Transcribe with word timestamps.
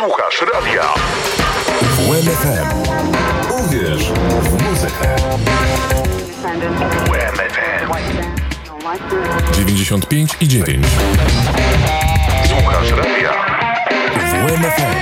Słuchasz 0.00 0.42
radia. 0.54 0.94
WMFM. 1.98 2.68
Uwierz 3.64 4.12
w 4.42 4.62
muzykę. 4.62 5.16
WMFM. 7.06 7.92
95 9.52 10.36
i 10.40 10.48
9. 10.48 10.86
Słuchasz 12.48 12.90
radia. 12.90 13.32
WMFM. 14.16 14.94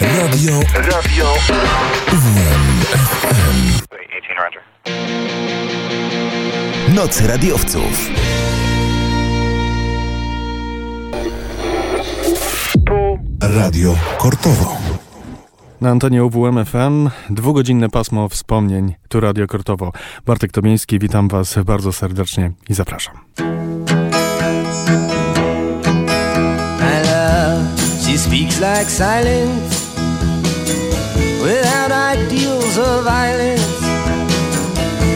Radio. 0.00 0.60
Radio. 0.74 1.34
WMFM. 2.12 3.56
Noc 6.94 7.20
radiowców. 7.20 8.25
Radio 13.54 13.96
Kortowo. 14.18 14.76
Na 15.80 15.90
antenie 15.90 16.24
UWM 16.24 16.64
FM 16.64 17.10
dwugodzinne 17.30 17.88
pasmo 17.88 18.28
wspomnień, 18.28 18.94
tu 19.08 19.20
Radio 19.20 19.46
Kortowo. 19.46 19.92
Bartek 20.26 20.52
Tomiński, 20.52 20.98
witam 20.98 21.28
Was 21.28 21.58
bardzo 21.64 21.92
serdecznie 21.92 22.52
i 22.68 22.74
zapraszam. 22.74 23.14
My 26.78 27.02
love, 27.02 27.62
she 28.06 28.18
speaks 28.18 28.60
like 28.60 28.90
silence 28.90 29.86
Without 31.42 31.92
ideals 32.18 32.78
of 32.78 33.04
violence 33.04 33.86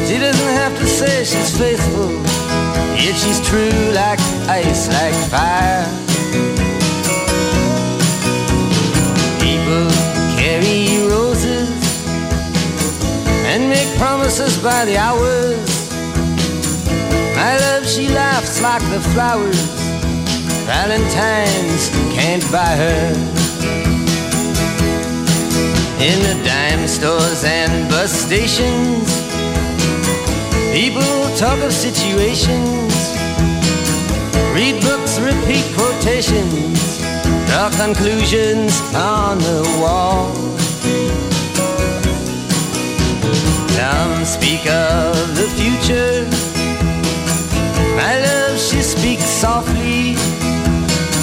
She 0.08 0.18
doesn't 0.18 0.54
have 0.56 0.78
to 0.80 0.86
say 0.86 1.24
she's 1.24 1.58
faithful 1.58 2.10
Yet 2.96 3.16
she's 3.16 3.40
true 3.40 3.92
like 3.92 4.20
ice, 4.48 4.88
like 4.88 5.14
fire 5.30 6.09
promises 14.00 14.56
by 14.62 14.86
the 14.86 14.96
hours. 14.96 15.92
My 17.36 17.52
love, 17.64 17.86
she 17.86 18.08
laughs 18.08 18.62
like 18.62 18.82
the 18.94 19.00
flowers. 19.12 19.60
Valentine's 20.64 21.90
can't 22.16 22.44
buy 22.50 22.72
her. 22.84 23.02
In 26.08 26.18
the 26.28 26.36
dime 26.48 26.88
stores 26.88 27.44
and 27.44 27.90
bus 27.90 28.10
stations, 28.10 29.06
people 30.72 31.12
talk 31.36 31.60
of 31.60 31.72
situations, 31.72 32.94
read 34.56 34.80
books, 34.80 35.20
repeat 35.20 35.64
quotations 35.76 36.80
draw 37.50 37.68
conclusions 37.70 38.80
on 38.94 39.38
the 39.38 39.62
wall. 39.80 40.49
Some 43.80 44.26
speak 44.26 44.66
of 44.66 45.16
the 45.40 45.48
future. 45.56 46.28
My 47.96 48.14
love, 48.26 48.58
she 48.60 48.82
speaks 48.82 49.24
softly. 49.24 50.16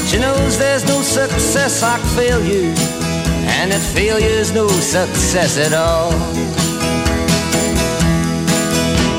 She 0.08 0.18
knows 0.18 0.58
there's 0.58 0.84
no 0.88 1.04
success 1.04 1.84
like 1.84 2.02
failure, 2.18 2.74
and 3.58 3.72
that 3.72 3.84
failure's 3.94 4.52
no 4.56 4.68
success 4.68 5.60
at 5.60 5.74
all. 5.74 6.10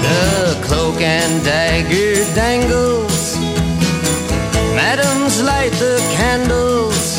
The 0.03 0.59
cloak 0.67 1.01
and 1.01 1.45
dagger 1.45 2.17
dangles. 2.35 3.39
Madams 4.75 5.41
light 5.45 5.75
the 5.79 5.97
candles 6.19 7.19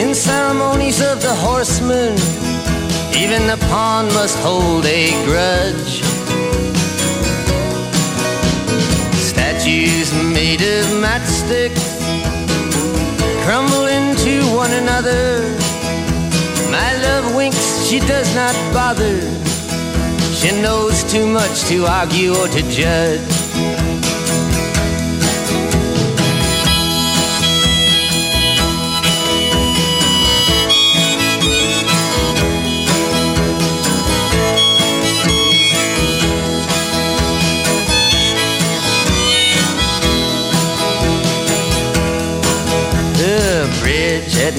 in 0.00 0.14
ceremonies 0.14 1.00
of 1.00 1.20
the 1.20 1.34
horsemen, 1.34 2.14
even 3.18 3.48
the 3.48 3.56
pawn 3.68 4.06
must 4.14 4.38
hold 4.38 4.86
a 4.86 5.10
grudge. 5.24 6.02
Statues 9.30 10.12
made 10.32 10.62
of 10.62 10.86
matchsticks 11.02 11.98
crumble 13.44 13.86
into 13.86 14.42
one 14.54 14.72
another. 14.72 15.42
My 16.70 16.90
love 17.02 17.34
winks, 17.34 17.86
she 17.88 17.98
does 17.98 18.32
not 18.36 18.54
bother. 18.72 19.20
She 20.32 20.52
knows 20.62 21.02
too 21.12 21.26
much 21.26 21.64
to 21.64 21.86
argue 21.86 22.34
or 22.36 22.46
to 22.46 22.62
judge. 22.70 23.37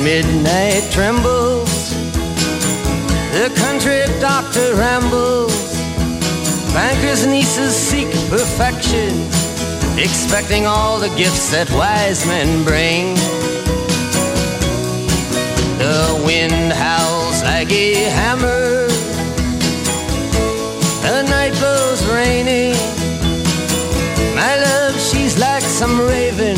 Midnight 0.04 0.84
trembles. 0.92 1.92
The 3.32 3.52
country 3.56 4.02
doctor 4.20 4.76
rambles. 4.76 5.54
Bankers' 6.74 7.26
nieces 7.26 7.76
seek 7.76 8.10
perfection, 8.30 9.10
expecting 9.98 10.66
all 10.66 11.00
the 11.00 11.10
gifts 11.18 11.52
that 11.52 11.70
wise 11.72 12.26
men 12.26 12.64
bring. 12.64 13.16
The 15.78 16.22
wind 16.26 16.72
howls 16.72 17.44
like 17.44 17.72
a 17.72 17.96
hammer. 18.10 18.88
The 21.02 21.24
night 21.24 21.54
blows 21.60 22.06
rainy. 22.08 22.74
My 24.36 24.56
love, 24.56 25.00
she's 25.00 25.38
like 25.38 25.64
some 25.64 26.00
raven 26.00 26.58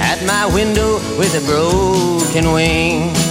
at 0.00 0.24
my 0.26 0.46
window 0.52 0.98
with 1.18 1.34
a 1.34 1.40
broken 1.46 2.52
wing. 2.52 3.23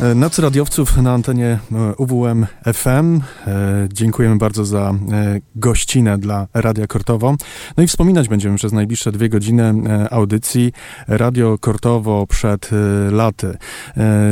E, 0.00 0.14
Noc 0.14 0.38
radiowców 0.38 0.96
na 0.96 1.12
antenie 1.12 1.58
e, 1.72 1.94
UWM 1.96 2.46
FM. 2.74 3.20
E, 3.46 3.88
dziękujemy 3.92 4.36
bardzo 4.36 4.64
za 4.64 4.94
gościnę 5.54 6.18
dla 6.18 6.46
Radia 6.54 6.86
Kortowo. 6.86 7.36
No 7.76 7.82
i 7.82 7.86
wspominać 7.86 8.28
będziemy 8.28 8.56
przez 8.56 8.72
najbliższe 8.72 9.12
dwie 9.12 9.28
godziny 9.28 9.74
audycji 10.10 10.72
Radio 11.08 11.58
Kortowo 11.58 12.26
przed 12.26 12.70
laty. 13.10 13.56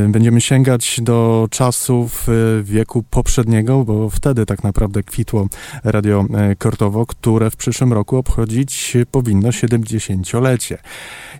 Będziemy 0.08 0.40
sięgać 0.40 1.00
do 1.02 1.48
czasów 1.50 2.26
wieku 2.62 3.02
poprzedniego, 3.02 3.84
bo 3.84 4.10
wtedy 4.10 4.46
tak 4.46 4.64
naprawdę 4.64 5.02
kwitło 5.02 5.48
Radio 5.84 6.24
Kortowo, 6.58 7.06
które 7.06 7.50
w 7.50 7.56
przyszłym 7.56 7.92
roku 7.92 8.16
obchodzić 8.16 8.96
powinno 9.10 9.48
70-lecie. 9.48 10.78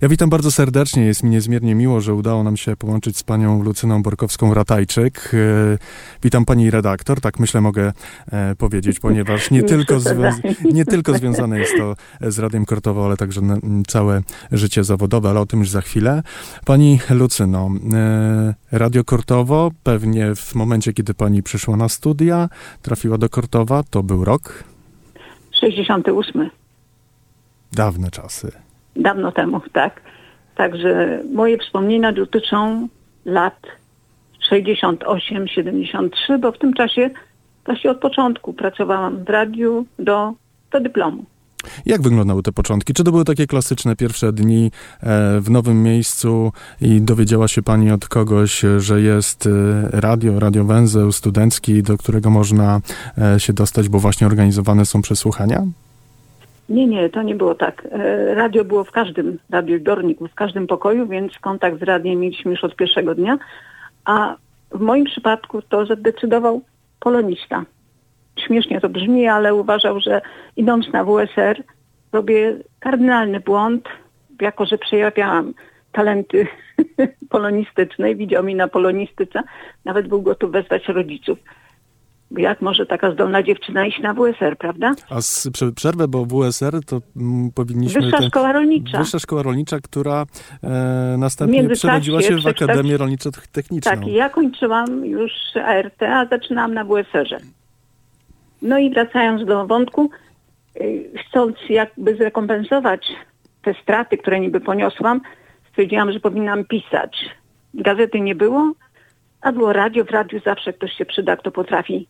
Ja 0.00 0.08
witam 0.08 0.30
bardzo 0.30 0.50
serdecznie. 0.50 1.04
Jest 1.04 1.22
mi 1.22 1.30
niezmiernie 1.30 1.74
miło, 1.74 2.00
że 2.00 2.14
udało 2.14 2.42
nam 2.42 2.56
się 2.56 2.76
połączyć 2.76 3.16
z 3.18 3.22
panią 3.22 3.62
Lucyną 3.62 4.02
Borkowską-Ratajczyk. 4.02 4.14
E, 5.34 5.78
witam 6.22 6.44
pani 6.44 6.70
redaktor, 6.70 7.20
tak 7.20 7.38
myślę 7.38 7.60
mogę 7.60 7.92
e, 8.32 8.54
powiedzieć, 8.54 9.00
ponieważ 9.00 9.50
nie 9.50 9.62
tylko, 9.72 9.98
nie 10.64 10.84
tylko 10.84 11.18
związane 11.18 11.58
jest 11.58 11.72
to 11.78 11.94
z 12.30 12.38
Radiem 12.38 12.64
Kortowo, 12.64 13.04
ale 13.04 13.16
także 13.16 13.40
całe 13.86 14.22
życie 14.52 14.84
zawodowe, 14.84 15.30
ale 15.30 15.40
o 15.40 15.46
tym 15.46 15.60
już 15.60 15.70
za 15.70 15.80
chwilę. 15.80 16.22
Pani 16.64 17.00
Lucyno, 17.10 17.70
e, 17.92 18.54
Radio 18.72 19.04
Kortowo 19.04 19.70
pewnie 19.82 20.34
w 20.34 20.54
momencie, 20.54 20.92
kiedy 20.92 21.14
pani 21.14 21.42
przyszła 21.42 21.76
na 21.76 21.88
studia, 21.88 22.48
trafiła 22.82 23.18
do 23.18 23.28
Kortowa, 23.28 23.82
to 23.90 24.02
był 24.02 24.24
rok? 24.24 24.64
68. 25.60 26.50
Dawne 27.72 28.10
czasy 28.10 28.64
dawno 28.96 29.32
temu, 29.32 29.60
tak. 29.72 30.00
Także 30.54 31.22
moje 31.32 31.58
wspomnienia 31.58 32.12
dotyczą 32.12 32.88
lat 33.24 33.66
68, 34.48 35.48
73, 35.48 36.38
bo 36.38 36.52
w 36.52 36.58
tym 36.58 36.72
czasie 36.72 37.10
właśnie 37.66 37.90
od 37.90 37.98
początku 37.98 38.52
pracowałam 38.52 39.24
w 39.24 39.28
radiu 39.28 39.86
do, 39.98 40.32
do 40.70 40.80
dyplomu. 40.80 41.24
Jak 41.86 42.02
wyglądały 42.02 42.42
te 42.42 42.52
początki? 42.52 42.94
Czy 42.94 43.04
to 43.04 43.10
były 43.10 43.24
takie 43.24 43.46
klasyczne 43.46 43.96
pierwsze 43.96 44.32
dni 44.32 44.70
e, 45.02 45.40
w 45.40 45.50
nowym 45.50 45.82
miejscu 45.82 46.52
i 46.80 47.00
dowiedziała 47.00 47.48
się 47.48 47.62
pani 47.62 47.90
od 47.90 48.08
kogoś, 48.08 48.62
że 48.78 49.00
jest 49.00 49.46
e, 49.46 49.50
radio, 50.00 50.40
radiowęzeł 50.40 51.12
studencki, 51.12 51.82
do 51.82 51.98
którego 51.98 52.30
można 52.30 52.80
e, 53.18 53.40
się 53.40 53.52
dostać, 53.52 53.88
bo 53.88 53.98
właśnie 53.98 54.26
organizowane 54.26 54.86
są 54.86 55.02
przesłuchania? 55.02 55.62
Nie, 56.68 56.86
nie, 56.86 57.08
to 57.08 57.22
nie 57.22 57.34
było 57.34 57.54
tak. 57.54 57.88
Radio 58.34 58.64
było 58.64 58.84
w 58.84 58.90
każdym 58.90 59.38
radiodorniku, 59.50 60.28
w 60.28 60.34
każdym 60.34 60.66
pokoju, 60.66 61.06
więc 61.06 61.38
kontakt 61.38 61.80
z 61.80 61.82
radiem 61.82 62.20
mieliśmy 62.20 62.50
już 62.50 62.64
od 62.64 62.76
pierwszego 62.76 63.14
dnia, 63.14 63.38
a 64.04 64.36
w 64.70 64.80
moim 64.80 65.04
przypadku 65.04 65.62
to 65.62 65.86
zadecydował 65.86 66.62
polonista. 67.00 67.64
śmiesznie 68.46 68.80
to 68.80 68.88
brzmi, 68.88 69.28
ale 69.28 69.54
uważał, 69.54 70.00
że 70.00 70.20
idąc 70.56 70.92
na 70.92 71.04
WSR 71.04 71.62
robię 72.12 72.56
kardynalny 72.80 73.40
błąd, 73.40 73.88
jako 74.40 74.66
że 74.66 74.78
przejawiałam 74.78 75.54
talenty 75.92 76.46
polonistyczne 77.30 78.10
i 78.10 78.16
widział 78.16 78.44
mi 78.44 78.54
na 78.54 78.68
polonistyce, 78.68 79.42
nawet 79.84 80.08
był 80.08 80.22
gotów 80.22 80.50
wezwać 80.52 80.88
rodziców. 80.88 81.38
Jak 82.38 82.60
może 82.60 82.86
taka 82.86 83.12
zdolna 83.12 83.42
dziewczyna 83.42 83.86
iść 83.86 84.00
na 84.00 84.14
WSR, 84.14 84.58
prawda? 84.58 84.94
A 85.10 85.20
z 85.20 85.48
prze- 85.52 85.72
przerwę, 85.72 86.08
bo 86.08 86.24
WSR 86.24 86.84
to 86.84 87.00
mm, 87.16 87.50
powinniśmy... 87.54 88.00
Wyższa 88.00 88.18
ten- 88.18 88.28
Szkoła 88.28 88.52
Rolnicza. 88.52 88.98
Wyższa 88.98 89.18
Szkoła 89.18 89.42
Rolnicza, 89.42 89.80
która 89.80 90.26
e, 90.62 90.68
następnie 91.18 91.68
przerodziła 91.68 92.22
się 92.22 92.36
w 92.36 92.46
Akademię 92.46 92.96
Rolniczo-Techniczną. 92.96 93.90
Tak, 93.90 94.06
ja 94.06 94.28
kończyłam 94.28 95.06
już 95.06 95.32
ART, 95.64 96.02
a 96.02 96.26
zaczynałam 96.26 96.74
na 96.74 96.84
WSR-ze. 96.84 97.38
No 98.62 98.78
i 98.78 98.90
wracając 98.90 99.44
do 99.44 99.66
wątku, 99.66 100.10
y, 100.80 101.10
chcąc 101.28 101.56
jakby 101.68 102.16
zrekompensować 102.16 103.06
te 103.62 103.74
straty, 103.82 104.18
które 104.18 104.40
niby 104.40 104.60
poniosłam, 104.60 105.20
stwierdziłam, 105.70 106.12
że 106.12 106.20
powinnam 106.20 106.64
pisać. 106.64 107.30
Gazety 107.74 108.20
nie 108.20 108.34
było, 108.34 108.72
a 109.40 109.52
było 109.52 109.72
radio. 109.72 110.04
W 110.04 110.10
radiu 110.10 110.40
zawsze 110.44 110.72
ktoś 110.72 110.92
się 110.92 111.04
przyda, 111.04 111.36
kto 111.36 111.50
potrafi 111.50 112.06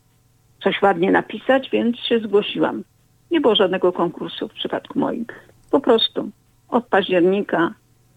coś 0.64 0.82
ładnie 0.82 1.10
napisać, 1.10 1.70
więc 1.70 1.96
się 1.96 2.20
zgłosiłam. 2.20 2.82
Nie 3.30 3.40
było 3.40 3.54
żadnego 3.54 3.92
konkursu 3.92 4.48
w 4.48 4.52
przypadku 4.52 4.98
moim. 4.98 5.24
Po 5.70 5.80
prostu 5.80 6.30
od 6.68 6.86
października 6.86 7.74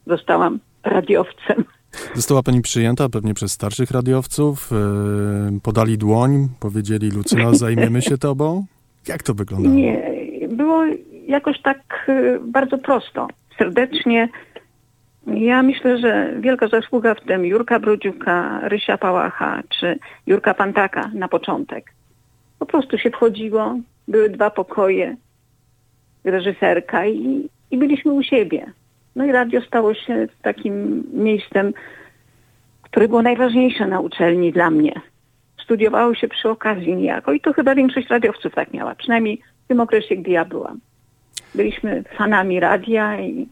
zostałam 0.08 0.60
radiowcem. 0.84 1.64
Została 2.16 2.44
pani 2.44 2.62
przyjęta 2.62 3.10
pewnie 3.10 3.34
przez 3.34 3.52
starszych 3.52 3.92
radiowców, 3.92 4.70
e, 4.72 5.60
podali 5.64 5.98
dłoń, 5.98 6.48
powiedzieli 6.60 7.12
Lucyna, 7.12 7.54
zajmiemy 7.54 8.02
się 8.02 8.18
tobą. 8.18 8.66
Jak 9.08 9.24
to 9.24 9.34
wyglądało? 9.34 9.76
Nie, 9.76 10.18
było 10.50 10.84
jakoś 11.28 11.62
tak 11.62 12.06
y, 12.10 12.40
bardzo 12.40 12.78
prosto, 12.78 13.28
serdecznie. 13.58 14.30
Ja 15.28 15.64
myślę, 15.64 15.98
że 15.98 16.34
wielka 16.40 16.68
zasługa 16.68 17.16
w 17.16 17.22
tym 17.22 17.46
Jurka 17.46 17.80
Brodziuka, 17.80 18.60
Rysia 18.64 18.98
Pałacha 18.98 19.64
czy 19.70 20.00
Jurka 20.28 20.54
Pantaka 20.54 21.12
na 21.14 21.28
początek. 21.28 21.97
Po 22.60 22.66
prostu 22.66 22.98
się 22.98 23.10
wchodziło, 23.10 23.76
były 24.08 24.30
dwa 24.30 24.50
pokoje, 24.50 25.16
reżyserka 26.24 27.06
i, 27.06 27.50
i 27.72 27.78
byliśmy 27.78 28.12
u 28.12 28.24
siebie. 28.24 28.72
No 29.16 29.26
i 29.26 29.32
radio 29.32 29.62
stało 29.62 29.94
się 29.94 30.28
takim 30.42 31.04
miejscem, 31.14 31.74
które 32.82 33.08
było 33.08 33.22
najważniejsze 33.22 33.88
na 33.88 34.00
uczelni 34.00 34.52
dla 34.52 34.70
mnie. 34.70 35.02
Studiowało 35.64 36.16
się 36.16 36.28
przy 36.28 36.50
okazji 36.50 36.96
niejako 36.96 37.34
i 37.34 37.42
to 37.42 37.54
chyba 37.54 37.76
większość 37.76 38.08
radiowców 38.08 38.54
tak 38.56 38.74
miała, 38.74 38.96
przynajmniej 38.96 39.42
w 39.66 39.68
tym 39.68 39.80
okresie, 39.80 40.16
gdy 40.16 40.32
ja 40.32 40.46
byłam. 40.46 40.80
Byliśmy 41.56 42.04
fanami 42.18 42.60
radia 42.60 43.20
i 43.20 43.48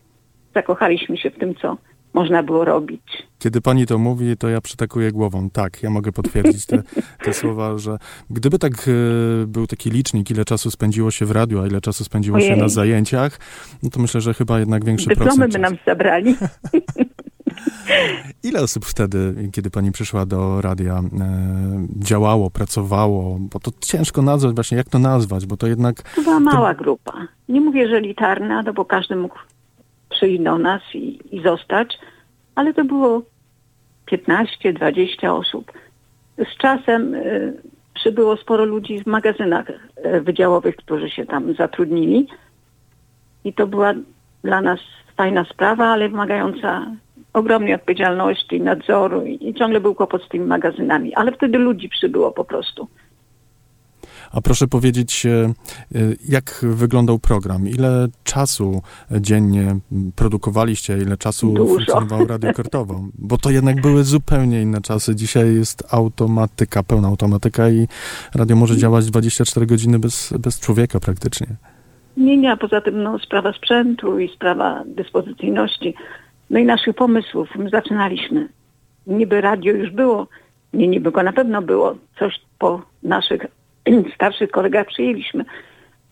zakochaliśmy 0.53 1.17
się 1.17 1.29
w 1.29 1.39
tym, 1.39 1.55
co 1.55 1.77
można 2.15 2.43
było 2.43 2.65
robić. 2.65 3.01
Kiedy 3.39 3.61
pani 3.61 3.85
to 3.85 3.97
mówi, 3.97 4.37
to 4.37 4.49
ja 4.49 4.61
przytakuję 4.61 5.11
głową. 5.11 5.49
Tak, 5.49 5.83
ja 5.83 5.89
mogę 5.89 6.11
potwierdzić 6.11 6.65
te, 6.65 6.83
te 7.23 7.33
słowa, 7.39 7.77
że 7.77 7.97
gdyby 8.29 8.59
tak 8.59 8.73
e, 8.73 9.47
był 9.47 9.67
taki 9.67 9.89
licznik, 9.89 10.31
ile 10.31 10.45
czasu 10.45 10.71
spędziło 10.71 11.11
się 11.11 11.25
w 11.25 11.31
radiu, 11.31 11.61
a 11.61 11.67
ile 11.67 11.81
czasu 11.81 12.03
spędziło 12.03 12.39
się 12.39 12.45
Ojej. 12.45 12.59
na 12.59 12.69
zajęciach, 12.69 13.39
no 13.83 13.89
to 13.89 13.99
myślę, 13.99 14.21
że 14.21 14.33
chyba 14.33 14.59
jednak 14.59 14.85
większy 14.85 15.07
Dyplomy 15.09 15.29
procent. 15.31 15.53
by 15.53 15.59
czasu. 15.59 15.73
nam 15.73 15.77
zabrali. 15.85 16.35
Ile 18.43 18.61
osób 18.61 18.85
wtedy, 18.85 19.49
kiedy 19.51 19.69
pani 19.69 19.91
przyszła 19.91 20.25
do 20.25 20.61
radia, 20.61 20.99
e, 20.99 21.87
działało, 21.99 22.49
pracowało? 22.49 23.37
Bo 23.39 23.59
to 23.59 23.71
ciężko 23.79 24.21
nazwać 24.21 24.55
właśnie, 24.55 24.77
jak 24.77 24.89
to 24.89 24.99
nazwać, 24.99 25.45
bo 25.45 25.57
to 25.57 25.67
jednak 25.67 26.01
To 26.15 26.21
była 26.21 26.39
mała 26.39 26.73
grupa. 26.73 27.27
Nie 27.49 27.61
mówię, 27.61 27.89
że 27.89 27.95
elitarna, 27.95 28.61
no 28.61 28.73
bo 28.73 28.85
każdy 28.85 29.15
mógł 29.15 29.35
przyjść 30.15 30.43
do 30.43 30.57
nas 30.57 30.81
i, 30.93 31.19
i 31.31 31.43
zostać, 31.43 31.97
ale 32.55 32.73
to 32.73 32.85
było 32.85 33.21
15-20 34.11 35.27
osób. 35.27 35.71
Z 36.37 36.57
czasem 36.57 37.13
y, 37.13 37.53
przybyło 37.93 38.37
sporo 38.37 38.65
ludzi 38.65 39.03
w 39.03 39.07
magazynach 39.07 39.69
y, 39.69 40.21
wydziałowych, 40.21 40.75
którzy 40.75 41.09
się 41.09 41.25
tam 41.25 41.53
zatrudnili 41.53 42.27
i 43.43 43.53
to 43.53 43.67
była 43.67 43.93
dla 44.43 44.61
nas 44.61 44.79
fajna 45.17 45.45
sprawa, 45.45 45.87
ale 45.87 46.09
wymagająca 46.09 46.85
ogromnej 47.33 47.73
odpowiedzialności, 47.73 48.61
nadzoru 48.61 49.25
i, 49.25 49.49
i 49.49 49.53
ciągle 49.53 49.79
był 49.79 49.95
kłopot 49.95 50.23
z 50.23 50.29
tymi 50.29 50.45
magazynami. 50.45 51.15
Ale 51.15 51.31
wtedy 51.31 51.57
ludzi 51.57 51.89
przybyło 51.89 52.31
po 52.31 52.45
prostu. 52.45 52.87
A 54.35 54.41
proszę 54.41 54.67
powiedzieć, 54.67 55.25
e, 55.25 55.29
e, 55.29 55.53
jak 56.29 56.59
wyglądał 56.63 57.19
program? 57.19 57.67
Ile 57.67 58.07
czasu 58.23 58.81
dziennie 59.11 59.75
produkowaliście? 60.15 60.97
Ile 60.97 61.17
czasu 61.17 61.53
Dużo. 61.53 61.73
funkcjonował 61.73 62.27
Radio 62.27 62.53
Kortowo? 62.53 63.03
Bo 63.17 63.37
to 63.37 63.49
jednak 63.49 63.81
były 63.81 64.03
zupełnie 64.03 64.61
inne 64.61 64.81
czasy. 64.81 65.15
Dzisiaj 65.15 65.55
jest 65.55 65.83
automatyka, 65.93 66.83
pełna 66.83 67.07
automatyka 67.07 67.69
i 67.69 67.87
radio 68.35 68.55
może 68.55 68.77
działać 68.77 69.05
24 69.05 69.65
godziny 69.65 69.99
bez, 69.99 70.33
bez 70.39 70.59
człowieka 70.59 70.99
praktycznie. 70.99 71.47
Nie, 72.17 72.37
nie, 72.37 72.51
a 72.51 72.57
poza 72.57 72.81
tym 72.81 73.03
no, 73.03 73.19
sprawa 73.19 73.53
sprzętu 73.53 74.19
i 74.19 74.29
sprawa 74.35 74.83
dyspozycyjności, 74.85 75.95
no 76.49 76.59
i 76.59 76.65
naszych 76.65 76.95
pomysłów. 76.95 77.49
My 77.55 77.69
zaczynaliśmy. 77.69 78.49
Niby 79.07 79.41
radio 79.41 79.73
już 79.73 79.91
było, 79.91 80.27
nie 80.73 80.87
niby 80.87 81.11
go 81.11 81.23
na 81.23 81.33
pewno 81.33 81.61
było, 81.61 81.95
coś 82.19 82.41
po 82.59 82.81
naszych 83.03 83.41
starszych 84.15 84.51
kolegach 84.51 84.87
przyjęliśmy, 84.87 85.45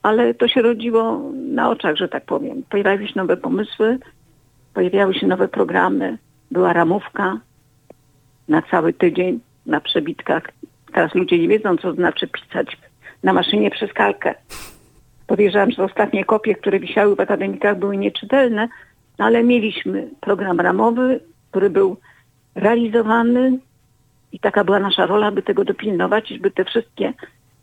ale 0.03 0.33
to 0.33 0.47
się 0.47 0.61
rodziło 0.61 1.31
na 1.33 1.69
oczach, 1.69 1.95
że 1.95 2.09
tak 2.09 2.25
powiem. 2.25 2.63
Pojawiały 2.69 3.07
się 3.07 3.13
nowe 3.15 3.37
pomysły, 3.37 3.99
pojawiały 4.73 5.13
się 5.13 5.27
nowe 5.27 5.47
programy, 5.47 6.17
była 6.51 6.73
ramówka 6.73 7.39
na 8.47 8.61
cały 8.61 8.93
tydzień, 8.93 9.39
na 9.65 9.81
przebitkach. 9.81 10.43
Teraz 10.93 11.15
ludzie 11.15 11.39
nie 11.39 11.47
wiedzą, 11.47 11.77
co 11.77 11.93
znaczy 11.93 12.27
pisać 12.27 12.77
na 13.23 13.33
maszynie 13.33 13.71
przez 13.71 13.93
kalkę. 13.93 14.35
Podejrzewam, 15.27 15.71
że 15.71 15.83
ostatnie 15.83 16.25
kopie, 16.25 16.55
które 16.55 16.79
wisiały 16.79 17.15
w 17.15 17.19
akademikach 17.19 17.79
były 17.79 17.97
nieczytelne, 17.97 18.67
no 19.19 19.25
ale 19.25 19.43
mieliśmy 19.43 20.09
program 20.21 20.59
ramowy, 20.59 21.19
który 21.51 21.69
był 21.69 21.97
realizowany 22.55 23.59
i 24.31 24.39
taka 24.39 24.63
była 24.63 24.79
nasza 24.79 25.05
rola, 25.05 25.31
by 25.31 25.41
tego 25.41 25.65
dopilnować, 25.65 26.27
żeby 26.27 26.51
te 26.51 26.65
wszystkie 26.65 27.13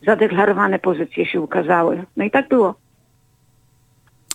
zadeklarowane 0.06 0.78
pozycje 0.78 1.26
się 1.26 1.40
ukazały. 1.40 2.04
No 2.16 2.24
i 2.24 2.30
tak 2.30 2.48
było. 2.48 2.74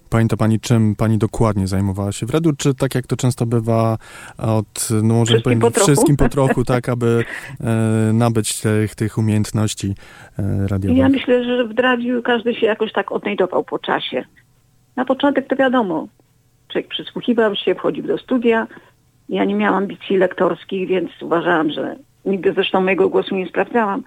Pamięta 0.09 0.37
pani, 0.37 0.59
czym 0.59 0.95
pani 0.95 1.17
dokładnie 1.17 1.67
zajmowała 1.67 2.11
się 2.11 2.25
w 2.25 2.29
radiu, 2.29 2.51
czy 2.57 2.73
tak 2.73 2.95
jak 2.95 3.07
to 3.07 3.15
często 3.15 3.45
bywa 3.45 3.97
od, 4.37 4.89
no 5.03 5.13
może 5.13 5.33
Wszystkim 5.33 5.43
powiem, 5.43 5.59
po 5.59 5.71
trochu. 5.71 5.91
wszystkim 5.91 6.17
po 6.17 6.29
trochu, 6.29 6.65
tak, 6.73 6.89
aby 6.89 7.23
e, 7.61 8.13
nabyć 8.13 8.61
tych, 8.61 8.95
tych 8.95 9.17
umiejętności 9.17 9.95
e, 10.39 10.67
radiowych? 10.67 10.97
Ja 10.97 11.09
myślę, 11.09 11.43
że 11.43 11.65
w 11.67 11.79
radiu 11.79 12.21
każdy 12.23 12.53
się 12.53 12.65
jakoś 12.65 12.91
tak 12.91 13.11
odnajdował 13.11 13.63
po 13.63 13.79
czasie. 13.79 14.25
Na 14.95 15.05
początek 15.05 15.47
to 15.47 15.55
wiadomo, 15.55 16.07
człowiek 16.67 16.87
przysłuchiwał 16.87 17.55
się, 17.55 17.75
wchodził 17.75 18.03
do 18.03 18.17
studia. 18.17 18.67
Ja 19.29 19.45
nie 19.45 19.55
miałam 19.55 19.83
ambicji 19.83 20.17
lektorskich, 20.17 20.87
więc 20.87 21.09
uważałam, 21.21 21.71
że 21.71 21.95
nigdy 22.25 22.53
zresztą 22.53 22.81
mojego 22.81 23.09
głosu 23.09 23.35
nie 23.35 23.47
sprawdzałam, 23.47 24.03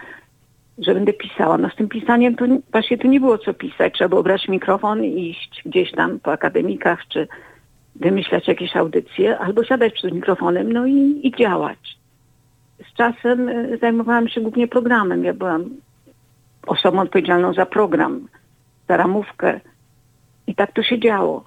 że 0.78 0.94
będę 0.94 1.12
pisała. 1.12 1.58
No 1.58 1.68
z 1.70 1.76
tym 1.76 1.88
pisaniem 1.88 2.37
to 2.37 2.47
nie- 2.47 2.61
właśnie 2.73 2.99
tu 2.99 3.08
nie 3.08 3.20
było 3.20 3.38
co 3.38 3.54
pisać. 3.54 3.94
Trzeba 3.94 4.08
było 4.08 4.23
brać 4.23 4.49
mikrofon 4.49 5.04
i 5.04 5.30
iść 5.30 5.62
gdzieś 5.66 5.92
tam 5.92 6.20
po 6.20 6.32
akademikach, 6.32 7.08
czy 7.08 7.28
wymyślać 7.97 8.49
jakieś 8.49 8.76
audycje, 8.76 9.38
albo 9.38 9.64
siadać 9.64 9.92
przed 9.92 10.14
mikrofonem, 10.14 10.73
no 10.73 10.87
i, 10.87 11.20
i 11.23 11.32
działać. 11.38 11.99
Z 12.90 12.97
czasem 12.97 13.49
y, 13.49 13.78
zajmowałam 13.80 14.28
się 14.28 14.40
głównie 14.40 14.68
programem. 14.68 15.25
Ja 15.25 15.35
byłam 15.35 15.64
osobą 16.66 17.00
odpowiedzialną 17.00 17.54
za 17.54 17.66
program, 17.66 18.28
za 18.88 18.97
ramówkę. 18.97 19.61
I 20.47 20.54
tak 20.54 20.73
to 20.73 20.82
się 20.82 20.99
działo. 20.99 21.44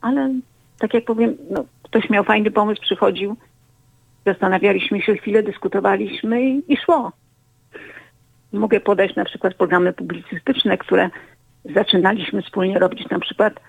Ale 0.00 0.30
tak 0.78 0.94
jak 0.94 1.04
powiem, 1.04 1.36
no, 1.50 1.64
ktoś 1.82 2.10
miał 2.10 2.24
fajny 2.24 2.50
pomysł, 2.50 2.82
przychodził, 2.82 3.36
zastanawialiśmy 4.26 5.02
się 5.02 5.14
chwilę, 5.16 5.42
dyskutowaliśmy 5.42 6.42
i, 6.42 6.72
i 6.72 6.76
szło. 6.76 7.12
Mogę 8.54 8.80
podać 8.80 9.16
na 9.16 9.24
przykład 9.24 9.54
programy 9.54 9.92
publicystyczne, 9.92 10.78
które 10.78 11.10
zaczynaliśmy 11.74 12.42
wspólnie 12.42 12.78
robić, 12.78 13.08
na 13.10 13.18
przykład 13.18 13.60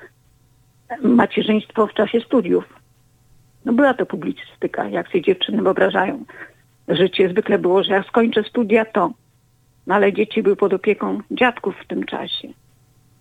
macierzyństwo 1.01 1.87
w 1.87 1.93
czasie 1.93 2.19
studiów. 2.21 2.79
No 3.65 3.73
była 3.73 3.93
to 3.93 4.05
publicystyka, 4.05 4.89
jak 4.89 5.07
sobie 5.07 5.21
dziewczyny 5.21 5.61
wyobrażają. 5.61 6.25
Życie 6.87 7.29
zwykle 7.29 7.59
było, 7.59 7.83
że 7.83 7.93
jak 7.93 8.07
skończę 8.07 8.43
studia, 8.43 8.85
to 8.85 9.11
no 9.87 9.95
ale 9.95 10.13
dzieci 10.13 10.43
były 10.43 10.55
pod 10.55 10.73
opieką 10.73 11.19
dziadków 11.31 11.75
w 11.83 11.87
tym 11.87 12.03
czasie. 12.03 12.47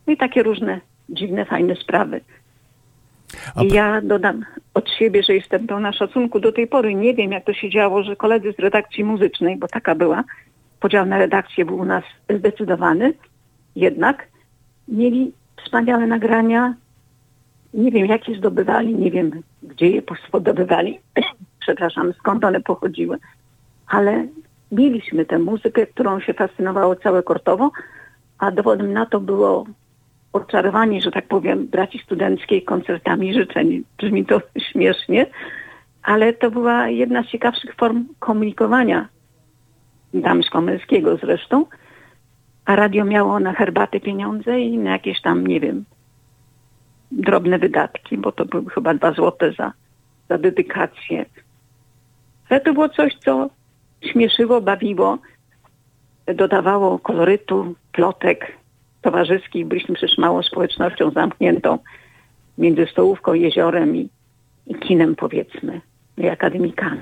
No 0.07 0.13
i 0.13 0.17
takie 0.17 0.43
różne 0.43 0.81
dziwne, 1.09 1.45
fajne 1.45 1.77
sprawy. 1.77 2.21
I 3.63 3.69
ja 3.69 4.01
dodam 4.01 4.45
od 4.75 4.91
siebie, 4.91 5.23
że 5.23 5.35
jestem 5.35 5.67
pełna 5.67 5.93
szacunku 5.93 6.41
do 6.41 6.53
tej 6.53 6.67
pory. 6.67 6.95
Nie 6.95 7.15
wiem, 7.15 7.33
jak 7.33 7.45
to 7.45 7.53
się 7.53 7.71
działo, 7.71 8.03
że 8.03 8.17
koledzy 8.17 8.53
z 8.53 8.59
redakcji 8.59 9.05
muzycznej, 9.05 9.57
bo 9.57 9.69
taka 9.69 9.95
była, 9.95 10.25
podział 10.85 11.07
na 11.07 11.19
redakcję 11.19 11.65
był 11.65 11.79
u 11.79 11.85
nas 11.85 12.05
zdecydowany, 12.39 13.15
jednak 13.77 14.29
mieli 14.89 15.33
wspaniałe 15.65 16.07
nagrania. 16.07 16.75
Nie 17.75 17.91
wiem, 17.91 18.07
jak 18.07 18.29
je 18.29 18.37
zdobywali, 18.37 18.95
nie 18.95 19.11
wiem, 19.11 19.31
gdzie 19.63 19.89
je 19.91 20.03
zdobywali, 20.41 21.01
przepraszam, 21.65 22.13
skąd 22.13 22.45
one 22.45 22.61
pochodziły, 22.61 23.19
ale 23.87 24.27
mieliśmy 24.73 25.25
tę 25.25 25.39
muzykę, 25.39 25.87
którą 25.87 26.21
się 26.21 26.35
fascynowało 26.35 26.97
całe 26.97 27.23
Kortowo, 27.23 27.71
a 28.39 28.51
dowodem 28.51 28.93
na 28.93 29.07
to 29.07 29.21
było 29.21 29.67
oczarowanie, 30.33 31.01
że 31.01 31.11
tak 31.11 31.29
powiem, 31.29 31.67
braci 31.67 31.99
studenckiej 31.99 32.63
koncertami 32.63 33.35
życzeń. 33.35 33.85
Brzmi 33.99 34.27
to 34.27 34.41
śmiesznie, 34.73 35.27
ale 36.03 36.33
to 36.33 36.51
była 36.51 36.89
jedna 36.89 37.23
z 37.23 37.27
ciekawszych 37.27 37.75
form 37.75 38.05
komunikowania 38.19 39.14
damsko-męskiego 40.15 41.17
zresztą, 41.17 41.67
a 42.65 42.77
radio 42.77 43.05
miało 43.05 43.41
na 43.41 43.53
herbatę 43.53 44.01
pieniądze 44.01 44.61
i 44.61 44.79
na 44.79 44.91
jakieś 44.91 45.21
tam, 45.21 45.47
nie 45.47 45.61
wiem, 45.61 45.85
drobne 47.13 47.59
wydatki, 47.59 48.19
bo 48.19 48.33
to 48.33 48.45
były 48.45 48.71
chyba 48.71 48.95
dwa 48.95 49.13
złote 49.13 49.53
za, 49.53 49.73
za 50.29 50.39
dedykację. 50.39 51.27
Ale 52.49 52.61
to 52.61 52.73
było 52.73 52.89
coś, 52.89 53.15
co 53.25 53.51
śmieszyło, 54.13 54.61
bawiło, 54.61 55.19
dodawało 56.27 56.99
kolorytu, 56.99 57.75
plotek 57.93 58.53
towarzyskich. 59.03 59.67
Byliśmy 59.67 59.95
przecież 59.95 60.19
małą 60.19 60.43
społecznością 60.43 61.11
zamkniętą 61.11 61.79
między 62.59 62.87
stołówką, 62.87 63.35
jeziorem 63.35 63.97
i, 63.97 64.09
i 64.67 64.75
kinem, 64.75 65.17
powiedzmy, 65.17 65.81
i 66.19 66.29
akademikami. 66.29 67.01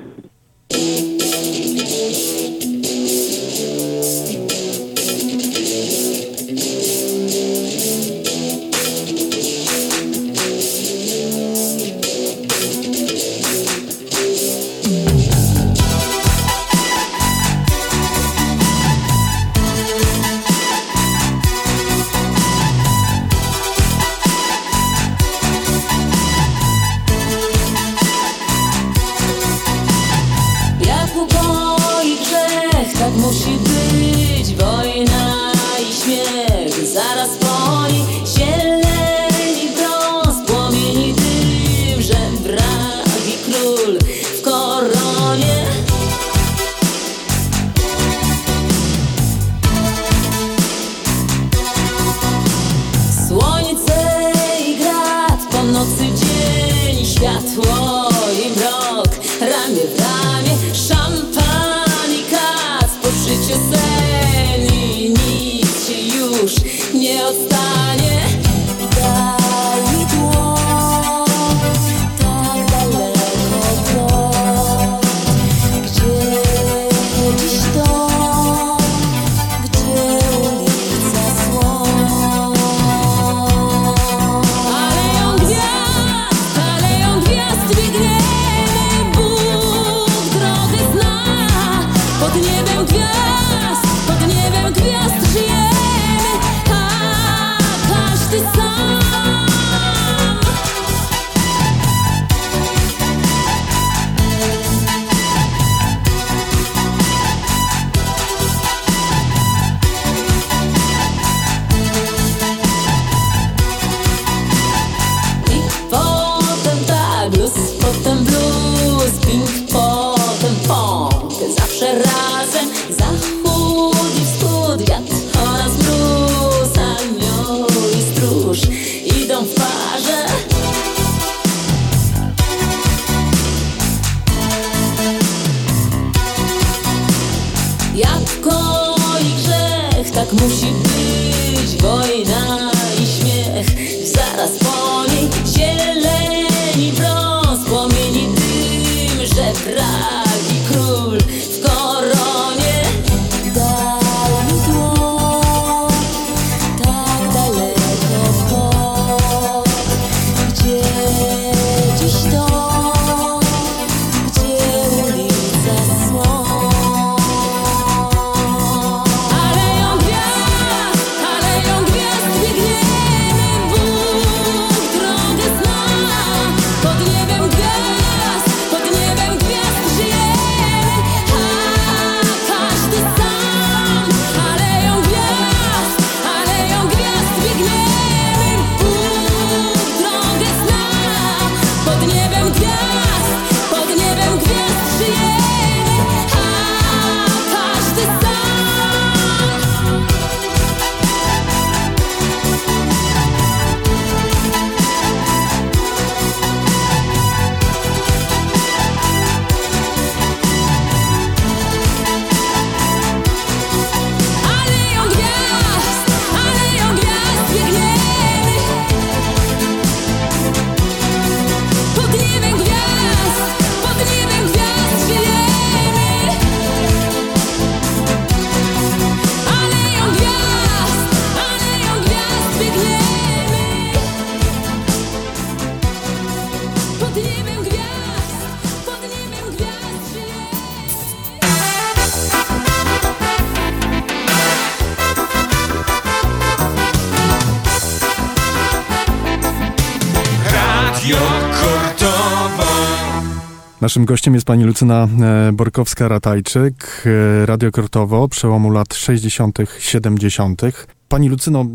Naszym 253.82 254.04
gościem 254.04 254.34
jest 254.34 254.46
pani 254.46 254.64
Lucyna 254.64 255.04
e, 255.04 255.52
Borkowska-Ratajczyk, 255.52 256.72
e, 257.06 257.46
Radio 257.46 257.70
Kortowo, 257.70 258.28
przełomu 258.28 258.70
lat 258.70 258.94
60., 258.94 259.58
70. 259.78 260.62
Pani 261.08 261.28
Lucyno, 261.28 261.60
e, 261.60 261.66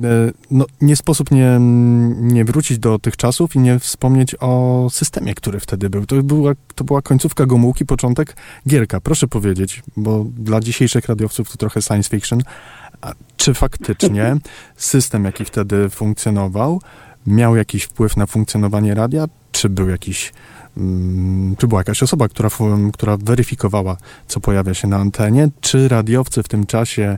no, 0.52 0.66
nie 0.82 0.96
sposób 0.96 1.32
nie, 1.32 1.58
nie 2.20 2.46
wrócić 2.46 2.80
do 2.80 3.00
tych 3.00 3.18
czasów 3.18 3.56
i 3.56 3.60
nie 3.60 3.80
wspomnieć 3.80 4.36
o 4.40 4.88
systemie, 4.92 5.36
który 5.36 5.60
wtedy 5.60 5.90
był. 5.90 6.06
To 6.06 6.24
była, 6.24 6.54
to 6.76 6.84
była 6.84 7.02
końcówka 7.02 7.46
Gomułki, 7.46 7.86
początek 7.86 8.36
Gierka. 8.68 9.02
Proszę 9.02 9.28
powiedzieć, 9.28 9.84
bo 9.98 10.26
dla 10.38 10.60
dzisiejszych 10.60 11.06
radiowców 11.06 11.52
to 11.52 11.58
trochę 11.58 11.82
science 11.82 12.10
fiction, 12.10 12.42
czy 13.38 13.54
faktycznie 13.54 14.36
system, 14.76 15.26
jaki 15.26 15.46
wtedy 15.46 15.90
funkcjonował, 15.90 16.82
miał 17.26 17.56
jakiś 17.56 17.84
wpływ 17.84 18.18
na 18.18 18.26
funkcjonowanie 18.26 18.94
radia, 18.94 19.26
czy 19.52 19.70
był 19.70 19.90
jakiś 19.90 20.34
czy 21.58 21.68
była 21.68 21.80
jakaś 21.80 22.04
osoba, 22.04 22.28
która, 22.28 22.50
która 22.94 23.18
weryfikowała, 23.18 23.98
co 24.28 24.40
pojawia 24.40 24.74
się 24.74 24.88
na 24.88 24.98
antenie, 24.98 25.50
czy 25.62 25.88
radiowcy 25.88 26.44
w 26.44 26.48
tym 26.48 26.66
czasie 26.66 27.18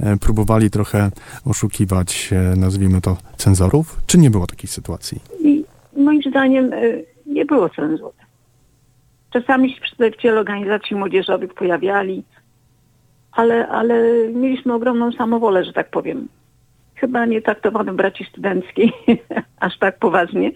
e, 0.00 0.16
próbowali 0.16 0.70
trochę 0.70 1.10
oszukiwać, 1.44 2.30
e, 2.32 2.56
nazwijmy 2.56 3.00
to, 3.00 3.16
cenzorów, 3.36 4.00
czy 4.06 4.18
nie 4.18 4.30
było 4.30 4.46
takiej 4.46 4.68
sytuacji? 4.68 5.20
I 5.40 5.64
moim 5.96 6.22
zdaniem 6.22 6.72
e, 6.72 6.78
nie 7.26 7.44
było 7.44 7.68
cenzury. 7.68 8.16
Czasami 9.30 9.74
się 9.74 9.80
przedstawiciele 9.80 10.40
organizacji 10.40 10.96
młodzieżowych 10.96 11.54
pojawiali, 11.54 12.24
ale, 13.32 13.68
ale 13.68 14.28
mieliśmy 14.34 14.74
ogromną 14.74 15.12
samowolę, 15.12 15.64
że 15.64 15.72
tak 15.72 15.90
powiem. 15.90 16.28
Chyba 16.94 17.26
nie 17.26 17.42
traktowano 17.42 17.94
braci 17.94 18.24
studenckiej 18.24 18.92
aż 19.60 19.78
tak 19.78 19.98
poważnie. 19.98 20.52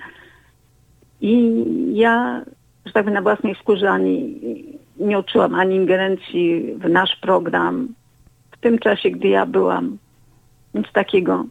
I 1.20 1.64
ja, 1.92 2.44
że 2.86 2.92
tak 2.92 3.04
powiem, 3.04 3.14
na 3.14 3.22
własnej 3.22 3.54
skórze 3.54 3.90
ani 3.90 4.40
nie 4.96 5.18
odczułam 5.18 5.54
ani 5.54 5.76
ingerencji 5.76 6.74
w 6.74 6.88
nasz 6.88 7.16
program 7.16 7.88
w 8.50 8.58
tym 8.58 8.78
czasie, 8.78 9.10
gdy 9.10 9.28
ja 9.28 9.46
byłam. 9.46 9.98
Nic 10.74 10.86
takiego 10.92 11.44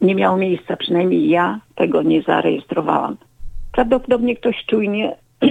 nie 0.00 0.14
miało 0.14 0.36
miejsca, 0.36 0.76
przynajmniej 0.76 1.28
ja 1.28 1.60
tego 1.74 2.02
nie 2.02 2.22
zarejestrowałam. 2.22 3.16
Prawdopodobnie 3.72 4.36
ktoś 4.36 4.64
czujnie 4.66 5.16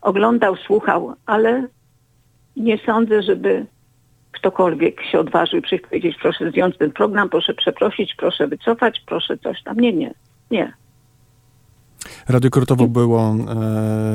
oglądał, 0.00 0.56
słuchał, 0.56 1.14
ale 1.26 1.66
nie 2.56 2.78
sądzę, 2.78 3.22
żeby 3.22 3.66
ktokolwiek 4.32 5.02
się 5.02 5.20
odważył 5.20 5.62
przyjść 5.62 5.84
powiedzieć, 5.84 6.16
proszę 6.22 6.50
zdjąć 6.50 6.76
ten 6.76 6.92
program, 6.92 7.28
proszę 7.28 7.54
przeprosić, 7.54 8.14
proszę 8.14 8.46
wycofać, 8.46 9.02
proszę 9.06 9.38
coś 9.38 9.62
tam. 9.62 9.80
Nie, 9.80 9.92
nie, 9.92 10.14
nie. 10.50 10.72
Radio 12.28 12.50
Kortowo 12.50 12.86
było 12.86 13.20
e, 13.20 13.34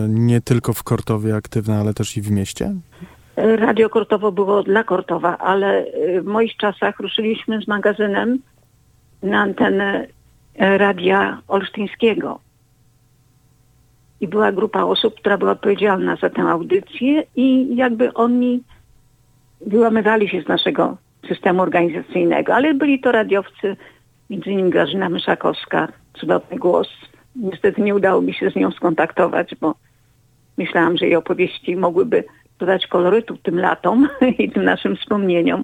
nie 0.09 0.41
tylko 0.41 0.73
w 0.73 0.83
Kortowie 0.83 1.35
aktywne, 1.35 1.79
ale 1.79 1.93
też 1.93 2.17
i 2.17 2.21
w 2.21 2.31
mieście? 2.31 2.73
Radio 3.37 3.89
Kortowo 3.89 4.31
było 4.31 4.63
dla 4.63 4.83
Kortowa, 4.83 5.37
ale 5.37 5.85
e, 5.85 6.21
w 6.21 6.25
moich 6.25 6.57
czasach 6.57 6.99
ruszyliśmy 6.99 7.61
z 7.61 7.67
magazynem 7.67 8.39
na 9.23 9.41
antenę 9.41 10.07
e, 10.55 10.77
Radia 10.77 11.41
Olsztyńskiego. 11.47 12.39
I 14.21 14.27
była 14.27 14.51
grupa 14.51 14.83
osób, 14.83 15.15
która 15.15 15.37
była 15.37 15.51
odpowiedzialna 15.51 16.15
za 16.15 16.29
tę 16.29 16.41
audycję 16.41 17.23
i 17.35 17.75
jakby 17.75 18.13
oni 18.13 18.63
wyłamywali 19.65 20.29
się 20.29 20.41
z 20.41 20.47
naszego 20.47 20.97
systemu 21.27 21.61
organizacyjnego, 21.61 22.55
ale 22.55 22.73
byli 22.73 22.99
to 22.99 23.11
radiowcy, 23.11 23.75
między 24.29 24.51
innymi 24.51 24.69
Grażyna 24.69 25.09
Myszakowska, 25.09 25.87
cudowny 26.13 26.57
głos, 26.57 26.87
Niestety 27.35 27.81
nie 27.81 27.95
udało 27.95 28.21
mi 28.21 28.33
się 28.33 28.49
z 28.49 28.55
nią 28.55 28.71
skontaktować, 28.71 29.55
bo 29.61 29.75
myślałam, 30.57 30.97
że 30.97 31.05
jej 31.05 31.15
opowieści 31.15 31.75
mogłyby 31.75 32.23
dodać 32.59 32.87
kolorytu 32.87 33.37
tym 33.37 33.59
latom 33.59 34.09
i 34.39 34.51
tym 34.51 34.63
naszym 34.63 34.95
wspomnieniom. 34.95 35.63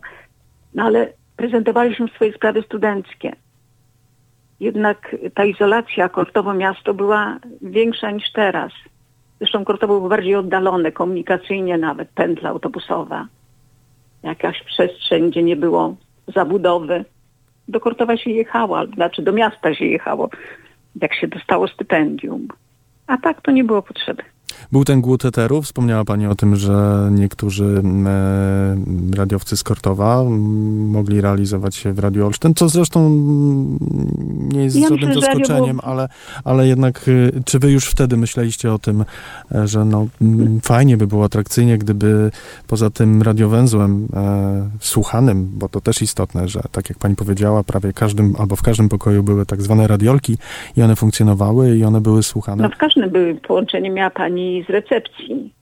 No 0.73 0.84
ale 0.84 1.13
prezentowaliśmy 1.38 2.08
swoje 2.08 2.34
sprawy 2.34 2.62
studenckie. 2.62 3.36
Jednak 4.60 5.15
ta 5.34 5.45
izolacja 5.45 6.10
Kortowo 6.10 6.53
miasto 6.53 6.93
była 6.93 7.39
większa 7.62 8.12
niż 8.12 8.32
teraz. 8.32 8.71
Zresztą 9.39 9.65
Kortowo 9.65 9.93
było 9.97 10.10
bardziej 10.10 10.36
oddalone 10.36 10.91
komunikacyjnie 10.91 11.77
nawet, 11.77 12.10
pętla 12.10 12.49
autobusowa. 12.49 13.27
Jakaś 14.23 14.63
przestrzeń, 14.63 15.29
gdzie 15.29 15.43
nie 15.43 15.55
było 15.55 15.95
zabudowy. 16.27 17.05
Do 17.67 17.79
Kortowa 17.79 18.17
się 18.17 18.29
jechało, 18.29 18.86
znaczy 18.86 19.21
do 19.21 19.34
miasta 19.34 19.75
się 19.75 19.86
jechało 19.86 20.29
jak 21.01 21.15
się 21.15 21.27
dostało 21.27 21.67
stypendium. 21.67 22.47
A 23.07 23.17
tak 23.17 23.41
to 23.41 23.51
nie 23.51 23.63
było 23.63 23.81
potrzeby. 23.81 24.23
Był 24.71 24.85
ten 24.85 25.01
głód 25.01 25.25
eteru. 25.25 25.62
Wspomniała 25.62 26.05
Pani 26.05 26.27
o 26.27 26.35
tym, 26.35 26.55
że 26.55 27.09
niektórzy 27.12 27.81
e, 28.05 29.15
radiowcy 29.17 29.57
z 29.57 29.63
Kortowa 29.63 30.23
mogli 30.23 31.21
realizować 31.21 31.75
się 31.75 31.93
w 31.93 31.99
Radiu 31.99 32.25
Olsztyn, 32.25 32.53
co 32.55 32.69
zresztą 32.69 33.09
nie 34.53 34.63
jest 34.63 34.75
ja 34.75 34.89
żadnym 34.89 35.13
zaskoczeniem, 35.13 35.77
było... 35.77 35.88
ale, 35.88 36.09
ale 36.43 36.67
jednak 36.67 37.05
e, 37.07 37.43
czy 37.45 37.59
Wy 37.59 37.71
już 37.71 37.85
wtedy 37.85 38.17
myśleliście 38.17 38.73
o 38.73 38.79
tym, 38.79 39.05
e, 39.55 39.67
że 39.67 39.85
no, 39.85 40.07
fajnie 40.63 40.97
by 40.97 41.07
było 41.07 41.25
atrakcyjnie, 41.25 41.77
gdyby 41.77 42.31
poza 42.67 42.89
tym 42.89 43.21
radiowęzłem 43.21 44.07
e, 44.13 44.69
słuchanym, 44.79 45.49
bo 45.53 45.69
to 45.69 45.81
też 45.81 46.01
istotne, 46.01 46.47
że 46.47 46.62
tak 46.71 46.89
jak 46.89 46.99
Pani 46.99 47.15
powiedziała, 47.15 47.63
prawie 47.63 47.93
każdym 47.93 48.35
albo 48.39 48.55
w 48.55 48.62
każdym 48.62 48.89
pokoju 48.89 49.23
były 49.23 49.45
tak 49.45 49.62
zwane 49.62 49.88
radiolki 49.88 50.38
i 50.77 50.81
one 50.81 50.95
funkcjonowały 50.95 51.77
i 51.77 51.83
one 51.83 52.01
były 52.01 52.23
słuchane. 52.23 52.63
No 52.63 52.69
w 52.69 52.77
każdym 52.77 53.09
były 53.09 53.35
połączenie 53.35 53.91
miała 53.91 54.09
Pani 54.09 54.38
pani 54.39 54.65
z 54.67 54.69
recepcji. 54.69 55.54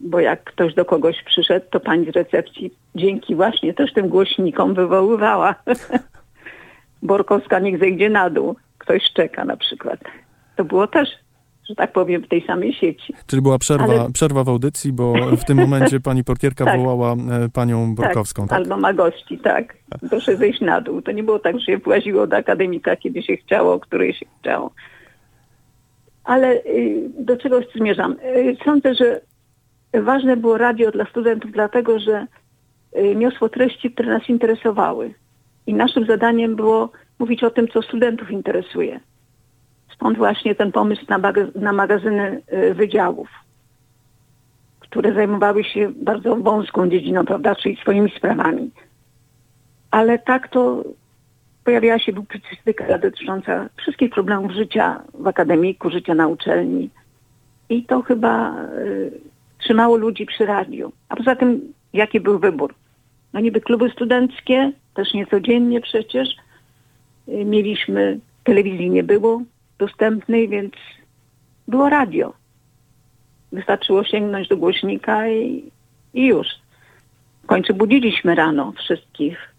Bo 0.00 0.20
jak 0.20 0.44
ktoś 0.44 0.74
do 0.74 0.84
kogoś 0.84 1.22
przyszedł, 1.26 1.66
to 1.70 1.80
pani 1.80 2.06
z 2.06 2.08
recepcji 2.08 2.74
dzięki 2.94 3.34
właśnie 3.34 3.74
też 3.74 3.92
tym 3.92 4.08
głośnikom 4.08 4.74
wywoływała. 4.74 5.54
Borkowska 7.02 7.58
niech 7.58 7.78
zejdzie 7.78 8.10
na 8.10 8.30
dół. 8.30 8.56
Ktoś 8.78 9.02
czeka 9.14 9.44
na 9.44 9.56
przykład. 9.56 10.00
To 10.56 10.64
było 10.64 10.86
też 10.86 11.08
że 11.68 11.74
tak 11.76 11.92
powiem, 11.92 12.22
w 12.22 12.28
tej 12.28 12.46
samej 12.46 12.72
sieci. 12.72 13.14
Czyli 13.26 13.42
była 13.42 13.58
przerwa, 13.58 13.84
Ale... 13.84 14.12
przerwa 14.12 14.44
w 14.44 14.48
audycji, 14.48 14.92
bo 14.92 15.14
w 15.36 15.44
tym 15.44 15.58
momencie 15.66 16.00
pani 16.00 16.24
portierka 16.24 16.64
tak. 16.64 16.78
wołała 16.78 17.12
e, 17.12 17.48
panią 17.52 17.86
tak, 17.86 17.94
Borkowską. 17.94 18.42
Tak, 18.42 18.50
tak, 18.50 18.58
albo 18.58 18.76
ma 18.76 18.92
gości, 18.92 19.38
tak. 19.38 19.76
Proszę 20.10 20.36
zejść 20.36 20.60
na 20.60 20.80
dół. 20.80 21.02
To 21.02 21.12
nie 21.12 21.22
było 21.22 21.38
tak, 21.38 21.58
że 21.58 21.66
się 21.66 21.78
właziło 21.78 22.26
do 22.26 22.36
akademika, 22.36 22.96
kiedy 22.96 23.22
się 23.22 23.36
chciało, 23.36 23.74
o 23.74 23.80
której 23.80 24.14
się 24.14 24.26
chciało. 24.40 24.72
Ale 26.30 26.54
y, 26.54 27.10
do 27.18 27.36
czego 27.36 27.60
zmierzam? 27.76 28.12
Y, 28.12 28.56
sądzę, 28.64 28.94
że 28.94 29.20
ważne 30.02 30.36
było 30.36 30.58
radio 30.58 30.90
dla 30.90 31.04
studentów, 31.04 31.52
dlatego 31.52 31.98
że 31.98 32.26
y, 32.96 33.16
niosło 33.16 33.48
treści, 33.48 33.90
które 33.90 34.08
nas 34.08 34.28
interesowały. 34.28 35.14
I 35.66 35.74
naszym 35.74 36.06
zadaniem 36.06 36.56
było 36.56 36.90
mówić 37.18 37.44
o 37.44 37.50
tym, 37.50 37.68
co 37.68 37.82
studentów 37.82 38.30
interesuje. 38.30 39.00
Stąd 39.94 40.18
właśnie 40.18 40.54
ten 40.54 40.72
pomysł 40.72 41.02
na, 41.08 41.32
na 41.54 41.72
magazyny 41.72 42.42
wydziałów, 42.74 43.28
które 44.80 45.14
zajmowały 45.14 45.64
się 45.64 45.92
bardzo 45.96 46.36
wąską 46.36 46.88
dziedziną, 46.88 47.24
prawda, 47.24 47.54
czyli 47.54 47.76
swoimi 47.76 48.10
sprawami. 48.16 48.70
Ale 49.90 50.18
tak 50.18 50.48
to 50.48 50.84
pojawiała 51.64 51.98
się 51.98 52.12
publicystyka 52.12 52.98
dotycząca 52.98 53.68
wszystkich 53.76 54.10
problemów 54.10 54.52
życia 54.52 55.02
w 55.14 55.26
akademiku, 55.26 55.90
życia 55.90 56.14
na 56.14 56.28
uczelni. 56.28 56.90
I 57.68 57.84
to 57.84 58.02
chyba 58.02 58.64
y, 58.78 59.20
trzymało 59.58 59.96
ludzi 59.96 60.26
przy 60.26 60.46
radiu. 60.46 60.92
A 61.08 61.16
poza 61.16 61.36
tym, 61.36 61.72
jaki 61.92 62.20
był 62.20 62.38
wybór? 62.38 62.74
No 63.32 63.40
niby 63.40 63.60
kluby 63.60 63.90
studenckie, 63.90 64.72
też 64.94 65.14
niecodziennie 65.14 65.80
przecież. 65.80 66.28
Y, 67.28 67.44
mieliśmy, 67.44 68.18
telewizji 68.44 68.90
nie 68.90 69.02
było 69.02 69.42
dostępnej, 69.78 70.48
więc 70.48 70.72
było 71.68 71.88
radio. 71.88 72.32
Wystarczyło 73.52 74.04
sięgnąć 74.04 74.48
do 74.48 74.56
głośnika 74.56 75.28
i, 75.28 75.70
i 76.14 76.26
już. 76.26 76.46
W 77.42 77.46
końcu 77.46 77.74
budziliśmy 77.74 78.34
rano 78.34 78.72
wszystkich 78.72 79.49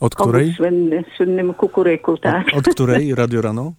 od 0.00 0.14
której? 0.14 0.52
słynny, 0.52 1.04
słynnym 1.16 1.54
kukuryku, 1.54 2.18
tak. 2.18 2.48
Od, 2.48 2.54
od 2.68 2.74
której 2.74 3.14
radio 3.14 3.42
rano? 3.42 3.72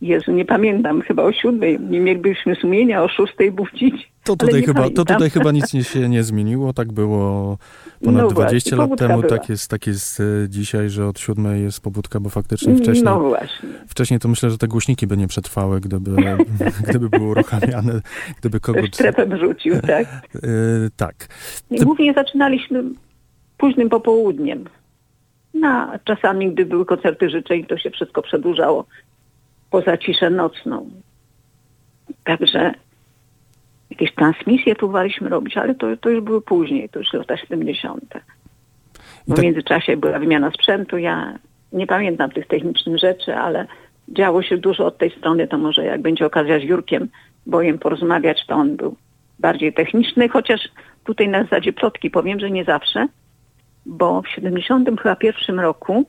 Jezu, 0.00 0.32
nie 0.32 0.44
pamiętam, 0.44 1.02
chyba 1.02 1.22
o 1.22 1.32
siódmej. 1.32 1.80
Nie 1.80 2.00
mielibyśmy 2.00 2.54
sumienia 2.54 3.02
o 3.02 3.08
szóstej 3.08 3.52
budzić. 3.52 4.12
To 4.24 4.36
tutaj, 4.36 4.62
chyba, 4.62 4.90
to 4.90 5.04
tutaj 5.04 5.30
chyba 5.30 5.52
nic 5.52 5.72
nie 5.72 5.84
się 5.84 6.08
nie 6.08 6.22
zmieniło. 6.22 6.72
Tak 6.72 6.92
było 6.92 7.58
ponad 8.04 8.22
no 8.22 8.28
20 8.28 8.76
lat 8.76 8.90
temu. 8.98 9.22
Tak 9.22 9.48
jest, 9.48 9.70
tak 9.70 9.86
jest 9.86 10.20
e, 10.20 10.48
dzisiaj, 10.48 10.90
że 10.90 11.06
od 11.06 11.18
siódmej 11.18 11.62
jest 11.62 11.80
pobudka, 11.80 12.20
bo 12.20 12.30
faktycznie 12.30 12.72
mm, 12.72 12.82
wcześniej... 12.82 13.04
No 13.04 13.20
właśnie. 13.20 13.68
Wcześniej 13.88 14.20
to 14.20 14.28
myślę, 14.28 14.50
że 14.50 14.58
te 14.58 14.68
głośniki 14.68 15.06
by 15.06 15.16
nie 15.16 15.26
przetrwały, 15.26 15.80
gdyby, 15.80 16.10
gdyby 16.88 17.08
były 17.08 17.30
uruchamiane, 17.30 18.00
gdyby 18.40 18.60
kogoś... 18.60 18.90
Trepem 18.90 19.38
rzucił, 19.38 19.80
tak? 19.80 20.06
Yy, 20.34 20.40
tak. 20.96 21.28
Głównie 21.70 22.14
zaczynaliśmy 22.14 22.84
późnym 23.56 23.88
popołudniem. 23.88 24.64
No, 25.60 25.92
czasami, 26.04 26.52
gdy 26.52 26.66
były 26.66 26.86
koncerty 26.86 27.30
życzeń, 27.30 27.64
to 27.66 27.78
się 27.78 27.90
wszystko 27.90 28.22
przedłużało 28.22 28.86
poza 29.70 29.96
ciszę 29.96 30.30
nocną. 30.30 30.90
Także 32.24 32.74
jakieś 33.90 34.14
transmisje 34.14 34.74
próbowaliśmy 34.74 35.28
robić, 35.28 35.56
ale 35.56 35.74
to, 35.74 35.96
to 35.96 36.10
już 36.10 36.24
były 36.24 36.42
później, 36.42 36.88
to 36.88 36.98
już 36.98 37.12
lata 37.12 37.36
70. 37.36 38.04
Bo 39.28 39.34
tak- 39.34 39.38
w 39.38 39.42
międzyczasie 39.42 39.96
była 39.96 40.18
wymiana 40.18 40.50
sprzętu. 40.50 40.98
Ja 40.98 41.38
nie 41.72 41.86
pamiętam 41.86 42.30
tych 42.30 42.46
technicznych 42.46 42.98
rzeczy, 42.98 43.36
ale 43.36 43.66
działo 44.08 44.42
się 44.42 44.58
dużo 44.58 44.86
od 44.86 44.98
tej 44.98 45.10
strony. 45.10 45.48
To 45.48 45.58
może 45.58 45.84
jak 45.84 46.02
będzie 46.02 46.26
okazja 46.26 46.58
z 46.58 46.62
Jurkiem 46.62 47.08
Bojem 47.46 47.78
porozmawiać, 47.78 48.46
to 48.46 48.54
on 48.54 48.76
był 48.76 48.96
bardziej 49.38 49.72
techniczny, 49.72 50.28
chociaż 50.28 50.60
tutaj 51.04 51.28
na 51.28 51.42
zasadzie 51.42 51.72
plotki 51.72 52.10
powiem, 52.10 52.40
że 52.40 52.50
nie 52.50 52.64
zawsze, 52.64 53.08
bo 53.86 54.22
w 54.22 54.28
70 54.28 55.00
chyba 55.00 55.16
pierwszym 55.16 55.60
roku 55.60 56.04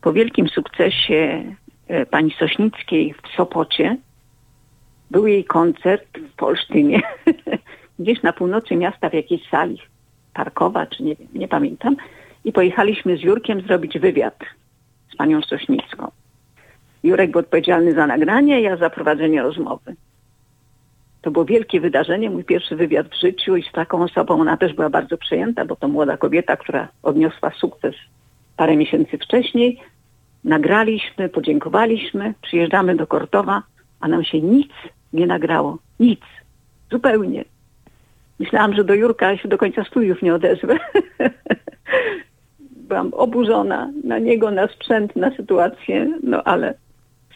po 0.00 0.12
wielkim 0.12 0.48
sukcesie 0.48 1.44
e, 1.88 2.06
pani 2.06 2.34
Sośnickiej 2.38 3.14
w 3.14 3.36
Sopocie 3.36 3.96
był 5.10 5.26
jej 5.26 5.44
koncert 5.44 6.18
w 6.18 6.36
Polsztynie, 6.36 7.02
gdzieś 7.98 8.22
na 8.22 8.32
północy 8.32 8.76
miasta 8.76 9.10
w 9.10 9.14
jakiejś 9.14 9.48
sali 9.48 9.78
parkowa, 10.34 10.86
czy 10.86 11.02
nie 11.02 11.16
nie 11.34 11.48
pamiętam. 11.48 11.96
I 12.44 12.52
pojechaliśmy 12.52 13.16
z 13.16 13.22
Jurkiem 13.22 13.60
zrobić 13.60 13.98
wywiad 13.98 14.38
z 15.12 15.16
panią 15.16 15.42
Sośnicką. 15.42 16.10
Jurek 17.02 17.30
był 17.30 17.40
odpowiedzialny 17.40 17.94
za 17.94 18.06
nagranie, 18.06 18.60
ja 18.60 18.76
za 18.76 18.90
prowadzenie 18.90 19.42
rozmowy. 19.42 19.96
To 21.24 21.30
było 21.30 21.44
wielkie 21.44 21.80
wydarzenie, 21.80 22.30
mój 22.30 22.44
pierwszy 22.44 22.76
wywiad 22.76 23.08
w 23.08 23.20
życiu 23.20 23.56
i 23.56 23.62
z 23.62 23.72
taką 23.72 24.02
osobą 24.02 24.40
ona 24.40 24.56
też 24.56 24.72
była 24.72 24.90
bardzo 24.90 25.18
przejęta, 25.18 25.64
bo 25.64 25.76
to 25.76 25.88
młoda 25.88 26.16
kobieta, 26.16 26.56
która 26.56 26.88
odniosła 27.02 27.50
sukces 27.50 27.94
parę 28.56 28.76
miesięcy 28.76 29.18
wcześniej. 29.18 29.80
Nagraliśmy, 30.44 31.28
podziękowaliśmy, 31.28 32.34
przyjeżdżamy 32.42 32.96
do 32.96 33.06
Kortowa, 33.06 33.62
a 34.00 34.08
nam 34.08 34.24
się 34.24 34.40
nic 34.40 34.72
nie 35.12 35.26
nagrało. 35.26 35.78
Nic. 36.00 36.20
Zupełnie. 36.90 37.44
Myślałam, 38.38 38.74
że 38.74 38.84
do 38.84 38.94
Jurka 38.94 39.36
się 39.36 39.48
do 39.48 39.58
końca 39.58 39.84
studiów 39.84 40.22
nie 40.22 40.34
odezwę. 40.34 40.78
Byłam 42.88 43.14
oburzona 43.14 43.90
na 44.04 44.18
niego, 44.18 44.50
na 44.50 44.68
sprzęt, 44.68 45.16
na 45.16 45.36
sytuację, 45.36 46.18
no 46.22 46.42
ale 46.42 46.74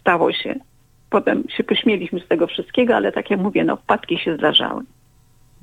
stało 0.01 0.33
się. 0.33 0.55
Potem 1.11 1.45
się 1.57 1.65
pośmieliśmy 1.65 2.21
z 2.21 2.29
tego 2.29 2.47
wszystkiego, 2.47 2.97
ale 2.97 3.13
tak 3.13 3.31
jak 3.31 3.41
mówię, 3.41 3.65
no 3.65 3.77
wpadki 3.77 4.19
się 4.19 4.37
zdarzały. 4.37 4.83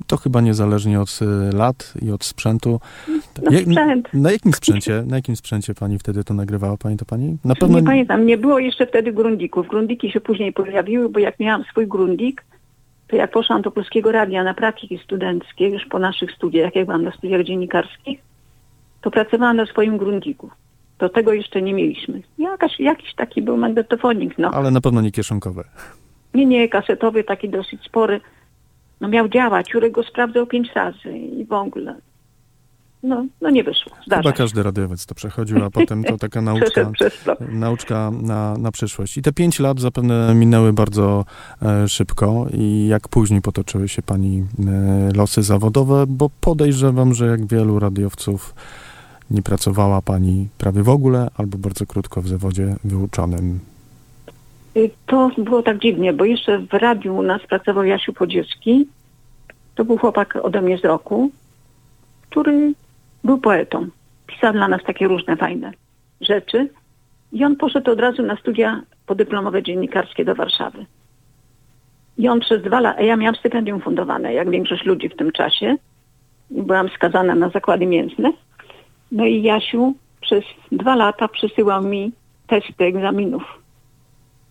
To 0.06 0.16
chyba 0.16 0.40
niezależnie 0.40 1.00
od 1.00 1.18
y, 1.22 1.56
lat 1.56 1.94
i 2.02 2.10
od 2.10 2.24
sprzętu. 2.24 2.80
No 3.42 3.50
Jak- 3.50 3.62
sprzęt. 3.64 4.08
Na 4.14 4.32
jakim 4.32 4.52
sprzęcie, 4.52 5.04
na 5.06 5.16
jakim 5.16 5.36
sprzęcie 5.36 5.74
pani 5.74 5.98
wtedy 5.98 6.24
to 6.24 6.34
nagrywała? 6.34 6.76
Pani 6.76 6.96
to 6.96 7.04
pani? 7.04 7.36
Na 7.44 7.54
pewno 7.54 7.80
Nie 7.80 7.86
pamiętam, 7.86 8.26
nie 8.26 8.36
było 8.38 8.58
jeszcze 8.58 8.86
wtedy 8.86 9.12
grundików. 9.12 9.68
Grundiki 9.68 10.10
się 10.10 10.20
później 10.20 10.52
pojawiły, 10.52 11.08
bo 11.08 11.18
jak 11.18 11.40
miałam 11.40 11.64
swój 11.64 11.86
grundik, 11.86 12.44
to 13.08 13.16
jak 13.16 13.30
poszłam 13.30 13.62
do 13.62 13.70
Polskiego 13.70 14.12
Radia 14.12 14.44
na 14.44 14.54
praktyki 14.54 14.98
studenckie, 14.98 15.68
już 15.68 15.86
po 15.86 15.98
naszych 15.98 16.32
studiach, 16.32 16.74
jak 16.74 16.86
byłam 16.86 17.04
na 17.04 17.12
studiach 17.12 17.42
dziennikarskich, 17.42 18.20
to 19.00 19.10
pracowałam 19.10 19.56
na 19.56 19.66
swoim 19.66 19.98
grundiku. 19.98 20.50
To 20.98 21.08
tego 21.08 21.32
jeszcze 21.32 21.62
nie 21.62 21.74
mieliśmy. 21.74 22.22
Jakaś, 22.38 22.80
jakiś 22.80 23.14
taki 23.14 23.42
był 23.42 23.56
magnetofonik, 23.56 24.38
no. 24.38 24.50
ale 24.50 24.70
na 24.70 24.80
pewno 24.80 25.00
nie 25.00 25.10
kieszonkowe. 25.10 25.64
Nie, 26.34 26.46
nie, 26.46 26.68
kasetowy, 26.68 27.24
taki 27.24 27.48
dosyć 27.48 27.82
spory. 27.84 28.20
No 29.00 29.08
miał 29.08 29.28
działać, 29.28 29.74
Jurek 29.74 29.92
go 29.92 30.02
sprawdzał 30.02 30.46
pięć 30.46 30.72
razy 30.74 31.18
i 31.18 31.44
w 31.44 31.52
ogóle. 31.52 31.96
No, 33.02 33.26
no 33.40 33.50
nie 33.50 33.64
wyszło. 33.64 33.92
Zdarza 34.06 34.22
Chyba 34.22 34.32
każdy 34.32 34.62
radiowiec 34.62 35.06
to 35.06 35.14
przechodził, 35.14 35.64
a 35.64 35.70
potem 35.70 36.04
to 36.04 36.18
taka 36.18 36.42
nauczka, 36.50 36.90
nauczka 37.52 38.10
na, 38.22 38.58
na 38.58 38.72
przyszłość. 38.72 39.16
I 39.16 39.22
te 39.22 39.32
pięć 39.32 39.60
lat 39.60 39.80
zapewne 39.80 40.34
minęły 40.34 40.72
bardzo 40.72 41.24
e, 41.62 41.88
szybko. 41.88 42.46
I 42.54 42.86
jak 42.86 43.08
później 43.08 43.42
potoczyły 43.42 43.88
się 43.88 44.02
pani 44.02 44.44
e, 44.66 45.16
losy 45.16 45.42
zawodowe? 45.42 46.04
Bo 46.08 46.30
podejrzewam, 46.40 47.14
że 47.14 47.26
jak 47.26 47.46
wielu 47.46 47.78
radiowców 47.78 48.54
nie 49.30 49.42
pracowała 49.42 50.02
pani 50.02 50.48
prawie 50.58 50.82
w 50.82 50.88
ogóle, 50.88 51.30
albo 51.36 51.58
bardzo 51.58 51.86
krótko 51.86 52.22
w 52.22 52.28
zawodzie 52.28 52.76
wyuczonym. 52.84 53.60
Y, 54.76 54.90
To 55.06 55.30
było 55.38 55.62
tak 55.62 55.78
dziwnie, 55.78 56.12
bo 56.12 56.24
jeszcze 56.24 56.58
w 56.58 56.72
radiu 56.72 57.16
u 57.16 57.22
nas 57.22 57.42
pracował 57.48 57.84
Jasiu 57.84 58.12
Podziewski. 58.12 58.88
To 59.74 59.84
był 59.84 59.98
chłopak 59.98 60.36
ode 60.42 60.62
mnie 60.62 60.78
z 60.78 60.84
roku, 60.84 61.30
który 62.30 62.72
był 63.24 63.38
poetą. 63.38 63.86
Pisał 64.26 64.52
dla 64.52 64.68
nas 64.68 64.82
takie 64.86 65.08
różne 65.08 65.36
fajne 65.36 65.72
rzeczy. 66.20 66.68
I 67.32 67.44
on 67.44 67.56
poszedł 67.56 67.90
od 67.90 68.00
razu 68.00 68.22
na 68.22 68.36
studia 68.36 68.82
podyplomowe 69.06 69.62
dziennikarskie 69.62 70.24
do 70.24 70.34
Warszawy. 70.34 70.86
I 72.18 72.28
on 72.28 72.40
przez 72.40 72.62
dwa 72.62 72.80
lata, 72.80 73.02
ja 73.02 73.16
miałam 73.16 73.36
stypendium 73.36 73.80
fundowane, 73.80 74.34
jak 74.34 74.50
większość 74.50 74.84
ludzi 74.84 75.08
w 75.08 75.16
tym 75.16 75.32
czasie. 75.32 75.76
Byłam 76.50 76.88
skazana 76.88 77.34
na 77.34 77.48
zakłady 77.48 77.86
mięsne. 77.86 78.32
No 79.12 79.26
i 79.26 79.42
Jasiu 79.42 79.94
przez 80.20 80.44
dwa 80.72 80.96
lata 80.96 81.28
przysyłał 81.28 81.82
mi 81.82 82.12
testy 82.46 82.84
egzaminów 82.84 83.66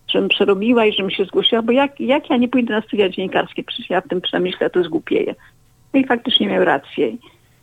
żebym 0.08 0.30
przerobiła 0.30 0.86
i 0.86 0.94
żebym 0.94 1.12
się 1.12 1.26
zgłosiła, 1.26 1.62
bo 1.62 1.72
jak, 1.72 2.00
jak 2.00 2.30
ja 2.30 2.38
nie 2.38 2.48
pójdę 2.48 2.74
na 2.74 2.82
studia 2.82 3.10
dziennikarskie, 3.10 3.64
przecież 3.64 3.90
ja 3.90 4.02
w 4.02 4.08
tym 4.08 4.22
przemyśle 4.22 4.70
to 4.70 4.84
zgłupieję. 4.84 5.36
No 5.94 6.00
i 6.00 6.06
faktycznie 6.06 6.48
miał 6.48 6.66
rację. 6.66 7.12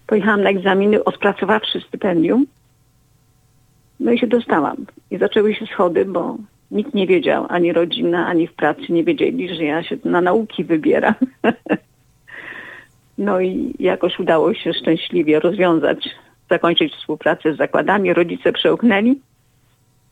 Pojechałam 0.06 0.42
na 0.42 0.50
egzaminy, 0.50 1.04
odpracowawszy 1.04 1.80
stypendium, 1.80 2.46
no 4.00 4.12
i 4.12 4.18
się 4.18 4.26
dostałam. 4.26 4.76
I 5.10 5.18
zaczęły 5.18 5.54
się 5.54 5.66
schody, 5.66 6.04
bo 6.04 6.36
nikt 6.70 6.94
nie 6.94 7.06
wiedział, 7.06 7.46
ani 7.48 7.72
rodzina, 7.72 8.26
ani 8.26 8.46
w 8.46 8.54
pracy 8.54 8.82
nie 8.88 9.04
wiedzieli, 9.04 9.54
że 9.54 9.64
ja 9.64 9.82
się 9.82 9.96
na 10.04 10.20
nauki 10.20 10.64
wybieram. 10.64 11.14
no 13.18 13.40
i 13.40 13.74
jakoś 13.78 14.18
udało 14.18 14.54
się 14.54 14.74
szczęśliwie 14.74 15.40
rozwiązać, 15.40 16.08
zakończyć 16.52 16.92
współpracę 16.94 17.54
z 17.54 17.56
zakładami. 17.56 18.14
Rodzice 18.14 18.52
przełknęli. 18.52 19.20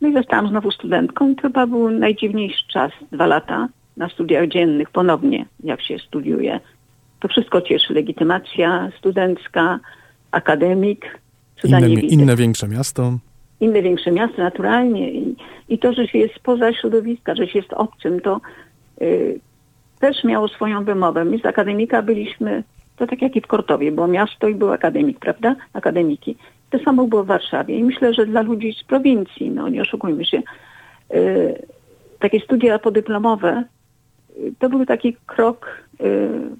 No 0.00 0.09
i 0.09 0.12
zostałam 0.12 0.48
znowu 0.48 0.70
studentką. 0.70 1.35
To 1.35 1.42
chyba 1.42 1.66
był 1.66 1.90
najdziwniejszy 1.90 2.68
czas, 2.72 2.92
dwa 3.12 3.26
lata 3.26 3.68
na 3.96 4.09
studiach 4.09 4.48
dziennych 4.48 4.90
ponownie, 4.90 5.46
jak 5.64 5.83
się 5.83 5.98
studiuje. 5.98 6.61
To 7.20 7.29
wszystko 7.29 7.61
cieszy. 7.61 7.94
Legitymacja 7.94 8.90
studencka, 8.98 9.81
akademik, 10.31 11.20
cuda 11.61 11.79
Inne, 11.79 12.00
inne 12.00 12.37
większe 12.37 12.68
miasto. 12.68 13.18
Inne 13.61 13.83
większe 13.83 14.12
miasto 14.12 14.42
naturalnie 14.42 15.12
i, 15.12 15.37
i 15.68 15.79
to, 15.79 15.92
że 15.92 16.07
się 16.09 16.18
jest 16.18 16.35
spoza 16.35 16.72
środowiska, 16.72 17.35
że 17.35 17.46
się 17.46 17.59
jest 17.59 17.72
obcym, 17.72 18.20
to 18.20 18.40
y, 19.03 19.40
też 20.00 20.24
miało 20.24 20.48
swoją 20.48 20.85
wymowę. 20.85 21.24
My 21.24 21.38
z 21.38 21.46
akademika 21.46 22.03
byliśmy, 22.03 22.62
to 23.01 23.07
tak 23.07 23.23
jak 23.23 23.37
i 23.37 23.41
w 23.41 23.47
Kortowie, 23.47 23.93
było 23.93 24.09
miasto 24.09 24.49
i 24.49 24.55
był 24.55 24.73
akademik, 24.73 25.19
prawda? 25.19 25.57
Akademiki. 25.73 26.37
To 26.71 26.79
samo 26.79 27.05
było 27.05 27.25
w 27.25 27.27
Warszawie 27.27 27.79
i 27.79 27.85
myślę, 27.85 28.15
że 28.15 28.27
dla 28.27 28.43
ludzi 28.43 28.73
z 28.81 28.85
prowincji, 28.85 29.51
no 29.51 29.69
nie 29.69 29.83
oszukujmy 29.83 30.25
się, 30.25 30.43
y, 31.15 31.67
takie 32.19 32.41
studia 32.41 32.79
podyplomowe 32.79 33.65
y, 34.39 34.53
to 34.59 34.69
był 34.69 34.87
taki 34.87 35.17
krok 35.27 35.67
y, 35.67 36.05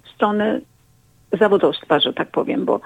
w 0.03 0.09
stronę 0.14 0.61
zawodowstwa, 1.40 2.00
że 2.00 2.12
tak 2.12 2.29
powiem, 2.31 2.64
bo 2.64 2.81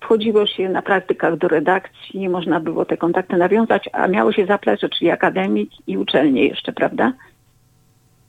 wchodziło 0.00 0.46
się 0.46 0.68
na 0.68 0.82
praktykach 0.82 1.36
do 1.36 1.48
redakcji, 1.48 2.28
można 2.28 2.60
było 2.60 2.84
te 2.84 2.96
kontakty 2.96 3.36
nawiązać, 3.36 3.88
a 3.92 4.08
miało 4.08 4.32
się 4.32 4.46
zaplecze, 4.46 4.88
czyli 4.88 5.10
akademik 5.10 5.70
i 5.86 5.98
uczelnie 5.98 6.46
jeszcze, 6.46 6.72
prawda? 6.72 7.12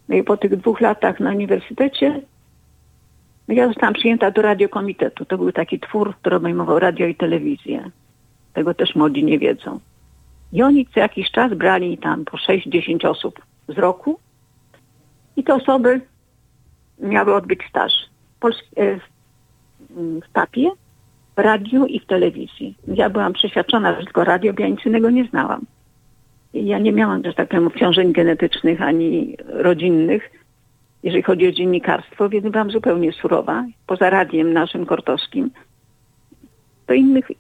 No 0.10 0.16
i 0.16 0.24
po 0.24 0.38
tych 0.38 0.56
dwóch 0.56 0.82
latach 0.82 1.20
na 1.20 1.30
uniwersytecie 1.30 2.22
ja 3.54 3.68
zostałam 3.68 3.94
przyjęta 3.94 4.32
do 4.32 4.42
radiokomitetu. 4.42 5.26
To 5.26 5.38
był 5.38 5.52
taki 5.52 5.80
twór, 5.80 6.16
który 6.16 6.36
obejmował 6.36 6.80
radio 6.80 7.08
i 7.08 7.16
telewizję. 7.16 7.92
Tego 8.54 8.74
też 8.74 8.96
młodzi 8.96 9.24
nie 9.24 9.40
wiedzą. 9.40 9.80
I 10.54 10.64
oni 10.64 10.86
co 10.94 11.00
jakiś 11.00 11.32
czas 11.32 11.54
brali 11.54 11.98
tam 11.98 12.26
po 12.26 12.38
6-10 12.38 13.08
osób 13.08 13.40
z 13.68 13.78
roku 13.78 14.20
i 15.36 15.44
te 15.44 15.54
osoby 15.54 16.02
miały 17.00 17.36
odbyć 17.36 17.60
staż 17.70 17.92
w, 18.38 18.44
Pols- 18.44 18.72
e, 18.76 19.00
w, 19.00 19.04
w 21.36 21.40
radiu 21.40 21.86
i 21.86 22.00
w 22.00 22.06
telewizji. 22.06 22.78
Ja 22.88 23.10
byłam 23.10 23.34
przeświadczona, 23.34 24.00
że 24.00 24.06
tylko 24.06 24.24
radio, 24.24 24.54
bo 24.54 24.62
ja 24.62 24.70
nic 24.70 24.86
innego 24.86 25.10
nie 25.10 25.26
znałam. 25.26 25.66
Ja 26.54 26.80
nie 26.80 26.92
miałam, 26.92 27.24
że 27.26 27.34
tak 27.34 27.50
powiem, 27.50 27.68
obciążeń 27.68 28.14
genetycznych 28.14 28.82
ani 28.82 29.38
rodzinnych, 29.48 30.32
jeżeli 31.04 31.24
chodzi 31.24 31.48
o 31.48 31.52
dziennikarstwo, 31.52 32.30
więc 32.30 32.48
byłam 32.48 32.72
zupełnie 32.72 33.12
surowa. 33.14 33.66
Poza 33.88 34.10
radiem 34.10 34.54
naszym 34.54 34.86
kortowskim, 34.86 35.52
to 36.88 36.94
innych, 36.94 37.32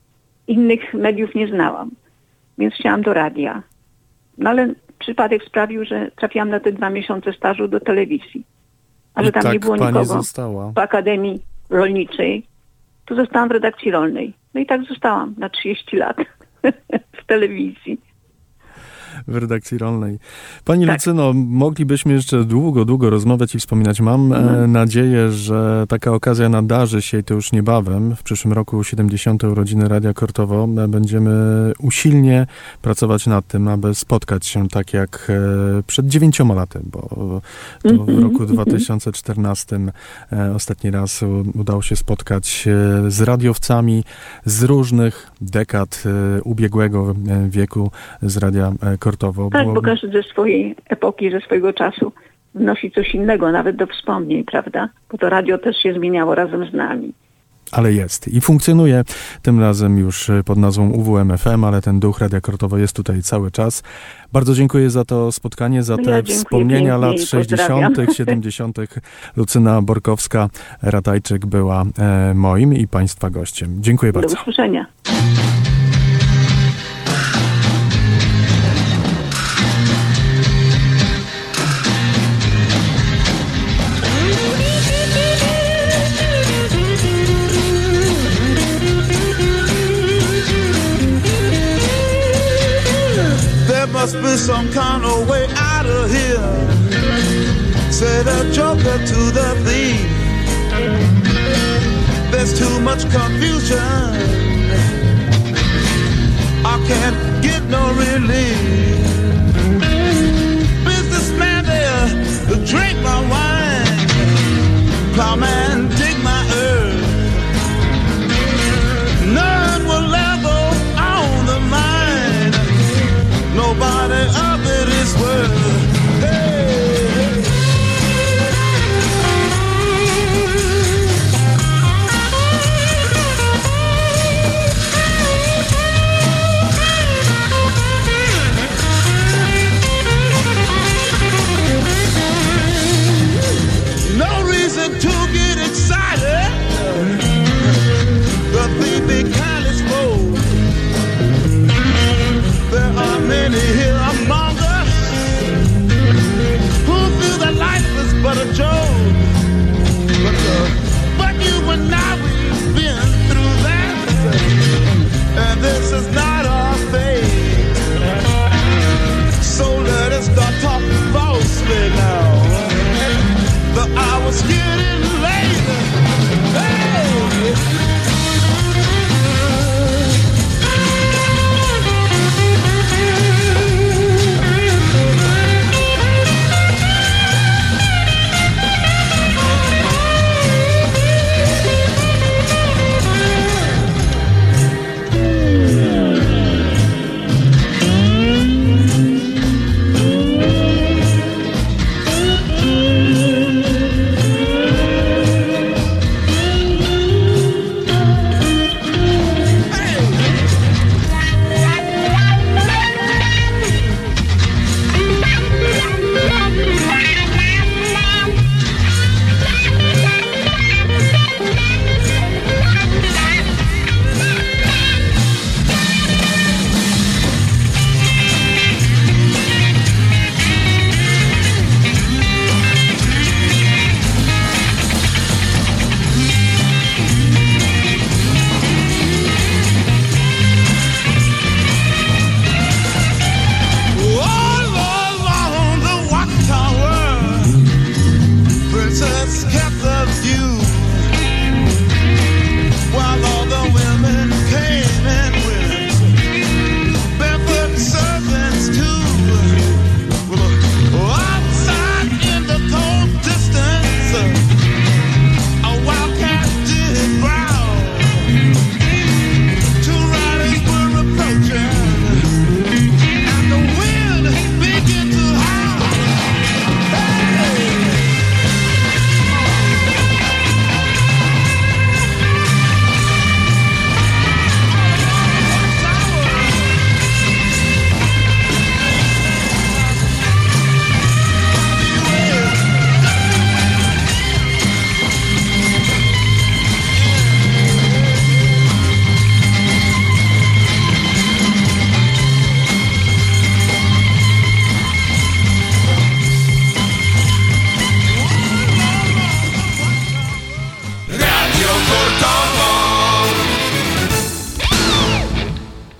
innych 0.47 0.93
mediów 0.93 1.35
nie 1.35 1.47
znałam. 1.47 1.91
Więc 2.57 2.73
chciałam 2.73 3.01
do 3.01 3.13
radia. 3.13 3.63
No 4.37 4.49
ale 4.49 4.73
przypadek 4.99 5.43
sprawił, 5.43 5.85
że 5.85 6.11
trafiłam 6.15 6.49
na 6.49 6.59
te 6.59 6.71
dwa 6.71 6.89
miesiące 6.89 7.33
stażu 7.33 7.67
do 7.67 7.79
telewizji. 7.79 8.43
A 9.13 9.23
że 9.23 9.29
I 9.29 9.31
tam 9.31 9.43
tak 9.43 9.53
nie 9.53 9.59
było 9.59 9.75
nikogo 9.75 10.05
została. 10.05 10.71
w 10.71 10.77
Akademii 10.77 11.41
Rolniczej, 11.69 12.45
to 13.05 13.15
zostałam 13.15 13.49
w 13.49 13.51
redakcji 13.51 13.91
rolnej. 13.91 14.33
No 14.53 14.61
i 14.61 14.65
tak 14.65 14.83
zostałam 14.83 15.35
na 15.37 15.49
30 15.49 15.97
lat 15.97 16.17
w 17.21 17.25
telewizji. 17.25 18.01
W 19.27 19.35
redakcji 19.35 19.77
rolnej. 19.77 20.19
Pani 20.65 20.85
Tak. 20.85 20.95
Lucyno, 20.95 21.33
moglibyśmy 21.33 22.13
jeszcze 22.13 22.43
długo, 22.43 22.85
długo 22.85 23.09
rozmawiać 23.09 23.55
i 23.55 23.59
wspominać. 23.59 24.01
Mam 24.01 24.33
e, 24.33 24.37
Mhm. 24.37 24.71
nadzieję, 24.71 25.31
że 25.31 25.85
taka 25.89 26.11
okazja 26.13 26.49
nadarzy 26.49 27.01
się 27.01 27.19
i 27.19 27.23
to 27.23 27.33
już 27.33 27.51
niebawem. 27.51 28.15
W 28.15 28.23
przyszłym 28.23 28.53
roku 28.53 28.83
70. 28.83 29.43
urodziny 29.43 29.87
Radia 29.87 30.13
Kortowo. 30.13 30.67
E, 30.77 30.87
Będziemy 30.87 31.31
usilnie 31.79 32.47
pracować 32.81 33.27
nad 33.27 33.47
tym, 33.47 33.67
aby 33.67 33.95
spotkać 33.95 34.45
się 34.45 34.67
tak 34.69 34.93
jak 34.93 35.27
e, 35.79 35.83
przed 35.83 36.07
dziewięcioma 36.07 36.53
laty, 36.53 36.79
bo 36.91 36.99
to 37.83 37.89
w 37.89 37.91
Mhm, 38.09 38.19
roku 38.23 38.41
mhm. 38.41 38.49
2014 38.53 39.79
e, 40.31 40.53
ostatni 40.55 40.91
raz 40.91 41.21
udało 41.55 41.81
się 41.81 41.95
spotkać 41.95 42.67
z 43.07 43.21
radiowcami 43.21 44.03
z 44.45 44.63
różnych 44.63 45.31
dekad 45.41 46.03
ubiegłego 46.43 47.15
wieku 47.49 47.91
z 48.21 48.37
Radia 48.37 48.73
e, 48.81 48.97
Kortowo. 49.09 49.49
Tak, 49.51 49.61
Było- 49.63 49.73
bo 49.73 49.81
każdy 49.81 50.07
ze 50.11 50.23
swojej 50.23 50.75
epoki, 50.89 51.31
ze 51.31 51.39
swojego 51.41 51.73
czasu 51.73 52.11
wnosi 52.55 52.91
coś 52.91 53.15
innego, 53.15 53.51
nawet 53.51 53.75
do 53.75 53.87
wspomnień, 53.87 54.43
prawda? 54.43 54.89
Bo 55.11 55.17
to 55.17 55.29
radio 55.29 55.57
też 55.57 55.77
się 55.77 55.93
zmieniało 55.93 56.35
razem 56.35 56.69
z 56.69 56.73
nami. 56.73 57.13
ale 57.71 57.93
jest 57.93 58.27
i 58.27 58.41
funkcjonuje 58.41 59.03
tym 59.41 59.59
razem 59.59 59.97
już 59.97 60.31
pod 60.45 60.57
nazwą 60.57 60.89
UWMFM, 60.89 61.63
ale 61.63 61.81
ten 61.81 61.99
duch 61.99 62.19
Radia 62.19 62.41
Kortowo 62.41 62.77
jest 62.77 62.95
tutaj 62.95 63.21
cały 63.21 63.51
czas. 63.51 63.83
Bardzo 64.33 64.53
dziękuję 64.53 64.89
za 64.89 65.05
to 65.05 65.31
spotkanie, 65.31 65.83
za 65.83 65.97
No 65.97 66.03
te 66.03 66.11
ja 66.11 66.21
wspomnienia 66.23 66.97
lat 66.97 67.15
i 67.15 67.19
pozdrawiam. 67.19 67.95
60., 67.95 68.17
70. 68.17 68.77
Lucyna 69.37 69.81
Borkowska-Ratajczyk 69.81 71.45
była 71.45 71.83
e, 71.99 72.33
moim 72.33 72.73
i 72.73 72.87
Państwa 72.87 73.29
gościem. 73.29 73.77
Dziękuję 73.79 74.11
Do 74.11 74.19
bardzo. 74.19 74.35
usłyszenia. 74.41 74.85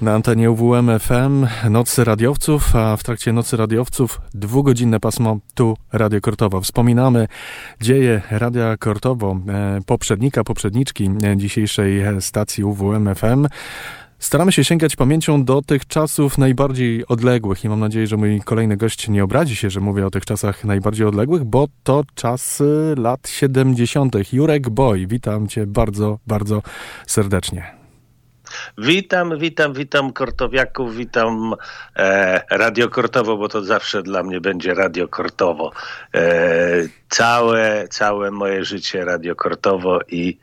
Na 0.09 0.15
antenie 0.15 0.51
UWM 0.51 0.99
FM 0.99 1.47
Nocy 1.69 2.03
Radiowców, 2.03 2.75
a 2.75 2.97
w 2.97 3.03
trakcie 3.03 3.33
Nocy 3.33 3.57
Radiowców 3.57 4.21
dwugodzinne 4.33 4.99
pasmo 4.99 5.39
tu 5.55 5.77
Radio 5.93 6.21
Kortowo. 6.21 6.61
Wspominamy 6.61 7.27
dzieje 7.81 8.21
Radia 8.31 8.77
Kortowo, 8.77 9.39
e, 9.49 9.79
poprzednika, 9.85 10.43
poprzedniczki 10.43 11.09
e, 11.23 11.37
dzisiejszej 11.37 12.03
stacji 12.19 12.63
UWM 12.63 13.15
FM. 13.15 13.47
Staramy 14.19 14.51
się 14.51 14.63
sięgać 14.63 14.95
pamięcią 14.95 15.43
do 15.43 15.61
tych 15.61 15.87
czasów 15.87 16.37
najbardziej 16.37 17.07
odległych 17.07 17.63
i 17.63 17.69
mam 17.69 17.79
nadzieję, 17.79 18.07
że 18.07 18.17
mój 18.17 18.41
kolejny 18.41 18.77
gość 18.77 19.09
nie 19.09 19.23
obrazi 19.23 19.55
się, 19.55 19.69
że 19.69 19.79
mówię 19.79 20.05
o 20.05 20.09
tych 20.09 20.25
czasach 20.25 20.65
najbardziej 20.65 21.07
odległych, 21.07 21.43
bo 21.43 21.67
to 21.83 22.03
czasy 22.15 22.95
lat 22.97 23.27
70. 23.29 24.33
Jurek 24.33 24.69
Boy, 24.69 25.07
witam 25.07 25.47
cię 25.47 25.67
bardzo, 25.67 26.19
bardzo 26.27 26.61
serdecznie. 27.07 27.78
Witam, 28.77 29.37
witam, 29.37 29.73
witam 29.73 30.13
Kortowiaków, 30.13 30.95
witam 30.95 31.55
e, 31.95 32.41
Radio 32.51 32.89
Kortowo, 32.89 33.37
bo 33.37 33.49
to 33.49 33.63
zawsze 33.63 34.03
dla 34.03 34.23
mnie 34.23 34.41
będzie 34.41 34.73
Radio 34.73 35.07
Kortowo. 35.07 35.71
E, 36.15 36.21
całe, 37.09 37.87
całe 37.87 38.31
moje 38.31 38.65
życie 38.65 39.05
Radio 39.05 39.35
Kortowo 39.35 39.99
i, 40.07 40.37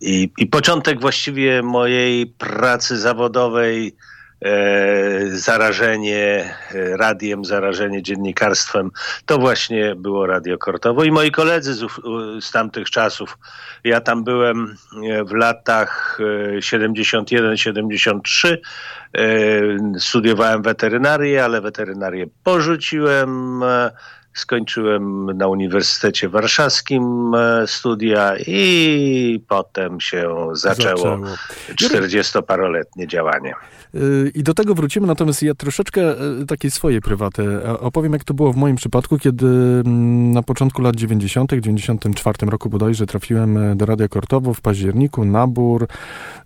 i, 0.00 0.30
i 0.38 0.46
początek 0.46 1.00
właściwie 1.00 1.62
mojej 1.62 2.26
pracy 2.26 2.98
zawodowej 2.98 3.96
E, 4.44 5.36
zarażenie 5.36 6.54
e, 6.74 6.96
radiem, 6.96 7.44
zarażenie 7.44 8.02
dziennikarstwem, 8.02 8.90
to 9.26 9.38
właśnie 9.38 9.94
było 9.94 10.26
Radio 10.26 10.58
Kortowo. 10.58 11.04
I 11.04 11.10
moi 11.10 11.30
koledzy 11.30 11.74
z, 11.74 11.86
z 12.40 12.50
tamtych 12.50 12.90
czasów, 12.90 13.38
ja 13.84 14.00
tam 14.00 14.24
byłem 14.24 14.76
e, 15.10 15.24
w 15.24 15.32
latach 15.32 16.18
71-73, 16.58 18.56
studiowałem 19.98 20.62
weterynarię, 20.62 21.44
ale 21.44 21.60
weterynarię 21.60 22.26
porzuciłem, 22.44 23.60
skończyłem 24.38 25.26
na 25.38 25.48
Uniwersytecie 25.48 26.28
Warszawskim 26.28 27.32
studia 27.66 28.34
i 28.46 29.44
potem 29.48 30.00
się 30.00 30.48
zaczęło 30.52 31.18
40-paroletnie 31.74 33.06
działanie. 33.06 33.54
Y, 33.94 34.32
I 34.34 34.42
do 34.42 34.54
tego 34.54 34.74
wrócimy, 34.74 35.06
natomiast 35.06 35.42
ja 35.42 35.54
troszeczkę 35.54 36.00
y, 36.42 36.46
takiej 36.46 36.70
swojej 36.70 37.00
prywaty 37.00 37.68
opowiem, 37.80 38.12
jak 38.12 38.24
to 38.24 38.34
było 38.34 38.52
w 38.52 38.56
moim 38.56 38.76
przypadku, 38.76 39.18
kiedy 39.18 39.46
mm, 39.46 40.32
na 40.32 40.42
początku 40.42 40.82
lat 40.82 40.96
90., 40.96 41.54
w 41.54 41.60
94 41.60 42.50
roku 42.50 42.68
bodajże 42.68 43.06
trafiłem 43.06 43.56
e, 43.56 43.76
do 43.76 43.86
Radia 43.86 44.08
Kortowo 44.08 44.54
w 44.54 44.60
październiku, 44.60 45.24
nabór, 45.24 45.86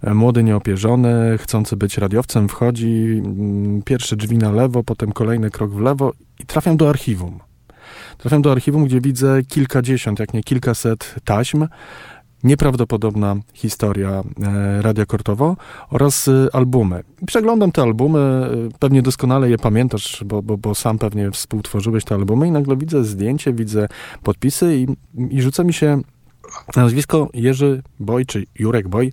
e, 0.03 0.15
młody 0.15 0.43
nieopierzony, 0.43 1.39
chcący 1.39 1.77
być 1.77 1.99
radiowcem, 1.99 2.49
wchodzi, 2.49 3.23
mm, 3.25 3.83
pierwsze 3.83 4.17
drzwi 4.17 4.39
na 4.39 4.53
lewo, 4.53 4.83
potem 4.83 5.13
kolejny 5.13 5.51
krok 5.51 5.71
w 5.71 5.81
lewo 5.81 6.13
i 6.41 6.47
trafiam 6.47 6.77
do 6.77 6.89
archiwum. 6.89 7.52
Trafiam 8.19 8.43
do 8.43 8.53
archiwum, 8.53 8.85
gdzie 8.85 9.01
widzę 9.01 9.43
kilkadziesiąt, 9.43 10.19
jak 10.19 10.35
nie 10.35 10.43
kilkaset 10.43 11.15
taśm, 11.25 11.67
nieprawdopodobna 12.45 13.37
historia 13.55 14.23
e, 14.43 14.83
Radia 14.83 15.07
Kortowo 15.07 15.57
oraz 15.91 16.29
e, 16.29 16.49
albumy. 16.53 17.03
Przeglądam 17.27 17.73
te 17.73 17.83
albumy, 17.83 18.19
e, 18.19 18.49
pewnie 18.79 19.03
doskonale 19.03 19.51
je 19.51 19.59
pamiętasz, 19.59 20.25
bo, 20.27 20.43
bo, 20.43 20.59
bo 20.59 20.75
sam 20.75 20.99
pewnie 20.99 21.31
współtworzyłeś 21.31 22.05
te 22.05 22.15
albumy 22.15 22.47
i 22.49 22.51
nagle 22.51 22.77
widzę 22.77 23.05
zdjęcie, 23.05 23.53
widzę 23.53 23.89
podpisy 24.23 24.77
i, 24.77 24.87
i 25.31 25.43
rzuca 25.43 25.65
mi 25.65 25.73
się 25.73 26.01
nazwisko 26.77 27.29
Jerzy 27.35 27.83
Boj, 28.01 28.27
czy 28.27 28.47
Jurek 28.59 28.89
Boj, 28.89 29.13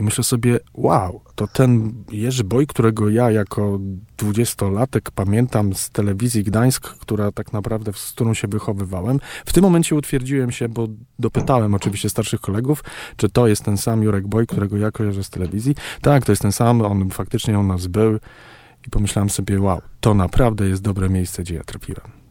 i 0.00 0.02
myślę 0.02 0.24
sobie, 0.24 0.58
wow, 0.74 1.20
to 1.34 1.46
ten 1.46 1.92
Jerzy 2.10 2.44
Boj, 2.44 2.66
którego 2.66 3.08
ja 3.08 3.30
jako 3.30 3.78
dwudziestolatek 4.16 5.10
pamiętam 5.10 5.74
z 5.74 5.90
telewizji 5.90 6.44
Gdańsk, 6.44 6.88
która 6.88 7.32
tak 7.32 7.52
naprawdę, 7.52 7.92
z 7.92 8.12
którą 8.12 8.34
się 8.34 8.48
wychowywałem. 8.48 9.20
W 9.46 9.52
tym 9.52 9.62
momencie 9.62 9.94
utwierdziłem 9.96 10.50
się, 10.50 10.68
bo 10.68 10.86
dopytałem 11.18 11.74
oczywiście 11.74 12.10
starszych 12.10 12.40
kolegów, 12.40 12.84
czy 13.16 13.28
to 13.28 13.46
jest 13.46 13.64
ten 13.64 13.76
sam 13.76 14.02
Jurek 14.02 14.26
Boj, 14.26 14.46
którego 14.46 14.76
ja 14.76 14.90
kojarzę 14.90 15.24
z 15.24 15.30
telewizji. 15.30 15.74
Tak, 16.02 16.24
to 16.24 16.32
jest 16.32 16.42
ten 16.42 16.52
sam, 16.52 16.82
on 16.82 17.10
faktycznie 17.10 17.58
u 17.58 17.62
nas 17.62 17.86
był. 17.86 18.18
I 18.86 18.90
pomyślałem 18.90 19.30
sobie, 19.30 19.60
wow, 19.60 19.80
to 20.00 20.14
naprawdę 20.14 20.68
jest 20.68 20.82
dobre 20.82 21.10
miejsce, 21.10 21.42
gdzie 21.42 21.54
ja 21.54 21.64
trafiłem. 21.64 22.23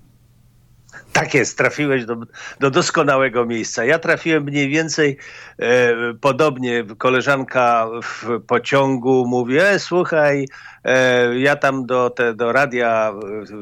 Tak 1.14 1.34
jest, 1.34 1.58
trafiłeś 1.58 2.06
do, 2.06 2.16
do 2.60 2.72
doskonałego 2.72 3.46
miejsca. 3.46 3.86
Ja 3.86 4.00
trafiłem 4.00 4.44
mniej 4.44 4.70
więcej 4.70 5.18
e, 5.60 5.94
podobnie. 6.22 6.84
Koleżanka 6.98 7.88
w 8.04 8.42
pociągu 8.48 9.26
mówi, 9.28 9.58
e, 9.58 9.80
słuchaj, 9.80 10.48
e, 10.84 11.40
ja 11.40 11.56
tam 11.56 11.86
do, 11.86 12.10
te, 12.10 12.34
do 12.34 12.52
radia 12.52 13.14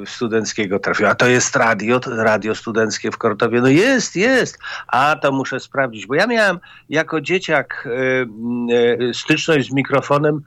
studenckiego 0.05 0.79
trafiłem. 0.79 1.11
A 1.11 1.15
to 1.15 1.27
jest 1.27 1.55
radio, 1.55 1.99
radio 2.07 2.55
studenckie 2.55 3.11
w 3.11 3.17
Kortowie. 3.17 3.61
No 3.61 3.67
jest, 3.67 4.15
jest. 4.15 4.59
A 4.87 5.15
to 5.15 5.31
muszę 5.31 5.59
sprawdzić, 5.59 6.07
bo 6.07 6.15
ja 6.15 6.27
miałem 6.27 6.59
jako 6.89 7.21
dzieciak 7.21 7.87
e, 7.87 9.09
e 9.09 9.13
styczność 9.13 9.69
z 9.69 9.73
mikrofonem 9.73 10.41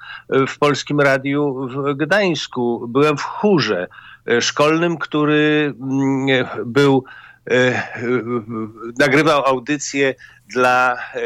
w 0.49 0.59
Polskim 0.59 1.01
Radiu 1.01 1.69
w 1.69 1.95
Gdańsku. 1.97 2.89
Byłem 2.89 3.17
w 3.17 3.23
chórze. 3.23 3.89
E, 4.27 4.41
szkolnym, 4.41 4.99
który 4.99 5.75
mm, 5.81 6.47
był 6.67 7.05
e, 7.51 7.83
nagrywał 8.99 9.47
audycje 9.47 10.15
dla 10.47 10.95
e, 10.95 11.21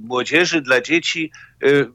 młodzieży, 0.00 0.60
dla 0.62 0.80
dzieci 0.80 1.32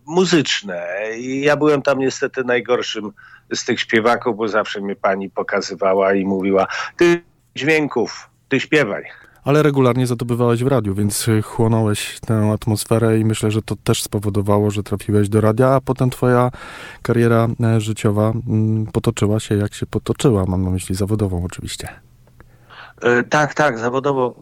muzyczne. 0.05 0.87
I 1.17 1.41
ja 1.41 1.57
byłem 1.57 1.81
tam 1.81 1.99
niestety 1.99 2.43
najgorszym 2.43 3.11
z 3.53 3.65
tych 3.65 3.79
śpiewaków, 3.79 4.37
bo 4.37 4.47
zawsze 4.47 4.81
mnie 4.81 4.95
pani 4.95 5.29
pokazywała 5.29 6.13
i 6.13 6.25
mówiła: 6.25 6.67
Ty 6.97 7.21
dźwięków, 7.55 8.29
ty 8.49 8.59
śpiewaj 8.59 9.24
ale 9.45 9.63
regularnie 9.63 10.07
zadobywałeś 10.07 10.63
w 10.63 10.67
radiu, 10.67 10.95
więc 10.95 11.27
y, 11.27 11.41
chłonąłeś 11.41 12.19
tę 12.19 12.51
atmosferę 12.53 13.19
i 13.19 13.25
myślę, 13.25 13.51
że 13.51 13.61
to 13.61 13.75
też 13.83 14.03
spowodowało, 14.03 14.71
że 14.71 14.83
trafiłeś 14.83 15.29
do 15.29 15.41
radia, 15.41 15.67
a 15.69 15.81
potem 15.81 16.09
twoja 16.09 16.51
kariera 17.01 17.47
e, 17.63 17.81
życiowa 17.81 18.33
mm, 18.47 18.85
potoczyła 18.85 19.39
się 19.39 19.57
jak 19.57 19.73
się 19.73 19.85
potoczyła, 19.85 20.45
mam 20.45 20.63
na 20.63 20.69
myśli 20.69 20.95
zawodową 20.95 21.43
oczywiście. 21.43 21.89
E, 23.01 23.23
tak, 23.23 23.53
tak, 23.53 23.79
zawodowo 23.79 24.35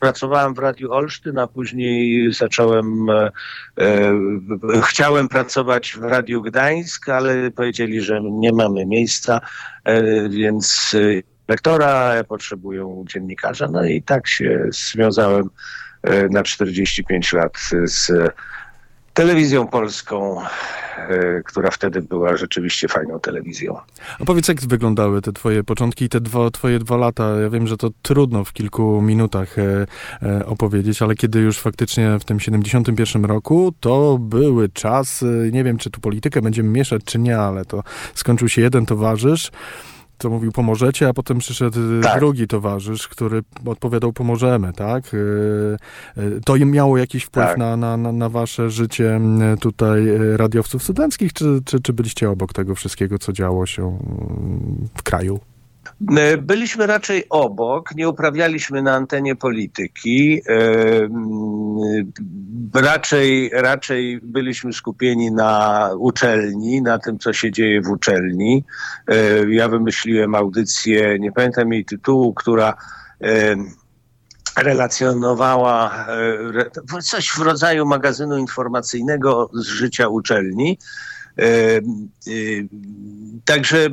pracowałem 0.00 0.54
w 0.54 0.58
Radiu 0.58 0.92
Olsztyn, 0.92 1.38
a 1.38 1.46
później 1.46 2.32
zacząłem, 2.32 3.10
e, 3.10 3.30
e, 3.78 4.12
chciałem 4.82 5.28
pracować 5.28 5.92
w 5.92 6.02
Radiu 6.02 6.42
Gdańsk, 6.42 7.08
ale 7.08 7.50
powiedzieli, 7.50 8.00
że 8.00 8.20
nie 8.22 8.52
mamy 8.52 8.86
miejsca, 8.86 9.40
e, 9.84 10.28
więc 10.28 10.96
lektora, 11.48 12.24
potrzebują 12.24 13.04
dziennikarza. 13.08 13.68
No 13.68 13.84
i 13.84 14.02
tak 14.02 14.28
się 14.28 14.68
związałem 14.70 15.50
e, 16.02 16.28
na 16.28 16.42
45 16.42 17.32
lat 17.32 17.52
z 17.84 18.12
telewizją 19.14 19.66
polską, 19.66 20.40
e, 20.40 21.42
która 21.42 21.70
wtedy 21.70 22.02
była 22.02 22.36
rzeczywiście 22.36 22.88
fajną 22.88 23.20
telewizją. 23.20 23.78
A 24.20 24.24
powiedz, 24.24 24.48
jak 24.48 24.60
wyglądały 24.60 25.22
te 25.22 25.32
twoje 25.32 25.64
początki 25.64 26.04
i 26.04 26.08
te 26.08 26.20
dwa, 26.20 26.50
twoje 26.50 26.78
dwa 26.78 26.96
lata? 26.96 27.40
Ja 27.40 27.50
wiem, 27.50 27.66
że 27.66 27.76
to 27.76 27.90
trudno 28.02 28.44
w 28.44 28.52
kilku 28.52 29.02
minutach 29.02 29.56
e, 29.58 29.86
opowiedzieć, 30.46 31.02
ale 31.02 31.14
kiedy 31.14 31.38
już 31.38 31.58
faktycznie 31.58 32.18
w 32.20 32.24
tym 32.24 32.40
71 32.40 33.24
roku, 33.24 33.74
to 33.80 34.18
były 34.18 34.68
czasy, 34.68 35.50
nie 35.52 35.64
wiem, 35.64 35.78
czy 35.78 35.90
tu 35.90 36.00
politykę 36.00 36.42
będziemy 36.42 36.68
mieszać, 36.68 37.02
czy 37.04 37.18
nie, 37.18 37.38
ale 37.38 37.64
to 37.64 37.82
skończył 38.14 38.48
się 38.48 38.62
jeden 38.62 38.86
towarzysz, 38.86 39.50
co 40.22 40.30
mówił 40.30 40.52
pomożecie, 40.52 41.08
a 41.08 41.12
potem 41.12 41.38
przyszedł 41.38 41.78
tak. 42.02 42.18
drugi 42.18 42.46
towarzysz, 42.46 43.08
który 43.08 43.42
odpowiadał 43.66 44.12
pomożemy, 44.12 44.72
tak? 44.72 45.04
E, 45.14 46.22
e, 46.22 46.40
to 46.44 46.56
miało 46.56 46.98
jakiś 46.98 47.24
wpływ 47.24 47.46
tak. 47.46 47.58
na, 47.58 47.76
na, 47.76 47.96
na, 47.96 48.28
wasze 48.28 48.70
życie 48.70 49.20
tutaj 49.60 50.06
radiowców 50.36 50.82
studenckich, 50.82 51.32
czy, 51.32 51.60
czy, 51.64 51.80
czy 51.80 51.92
byliście 51.92 52.30
obok 52.30 52.52
tego 52.52 52.74
wszystkiego, 52.74 53.18
co 53.18 53.32
działo 53.32 53.66
się 53.66 53.98
w 54.96 55.02
kraju? 55.02 55.40
E, 56.10 56.36
byliśmy 56.36 56.86
raczej 56.86 57.24
obok, 57.30 57.94
nie 57.94 58.08
uprawialiśmy 58.08 58.82
na 58.82 58.94
antenie 58.94 59.36
polityki. 59.36 60.42
E, 60.48 60.60
raczej, 62.74 63.50
raczej 63.54 64.20
byliśmy 64.22 64.72
skupieni 64.72 65.32
na 65.32 65.90
uczelni, 65.98 66.82
na 66.82 66.98
tym, 66.98 67.18
co 67.18 67.32
się 67.32 67.52
dzieje 67.52 67.82
w 67.82 67.90
uczelni. 67.90 68.64
E, 69.08 69.14
ja 69.50 69.68
wymyśliłem 69.68 70.34
audycję, 70.34 71.18
nie 71.18 71.32
pamiętam 71.32 71.72
jej 71.72 71.84
tytułu, 71.84 72.34
która 72.34 72.74
relacjonowała 74.56 76.06
coś 77.02 77.28
w 77.28 77.38
rodzaju 77.38 77.86
magazynu 77.86 78.38
informacyjnego 78.38 79.50
z 79.54 79.66
życia 79.66 80.08
uczelni. 80.08 80.78
Także 83.44 83.88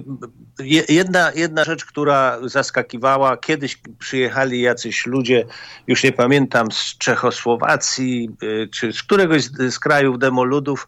jedna, 0.90 1.32
jedna 1.36 1.64
rzecz, 1.64 1.86
która 1.86 2.38
zaskakiwała, 2.44 3.38
kiedyś 3.38 3.82
przyjechali 4.00 4.62
jacyś 4.62 5.06
ludzie, 5.06 5.46
już 5.88 6.04
nie 6.04 6.12
pamiętam, 6.12 6.72
z 6.72 6.98
Czechosłowacji 6.98 8.30
czy 8.72 8.94
z 8.94 9.04
któregoś 9.04 9.44
z 9.44 9.80
krajów 9.80 10.20
demoludów, 10.20 10.88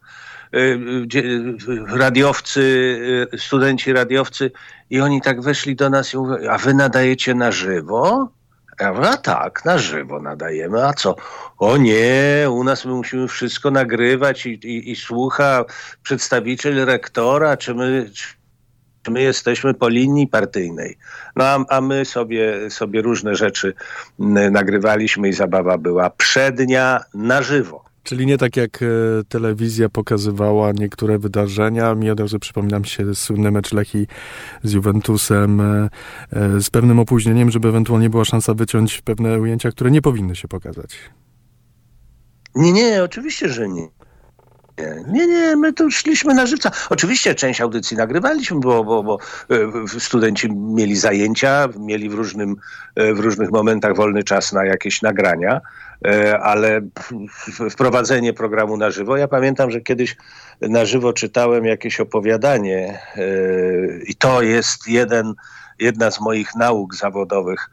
radiowcy, 1.87 2.61
studenci 3.37 3.93
radiowcy 3.93 4.51
i 4.89 5.01
oni 5.01 5.21
tak 5.21 5.41
weszli 5.41 5.75
do 5.75 5.89
nas 5.89 6.13
i 6.13 6.17
mówią, 6.17 6.49
a 6.49 6.57
wy 6.57 6.73
nadajecie 6.73 7.33
na 7.35 7.51
żywo? 7.51 8.31
A 8.79 9.17
tak, 9.17 9.65
na 9.65 9.77
żywo 9.77 10.19
nadajemy, 10.19 10.85
a 10.85 10.93
co? 10.93 11.15
O 11.57 11.77
nie, 11.77 12.47
u 12.51 12.63
nas 12.63 12.85
my 12.85 12.91
musimy 12.91 13.27
wszystko 13.27 13.71
nagrywać 13.71 14.45
i, 14.45 14.49
i, 14.49 14.91
i 14.91 14.95
słucha 14.95 15.65
przedstawiciel 16.03 16.85
rektora, 16.85 17.57
czy 17.57 17.73
my, 17.73 18.11
my 19.09 19.21
jesteśmy 19.21 19.73
po 19.73 19.89
linii 19.89 20.27
partyjnej. 20.27 20.97
No 21.35 21.45
a, 21.45 21.65
a 21.69 21.81
my 21.81 22.05
sobie, 22.05 22.69
sobie 22.69 23.01
różne 23.01 23.35
rzeczy 23.35 23.73
nagrywaliśmy 24.51 25.29
i 25.29 25.33
zabawa 25.33 25.77
była 25.77 26.09
przednia 26.09 26.99
na 27.13 27.41
żywo. 27.41 27.91
Czyli 28.03 28.25
nie 28.25 28.37
tak 28.37 28.57
jak 28.57 28.81
e, 28.81 28.85
telewizja 29.29 29.89
pokazywała 29.89 30.71
niektóre 30.71 31.19
wydarzenia. 31.19 31.95
Mi 31.95 32.09
od 32.09 32.19
razu 32.19 32.39
przypominam 32.39 32.85
się 32.85 33.15
słynny 33.15 33.51
mecz 33.51 33.73
Lechi 33.73 34.07
z 34.63 34.71
Juventusem 34.71 35.61
e, 35.61 35.89
e, 36.31 36.61
z 36.61 36.69
pewnym 36.69 36.99
opóźnieniem, 36.99 37.51
żeby 37.51 37.67
ewentualnie 37.67 38.09
była 38.09 38.25
szansa 38.25 38.53
wyciąć 38.53 39.01
pewne 39.01 39.39
ujęcia, 39.39 39.71
które 39.71 39.91
nie 39.91 40.01
powinny 40.01 40.35
się 40.35 40.47
pokazać. 40.47 40.97
Nie, 42.55 42.73
nie, 42.73 43.03
oczywiście, 43.03 43.49
że 43.49 43.69
nie. 43.69 43.87
Nie, 45.07 45.27
nie, 45.27 45.55
my 45.55 45.73
tu 45.73 45.91
szliśmy 45.91 46.33
na 46.33 46.45
żywca. 46.45 46.71
Oczywiście 46.89 47.35
część 47.35 47.61
audycji 47.61 47.97
nagrywaliśmy, 47.97 48.59
bo, 48.59 48.83
bo, 48.83 49.03
bo 49.03 49.17
studenci 49.99 50.49
mieli 50.51 50.95
zajęcia, 50.95 51.69
mieli 51.79 52.09
w, 52.09 52.13
różnym, 52.13 52.55
w 52.97 53.19
różnych 53.19 53.51
momentach 53.51 53.95
wolny 53.95 54.23
czas 54.23 54.53
na 54.53 54.65
jakieś 54.65 55.01
nagrania. 55.01 55.61
E, 56.05 56.39
ale 56.39 56.81
wprowadzenie 57.69 58.33
programu 58.33 58.77
na 58.77 58.91
żywo. 58.91 59.17
Ja 59.17 59.27
pamiętam, 59.27 59.71
że 59.71 59.81
kiedyś 59.81 60.17
na 60.61 60.85
żywo 60.85 61.13
czytałem 61.13 61.65
jakieś 61.65 61.99
opowiadanie 61.99 62.99
e, 63.15 63.23
i 64.07 64.15
to 64.15 64.41
jest 64.41 64.87
jeden, 64.87 65.33
jedna 65.79 66.11
z 66.11 66.21
moich 66.21 66.55
nauk 66.55 66.95
zawodowych. 66.95 67.69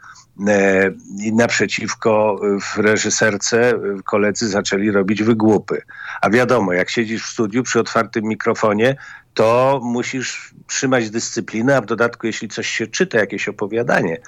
E, 0.47 0.91
I 1.19 1.33
naprzeciwko 1.33 2.41
w 2.61 2.79
reżyserce 2.79 3.73
koledzy 4.05 4.49
zaczęli 4.49 4.91
robić 4.91 5.23
wygłupy. 5.23 5.83
A 6.21 6.31
wiadomo, 6.31 6.73
jak 6.73 6.91
siedzisz 6.91 7.25
w 7.25 7.29
studiu 7.29 7.63
przy 7.63 7.81
otwartym 7.81 8.25
mikrofonie, 8.25 8.97
to 9.35 9.81
musisz 9.83 10.55
trzymać 10.67 11.11
dyscyplinę, 11.11 11.77
a 11.77 11.81
w 11.81 11.87
dodatku, 11.87 12.27
jeśli 12.27 12.49
coś 12.49 12.69
się 12.69 12.87
czyta, 12.87 13.19
jakieś 13.19 13.49
opowiadanie, 13.49 14.21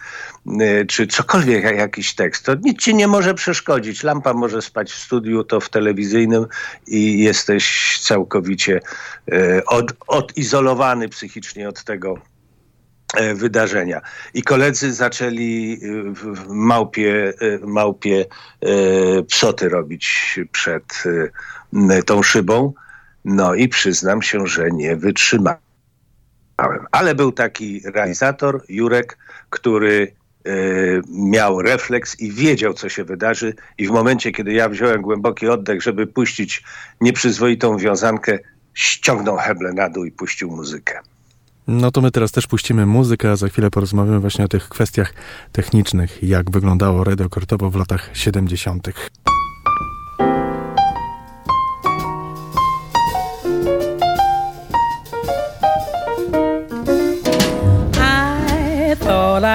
czy 0.89 1.07
cokolwiek, 1.07 1.65
jakiś 1.65 2.15
tekst, 2.15 2.45
to 2.45 2.55
nic 2.55 2.79
ci 2.83 2.95
nie 2.95 3.09
może 3.09 3.35
przeszkodzić. 3.35 4.03
Lampa 4.03 4.35
może 4.35 4.63
spać 4.63 4.93
w 4.93 4.99
studiu, 4.99 5.45
to 5.45 5.61
w 5.61 5.69
telewizyjnym 5.69 6.47
i 6.87 7.19
jesteś 7.25 7.99
całkowicie 8.03 8.81
od, 9.67 9.93
odizolowany 10.07 11.09
psychicznie 11.09 11.69
od 11.69 11.85
tego 11.85 12.15
e, 12.15 12.30
wydarzenia. 13.35 14.01
I 14.35 14.43
koledzy 14.43 14.93
zaczęli 14.93 15.79
y, 15.83 16.13
w 16.13 16.49
małpie, 16.49 17.33
małpie 17.67 18.27
e, 18.61 18.67
psoty 19.23 19.69
robić 19.69 20.39
przed 20.53 21.03
tą 22.07 22.23
szybą. 22.23 22.73
No 23.25 23.55
i 23.55 23.69
przyznam 23.69 24.23
się, 24.23 24.47
że 24.47 24.71
nie 24.71 24.97
wytrzymałem. 24.97 25.59
Ale 26.91 27.15
był 27.15 27.33
taki 27.33 27.83
realizator, 27.85 28.65
Jurek, 28.69 29.19
który 29.51 30.13
miał 31.09 31.63
refleks 31.63 32.21
i 32.21 32.33
wiedział, 32.33 32.75
co 32.75 32.89
się 32.89 33.05
wydarzy. 33.05 33.55
I 33.79 33.87
w 33.87 33.91
momencie, 33.91 34.33
kiedy 34.33 34.53
ja 34.53 34.69
wziąłem 34.69 35.03
głęboki 35.03 35.49
oddech, 35.49 35.83
żeby 35.83 36.07
puścić 36.07 36.63
nieprzyzwoitą 37.01 37.79
wiązankę, 37.79 38.39
ściągnął 38.75 39.37
heble 39.37 39.73
na 39.73 39.89
dół 39.89 40.05
i 40.05 40.13
puścił 40.13 40.51
muzykę. 40.51 41.01
No 41.69 41.91
to 41.91 42.01
my 42.01 42.11
teraz 42.11 42.33
też 42.33 42.47
puścimy 42.47 42.87
muzykę, 42.87 43.31
a 43.31 43.37
za 43.37 43.49
chwilę 43.49 43.71
porozmawiamy 43.71 44.21
właśnie 44.21 44.45
o 44.45 44.49
tych 44.49 44.69
kwestiach 44.69 45.15
technicznych, 45.53 46.23
jak 46.23 46.51
wyglądało 46.51 47.05
radio 47.05 47.29
Kortowo 47.29 47.71
w 47.71 47.77
latach 47.77 48.11
70. 48.13 48.89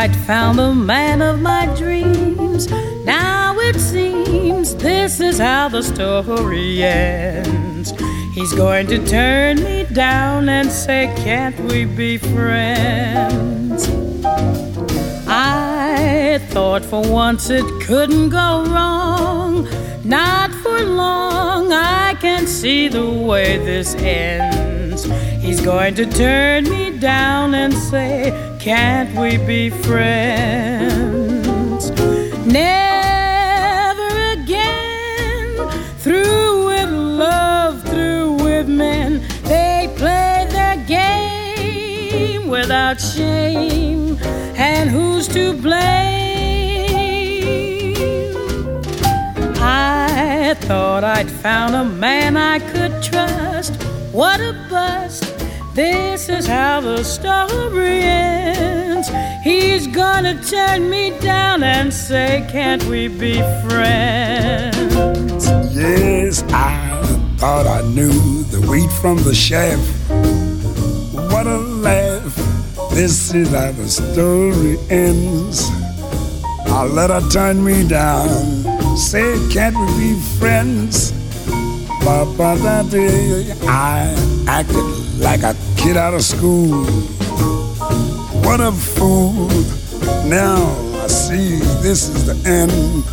I'd 0.06 0.16
found 0.28 0.60
the 0.60 0.72
man 0.72 1.20
of 1.24 1.42
my 1.42 1.66
dreams. 1.76 2.70
Now 3.06 3.56
it 3.58 3.82
seems 3.82 4.76
this 4.76 5.20
is 5.20 5.40
how 5.40 5.68
the 5.68 5.82
story 5.82 6.84
ends. 6.84 7.92
He's 8.36 8.54
going 8.54 8.86
to 8.86 9.00
turn 9.08 9.64
me 9.64 9.85
down 9.96 10.50
and 10.50 10.70
say, 10.70 11.12
Can't 11.18 11.58
we 11.62 11.86
be 11.86 12.18
friends? 12.18 13.90
I 15.26 16.40
thought 16.50 16.84
for 16.84 17.02
once 17.02 17.50
it 17.50 17.66
couldn't 17.82 18.30
go 18.30 18.66
wrong. 18.66 19.68
Not 20.04 20.52
for 20.52 20.84
long, 20.84 21.72
I 21.72 22.16
can 22.16 22.46
see 22.46 22.90
the 22.90 23.10
way 23.10 23.58
this 23.58 23.96
ends. 23.96 25.06
He's 25.42 25.62
going 25.62 25.96
to 25.96 26.06
turn 26.06 26.66
me 26.66 27.00
down 27.00 27.56
and 27.56 27.74
say, 27.74 28.32
can't 28.60 29.18
we 29.18 29.38
be 29.38 29.70
friends? 29.70 31.25
And 44.86 44.94
who's 44.94 45.28
to 45.30 45.52
blame? 45.54 45.74
I 49.58 50.54
thought 50.60 51.04
I'd 51.04 51.28
found 51.28 51.74
a 51.74 51.84
man 51.84 52.38
I 52.38 52.60
could 52.60 53.02
trust. 53.02 53.74
What 54.12 54.40
a 54.40 54.54
bust 54.70 55.24
this 55.74 56.30
is 56.30 56.46
how 56.46 56.82
the 56.82 57.04
story 57.04 58.02
ends. 58.04 59.10
He's 59.44 59.88
gonna 59.88 60.40
turn 60.44 60.88
me 60.88 61.18
down 61.20 61.64
and 61.64 61.92
say, 61.92 62.48
Can't 62.52 62.84
we 62.84 63.08
be 63.08 63.42
friends? 63.68 65.48
Yes, 65.76 66.44
I 66.50 67.02
thought 67.38 67.66
I 67.66 67.82
knew 67.88 68.44
the 68.44 68.62
wheat 68.70 68.92
from 69.02 69.18
the 69.24 69.34
chaff. 69.34 69.95
This 72.96 73.34
is 73.34 73.50
how 73.50 73.74
the 73.74 73.90
story 73.90 74.78
ends. 74.90 75.70
I 76.68 76.86
let 76.86 77.10
her 77.10 77.20
turn 77.30 77.62
me 77.62 77.86
down. 77.86 78.64
Say, 78.96 79.36
Can't 79.52 79.76
we 79.78 79.88
be 80.00 80.20
friends? 80.40 81.12
Papa, 82.06 82.56
that 82.64 82.90
day 82.90 83.52
I 83.68 84.08
acted 84.48 84.86
like 85.20 85.44
a 85.44 85.54
kid 85.76 85.98
out 85.98 86.14
of 86.14 86.22
school. 86.22 86.86
What 88.46 88.62
a 88.62 88.72
fool. 88.72 89.50
Now 90.30 90.64
I 91.04 91.08
see 91.08 91.60
this 91.84 92.08
is 92.08 92.26
the 92.28 92.50
end. 92.50 93.04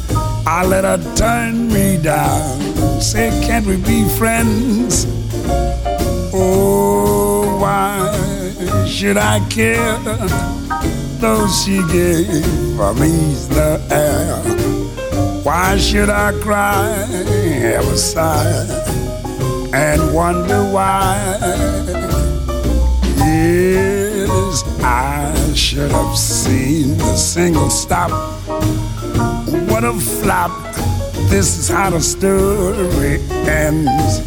I 0.46 0.64
let 0.64 0.84
her 0.84 0.98
turn 1.16 1.72
me 1.72 1.98
down. 2.00 3.00
Say, 3.00 3.30
can't 3.44 3.66
we 3.66 3.78
be 3.78 4.08
friends? 4.16 5.06
Oh, 6.32 6.81
should 8.92 9.16
I 9.16 9.40
care? 9.48 9.98
Though 11.20 11.48
she 11.48 11.76
gave 11.90 12.28
me 13.02 13.14
the 13.56 13.80
air. 13.90 14.36
Why 15.42 15.76
should 15.78 16.10
I 16.10 16.32
cry, 16.40 16.84
have 17.64 17.86
a 17.86 17.96
sigh? 17.96 18.90
and 19.72 20.12
wonder 20.12 20.62
why. 20.70 21.16
Yes, 23.16 24.64
I 24.82 25.52
should 25.54 25.90
have 25.90 26.16
seen 26.16 26.98
the 26.98 27.16
single 27.16 27.70
stop. 27.70 28.10
What 29.70 29.84
a 29.84 29.94
flop. 29.94 30.52
This 31.30 31.58
is 31.58 31.68
how 31.68 31.90
the 31.90 32.00
story 32.00 33.20
ends. 33.48 34.20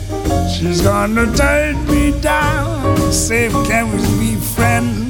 She's 0.51 0.81
gonna 0.81 1.31
turn 1.35 1.85
me 1.87 2.19
down. 2.21 3.11
Say, 3.11 3.49
can 3.67 3.91
we 3.91 4.01
be 4.19 4.34
friend. 4.65 5.04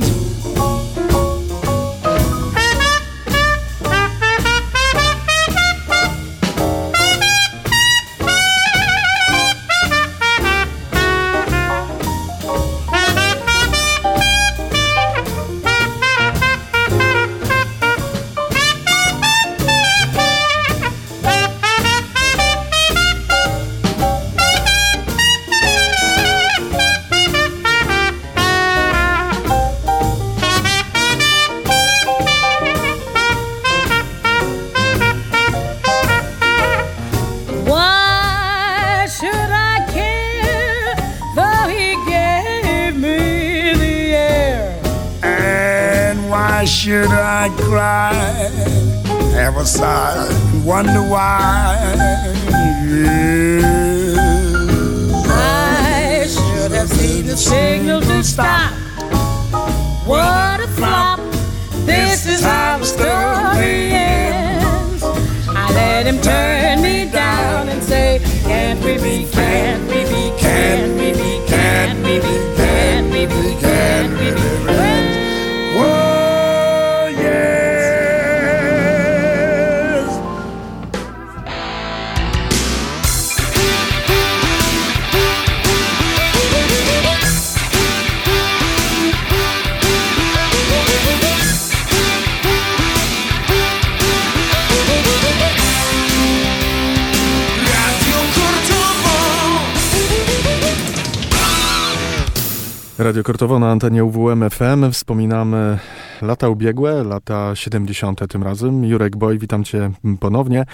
Radio 103.06 103.24
Kortowo 103.24 103.60
na 103.60 103.72
antenie 103.72 104.04
UWM 104.04 104.50
FM. 104.50 104.92
Wspominamy 104.92 105.80
lata 106.22 106.50
ubiegłe, 106.50 107.04
lata 107.04 107.56
70. 107.56 108.28
tym 108.28 108.44
razem. 108.44 108.86
Jurek 108.86 109.16
Boj, 109.16 109.40
witam 109.40 109.64
cię 109.64 109.92
ponownie. 110.20 110.66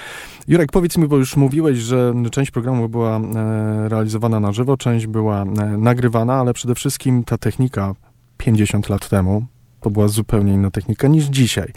Jurek, 0.47 0.71
powiedz 0.71 0.97
mi, 0.97 1.07
bo 1.07 1.17
już 1.17 1.35
mówiłeś, 1.35 1.77
że 1.77 2.13
część 2.31 2.51
programu 2.51 2.89
była 2.89 3.17
e, 3.17 3.89
realizowana 3.89 4.39
na 4.39 4.51
żywo, 4.51 4.77
część 4.77 5.07
była 5.07 5.41
e, 5.41 5.45
nagrywana, 5.77 6.33
ale 6.33 6.53
przede 6.53 6.75
wszystkim 6.75 7.23
ta 7.23 7.37
technika 7.37 7.93
50 8.37 8.89
lat 8.89 9.09
temu, 9.09 9.45
to 9.81 9.89
była 9.89 10.07
zupełnie 10.07 10.53
inna 10.53 10.71
technika 10.71 11.07
niż 11.07 11.25
dzisiaj. 11.25 11.73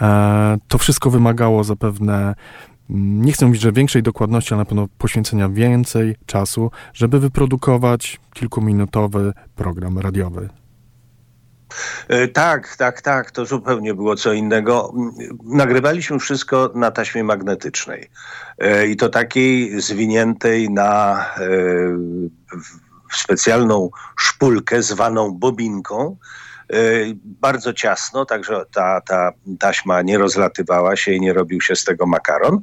E, 0.00 0.58
to 0.68 0.78
wszystko 0.78 1.10
wymagało 1.10 1.64
zapewne 1.64 2.34
nie 2.94 3.32
chcę 3.32 3.46
mówić, 3.46 3.62
że 3.62 3.72
większej 3.72 4.02
dokładności, 4.02 4.54
ale 4.54 4.58
na 4.58 4.64
pewno 4.64 4.88
poświęcenia 4.98 5.48
więcej 5.48 6.16
czasu, 6.26 6.70
żeby 6.94 7.20
wyprodukować 7.20 8.20
kilkuminutowy 8.34 9.32
program 9.56 9.98
radiowy. 9.98 10.48
E, 12.08 12.28
Tak, 12.28 12.76
tak, 12.76 13.02
tak, 13.02 13.30
to 13.30 13.46
zupełnie 13.46 13.94
było 13.94 14.16
co 14.16 14.32
innego. 14.32 14.94
Nagrywaliśmy 15.44 16.18
wszystko 16.18 16.70
na 16.74 16.90
taśmie 16.90 17.24
magnetycznej 17.24 18.10
E, 18.58 18.86
i 18.86 18.96
to 18.96 19.08
takiej 19.08 19.80
zwiniętej 19.80 20.70
na 20.70 21.24
e, 21.36 21.48
specjalną 23.12 23.90
szpulkę 24.18 24.82
zwaną 24.82 25.32
bobinką. 25.32 26.16
E, 26.72 26.76
Bardzo 27.24 27.72
ciasno, 27.72 28.24
także 28.24 28.64
ta, 28.72 29.00
ta 29.00 29.32
taśma 29.58 30.02
nie 30.02 30.18
rozlatywała 30.18 30.96
się 30.96 31.12
i 31.12 31.20
nie 31.20 31.32
robił 31.32 31.60
się 31.60 31.76
z 31.76 31.84
tego 31.84 32.06
makaron. 32.06 32.60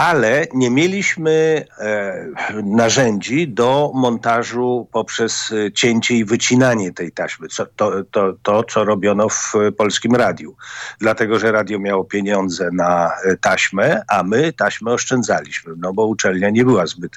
Ale 0.00 0.46
nie 0.54 0.70
mieliśmy 0.70 1.64
e, 1.78 2.26
narzędzi 2.62 3.48
do 3.48 3.92
montażu 3.94 4.88
poprzez 4.92 5.52
e, 5.52 5.72
cięcie 5.72 6.14
i 6.14 6.24
wycinanie 6.24 6.92
tej 6.92 7.12
taśmy. 7.12 7.48
Co, 7.48 7.66
to, 7.66 8.04
to, 8.04 8.32
to, 8.42 8.64
co 8.64 8.84
robiono 8.84 9.28
w 9.28 9.52
polskim 9.76 10.14
radiu. 10.14 10.56
Dlatego, 10.98 11.38
że 11.38 11.52
radio 11.52 11.78
miało 11.78 12.04
pieniądze 12.04 12.70
na 12.72 13.10
e, 13.24 13.36
taśmę, 13.36 14.02
a 14.08 14.22
my 14.22 14.52
taśmę 14.52 14.92
oszczędzaliśmy, 14.92 15.72
no 15.76 15.92
bo 15.92 16.06
uczelnia 16.06 16.50
nie 16.50 16.64
była 16.64 16.86
zbyt, 16.86 17.12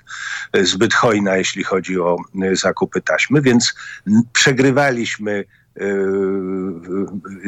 zbyt 0.54 0.94
hojna, 0.94 1.38
jeśli 1.38 1.64
chodzi 1.64 2.00
o 2.00 2.18
zakupy 2.54 3.02
taśmy, 3.02 3.42
więc 3.42 3.74
przegrywaliśmy 4.34 5.46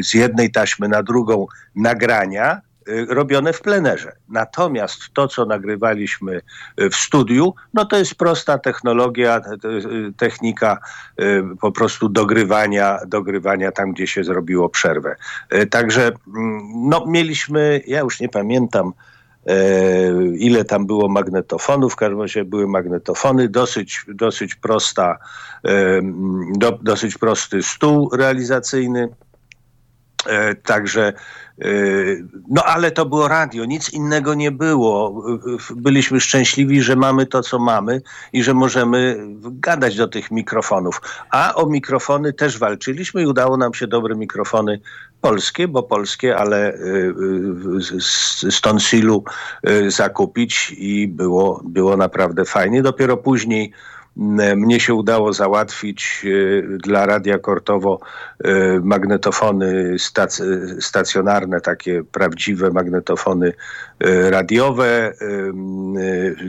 z 0.02 0.14
jednej 0.14 0.52
taśmy 0.52 0.88
na 0.88 1.04
drugą 1.04 1.48
nagrania, 1.76 2.62
y, 2.90 3.06
robione 3.10 3.54
w 3.54 3.62
plenerze. 3.62 4.12
Natomiast 4.30 5.00
to, 5.14 5.28
co 5.28 5.46
nagrywaliśmy 5.46 6.42
y, 6.82 6.90
w 6.90 6.96
studiu, 6.96 7.54
no 7.74 7.86
to 7.86 7.98
jest 7.98 8.16
prosta 8.16 8.58
technologia, 8.58 9.40
te- 9.40 9.58
te- 9.58 9.70
y, 9.70 10.14
technika 10.18 10.80
y, 11.22 11.44
po 11.62 11.72
prostu 11.72 12.10
dogrywania, 12.10 13.00
dogrywania 13.08 13.72
tam, 13.72 13.92
gdzie 13.94 14.08
się 14.08 14.24
zrobiło 14.24 14.70
przerwę. 14.70 15.16
Y, 15.54 15.68
Także 15.68 16.08
mm, 16.08 16.62
no, 16.90 17.06
mieliśmy, 17.08 17.82
ja 17.88 18.00
już 18.00 18.20
nie 18.20 18.30
pamiętam, 18.30 18.94
ile 20.38 20.66
tam 20.66 20.86
było 20.86 21.10
magnetofonów, 21.10 21.94
w 21.94 21.96
każdym 21.96 22.22
razie 22.22 22.46
były 22.46 22.68
magnetofony, 22.68 23.50
dosyć, 23.50 24.06
dosyć 24.08 24.56
prosta, 24.56 25.18
e, 25.66 26.02
do, 26.58 26.72
dosyć 26.82 27.18
prosty 27.18 27.64
stół 27.64 28.10
realizacyjny. 28.16 29.10
E, 30.26 30.56
Także, 30.56 31.14
e, 31.62 31.66
no 32.50 32.64
ale 32.64 32.92
to 32.92 33.06
było 33.06 33.28
radio, 33.28 33.66
nic 33.66 33.94
innego 33.94 34.34
nie 34.34 34.52
było. 34.52 35.24
E, 35.72 35.76
Byliśmy 35.76 36.20
szczęśliwi, 36.20 36.82
że 36.82 36.96
mamy 36.96 37.26
to, 37.26 37.42
co 37.42 37.60
mamy 37.60 38.02
i 38.34 38.44
że 38.44 38.54
możemy 38.54 39.18
gadać 39.42 39.96
do 39.96 40.08
tych 40.08 40.32
mikrofonów. 40.32 41.02
A 41.30 41.56
o 41.56 41.66
mikrofony 41.66 42.34
też 42.34 42.60
walczyliśmy 42.60 43.22
i 43.22 43.28
udało 43.28 43.58
nam 43.58 43.74
się 43.74 43.88
dobre 43.88 44.16
mikrofony 44.16 44.80
polskie, 45.26 45.68
bo 45.68 45.84
polskie, 45.84 46.38
ale 46.38 46.58
e, 46.58 46.78
e, 46.78 46.82
z- 48.52 48.62
Tonsilu 48.62 49.24
e, 49.64 49.92
zakupić 49.92 50.76
i 50.78 51.08
było, 51.08 51.62
było 51.66 51.98
naprawdę 51.98 52.46
fajnie. 52.46 52.82
Dopiero 52.82 53.18
później 53.18 53.72
mnie 54.56 54.80
się 54.80 54.94
udało 54.94 55.34
załatwić 55.34 56.26
dla 56.84 57.06
Radia 57.06 57.40
Kortowo 57.40 58.00
magnetofony 58.82 60.00
stac 60.00 60.42
stacjonarne, 60.80 61.62
takie 61.62 62.04
prawdziwe 62.04 62.72
magnetofony 62.72 63.54
radiowe 64.30 65.14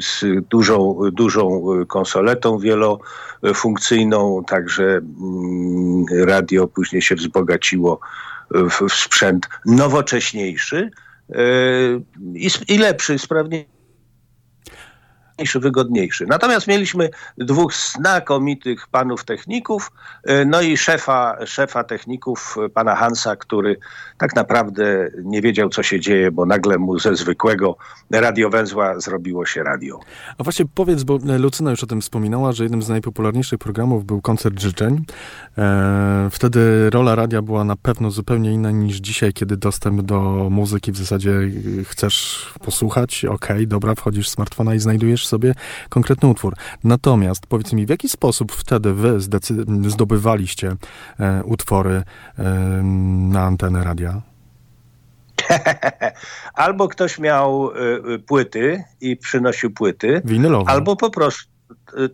z 0.01 0.25
dużą, 0.51 0.99
dużą 1.13 1.63
konsoletą 1.89 2.59
wielofunkcyjną, 2.59 4.45
także 4.47 4.85
mm, 4.85 6.05
radio 6.27 6.67
później 6.69 7.03
się 7.03 7.15
wzbogaciło 7.15 8.01
w, 8.51 8.93
sprzęt 8.93 9.49
nowocześniejszy 9.67 10.91
e, 11.31 11.39
i 12.69 12.79
lepszy, 12.79 13.19
sprawniejszy 13.19 13.76
wygodniejszy. 15.61 16.27
Natomiast 16.27 16.67
mieliśmy 16.67 17.11
dwóch 17.39 17.75
znakomitych 17.75 18.89
panów 18.89 19.25
techników, 19.25 19.93
e, 20.25 20.45
no 20.45 20.63
i 20.63 20.77
szefa, 20.77 21.47
szefa 21.47 21.85
techników, 21.85 22.57
e, 22.65 22.69
pana 22.69 22.97
Hansa, 22.97 23.37
który 23.37 23.77
tak 24.19 24.37
naprawdę 24.37 25.11
nie 25.23 25.43
wiedział, 25.43 25.69
co 25.69 25.83
się 25.83 26.01
dzieje, 26.01 26.31
bo 26.31 26.47
nagle 26.47 26.79
mu 26.79 26.99
ze 26.99 27.17
zwykłego 27.17 27.77
radiowęzła 28.11 29.01
zrobiło 29.01 29.47
się 29.47 29.63
radio. 29.63 30.01
A 30.39 30.45
właśnie 30.45 30.65
powiedz, 30.75 31.03
bo 31.03 31.19
e, 31.29 31.39
Lucyna 31.39 31.71
już 31.71 31.85
o 31.85 31.87
tym 31.87 32.01
wspominała, 32.01 32.53
że 32.53 32.63
jednym 32.63 32.83
z 32.83 32.89
najpopularniejszych 32.89 33.59
programów 33.59 34.05
był 34.05 34.21
koncert 34.21 34.61
życzeń. 34.61 35.05
Wtedy 36.31 36.91
rola 36.91 37.15
radia 37.15 37.43
była 37.43 37.65
na 37.65 37.77
pewno 37.77 38.11
zupełnie 38.11 38.53
inna 38.53 38.71
niż 38.71 38.97
dzisiaj, 38.97 39.33
kiedy 39.33 39.57
dostęp 39.57 40.03
do 40.03 40.21
muzyki 40.51 40.93
w 40.93 40.97
zasadzie 40.97 41.33
chcesz 41.85 42.47
posłuchać, 42.65 43.25
okej, 43.25 43.67
dobra, 43.67 43.95
wchodzisz 43.95 44.29
smartfona 44.29 44.75
i 44.75 44.79
znajdujesz 44.79 45.26
sobie 45.27 45.55
konkretny 45.89 46.29
utwór. 46.29 46.55
Natomiast 46.85 47.47
powiedz 47.47 47.73
mi, 47.73 47.87
w 47.87 47.89
jaki 47.89 48.09
sposób 48.09 48.53
wtedy 48.53 48.93
wy 48.93 49.21
zdobywaliście 49.87 50.77
e, 51.21 51.43
utwory 51.45 52.03
e, 52.39 52.43
na 53.33 53.43
antenę 53.43 53.85
radia? 53.85 54.23
Albo 56.55 56.89
ktoś 56.89 57.19
miał 57.19 57.71
y, 57.71 58.19
płyty 58.19 58.85
i 59.01 59.17
przynosił 59.17 59.71
płyty, 59.71 60.23
Winylowe. 60.25 60.71
albo 60.71 60.97
po 60.97 61.11
prostu, 61.11 61.51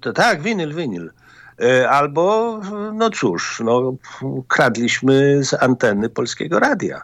y, 0.08 0.12
tak, 0.12 0.42
winyl, 0.42 0.74
winyl. 0.74 1.10
Y, 1.60 1.88
Albo, 1.88 2.60
no 2.94 3.10
cóż, 3.10 3.62
no, 3.64 3.94
kradliśmy 4.48 5.44
z 5.44 5.54
anteny 5.62 6.08
polskiego 6.08 6.58
radia. 6.58 7.02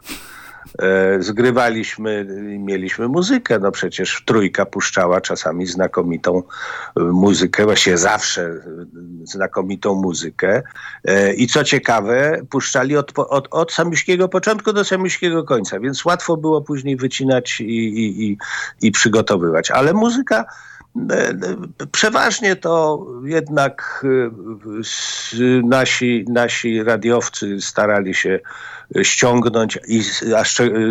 E, 0.78 1.22
Zgrywaliśmy 1.22 2.26
mieliśmy 2.58 3.08
muzykę. 3.08 3.58
No 3.58 3.70
przecież 3.70 4.22
trójka 4.24 4.66
puszczała 4.66 5.20
czasami 5.20 5.66
znakomitą 5.66 6.42
y, 6.98 7.00
muzykę, 7.00 7.64
właściwie 7.64 7.98
zawsze 7.98 8.54
znakomitą 9.24 9.94
muzykę. 9.94 10.62
E, 11.04 11.34
I 11.34 11.46
co 11.46 11.64
ciekawe, 11.64 12.40
puszczali 12.50 12.96
od, 12.96 13.12
od, 13.18 13.48
od 13.50 13.72
początku 14.28 14.72
do 14.72 14.84
samiuśkiego 14.84 15.44
końca, 15.44 15.80
więc 15.80 16.04
łatwo 16.04 16.36
było 16.36 16.62
później 16.62 16.96
wycinać 16.96 17.60
i, 17.60 17.64
i, 17.64 18.30
i, 18.30 18.38
i 18.80 18.92
przygotowywać. 18.92 19.70
Ale 19.70 19.92
muzyka 19.92 20.44
E, 20.44 20.44
e, 20.44 20.67
Przeważnie 21.92 22.56
to 22.56 23.06
jednak 23.24 24.04
e, 24.76 24.80
s- 24.80 25.34
nasi, 25.64 26.24
nasi 26.28 26.82
radiowcy 26.82 27.60
starali 27.60 28.14
się 28.14 28.40
ściągnąć 29.02 29.78
i, 29.88 30.02
z- 30.02 30.22
a 30.32 30.44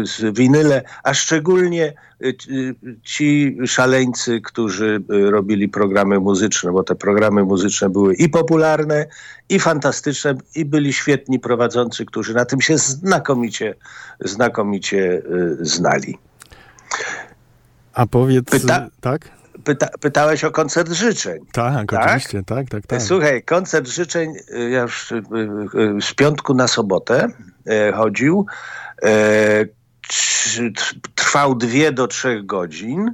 z 0.05 0.37
winyle, 0.37 0.81
a 1.03 1.13
szczególnie 1.13 1.93
ci- 2.37 2.75
ci 3.03 3.57
szaleńcy, 3.65 4.41
którzy 4.41 5.03
robili 5.09 5.69
programy 5.69 6.19
muzyczne, 6.19 6.71
bo 6.71 6.83
te 6.83 6.95
programy 6.95 7.43
muzyczne 7.43 7.89
były 7.89 8.13
i 8.15 8.29
popularne, 8.29 9.05
i 9.49 9.59
fantastyczne, 9.59 10.35
i 10.55 10.65
byli 10.65 10.93
świetni 10.93 11.39
prowadzący, 11.39 12.05
którzy 12.05 12.33
na 12.33 12.45
tym 12.45 12.61
się 12.61 12.77
znakomicie, 12.77 13.75
znakomicie 14.19 14.97
y, 14.97 15.57
znali. 15.61 16.17
A 17.93 18.05
powiedz... 18.05 18.45
Pyta- 18.45 18.87
Tak? 19.01 19.36
Pyta, 19.67 19.87
pytałeś 19.99 20.43
o 20.43 20.51
koncert 20.51 20.91
życzeń. 20.91 21.45
Tak, 21.51 21.91
Tak? 21.91 22.05
oczywiście, 22.05 22.43
tak, 22.43 22.69
tak, 22.69 22.87
tak. 22.87 23.01
Słuchaj, 23.01 23.43
koncert 23.43 23.87
życzeń 23.87 24.33
y, 24.53 24.69
ja 24.69 24.81
już 24.81 25.11
y, 25.11 25.15
y, 25.15 25.21
z 26.01 26.13
piątku 26.13 26.53
na 26.53 26.67
sobotę 26.67 27.27
chodził. 27.95 28.45
Tr- 29.03 29.67
tr- 30.73 30.95
Trwał 31.15 31.55
dwie 31.55 31.91
do 31.91 32.07
trzech 32.07 32.45
godzin. 32.45 33.13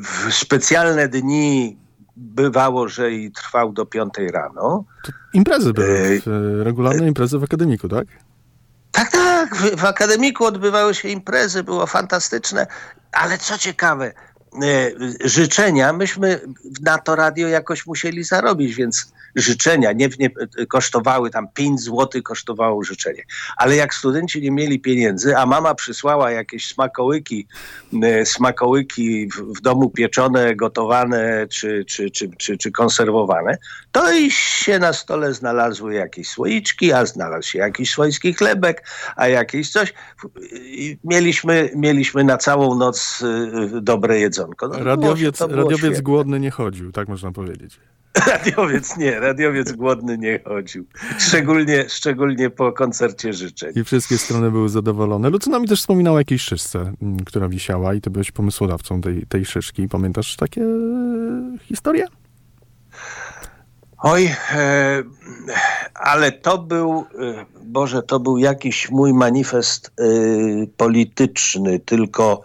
W 0.00 0.32
specjalne 0.34 1.08
dni 1.08 1.76
bywało, 2.16 2.88
że 2.88 3.12
i 3.12 3.32
trwał 3.32 3.72
do 3.72 3.86
piątej 3.86 4.28
rano. 4.30 4.84
Imprezy 5.32 5.72
były, 5.72 6.20
regularne 6.64 7.08
imprezy 7.08 7.38
w 7.38 7.44
akademiku, 7.44 7.88
tak? 7.88 8.06
Tak, 8.92 9.10
tak. 9.10 9.56
W, 9.56 9.76
w 9.80 9.84
akademiku 9.84 10.44
odbywały 10.44 10.94
się 10.94 11.08
imprezy, 11.08 11.62
było 11.62 11.86
fantastyczne, 11.86 12.66
ale 13.12 13.38
co 13.38 13.58
ciekawe, 13.58 14.12
życzenia, 15.24 15.92
myśmy 15.92 16.40
na 16.80 16.98
to 16.98 17.16
radio 17.16 17.48
jakoś 17.48 17.86
musieli 17.86 18.24
zarobić, 18.24 18.74
więc 18.74 19.12
życzenia 19.36 19.92
nie, 19.92 20.08
nie 20.18 20.30
kosztowały 20.66 21.30
tam 21.30 21.48
5 21.54 21.80
zł 21.80 22.22
kosztowało 22.22 22.84
życzenie. 22.84 23.22
Ale 23.56 23.76
jak 23.76 23.94
studenci 23.94 24.42
nie 24.42 24.50
mieli 24.50 24.80
pieniędzy, 24.80 25.36
a 25.36 25.46
mama 25.46 25.74
przysłała 25.74 26.30
jakieś 26.30 26.66
smakołyki, 26.66 27.46
e, 28.02 28.26
smakołyki 28.26 29.28
w, 29.28 29.58
w 29.58 29.60
domu 29.60 29.90
pieczone, 29.90 30.56
gotowane 30.56 31.46
czy, 31.50 31.84
czy, 31.84 32.10
czy, 32.10 32.30
czy, 32.38 32.58
czy 32.58 32.70
konserwowane, 32.70 33.58
to 33.92 34.12
i 34.12 34.30
się 34.30 34.78
na 34.78 34.92
stole 34.92 35.34
znalazły 35.34 35.94
jakieś 35.94 36.28
słoiczki, 36.28 36.92
a 36.92 37.06
znalazł 37.06 37.48
się 37.48 37.58
jakiś 37.58 37.90
swojski 37.90 38.34
chlebek, 38.34 38.86
a 39.16 39.28
jakieś 39.28 39.70
coś. 39.70 39.94
I 40.52 40.98
mieliśmy, 41.04 41.70
mieliśmy 41.74 42.24
na 42.24 42.38
całą 42.38 42.74
noc 42.74 43.22
y, 43.76 43.80
dobre 43.80 44.18
jedzonko. 44.20 44.68
No, 44.68 44.84
Radiowiec, 44.84 45.40
radiowiec 45.40 45.78
świetne. 45.78 46.02
głodny 46.02 46.40
nie 46.40 46.50
chodził, 46.50 46.92
tak 46.92 47.08
można 47.08 47.32
powiedzieć. 47.32 47.80
Radiowiec 48.26 48.96
nie, 48.96 49.20
radiowiec 49.24 49.72
głodny 49.72 50.18
nie 50.18 50.40
chodził. 50.44 50.86
Szczególnie, 51.18 51.84
szczególnie 51.88 52.50
po 52.50 52.72
koncercie 52.72 53.32
życzeń. 53.32 53.72
I 53.76 53.84
wszystkie 53.84 54.18
strony 54.18 54.50
były 54.50 54.68
zadowolone. 54.68 55.30
Lucyna 55.30 55.58
mi 55.58 55.68
też 55.68 55.80
wspominała 55.80 56.16
o 56.16 56.20
jakiejś 56.20 56.42
szyszce, 56.42 56.92
m, 57.02 57.16
która 57.26 57.48
wisiała 57.48 57.94
i 57.94 58.00
ty 58.00 58.10
byłeś 58.10 58.30
pomysłodawcą 58.30 59.00
tej, 59.00 59.26
tej 59.26 59.44
szyszki. 59.44 59.88
Pamiętasz 59.88 60.36
takie 60.36 60.62
e, 60.62 61.58
historie? 61.62 62.06
Oj, 63.98 64.24
e, 64.52 65.02
ale 65.94 66.32
to 66.32 66.58
był, 66.58 67.04
e, 67.20 67.46
Boże, 67.64 68.02
to 68.02 68.20
był 68.20 68.38
jakiś 68.38 68.90
mój 68.90 69.14
manifest 69.14 69.92
e, 69.98 70.02
polityczny, 70.76 71.78
tylko 71.78 72.42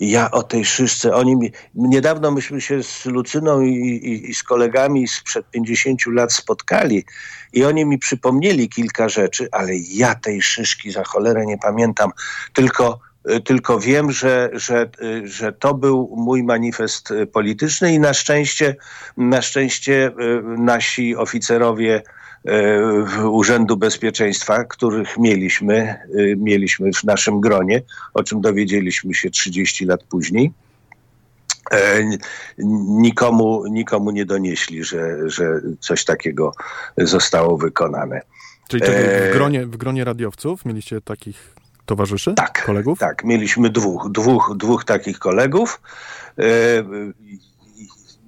ja 0.00 0.30
o 0.30 0.42
tej 0.42 0.64
szyszce, 0.64 1.14
oni 1.14 1.36
mi, 1.36 1.52
niedawno 1.74 2.30
myśmy 2.30 2.60
się 2.60 2.82
z 2.82 3.06
Lucyną 3.06 3.60
i, 3.60 3.72
i, 3.72 4.30
i 4.30 4.34
z 4.34 4.42
kolegami 4.42 5.08
sprzed 5.08 5.50
50 5.50 6.06
lat 6.06 6.32
spotkali 6.32 7.04
i 7.52 7.64
oni 7.64 7.86
mi 7.86 7.98
przypomnieli 7.98 8.68
kilka 8.68 9.08
rzeczy, 9.08 9.48
ale 9.52 9.72
ja 9.76 10.14
tej 10.14 10.42
szyszki 10.42 10.90
za 10.90 11.04
cholerę 11.04 11.46
nie 11.46 11.58
pamiętam, 11.58 12.10
tylko 12.52 12.98
y, 13.30 13.40
tylko 13.40 13.80
wiem, 13.80 14.12
że, 14.12 14.50
że, 14.52 14.90
y, 15.02 15.28
że 15.28 15.52
to 15.52 15.74
był 15.74 16.14
mój 16.16 16.42
manifest 16.42 17.10
y, 17.10 17.26
polityczny 17.26 17.94
i 17.94 17.98
na 17.98 18.14
szczęście, 18.14 18.76
na 19.16 19.42
szczęście 19.42 20.10
nasi 20.58 21.16
oficerowie 21.16 22.02
Urzędu 23.30 23.76
Bezpieczeństwa, 23.76 24.64
których 24.64 25.18
mieliśmy, 25.18 25.96
y, 26.14 26.36
mieliśmy 26.38 26.92
w 26.92 27.04
naszym 27.04 27.40
gronie, 27.40 27.82
o 28.14 28.22
czym 28.22 28.40
dowiedzieliśmy 28.40 29.14
się 29.14 29.30
30 29.30 29.86
lat 29.86 30.04
później, 30.04 30.52
e, 31.70 32.02
nikomu, 32.88 33.64
nikomu 33.66 34.10
nie 34.10 34.26
donieśli, 34.26 34.84
że, 34.84 35.30
że 35.30 35.60
coś 35.80 36.04
takiego 36.04 36.52
zostało 36.96 37.58
wykonane. 37.58 38.20
Czyli 38.68 38.82
czekaj, 38.82 39.04
w, 39.04 39.08
E, 39.08 39.32
gronie, 39.32 39.66
w 39.66 39.76
gronie 39.76 40.04
radiowców 40.04 40.64
mieliście 40.64 41.00
takich 41.00 41.54
towarzyszy? 41.86 42.34
Tak, 42.34 42.64
Kolegów? 42.66 42.98
Tak, 42.98 43.24
mieliśmy 43.24 43.70
dwóch, 43.70 44.08
dwóch, 44.10 44.54
dwóch 44.56 44.84
takich 44.84 45.18
kolegów. 45.18 45.80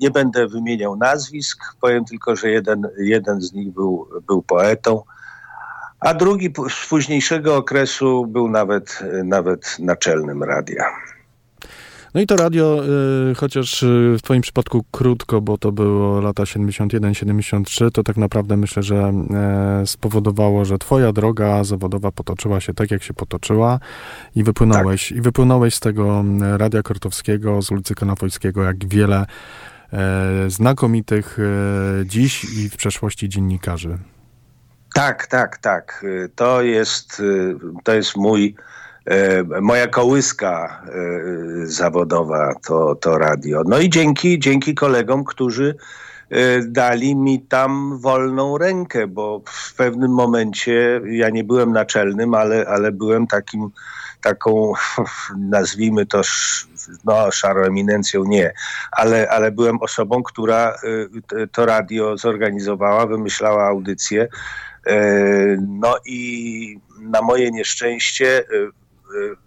Nie 0.02 0.10
będę 0.10 0.48
wymieniał 0.48 0.96
nazwisk, 0.96 1.76
powiem 1.80 2.04
tylko, 2.04 2.36
że 2.36 2.50
jeden, 2.50 2.88
jeden 2.98 3.40
z 3.40 3.52
nich 3.52 3.72
był, 3.72 4.08
był 4.26 4.42
poetą, 4.42 5.02
a 6.00 6.14
drugi 6.14 6.52
z 6.68 6.88
późniejszego 6.88 7.56
okresu 7.56 8.26
był 8.26 8.48
nawet, 8.48 8.98
nawet 9.24 9.76
naczelnym 9.78 10.42
radia. 10.42 10.84
No 12.14 12.20
i 12.20 12.26
to 12.26 12.36
radio, 12.36 12.84
y, 13.30 13.34
chociaż 13.34 13.82
y, 13.82 14.16
w 14.18 14.22
twoim 14.22 14.42
przypadku 14.42 14.84
krótko, 14.90 15.40
bo 15.40 15.58
to 15.58 15.72
było 15.72 16.20
lata 16.20 16.42
71-73, 16.42 17.90
to 17.90 18.02
tak 18.02 18.16
naprawdę 18.16 18.56
myślę, 18.56 18.82
że 18.82 19.12
e, 19.30 19.86
spowodowało, 19.86 20.64
że 20.64 20.78
twoja 20.78 21.12
droga 21.12 21.64
zawodowa 21.64 22.12
potoczyła 22.12 22.60
się 22.60 22.74
tak, 22.74 22.90
jak 22.90 23.02
się 23.02 23.14
potoczyła 23.14 23.78
i 24.36 24.44
wypłynąłeś, 24.44 25.12
i 25.12 25.20
wypłynąłeś 25.20 25.74
z 25.74 25.80
tego 25.80 26.24
Radia 26.56 26.82
Kortowskiego, 26.82 27.62
z 27.62 27.70
ulicy 27.70 27.94
Konopojskiego, 27.94 28.62
jak 28.62 28.88
wiele 28.88 29.26
znakomitych 30.48 31.38
e, 31.38 32.06
dziś 32.06 32.44
i 32.44 32.70
w 32.70 32.76
przeszłości 32.76 33.28
dziennikarzy. 33.28 33.98
Tak, 34.94 35.26
tak, 35.26 35.58
tak. 35.58 36.04
Y, 36.04 36.30
To 36.34 36.62
jest, 36.62 37.22
to 37.84 37.94
jest 37.94 38.16
mój, 38.16 38.54
e, 39.06 39.42
moja 39.60 39.86
kołyska 39.86 40.82
e, 40.86 41.66
zawodowa, 41.66 42.54
to, 42.66 42.94
to 42.94 43.18
radio. 43.18 43.62
No 43.66 43.78
i 43.78 43.90
dzięki, 43.90 44.38
dzięki 44.38 44.74
kolegom, 44.74 45.24
którzy 45.24 45.74
e, 46.30 46.62
dali 46.62 47.16
mi 47.16 47.40
tam 47.40 47.98
wolną 47.98 48.58
rękę, 48.58 49.06
bo 49.06 49.42
w 49.46 49.74
pewnym 49.74 50.10
momencie 50.10 51.00
ja 51.06 51.30
nie 51.30 51.44
byłem 51.44 51.72
naczelnym, 51.72 52.34
ale, 52.34 52.66
ale 52.68 52.92
byłem 52.92 53.26
takim, 53.26 53.70
taką, 54.22 54.72
nazwijmy 55.38 56.06
to, 56.06 56.20
no, 57.04 57.30
szarą 57.30 57.62
eminencją 57.62 58.24
nie, 58.24 58.52
ale, 58.92 59.28
ale 59.30 59.50
byłem 59.50 59.82
osobą, 59.82 60.22
która 60.22 60.74
y, 60.84 61.08
t- 61.28 61.46
to 61.46 61.66
radio 61.66 62.16
zorganizowała, 62.18 63.06
wymyślała 63.06 63.64
audycję. 63.66 64.28
E, 64.86 64.96
No 65.68 65.96
i 66.06 66.78
na 67.00 67.22
moje 67.22 67.50
nieszczęście 67.50 68.38
e, 68.38 68.44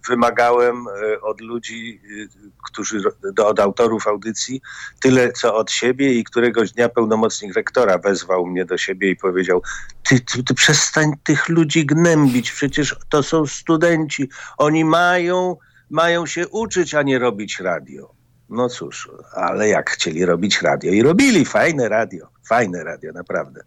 wymagałem 0.10 0.86
e, 0.88 1.22
od 1.22 1.42
ludzi, 1.42 2.02
e, 2.06 2.28
którzy, 2.66 3.02
do- 3.34 3.48
od 3.48 3.60
autorów 3.60 4.08
audycji, 4.08 4.62
tyle 5.02 5.32
co 5.32 5.56
od 5.56 5.72
siebie 5.72 6.14
i 6.14 6.24
któregoś 6.24 6.72
dnia 6.72 6.90
pełnomocnik 6.90 7.56
rektora 7.56 7.98
wezwał 7.98 8.46
mnie 8.46 8.66
do 8.66 8.78
siebie 8.78 9.10
i 9.10 9.16
powiedział, 9.16 9.62
ty, 10.04 10.20
ty, 10.20 10.44
ty 10.44 10.54
przestań 10.54 11.12
tych 11.24 11.50
ludzi 11.50 11.86
gnębić, 11.86 12.52
przecież 12.52 12.96
to 13.10 13.24
są 13.24 13.46
studenci, 13.46 14.30
oni 14.58 14.86
mają, 14.86 15.58
mają 15.90 16.26
się 16.26 16.48
uczyć, 16.48 16.96
a 16.96 17.02
nie 17.02 17.20
robić 17.20 17.60
radio. 17.60 18.16
No 18.50 18.70
cóż, 18.70 19.10
ale 19.34 19.68
jak 19.68 19.90
chcieli 19.90 20.26
robić 20.26 20.62
radio 20.62 20.92
i 20.92 21.02
robili 21.02 21.46
fajne 21.46 21.90
radio, 21.90 22.28
fajne 22.48 22.84
radio, 22.84 23.12
naprawdę. 23.14 23.62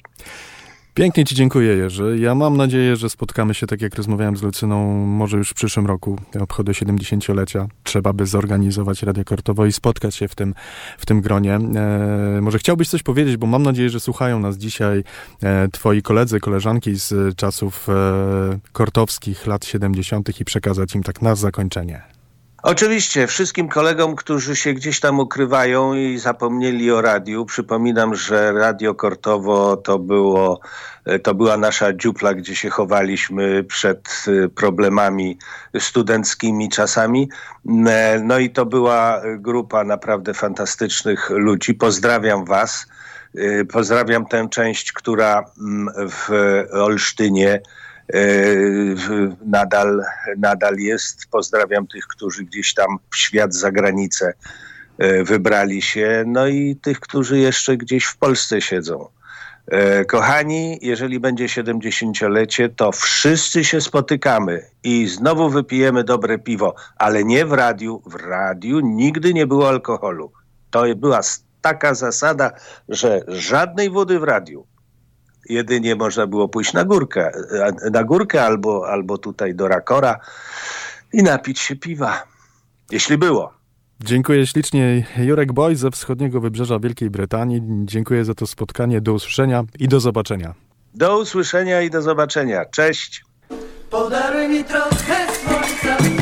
Pięknie 0.99 1.25
Ci 1.25 1.35
dziękuję, 1.35 1.77
Jerzy. 1.77 2.19
Ja 2.21 2.35
mam 2.35 2.57
nadzieję, 2.57 2.97
że 2.97 3.11
spotkamy 3.11 3.55
się, 3.55 3.67
tak 3.67 3.83
jak 3.83 3.95
rozmawiałem 3.95 4.37
z 4.37 4.43
Lucyną, 4.43 5.07
może 5.07 5.37
już 5.37 5.51
w 5.51 5.55
przyszłym 5.55 5.87
roku, 5.87 6.19
obchody 6.41 6.73
70-lecia. 6.73 7.67
Trzeba 7.85 8.13
by 8.13 8.27
zorganizować 8.27 9.03
Radio 9.03 9.25
Kortowo 9.25 9.67
i 9.67 9.73
spotkać 9.73 10.15
się 10.15 10.29
w 10.29 10.35
tym, 10.35 10.55
w 10.99 11.07
tym 11.07 11.21
gronie. 11.21 11.55
E, 11.55 12.41
może 12.41 12.59
chciałbyś 12.59 12.89
coś 12.89 13.03
powiedzieć, 13.03 13.37
bo 13.37 13.47
mam 13.47 13.63
nadzieję, 13.63 13.91
że 13.91 14.01
słuchają 14.01 14.41
nas 14.41 14.57
dzisiaj 14.57 15.05
e, 15.43 15.69
Twoi 15.69 16.03
koledzy, 16.03 16.41
koleżanki 16.41 16.95
z 16.95 17.37
czasów 17.37 17.89
e, 17.89 18.59
kortowskich 18.73 19.47
lat 19.47 19.65
70. 19.65 20.41
i 20.41 20.45
przekazać 20.45 20.95
im 20.95 21.03
tak 21.03 21.23
na 21.23 21.35
zakończenie. 21.35 22.18
Oczywiście, 22.63 23.27
wszystkim 23.27 23.69
kolegom, 23.69 24.17
którzy 24.17 24.57
się 24.57 24.73
gdzieś 24.73 25.01
tam 25.01 25.21
ukrywają 25.21 25.95
i 25.95 26.19
zapomnieli 26.19 26.91
o 26.91 27.01
radiu, 27.01 27.47
przypominam, 27.47 28.15
że 28.15 28.53
Radio 28.53 28.95
Kortowo 28.95 29.77
to, 29.77 29.99
było, 29.99 30.61
to 31.23 31.35
była 31.35 31.57
nasza 31.57 31.93
dziupla, 31.93 32.35
gdzie 32.35 32.57
się 32.57 32.71
chowaliśmy 32.71 33.65
przed 33.65 34.25
y, 34.29 34.49
problemami 34.49 35.39
studenckimi 35.79 36.69
czasami. 36.69 37.29
E, 37.87 38.21
No 38.25 38.39
i 38.39 38.51
to 38.51 38.67
była 38.67 39.23
grupa 39.37 39.85
naprawdę 39.85 40.35
fantastycznych 40.35 41.31
ludzi. 41.31 41.75
Pozdrawiam 41.75 42.45
Was. 42.45 42.87
Y, 43.35 43.67
Pozdrawiam 43.73 44.27
tę 44.27 44.49
część, 44.51 44.93
która 44.93 45.45
mm, 45.59 45.95
w 46.11 46.31
Olsztynie 46.73 47.61
nadal, 49.47 50.03
nadal 50.39 50.77
jest. 50.77 51.27
Pozdrawiam 51.31 51.87
tych, 51.87 52.07
którzy 52.07 52.45
gdzieś 52.45 52.75
tam 52.75 52.99
w 53.11 53.17
świat 53.17 53.55
za 53.55 53.73
granicę 53.73 54.33
e, 54.99 55.25
wybrali 55.25 55.83
się, 55.83 56.25
no 56.27 56.47
i 56.47 56.77
tych, 56.77 57.01
którzy 57.01 57.39
jeszcze 57.39 57.77
gdzieś 57.77 58.05
w 58.05 58.17
Polsce 58.17 58.61
siedzą. 58.61 59.09
E, 59.67 60.05
Kochani, 60.05 60.79
jeżeli 60.83 61.21
będzie 61.21 61.47
70-lecie, 61.47 62.69
to 62.69 62.93
wszyscy 62.93 63.65
się 63.65 63.81
spotykamy 63.81 64.65
i 64.85 65.07
znowu 65.07 65.51
wypijemy 65.51 66.05
dobre 66.05 66.39
piwo, 66.39 66.75
ale 66.97 67.25
nie 67.25 67.47
w 67.47 67.53
radiu. 67.53 68.03
W 68.07 68.15
radiu 68.15 68.81
nigdy 68.81 69.35
nie 69.35 69.47
było 69.47 69.69
alkoholu. 69.69 70.33
To 70.71 70.85
była 70.97 71.21
taka 71.61 71.95
zasada, 71.95 72.51
że 72.89 73.21
żadnej 73.29 73.91
wody 73.91 74.19
w 74.19 74.23
radiu. 74.23 74.67
Jedynie 75.49 75.97
można 75.97 76.27
było 76.27 76.49
pójść 76.49 76.73
na 76.73 76.85
górkę, 76.85 77.31
na 77.93 78.05
górkę 78.05 78.45
albo, 78.45 78.89
albo 78.89 79.19
tutaj 79.19 79.55
do 79.55 79.69
Rakora 79.69 80.21
i 81.13 81.23
napić 81.23 81.59
się 81.59 81.77
piwa. 81.77 82.23
Jeśli 82.91 83.19
było. 83.19 83.53
Dziękuję 84.01 84.47
ślicznie. 84.47 85.07
Jurek 85.19 85.53
Boy 85.53 85.77
ze 85.77 85.91
wschodniego 85.91 86.41
wybrzeża 86.41 86.79
Wielkiej 86.79 87.11
Brytanii. 87.11 87.63
Dziękuję 87.85 88.25
za 88.25 88.35
to 88.35 88.47
spotkanie. 88.47 89.01
Do 89.01 89.13
usłyszenia 89.13 89.65
i 89.79 89.89
do 89.89 90.01
zobaczenia. 90.01 90.55
Do 90.95 91.19
usłyszenia 91.19 91.83
i 91.83 91.91
do 91.91 92.03
zobaczenia. 92.03 92.65
Cześć. 92.65 93.25
Podaruj 93.91 94.49
mi 94.49 94.65
trochę 94.65 95.27
słońca, 95.35 96.18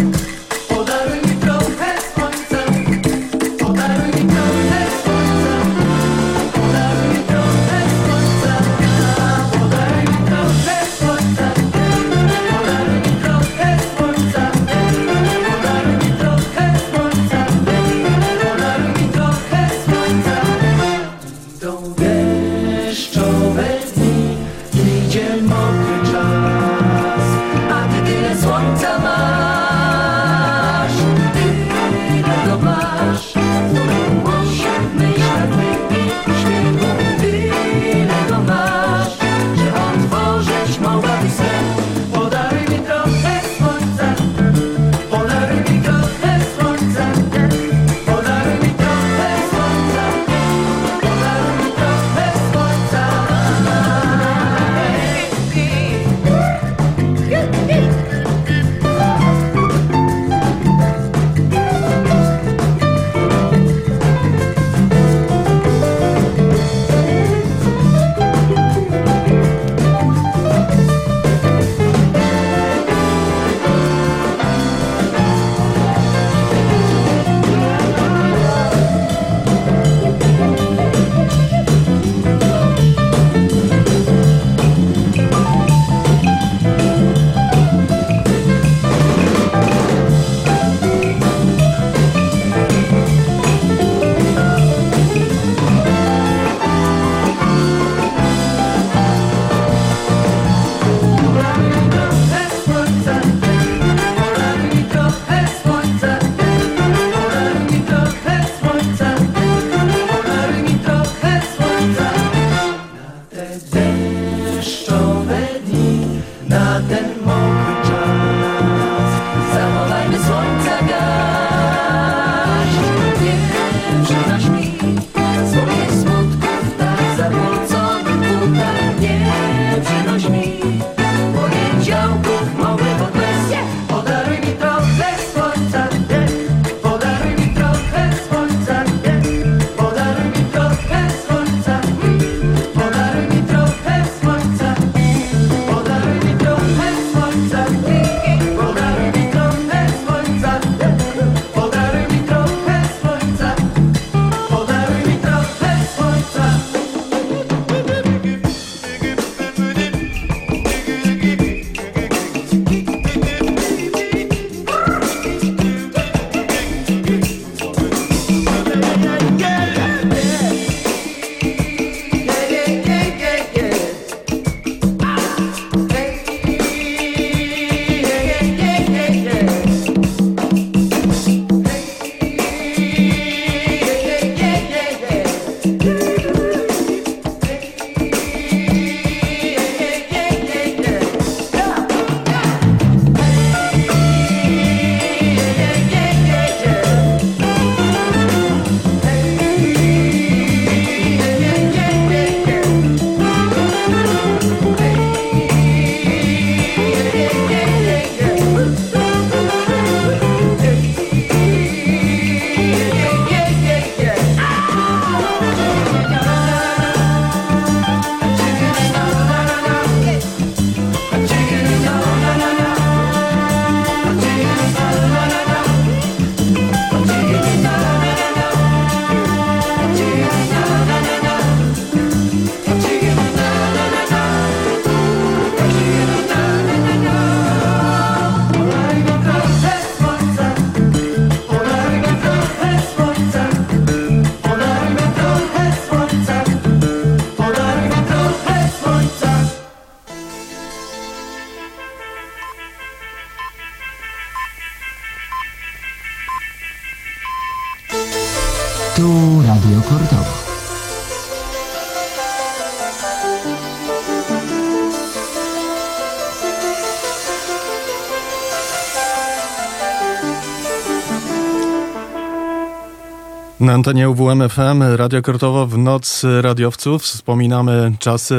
Na 273.66 273.72
antenie 273.72 274.10
UWM 274.10 274.48
FM, 274.48 274.82
Radio 274.96 275.22
Kortowo 275.22 275.66
w 275.66 275.78
noc 275.78 276.24
radiowców. 276.40 277.02
Wspominamy 277.02 277.92
czasy 277.98 278.36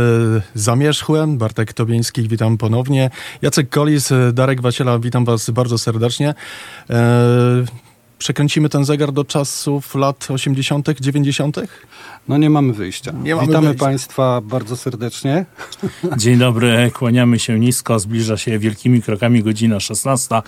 zamierzchłe. 0.54 1.28
Bartek 1.28 1.74
Tobieński, 1.74 2.28
witam 2.28 2.58
ponownie. 2.58 3.10
Jacek 3.42 3.70
Kolis, 3.70 4.10
Darek 4.34 4.62
Wasiela, 4.62 5.00
witam 5.00 5.26
was 5.26 5.50
bardzo 5.50 5.78
serdecznie. 5.78 6.34
E, 6.90 6.96
przekręcimy 8.20 8.70
ten 8.70 8.86
zegar 8.86 9.12
do 9.12 9.26
czasów 9.26 9.96
lat 9.96 10.28
80., 10.32 10.88
90. 11.00 11.58
No 12.28 12.38
nie 12.38 12.50
mamy 12.50 12.74
wyjścia. 12.74 13.12
Nie 13.12 13.36
mamy 13.36 13.48
Witamy 13.48 13.68
wyjścia. 13.68 13.86
Państwa 13.86 14.42
bardzo 14.42 14.78
serdecznie. 14.78 15.46
Dzień 16.18 16.38
dobry, 16.38 16.92
kłaniamy 16.94 17.40
się 17.40 17.60
nisko, 17.60 18.00
zbliża 18.00 18.38
się 18.38 18.60
wielkimi 18.60 19.02
krokami 19.02 19.44
godzina 19.44 19.80
16, 19.80 20.42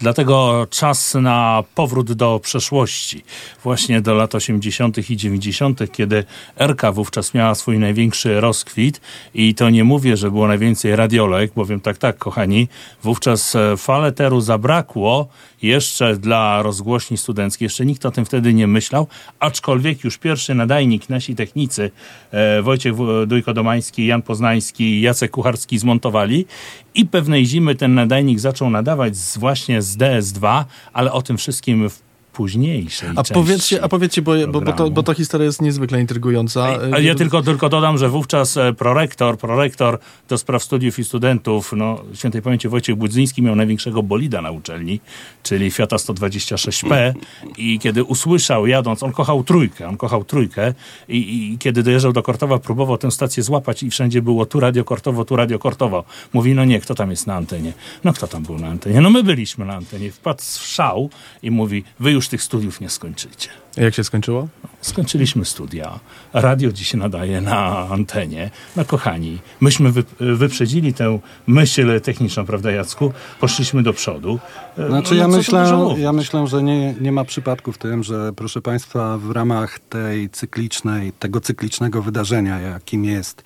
dlatego 0.00 0.66
czas 0.70 1.14
na 1.14 1.64
powrót 1.74 2.12
do 2.12 2.40
przeszłości, 2.42 3.24
właśnie 3.62 4.00
do 4.00 4.14
lat 4.14 4.34
80. 4.34 5.10
i 5.10 5.16
90., 5.16 5.92
kiedy 5.92 6.24
RK 6.58 6.92
wówczas 6.92 7.34
miała 7.34 7.54
swój 7.54 7.78
największy 7.78 8.40
rozkwit 8.40 9.00
i 9.34 9.54
to 9.54 9.70
nie 9.70 9.84
mówię, 9.84 10.16
że 10.16 10.30
było 10.30 10.48
najwięcej 10.48 10.96
radiolek, 10.96 11.52
bowiem 11.56 11.80
tak, 11.80 11.98
tak, 11.98 12.18
kochani, 12.18 12.68
wówczas 13.02 13.56
e, 13.56 13.76
faleteru 13.76 14.40
zabrakło 14.40 15.28
jeszcze 15.62 16.16
dla 16.16 16.62
rozgłośni 16.62 17.15
studenckich, 17.16 17.60
jeszcze 17.60 17.86
nikt 17.86 18.06
o 18.06 18.10
tym 18.10 18.24
wtedy 18.24 18.54
nie 18.54 18.66
myślał, 18.66 19.06
aczkolwiek 19.40 20.04
już 20.04 20.18
pierwszy 20.18 20.54
nadajnik 20.54 21.08
nasi 21.08 21.34
technicy, 21.34 21.90
e, 22.30 22.62
Wojciech 22.62 22.94
Dujko-Domański, 23.26 24.06
Jan 24.06 24.22
Poznański 24.22 25.00
Jacek 25.00 25.30
Kucharski 25.30 25.78
zmontowali 25.78 26.46
i 26.94 27.06
pewnej 27.06 27.46
zimy 27.46 27.74
ten 27.74 27.94
nadajnik 27.94 28.40
zaczął 28.40 28.70
nadawać 28.70 29.16
z, 29.16 29.38
właśnie 29.38 29.82
z 29.82 29.96
DS2, 29.96 30.64
ale 30.92 31.12
o 31.12 31.22
tym 31.22 31.36
wszystkim 31.36 31.90
w 31.90 32.06
późniejszej 32.36 33.08
A 33.16 33.22
powiedzcie, 33.22 33.84
a 33.84 33.88
powiedzcie 33.88 34.22
bo, 34.22 34.32
bo, 34.48 34.60
bo, 34.60 34.72
to, 34.72 34.90
bo 34.90 35.02
ta 35.02 35.14
historia 35.14 35.44
jest 35.44 35.62
niezwykle 35.62 36.00
intrygująca. 36.00 36.78
A 36.92 36.98
ja 36.98 37.14
tylko, 37.14 37.42
tylko 37.42 37.68
dodam, 37.68 37.98
że 37.98 38.08
wówczas 38.08 38.56
e, 38.56 38.72
prorektor, 38.72 39.38
prorektor 39.38 39.98
do 40.28 40.38
spraw 40.38 40.62
studiów 40.62 40.98
i 40.98 41.04
studentów, 41.04 41.72
no, 41.76 42.02
świętej 42.14 42.42
pamięci 42.42 42.68
Wojciech 42.68 42.96
Budzyński 42.96 43.42
miał 43.42 43.56
największego 43.56 44.02
bolida 44.02 44.42
na 44.42 44.50
uczelni, 44.50 45.00
czyli 45.46 45.70
Fiata 45.70 45.96
126P 45.96 47.12
i 47.56 47.78
kiedy 47.78 48.04
usłyszał 48.04 48.66
jadąc, 48.66 49.02
on 49.02 49.12
kochał 49.12 49.44
trójkę, 49.44 49.88
on 49.88 49.96
kochał 49.96 50.24
trójkę 50.24 50.74
i, 51.08 51.52
i 51.52 51.58
kiedy 51.58 51.82
dojeżdżał 51.82 52.12
do 52.12 52.22
Kortowa, 52.22 52.58
próbował 52.58 52.98
tę 52.98 53.10
stację 53.10 53.42
złapać 53.42 53.82
i 53.82 53.90
wszędzie 53.90 54.22
było 54.22 54.46
tu 54.46 54.60
radio 54.60 54.84
Kortowo, 54.84 55.24
tu 55.24 55.36
radio 55.36 55.58
Kortowo. 55.58 56.04
Mówi, 56.32 56.54
no 56.54 56.64
nie, 56.64 56.80
kto 56.80 56.94
tam 56.94 57.10
jest 57.10 57.26
na 57.26 57.34
antenie? 57.34 57.72
No 58.04 58.12
kto 58.12 58.26
tam 58.26 58.42
był 58.42 58.58
na 58.58 58.68
antenie? 58.68 59.00
No 59.00 59.10
my 59.10 59.22
byliśmy 59.22 59.64
na 59.64 59.74
antenie. 59.74 60.12
Wpadł 60.12 60.42
w 60.42 60.66
szał 60.66 61.10
i 61.42 61.50
mówi, 61.50 61.84
wy 62.00 62.12
już 62.12 62.28
tych 62.28 62.42
studiów 62.42 62.80
nie 62.80 62.90
skończycie. 62.90 63.65
Jak 63.76 63.94
się 63.94 64.04
skończyło? 64.04 64.48
Skończyliśmy 64.80 65.44
studia. 65.44 66.00
Radio 66.32 66.72
dziś 66.72 66.94
nadaje 66.94 67.40
na 67.40 67.88
antenie. 67.88 68.50
No 68.76 68.84
kochani, 68.84 69.38
myśmy 69.60 69.92
wy, 69.92 70.04
wyprzedzili 70.20 70.94
tę 70.94 71.18
myśl 71.46 72.00
techniczną, 72.00 72.46
prawda 72.46 72.70
Jacku? 72.70 73.12
Poszliśmy 73.40 73.82
do 73.82 73.92
przodu. 73.92 74.38
E, 74.78 74.88
Znaczy 74.88 75.14
no, 75.14 75.20
ja 75.20 75.28
myślę, 75.28 75.94
ja 75.98 76.12
myślę, 76.12 76.46
że 76.46 76.62
nie, 76.62 76.94
nie 77.00 77.12
ma 77.12 77.24
przypadku 77.24 77.72
w 77.72 77.78
tym, 77.78 78.02
że 78.02 78.32
proszę 78.36 78.62
Państwa 78.62 79.18
w 79.18 79.30
ramach 79.30 79.78
tej 79.78 80.30
cyklicznej, 80.30 81.12
tego 81.12 81.40
cyklicznego 81.40 82.02
wydarzenia, 82.02 82.60
jakim 82.60 83.04
jest 83.04 83.42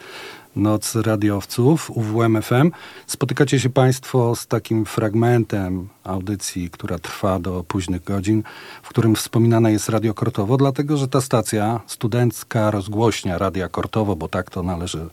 Noc 0.57 0.95
Radiowców 0.95 1.91
UWM-FM, 1.91 2.71
spotykacie 3.07 3.61
się 3.61 3.71
Państwo 3.71 4.37
z 4.37 4.47
takim 4.47 4.85
fragmentem 4.85 5.89
audycji, 6.05 6.71
która 6.71 6.99
trwa 6.99 7.39
do 7.39 7.65
późnych 7.69 8.05
godzin, 8.05 8.43
w 8.83 8.89
którym 8.89 9.15
wspominane 9.15 9.73
jest 9.73 9.89
Radio 9.89 10.15
Kortowo, 10.15 10.57
dlatego 10.57 10.97
że 10.97 11.09
ta 11.09 11.21
stacja, 11.21 11.81
studencka 11.87 12.71
rozgłośnia 12.71 13.39
Radia 13.39 13.69
Kortowo, 13.69 14.17
bo 14.17 14.29
tak 14.29 14.51
to 14.51 14.63
należy 14.63 15.07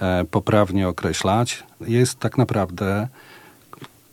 e, 0.00 0.24
poprawnie 0.30 0.88
określać, 0.88 1.64
jest 1.80 2.18
tak 2.18 2.38
naprawdę 2.38 3.08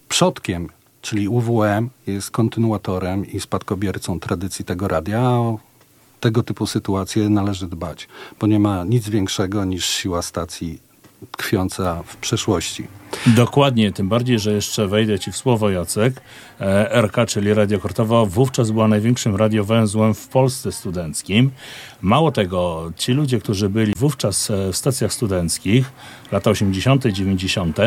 przodkiem, 0.10 0.70
czyli 1.02 1.28
UWM, 1.28 1.90
jest 2.08 2.32
kontynuatorem 2.32 3.26
i 3.26 3.40
spadkobiercą 3.40 4.20
tradycji 4.20 4.66
tego 4.66 4.88
radia. 4.88 5.32
Tego 6.22 6.44
typu 6.44 6.66
sytuacje 6.66 7.30
należy 7.30 7.68
dbać, 7.68 8.08
bo 8.40 8.48
nie 8.48 8.60
ma 8.60 8.84
nic 8.84 9.10
większego 9.10 9.66
niż 9.66 9.86
siła 9.86 10.22
stacji 10.22 10.80
tkwiąca 11.32 12.04
w 12.06 12.18
przeszłości. 12.18 12.88
Dokładnie, 13.28 13.92
tym 13.92 14.10
bardziej, 14.10 14.40
że 14.40 14.54
jeszcze 14.54 14.88
wejdę 14.88 15.20
Ci 15.20 15.32
w 15.32 15.38
słowo, 15.38 15.70
Jacek. 15.70 16.22
E, 16.60 17.02
RK, 17.02 17.26
czyli 17.26 17.54
Radio 17.54 17.80
Kortowo, 17.80 18.26
wówczas 18.26 18.72
była 18.72 18.88
największym 18.88 19.36
radiowęzłem 19.36 20.14
w 20.14 20.28
Polsce 20.28 20.72
studenckim. 20.72 21.52
Mało 22.02 22.32
tego, 22.32 22.92
ci 22.98 23.12
ludzie, 23.14 23.40
którzy 23.40 23.70
byli 23.70 23.94
wówczas 23.98 24.52
e, 24.52 24.72
w 24.72 24.78
stacjach 24.78 25.14
studenckich, 25.14 25.92
lata 26.32 26.50
80., 26.50 27.06
90., 27.06 27.78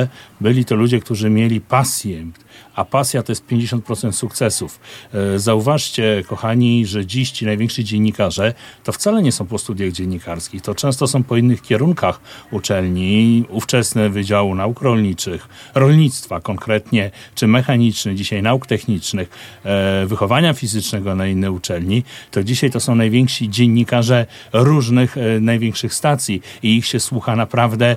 byli 0.41 0.65
to 0.65 0.75
ludzie, 0.75 1.01
którzy 1.01 1.31
mieli 1.31 1.61
pasję, 1.61 2.27
a 2.75 2.85
pasja 2.85 3.23
to 3.23 3.33
jest 3.33 3.47
50% 3.47 4.13
sukcesów. 4.13 4.81
E, 5.15 5.39
Zauważcie, 5.39 6.23
kochani, 6.27 6.87
że 6.87 7.07
dziś 7.07 7.31
ci 7.31 7.47
najwięksi 7.47 7.85
dziennikarze 7.85 8.55
to 8.85 8.93
wcale 8.93 9.23
nie 9.23 9.33
są 9.33 9.47
po 9.47 9.59
studiach 9.59 9.93
dziennikarskich, 9.93 10.63
to 10.63 10.75
często 10.75 11.07
są 11.07 11.23
po 11.23 11.37
innych 11.37 11.63
kierunkach 11.63 12.21
uczelni, 12.51 13.45
ówczesne 13.49 14.11
Wydziału 14.11 14.55
Nauk 14.55 14.81
Rolniczych, 14.81 15.49
rolnictwa 15.75 16.41
konkretnie, 16.41 17.11
czy 17.35 17.47
mechaniczny, 17.47 18.15
dzisiaj 18.15 18.43
nauk 18.43 18.67
technicznych, 18.67 19.29
e, 19.65 20.07
wychowania 20.07 20.55
fizycznego 20.55 21.15
na 21.15 21.27
inne 21.27 21.53
uczelni, 21.53 22.03
to 22.31 22.45
dzisiaj 22.45 22.71
to 22.71 22.81
są 22.81 22.95
najwięksi 22.95 23.51
dziennikarze 23.51 24.27
różnych 24.53 25.19
e, 25.19 25.41
największych 25.41 25.95
stacji 25.95 26.43
i 26.63 26.77
ich 26.77 26.87
się 26.87 27.01
słucha 27.01 27.37
naprawdę 27.37 27.97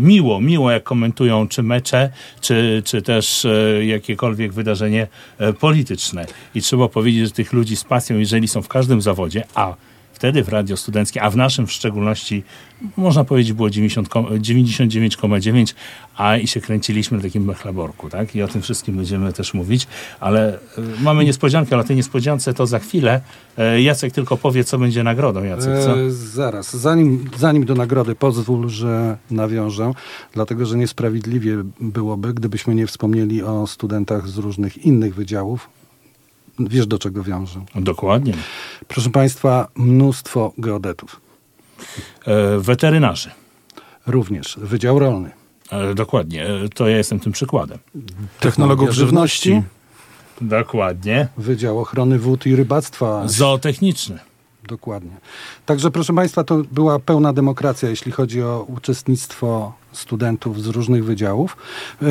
miło, 0.00 0.40
miło 0.40 0.70
jak 0.70 0.82
komentują 0.82 1.48
czy 1.48 1.62
mecze, 1.62 2.10
czy, 2.40 2.82
czy 2.84 3.02
też 3.02 3.44
e, 3.44 3.84
jakiekolwiek 3.98 4.52
wydarzenie 4.52 5.06
e, 5.38 5.52
polityczne. 5.52 6.26
I 6.54 6.62
trzeba 6.62 6.88
powiedzieć, 6.88 7.24
że 7.24 7.30
tych 7.30 7.52
ludzi 7.52 7.76
z 7.76 7.84
pasją, 7.84 8.18
jeżeli 8.18 8.48
są 8.48 8.62
w 8.62 8.68
każdym 8.68 9.02
zawodzie, 9.02 9.44
a 9.54 9.74
wtedy 10.18 10.44
w 10.44 10.48
radio 10.48 10.76
studenckie, 10.76 11.22
a 11.22 11.30
w 11.30 11.36
naszym 11.36 11.66
w 11.66 11.72
szczególności, 11.72 12.42
można 12.96 13.24
powiedzieć, 13.24 13.52
było 13.52 13.70
90, 13.70 14.08
ko- 14.08 14.22
99,9, 14.22 15.74
a 16.16 16.36
i 16.36 16.46
się 16.46 16.60
kręciliśmy 16.60 17.16
na 17.16 17.22
takim 17.22 17.44
mechlaborku, 17.44 18.10
tak? 18.10 18.36
I 18.36 18.42
o 18.42 18.48
tym 18.48 18.62
wszystkim 18.62 18.96
będziemy 18.96 19.32
też 19.32 19.54
mówić, 19.54 19.86
ale 20.20 20.54
y, 20.54 20.58
mamy 21.02 21.24
niespodziankę, 21.24 21.74
ale 21.74 21.84
tej 21.84 21.96
niespodziance 21.96 22.54
to 22.54 22.66
za 22.66 22.78
chwilę. 22.78 23.20
E, 23.58 23.82
Jacek 23.82 24.12
tylko 24.12 24.36
powie, 24.36 24.64
co 24.64 24.78
będzie 24.78 25.02
nagrodą, 25.02 25.44
Jacek? 25.44 25.68
E, 25.68 26.10
zaraz, 26.10 26.76
zanim, 26.76 27.30
zanim 27.36 27.64
do 27.64 27.74
nagrody 27.74 28.14
pozwól, 28.14 28.68
że 28.68 29.16
nawiążę, 29.30 29.92
dlatego 30.32 30.66
że 30.66 30.76
niesprawiedliwie 30.76 31.56
byłoby, 31.80 32.34
gdybyśmy 32.34 32.74
nie 32.74 32.86
wspomnieli 32.86 33.42
o 33.42 33.66
studentach 33.66 34.28
z 34.28 34.38
różnych 34.38 34.86
innych 34.86 35.14
wydziałów. 35.14 35.77
Wiesz, 36.58 36.86
do 36.86 36.98
czego 36.98 37.22
wiążę. 37.22 37.64
Dokładnie. 37.74 38.34
Proszę 38.88 39.10
Państwa, 39.10 39.68
mnóstwo 39.74 40.52
geodetów. 40.58 41.20
E, 42.26 42.58
Weterynarzy. 42.58 43.30
Również 44.06 44.58
Wydział 44.62 44.98
Rolny. 44.98 45.30
E, 45.70 45.94
Dokładnie, 45.94 46.46
E, 46.46 46.68
to 46.68 46.88
ja 46.88 46.96
jestem 46.96 47.20
tym 47.20 47.32
przykładem. 47.32 47.78
Technologów 48.40 48.90
żywności. 48.90 49.62
Dokładnie. 50.40 51.28
Wydział 51.36 51.78
Ochrony 51.80 52.18
Wód 52.18 52.46
i 52.46 52.56
Rybactwa. 52.56 53.28
Zootechniczny. 53.28 54.18
Dokładnie. 54.68 55.16
Także 55.66 55.90
proszę 55.90 56.12
Państwa, 56.14 56.44
to 56.44 56.62
była 56.72 56.98
pełna 56.98 57.32
demokracja, 57.32 57.88
jeśli 57.88 58.12
chodzi 58.12 58.42
o 58.42 58.66
uczestnictwo 58.68 59.72
studentów 59.92 60.62
z 60.62 60.66
różnych 60.66 61.04
wydziałów. 61.04 61.56
E, 62.02 62.06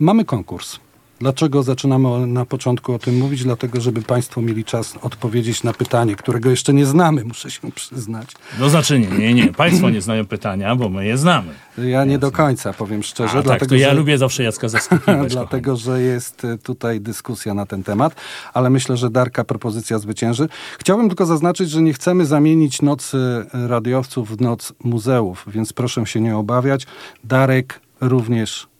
mamy 0.00 0.24
konkurs. 0.24 0.78
Dlaczego 1.20 1.62
zaczynamy 1.62 2.26
na 2.26 2.46
początku 2.46 2.94
o 2.94 2.98
tym 2.98 3.18
mówić? 3.18 3.44
Dlatego, 3.44 3.80
żeby 3.80 4.02
Państwo 4.02 4.42
mieli 4.42 4.64
czas 4.64 4.94
odpowiedzieć 5.02 5.62
na 5.62 5.72
pytanie, 5.72 6.16
którego 6.16 6.50
jeszcze 6.50 6.74
nie 6.74 6.86
znamy, 6.86 7.24
muszę 7.24 7.50
się 7.50 7.72
przyznać. 7.72 8.28
No 8.60 8.68
znaczy 8.68 8.98
nie, 8.98 9.08
nie, 9.08 9.34
nie. 9.34 9.52
Państwo 9.52 9.90
nie 9.90 10.00
znają 10.00 10.26
pytania, 10.26 10.76
bo 10.76 10.88
my 10.88 11.06
je 11.06 11.18
znamy. 11.18 11.52
Ja 11.78 12.04
nie 12.04 12.18
do 12.18 12.30
końca, 12.30 12.72
powiem 12.72 13.02
szczerze. 13.02 13.32
A, 13.32 13.34
tak, 13.34 13.44
dlatego, 13.44 13.68
to 13.68 13.74
ja 13.74 13.90
że... 13.90 13.94
lubię 13.94 14.18
zawsze 14.18 14.42
Jacka 14.42 14.68
zaskakiwać. 14.78 15.32
Dlatego, 15.32 15.76
że 15.76 16.02
jest 16.02 16.44
e, 16.44 16.58
tutaj 16.58 17.00
dyskusja 17.00 17.54
na 17.54 17.66
ten 17.66 17.82
temat, 17.82 18.14
ale 18.54 18.70
myślę, 18.70 18.96
że 18.96 19.10
Darka 19.10 19.44
propozycja 19.44 19.98
zwycięży. 19.98 20.48
Chciałbym 20.78 21.08
tylko 21.08 21.26
zaznaczyć, 21.26 21.70
że 21.70 21.82
nie 21.82 21.92
chcemy 21.92 22.26
zamienić 22.26 22.82
nocy 22.82 23.18
radiowców 23.52 24.36
w 24.36 24.40
noc 24.40 24.72
muzeów, 24.84 25.44
więc 25.46 25.72
proszę 25.72 26.06
się 26.06 26.20
nie 26.20 26.36
obawiać. 26.36 26.86
Darek 27.24 27.80
również 28.00 28.62
e, 28.64 28.77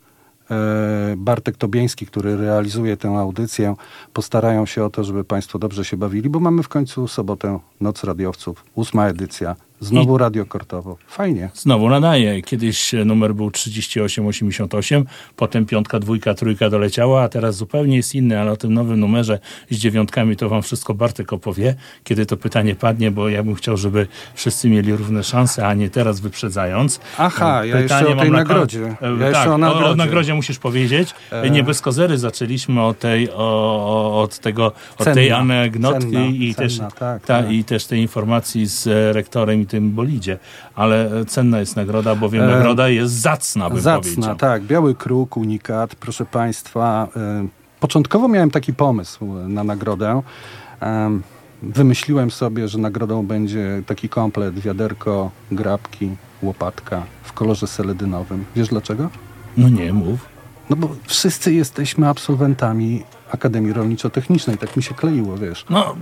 Bartek 1.17 1.57
Tobieński, 1.57 2.07
który 2.07 2.37
realizuje 2.37 2.97
tę 2.97 3.09
audycję, 3.09 3.75
postarają 4.13 4.67
się 4.67 4.85
o 4.85 4.91
to, 4.91 5.05
żeby 5.05 5.25
Państwo 5.25 5.59
dobrze 5.59 5.85
się 5.85 5.97
bawili, 5.97 6.31
bo 6.31 6.41
mamy 6.41 6.63
w 6.63 6.69
końcu 6.69 7.09
sobotę 7.09 7.59
Noc 7.81 8.05
Radiowców, 8.05 8.65
ósma 8.75 9.09
edycja. 9.09 9.57
Znowu 9.81 10.19
Radio 10.19 10.47
Kortowo. 10.47 10.97
Fajnie. 11.07 11.51
Znowu 11.55 11.89
nadaje. 11.89 12.43
Kiedyś 12.43 12.93
numer 13.05 13.35
był 13.35 13.51
3888, 13.51 15.05
potem 15.37 15.67
piątka, 15.67 15.99
dwójka, 15.99 16.35
trójka 16.35 16.71
doleciała, 16.71 17.23
a 17.23 17.29
teraz 17.29 17.57
zupełnie 17.57 17.97
jest 17.97 18.15
inny, 18.15 18.41
ale 18.41 18.51
o 18.53 18.57
tym 18.57 18.75
nowym 18.75 19.01
numerze 19.01 19.39
z 19.71 19.77
dziewiątkami 19.77 20.37
to 20.37 20.49
wam 20.49 20.63
wszystko 20.63 20.95
Bartek 20.95 21.33
opowie, 21.33 21.75
kiedy 22.05 22.27
to 22.27 22.37
pytanie 22.37 22.75
padnie, 22.75 23.11
bo 23.11 23.29
ja 23.29 23.43
bym 23.43 23.55
chciał, 23.55 23.77
żeby 23.77 24.07
wszyscy 24.35 24.71
mieli 24.71 24.93
równe 24.97 25.25
szanse, 25.25 25.67
a 25.67 25.75
nie 25.75 25.91
teraz 25.91 26.21
wyprzedzając. 26.21 27.01
Aha, 27.19 27.65
ja 27.65 27.77
Pytanie 27.77 28.03
jeszcze 28.07 28.17
o 28.17 28.21
tej 28.21 28.31
na 28.31 28.39
nagrodzie. 28.39 28.97
E, 29.03 29.25
Ja 29.25 29.33
tak, 29.33 29.49
o 29.49 29.55
o, 29.55 29.59
nagrodzie. 29.59 29.93
o 29.93 29.97
nagrodzie 29.97 30.35
musisz 30.35 30.59
powiedzieć. 30.59 31.15
E. 31.31 31.51
Nie 31.51 31.63
bez 31.63 31.81
kozery 31.81 32.19
zaczęliśmy 32.19 32.83
od 32.83 32.99
tej, 32.99 33.31
o, 33.31 33.35
o, 33.37 34.23
od 34.23 34.39
tego, 34.39 34.67
od 34.67 35.05
Cenna, 35.05 35.15
tej 35.15 35.33
anegdotki 35.33 36.13
cenna, 36.13 36.27
i, 36.27 36.55
cenna, 36.55 36.69
też, 36.69 36.79
tak, 36.79 36.99
ta, 36.99 37.43
tak. 37.43 37.53
i 37.53 37.65
też 37.65 37.87
tej 37.87 38.01
informacji 38.01 38.67
z 38.67 38.87
e, 38.87 39.13
rektorem 39.13 39.61
i 39.61 39.67
tym 39.69 39.91
bolidzie. 39.93 40.39
Ale 40.75 41.21
e, 41.21 41.25
cenna 41.25 41.61
jest 41.61 41.77
nagroda, 41.77 42.15
bowiem 42.15 42.43
E, 42.43 42.47
nagroda 42.47 42.89
jest 42.89 43.15
zacna, 43.15 43.71
bym 43.71 43.81
Zacna, 43.81 44.11
powiedział. 44.13 44.37
tak. 44.37 44.63
Biały 44.63 44.95
kruk, 44.95 45.37
unikat, 45.37 45.95
proszę 45.95 46.25
Państwa. 46.25 47.09
y, 47.45 47.49
Początkowo 47.81 48.29
miałem 48.29 48.51
taki 48.51 48.75
pomysł 48.75 49.25
na 49.49 49.65
nagrodę. 49.65 50.23
Em, 50.81 51.23
Wymyśliłem 51.63 52.31
sobie, 52.31 52.69
że 52.69 52.79
nagrodą 52.79 53.27
będzie 53.27 53.83
taki 53.87 54.09
komplet, 54.09 54.61
wiaderko, 54.61 55.31
grabki, 55.53 56.11
łopatka 56.43 57.03
w 57.23 57.33
kolorze 57.33 57.67
seledynowym. 57.67 58.45
Wiesz 58.57 58.69
dlaczego? 58.69 59.09
No 59.57 59.69
nie, 59.69 59.93
mów. 59.93 60.21
No 60.71 60.77
bo 60.77 60.89
wszyscy 61.07 61.53
jesteśmy 61.55 62.09
absolwentami 62.09 63.03
Akademii 63.31 63.73
Rolniczo-Technicznej. 63.73 64.59
Tak 64.59 64.77
mi 64.77 64.83
się 64.83 64.95
kleiło, 64.95 65.37
wiesz. 65.37 65.65
No, 65.71 65.97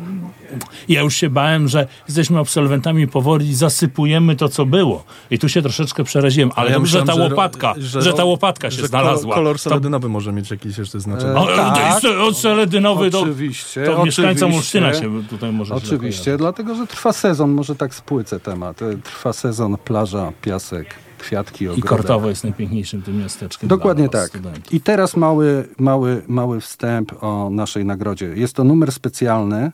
ja 0.88 1.00
już 1.00 1.14
się 1.16 1.30
bałem, 1.30 1.68
że 1.68 1.86
jesteśmy 2.08 2.38
absolwentami 2.38 3.08
powoli 3.08 3.48
i 3.48 3.54
zasypujemy 3.54 4.36
to, 4.36 4.48
co 4.48 4.66
było. 4.66 5.04
I 5.30 5.38
tu 5.38 5.48
się 5.48 5.62
troszeczkę 5.62 6.04
przeraziłem, 6.04 6.50
ale 6.54 6.70
Ja 6.70 6.76
dobrze, 6.76 6.92
że 6.92 6.98
ta 6.98 7.04
myślałem, 7.12 7.32
łopatka, 7.32 7.74
że, 7.78 8.12
ta 8.12 8.24
łopatka 8.24 8.70
się 8.70 8.80
że 8.80 8.86
znalazła. 8.88 9.34
Kolor 9.34 9.56
To- 9.56 9.62
seledynowy 9.62 10.08
może 10.08 10.32
mieć 10.32 10.50
jakieś 10.50 10.78
jeszcze 10.78 11.00
znaczenie. 11.00 11.32
E, 11.32 11.36
O, 11.36 11.46
tak. 11.46 12.00
to 12.02 12.08
jest 12.08 12.20
od 12.20 12.38
seledynowy 12.38 13.10
do, 13.10 13.20
Oczywiście, 13.20 13.84
to 13.84 14.04
mieszkańcom 14.04 14.50
oczywiście. 14.50 14.84
Olsztyna 14.86 15.20
się 15.20 15.28
tutaj 15.28 15.52
może 15.52 15.74
Oczywiście, 15.74 16.36
dlatego 16.36 16.74
że 16.74 16.86
trwa 16.86 17.12
sezon, 17.12 17.50
może 17.50 17.76
tak 17.76 17.94
spłycę 17.94 18.40
temat. 18.40 18.82
E, 18.82 18.96
Trwa 19.04 19.32
sezon, 19.32 19.76
plaża, 19.84 20.32
piasek, 20.42 20.94
kwiatki, 21.26 21.64
I. 21.76 21.82
Kortowo 21.82 22.28
jest 22.28 22.44
najpiękniejszym 22.44 23.02
tym 23.02 23.18
miasteczkiem 23.18 23.68
Dokładnie 23.68 24.08
tak. 24.08 24.28
studentów. 24.28 24.72
I 24.72 24.80
teraz 24.80 25.16
mały, 25.16 25.68
mały, 25.78 26.22
mały 26.28 26.60
wstęp 26.60 27.22
o 27.22 27.50
naszej 27.50 27.84
nagrodzie. 27.84 28.26
Jest 28.26 28.54
to 28.54 28.64
numer 28.64 28.92
specjalny 28.92 29.72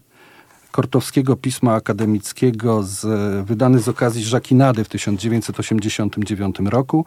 Kortowskiego 0.71 1.37
Pisma 1.37 1.75
Akademickiego 1.75 2.83
z, 2.83 3.07
wydany 3.47 3.81
z 3.81 3.89
okazji 3.89 4.25
Żakinady 4.25 4.85
w 4.85 4.89
1989 4.89 6.57
roku. 6.65 7.05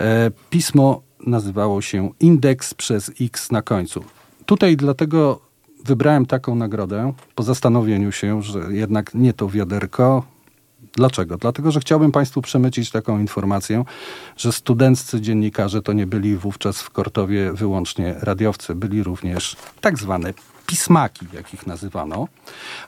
E, 0.00 0.30
Pismo 0.50 1.02
nazywało 1.26 1.82
się 1.82 2.10
Indeks 2.20 2.74
przez 2.74 3.10
X 3.20 3.50
na 3.50 3.62
końcu. 3.62 4.04
Tutaj 4.46 4.76
dlatego 4.76 5.40
wybrałem 5.84 6.26
taką 6.26 6.54
nagrodę 6.54 7.12
po 7.34 7.42
zastanowieniu 7.42 8.12
się, 8.12 8.42
że 8.42 8.60
jednak 8.70 9.14
nie 9.14 9.32
to 9.32 9.48
wiaderko. 9.48 10.31
Dlaczego? 10.96 11.36
Dlatego, 11.36 11.72
że 11.72 11.80
chciałbym 11.80 12.12
Państwu 12.12 12.42
przemycić 12.42 12.90
taką 12.90 13.18
informację, 13.18 13.84
że 14.36 14.52
studenccy 14.52 15.20
dziennikarze 15.20 15.82
to 15.82 15.92
nie 15.92 16.06
byli 16.06 16.36
wówczas 16.36 16.82
w 16.82 16.90
Kortowie 16.90 17.52
wyłącznie 17.52 18.14
radiowcy, 18.20 18.74
byli 18.74 19.02
również 19.02 19.56
tak 19.80 19.98
zwane 19.98 20.34
pismaki, 20.66 21.26
jak 21.32 21.54
ich 21.54 21.66
nazywano. 21.66 22.28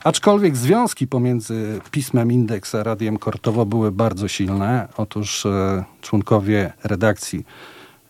Aczkolwiek 0.05 0.57
związki 0.57 1.07
pomiędzy 1.07 1.81
pismem 1.91 2.33
Indeks 2.33 2.75
a 2.75 2.83
Radiem 2.83 3.19
Kortowo 3.19 3.67
były 3.67 3.93
bardzo 3.93 4.29
silne. 4.29 4.89
Otóż 4.97 5.47
e, 5.47 5.85
członkowie 6.01 6.73
redakcji 6.85 7.47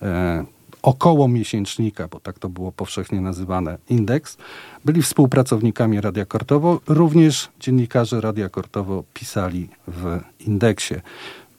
e, 0.02 0.44
około 0.84 1.28
miesięcznika, 1.28 2.08
bo 2.08 2.20
tak 2.20 2.38
to 2.38 2.48
było 2.48 2.72
powszechnie 2.72 3.20
nazywane, 3.20 3.78
Indeks, 3.90 4.36
byli 4.84 5.02
współpracownikami 5.02 6.00
Radia 6.00 6.24
Kortowo. 6.24 6.80
Również 6.86 7.48
dziennikarze 7.60 8.20
Radia 8.20 8.48
Kortowo 8.48 9.04
pisali 9.14 9.68
w 9.88 10.20
Indeksie. 10.40 10.94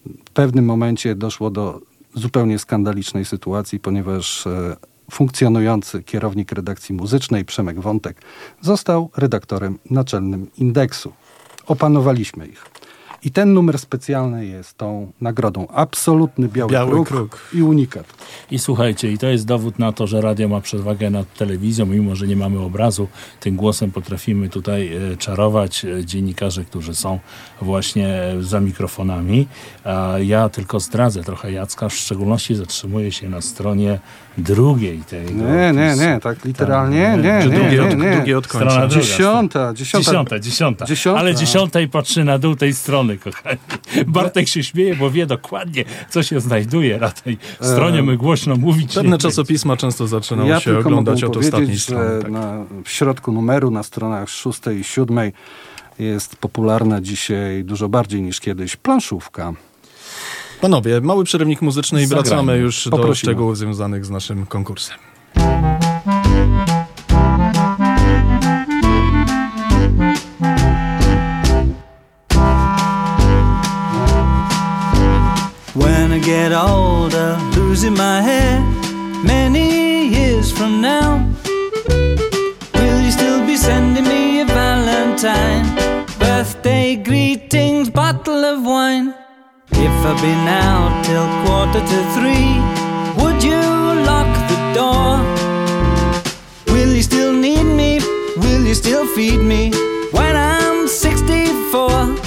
W 0.05 0.30
pewnym 0.30 0.65
momencie 0.65 1.15
doszło 1.15 1.49
do 1.49 1.82
zupełnie 2.13 2.59
skandalicznej 2.59 3.26
sytuacji, 3.26 3.80
ponieważ 3.80 4.47
e, 4.47 4.76
funkcjonujący 5.11 6.03
kierownik 6.03 6.51
redakcji 6.51 6.95
muzycznej 6.95 7.45
Przemek 7.45 7.80
Wątek 7.80 8.21
został 8.61 9.09
redaktorem 9.17 9.80
naczelnym 9.89 10.51
Indeksu. 10.57 11.13
Opanowaliśmy 11.67 12.47
ich. 12.47 12.74
I 13.24 13.32
ten 13.32 13.53
numer 13.53 13.80
specjalny 13.80 14.45
jest 14.45 14.78
tą 14.78 15.11
nagrodą. 15.22 15.68
Absolutny 15.68 16.47
biały, 16.47 16.72
Biały 16.72 16.91
kruk, 16.91 17.07
kruk. 17.07 17.39
i 17.53 17.61
unikat. 17.61 18.05
I 18.51 18.59
słuchajcie, 18.59 19.11
i 19.11 19.18
to 19.18 19.28
jest 19.28 19.45
dowód 19.45 19.80
na 19.80 19.91
to, 19.91 20.07
że 20.07 20.22
radio 20.22 20.47
ma 20.47 20.61
przewagę 20.61 21.09
nad 21.09 21.34
telewizją, 21.34 21.86
mimo 21.86 22.16
że 22.16 22.28
nie 22.28 22.36
mamy 22.36 22.59
obrazu. 22.59 23.07
Tym 23.39 23.55
głosem 23.55 23.91
potrafimy 23.91 24.49
tutaj 24.49 24.95
e, 25.13 25.18
czarować 25.18 25.86
e, 25.86 26.05
dziennikarze, 26.05 26.63
którzy 26.63 26.95
są 26.95 27.20
właśnie 27.61 28.07
e, 28.07 28.43
za 28.43 28.59
mikrofonami. 28.59 29.47
A 29.84 30.13
ja 30.20 30.49
tylko 30.49 30.80
zdradzę 30.80 31.24
trochę 31.24 31.51
Jacka, 31.51 31.89
w 31.89 31.93
szczególności 31.93 32.55
zatrzymuję 32.55 33.11
się 33.11 33.30
na 33.30 33.41
stronie 33.41 33.99
drugiej 34.38 34.99
tej. 34.99 35.36
Nie, 35.36 35.72
nie, 35.74 35.95
nie, 35.95 36.20
tak 36.24 36.45
literalnie, 36.45 37.18
nie, 37.24 37.41
Że 37.41 37.49
nie, 37.49 37.55
drugie, 37.55 37.72
nie, 37.72 37.84
od, 37.84 37.97
nie. 37.97 38.11
drugie 38.16 38.38
od 38.38 38.47
końca. 38.47 38.70
Strona 38.70 38.88
druga. 38.88 39.05
Dziesiąta, 39.05 39.74
dziesiąta. 39.74 40.39
Dziesiąta, 40.39 40.86
dziesiąta. 40.86 41.20
Ale 41.20 41.36
dziesiąta 41.36 41.82
i 41.82 41.88
patrzy 41.88 42.24
na 42.24 42.38
dół 42.38 42.55
tej 42.55 42.74
strony, 42.74 43.14
kochani. 43.20 43.57
Bartek 44.07 44.47
się 44.47 44.63
śmieje, 44.63 44.95
bo 44.95 45.11
wie 45.11 45.26
dokładnie, 45.26 45.86
co 46.09 46.24
się 46.24 46.39
znajduje 46.39 46.97
na 46.99 47.09
tej 47.11 47.38
stronie. 47.61 48.03
My 48.03 48.18
głośno 48.18 48.55
mówić 48.55 48.93
Pewne 48.95 49.18
czasopisma 49.18 49.78
często 49.78 50.07
zaczynały 50.07 50.49
Ja 50.49 50.59
się 50.59 50.66
tylko 50.72 50.80
oglądać 50.89 51.22
mogę 51.24 51.28
od 51.32 51.38
ostatniej 51.38 51.61
powiedzieć, 51.68 51.84
strony. 51.84 52.09
że 52.16 52.22
Tak. 52.22 52.32
na, 52.32 52.66
w 52.84 52.89
środku 52.89 53.32
numeru 53.32 53.72
na 53.72 53.84
stronach 53.84 54.30
szóstej 54.30 54.80
i 54.80 54.84
siódmej 54.84 55.34
jest 55.99 56.36
popularna 56.36 57.01
dzisiaj 57.01 57.63
dużo 57.63 57.89
bardziej 57.89 58.22
niż 58.22 58.39
kiedyś 58.39 58.76
planszówka. 58.76 59.53
Panowie, 60.61 61.01
mały 61.01 61.24
przerywnik 61.24 61.61
muzyczny 61.61 62.01
i 62.01 62.05
Zagrajmy. 62.05 62.30
wracamy 62.30 62.57
już 62.57 62.84
do 62.86 62.91
Poprosimy. 62.91 63.16
szczegółów 63.16 63.57
związanych 63.57 64.05
z 64.05 64.09
naszym 64.09 64.45
konkursem. 64.45 64.97
Get 76.26 76.51
older, 76.53 77.38
losing 77.55 77.93
my 77.93 78.19
hair 78.19 78.59
many 79.23 80.07
years 80.07 80.51
from 80.51 80.82
now, 80.82 81.23
will 82.73 82.99
you 82.99 83.11
still 83.11 83.45
be 83.45 83.55
sending 83.55 84.05
me 84.05 84.41
a 84.41 84.45
Valentine? 84.45 85.65
Birthday 86.17 86.95
greetings, 86.95 87.91
bottle 87.91 88.43
of 88.43 88.65
wine. 88.65 89.13
If 89.69 90.05
I've 90.09 90.19
been 90.19 90.47
out 90.47 91.05
till 91.05 91.28
quarter 91.45 91.82
to 91.91 91.99
three, 92.15 92.57
would 93.21 93.43
you 93.43 93.61
lock 94.09 94.32
the 94.49 94.59
door? 94.73 95.21
Will 96.73 96.91
you 96.91 97.03
still 97.03 97.34
need 97.34 97.65
me? 97.65 97.99
Will 98.38 98.65
you 98.65 98.73
still 98.73 99.05
feed 99.05 99.41
me 99.41 99.71
when 100.11 100.36
I'm 100.36 100.88
64? 100.88 102.24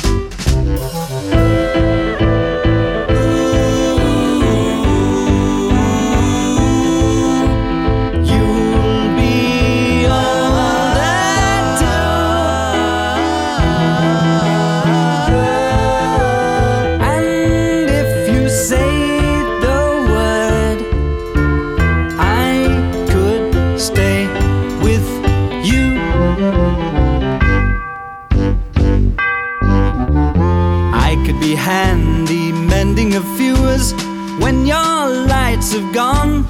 When 34.39 34.67
your 34.67 35.09
lights 35.27 35.73
have 35.73 35.93
gone. 35.93 36.47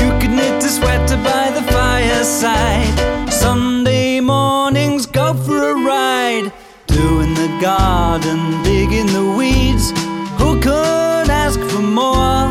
You 0.00 0.08
could 0.18 0.30
knit 0.30 0.62
a 0.64 0.68
sweater 0.68 1.16
by 1.16 1.50
the 1.56 1.62
fireside. 1.72 3.32
Sunday 3.32 4.20
mornings, 4.20 5.06
go 5.06 5.34
for 5.34 5.70
a 5.70 5.74
ride. 5.74 6.52
Doing 6.86 7.34
the 7.34 7.58
garden, 7.60 8.62
digging 8.62 9.06
the 9.06 9.34
weeds. 9.38 9.90
Who 10.38 10.60
could 10.60 11.28
ask 11.30 11.58
for 11.60 11.82
more? 11.82 12.48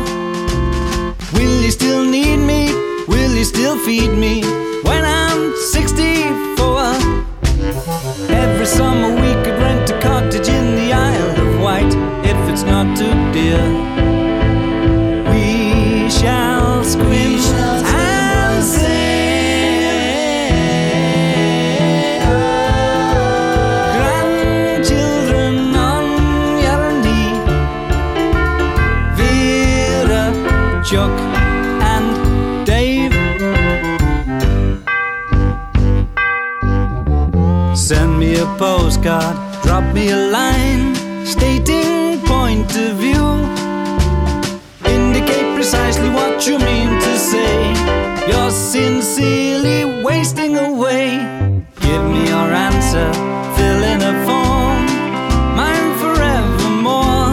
Will 1.32 1.62
you 1.62 1.70
still 1.70 2.04
need 2.04 2.38
me? 2.38 2.72
Will 3.08 3.32
you 3.32 3.44
still 3.44 3.78
feed 3.78 4.12
me 4.12 4.42
when 4.82 5.04
I'm 5.04 5.56
64. 5.56 6.92
Every 8.28 8.66
summer 8.66 9.10
we 9.22 9.45
too 12.94 13.16
dear. 13.32 13.62
We 15.30 16.08
shall 16.10 16.84
scream 16.84 17.40
and 17.84 18.64
sing. 18.64 19.04
Grandchildren 23.96 25.74
on. 25.74 26.04
Vera, 29.16 30.24
Chuck, 30.84 31.16
and 31.92 32.66
Dave. 32.66 33.14
Send 37.76 38.18
me 38.18 38.30
a 38.36 38.46
postcard, 38.58 39.36
drop 39.62 39.84
me 39.94 40.10
a 40.10 40.16
line, 40.16 40.45
of. 42.78 43.02
Indicate 44.84 45.54
precisely 45.54 46.10
what 46.10 46.46
you 46.46 46.58
mean 46.58 47.00
to 47.00 47.18
say. 47.18 47.72
You're 48.28 48.50
sincerely 48.50 50.02
wasting 50.02 50.56
away. 50.56 51.18
Give 51.80 52.02
me 52.04 52.28
your 52.28 52.48
answer, 52.66 53.12
fill 53.56 53.82
in 53.92 54.00
a 54.02 54.14
form, 54.26 54.86
mine 55.56 55.90
forevermore. 56.02 57.32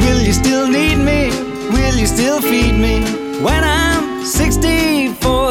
Will 0.00 0.20
you 0.22 0.32
still 0.32 0.66
need 0.66 0.96
me? 0.96 1.30
Will 1.70 1.96
you 1.96 2.06
still 2.06 2.40
feed 2.40 2.74
me 2.74 3.02
when 3.42 3.62
I'm 3.64 4.24
64? 4.24 5.49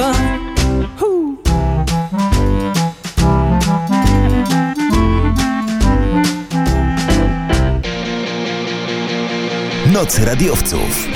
Noc 9.99 10.19
radiowców. 10.19 11.07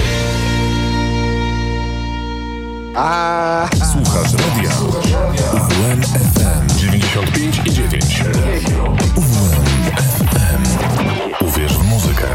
Słuchasz 3.91 4.33
radia 4.33 4.71
UWM 5.53 6.01
FM 6.01 6.77
95 6.77 7.61
i 7.65 7.73
9. 7.73 8.23
UWM 9.15 9.65
FM. 9.95 10.63
Uwierz 11.45 11.77
w 11.77 11.83
muzykę. 11.83 12.27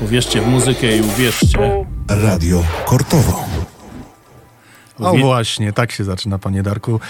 Uwierzcie 0.00 0.40
w 0.40 0.46
muzykę 0.46 0.96
i 0.96 1.00
uwierzcie. 1.00 1.84
Radio 2.08 2.64
Kortowo. 2.86 3.44
O 4.98 5.16
właśnie, 5.16 5.72
tak 5.72 5.92
się 5.92 6.04
zaczyna, 6.04 6.38
panie 6.38 6.62
Darku. 6.62 7.00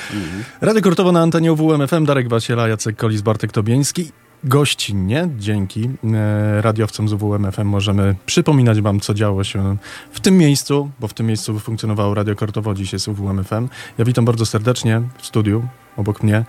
Radio 0.60 0.82
Kortowo 0.82 1.12
na 1.12 1.20
antenie 1.20 1.52
UWM 1.52 1.88
FM, 1.88 2.04
Darek 2.04 2.28
Wasiela, 2.28 2.68
Jacek 2.68 2.96
Kolis, 2.96 3.20
Bartek 3.20 3.52
Tobiński. 3.52 4.12
Gościnnie, 4.46 5.28
dzięki 5.38 5.90
e, 6.14 6.62
radiowcom 6.62 7.08
z 7.08 7.12
UWM 7.12 7.52
FM 7.52 7.64
możemy 7.64 8.14
przypominać 8.26 8.80
wam, 8.80 9.00
co 9.00 9.14
działo 9.14 9.44
się 9.44 9.76
w 10.10 10.20
tym 10.20 10.38
miejscu, 10.38 10.90
bo 11.00 11.08
w 11.08 11.14
tym 11.14 11.26
miejscu 11.26 11.60
funkcjonowało 11.60 12.14
Radio 12.14 12.36
Kortowo, 12.36 12.74
dziś 12.74 12.92
jest 12.92 13.08
UWM 13.08 13.44
FM. 13.44 13.68
Ja 13.98 14.04
witam 14.04 14.24
bardzo 14.24 14.46
serdecznie 14.46 15.02
w 15.18 15.26
studiu, 15.26 15.62
obok 15.96 16.22
mnie, 16.22 16.44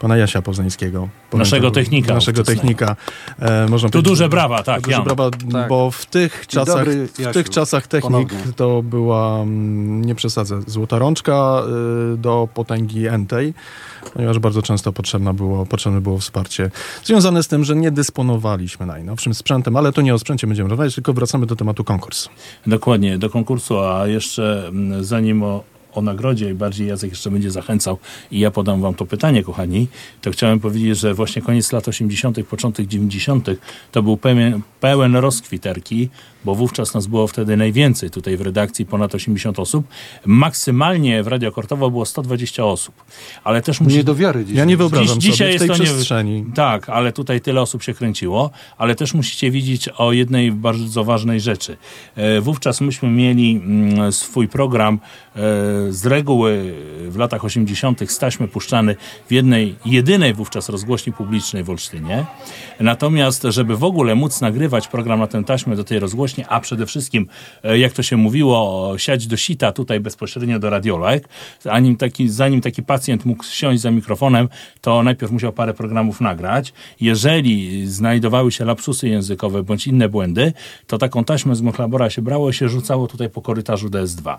pana 0.00 0.16
Jasia 0.16 0.42
Poznańskiego. 0.42 1.08
Naszego 1.32 1.70
technika 1.70 2.14
Naszego 2.14 2.44
technika. 2.44 2.96
E, 3.38 3.66
można 3.68 3.88
Tu 3.88 4.02
duże 4.02 4.24
że- 4.24 4.28
brawa, 4.28 4.62
tak, 4.62 4.80
Duże 4.80 5.02
brawa, 5.02 5.30
Tak. 5.52 5.68
bo 5.68 5.90
w 5.90 6.06
tych 6.06 6.46
czasach, 6.46 6.76
dobry, 6.76 7.08
w 7.08 7.18
Jasiu. 7.18 7.32
tych 7.32 7.50
czasach 7.50 7.86
technik 7.86 8.02
Ponownie. 8.28 8.52
to 8.56 8.82
była, 8.82 9.34
mm, 9.42 10.04
nie 10.04 10.14
przesadzę, 10.14 10.60
złota 10.66 10.98
rączka 10.98 11.62
y, 12.14 12.16
do 12.16 12.48
potęgi 12.54 13.06
entej, 13.06 13.54
ponieważ 14.14 14.38
bardzo 14.38 14.62
często 14.62 14.92
potrzebne 14.92 15.34
było, 15.34 15.66
potrzebne 15.66 16.00
było 16.00 16.18
wsparcie 16.18 16.70
związane 17.04 17.42
z 17.42 17.48
tym, 17.48 17.64
że 17.64 17.76
nie 17.76 17.90
dysponowaliśmy 17.90 18.86
najnowszym 18.86 19.34
sprzętem, 19.34 19.76
ale 19.76 19.92
to 19.92 20.00
nie 20.02 20.14
o 20.14 20.18
sprzęcie 20.18 20.46
będziemy 20.46 20.68
rozmawiać, 20.68 20.94
tylko 20.94 21.12
wracamy 21.12 21.46
do 21.46 21.56
tematu 21.56 21.84
konkurs. 21.84 22.28
Dokładnie, 22.66 23.18
do 23.18 23.30
konkursu, 23.30 23.78
a 23.78 24.06
jeszcze 24.06 24.66
mm, 24.68 25.04
zanim 25.04 25.42
o, 25.42 25.62
o 25.92 26.02
nagrodzie 26.02 26.50
i 26.50 26.54
bardziej 26.54 26.88
Jacek 26.88 27.10
jeszcze 27.10 27.30
będzie 27.30 27.50
zachęcał 27.50 27.98
i 28.30 28.40
ja 28.40 28.50
podam 28.50 28.80
wam 28.80 28.94
to 28.94 29.06
pytanie, 29.06 29.42
kochani, 29.42 29.88
to 30.20 30.30
chciałem 30.30 30.60
powiedzieć, 30.60 30.98
że 30.98 31.14
właśnie 31.14 31.42
koniec 31.42 31.72
lat 31.72 31.88
80., 31.88 32.46
początek 32.46 32.86
90. 32.86 33.48
to 33.92 34.02
był 34.02 34.16
pełen, 34.16 34.60
pełen 34.80 35.16
rozkwiterki, 35.16 36.08
bo 36.44 36.54
wówczas 36.54 36.94
nas 36.94 37.06
było 37.06 37.26
wtedy 37.26 37.56
najwięcej 37.56 38.10
tutaj 38.10 38.36
w 38.36 38.40
redakcji, 38.40 38.86
ponad 38.86 39.14
80 39.14 39.58
osób. 39.58 39.86
Maksymalnie 40.26 41.22
w 41.22 41.26
Radio 41.26 41.52
Kortowo 41.52 41.90
było 41.90 42.06
120 42.06 42.64
osób, 42.64 42.94
ale 43.44 43.62
też 43.62 43.80
musi... 43.80 43.96
Nie 43.96 44.04
do 44.04 44.14
wiary 44.14 44.44
dzisiaj. 44.44 44.58
Ja 44.58 44.64
nie 44.64 44.76
wyobrażam 44.76 45.18
Dziś- 45.20 45.36
sobie 45.38 45.56
w 45.56 45.58
tej 45.58 45.68
to 45.68 45.76
nie- 45.76 45.84
przestrzeni. 45.84 46.44
Tak, 46.54 46.88
ale 46.88 47.12
tutaj 47.12 47.40
tyle 47.40 47.60
osób 47.60 47.82
się 47.82 47.94
kręciło, 47.94 48.50
ale 48.78 48.94
też 48.94 49.14
musicie 49.14 49.50
wiedzieć 49.50 49.88
o 49.88 50.12
jednej 50.12 50.52
bardzo 50.52 51.04
ważnej 51.04 51.40
rzeczy. 51.40 51.76
E, 52.16 52.40
Wówczas 52.40 52.80
myśmy 52.80 53.08
mieli 53.10 53.56
mm, 53.64 54.12
swój 54.12 54.48
program 54.48 54.94
e, 54.94 55.38
z 55.92 56.06
reguły 56.06 56.74
w 57.08 57.16
latach 57.16 57.44
80. 57.44 58.00
staśmy 58.10 58.48
puszczany 58.48 58.96
w 59.28 59.32
jednej, 59.32 59.74
jedynej 59.86 60.34
wówczas 60.34 60.68
rozgłośni 60.68 61.12
publicznej 61.12 61.64
w 61.64 61.70
Olsztynie. 61.70 62.26
Natomiast, 62.80 63.42
żeby 63.48 63.76
w 63.76 63.84
ogóle 63.84 64.14
móc 64.14 64.40
nagrywać 64.40 64.88
program 64.88 65.18
na 65.18 65.26
tę 65.26 65.44
taśmę 65.44 65.76
do 65.76 65.84
tej 65.84 65.98
rozgłośni, 65.98 66.29
a 66.48 66.60
przede 66.60 66.86
wszystkim, 66.86 67.26
e, 67.64 67.78
jak 67.78 67.92
to 67.92 68.02
się 68.02 68.16
mówiło, 68.16 68.94
siać 68.96 69.26
do 69.26 69.36
sita 69.36 69.72
tutaj 69.72 70.00
bezpośrednio 70.00 70.58
do 70.58 70.70
radiolek, 70.70 71.28
zanim 71.60 71.96
taki, 71.96 72.28
zanim 72.28 72.60
taki 72.60 72.82
pacjent 72.82 73.24
mógł 73.24 73.44
siąść 73.44 73.82
za 73.82 73.90
mikrofonem, 73.90 74.48
to 74.80 75.02
najpierw 75.02 75.32
musiał 75.32 75.52
parę 75.52 75.74
programów 75.74 76.20
nagrać. 76.20 76.72
Jeżeli 77.00 77.86
znajdowały 77.86 78.52
się 78.52 78.64
lapsusy 78.64 79.08
językowe 79.08 79.62
bądź 79.62 79.86
inne 79.86 80.08
błędy, 80.08 80.52
to 80.86 80.98
taką 80.98 81.24
taśmę 81.24 81.56
z 81.56 81.62
Mochlabora 81.62 82.10
się 82.10 82.22
brało 82.22 82.50
i 82.50 82.54
się 82.54 82.68
rzucało 82.68 83.06
tutaj 83.06 83.30
po 83.30 83.42
korytarzu 83.42 83.88
DS2. 83.88 84.36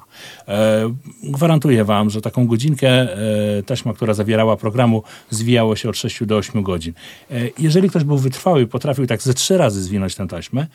E, 0.48 0.94
gwarantuję 1.24 1.86
wam, 1.86 2.10
że 2.10 2.22
taką 2.22 2.48
godzinkę 2.48 2.90
e, 2.90 3.64
taśma, 3.64 3.94
która 3.94 4.14
zawierała 4.14 4.58
programu, 4.58 5.04
zwijało 5.30 5.76
się 5.76 5.90
od 5.90 5.98
6 5.98 6.26
do 6.26 6.38
8 6.38 6.64
godzin. 6.64 6.94
Jeżeli 7.60 7.90
ktoś 7.90 8.04
był 8.04 8.18
wytrwały 8.18 8.62
i 8.62 8.68
potrafił 8.68 9.08
tak 9.08 9.22
ze 9.22 9.34
trzy 9.34 9.58
razy 9.58 9.84
zwinąć 9.84 10.16
tę 10.16 10.28
taśmę, 10.28 10.68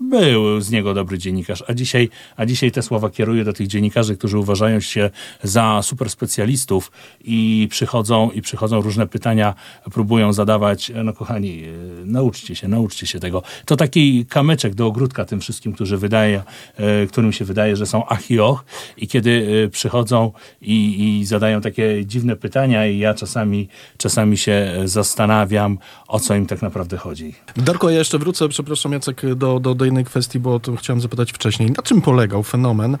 był 0.00 0.60
z 0.60 0.70
niego 0.70 0.94
dobry 0.94 1.18
dziennikarz, 1.18 1.64
a 1.68 1.74
dzisiaj, 1.74 2.08
a 2.36 2.46
dzisiaj 2.46 2.72
te 2.72 2.82
słowa 2.82 3.10
kieruję 3.10 3.44
do 3.44 3.52
tych 3.52 3.66
dziennikarzy, 3.66 4.16
którzy 4.16 4.38
uważają 4.38 4.80
się 4.80 5.10
za 5.42 5.80
super 5.82 6.10
specjalistów 6.10 6.92
i 7.24 7.68
przychodzą, 7.70 8.30
i 8.30 8.42
przychodzą 8.42 8.80
różne 8.80 9.06
pytania, 9.06 9.54
próbują 9.92 10.32
zadawać. 10.32 10.92
No 11.04 11.12
kochani, 11.12 11.64
e, 11.64 11.66
nauczcie 12.04 12.56
się, 12.56 12.68
nauczcie 12.68 13.06
się 13.06 13.20
tego. 13.20 13.42
To 13.64 13.76
taki 13.76 14.26
kamyczek 14.26 14.74
do 14.74 14.86
ogródka 14.86 15.24
tym 15.24 15.40
wszystkim, 15.40 15.72
którzy 15.72 15.96
wydaje, 15.96 16.42
e, 16.76 17.06
którym 17.06 17.32
się 17.32 17.44
wydaje, 17.44 17.76
że 17.76 17.86
są 17.86 18.06
ach 18.06 18.30
i 18.30 18.40
och 18.40 18.64
i 18.96 19.08
kiedy 19.08 19.64
e, 19.66 19.68
przychodzą 19.68 20.32
i, 20.62 21.18
i 21.20 21.26
zadają 21.26 21.60
takie 21.60 22.06
dziwne 22.06 22.36
pytania 22.36 22.86
i 22.86 22.98
ja 22.98 23.14
czasami, 23.14 23.68
czasami 23.96 24.36
się 24.36 24.72
zastanawiam, 24.84 25.78
o 26.08 26.20
co 26.20 26.34
im 26.34 26.46
tak 26.46 26.62
naprawdę 26.62 26.96
chodzi. 26.96 27.34
Darko, 27.56 27.90
ja 27.90 27.98
jeszcze 27.98 28.18
wrócę, 28.18 28.48
przepraszam 28.48 28.92
Jacek, 28.92 29.34
do, 29.34 29.60
do, 29.60 29.74
do 29.74 29.89
jednej 29.90 30.04
kwestii, 30.04 30.40
bo 30.40 30.60
to 30.60 30.76
chciałem 30.76 31.00
zapytać 31.00 31.32
wcześniej. 31.32 31.70
Na 31.70 31.82
czym 31.82 32.00
polegał 32.00 32.42
fenomen 32.42 32.94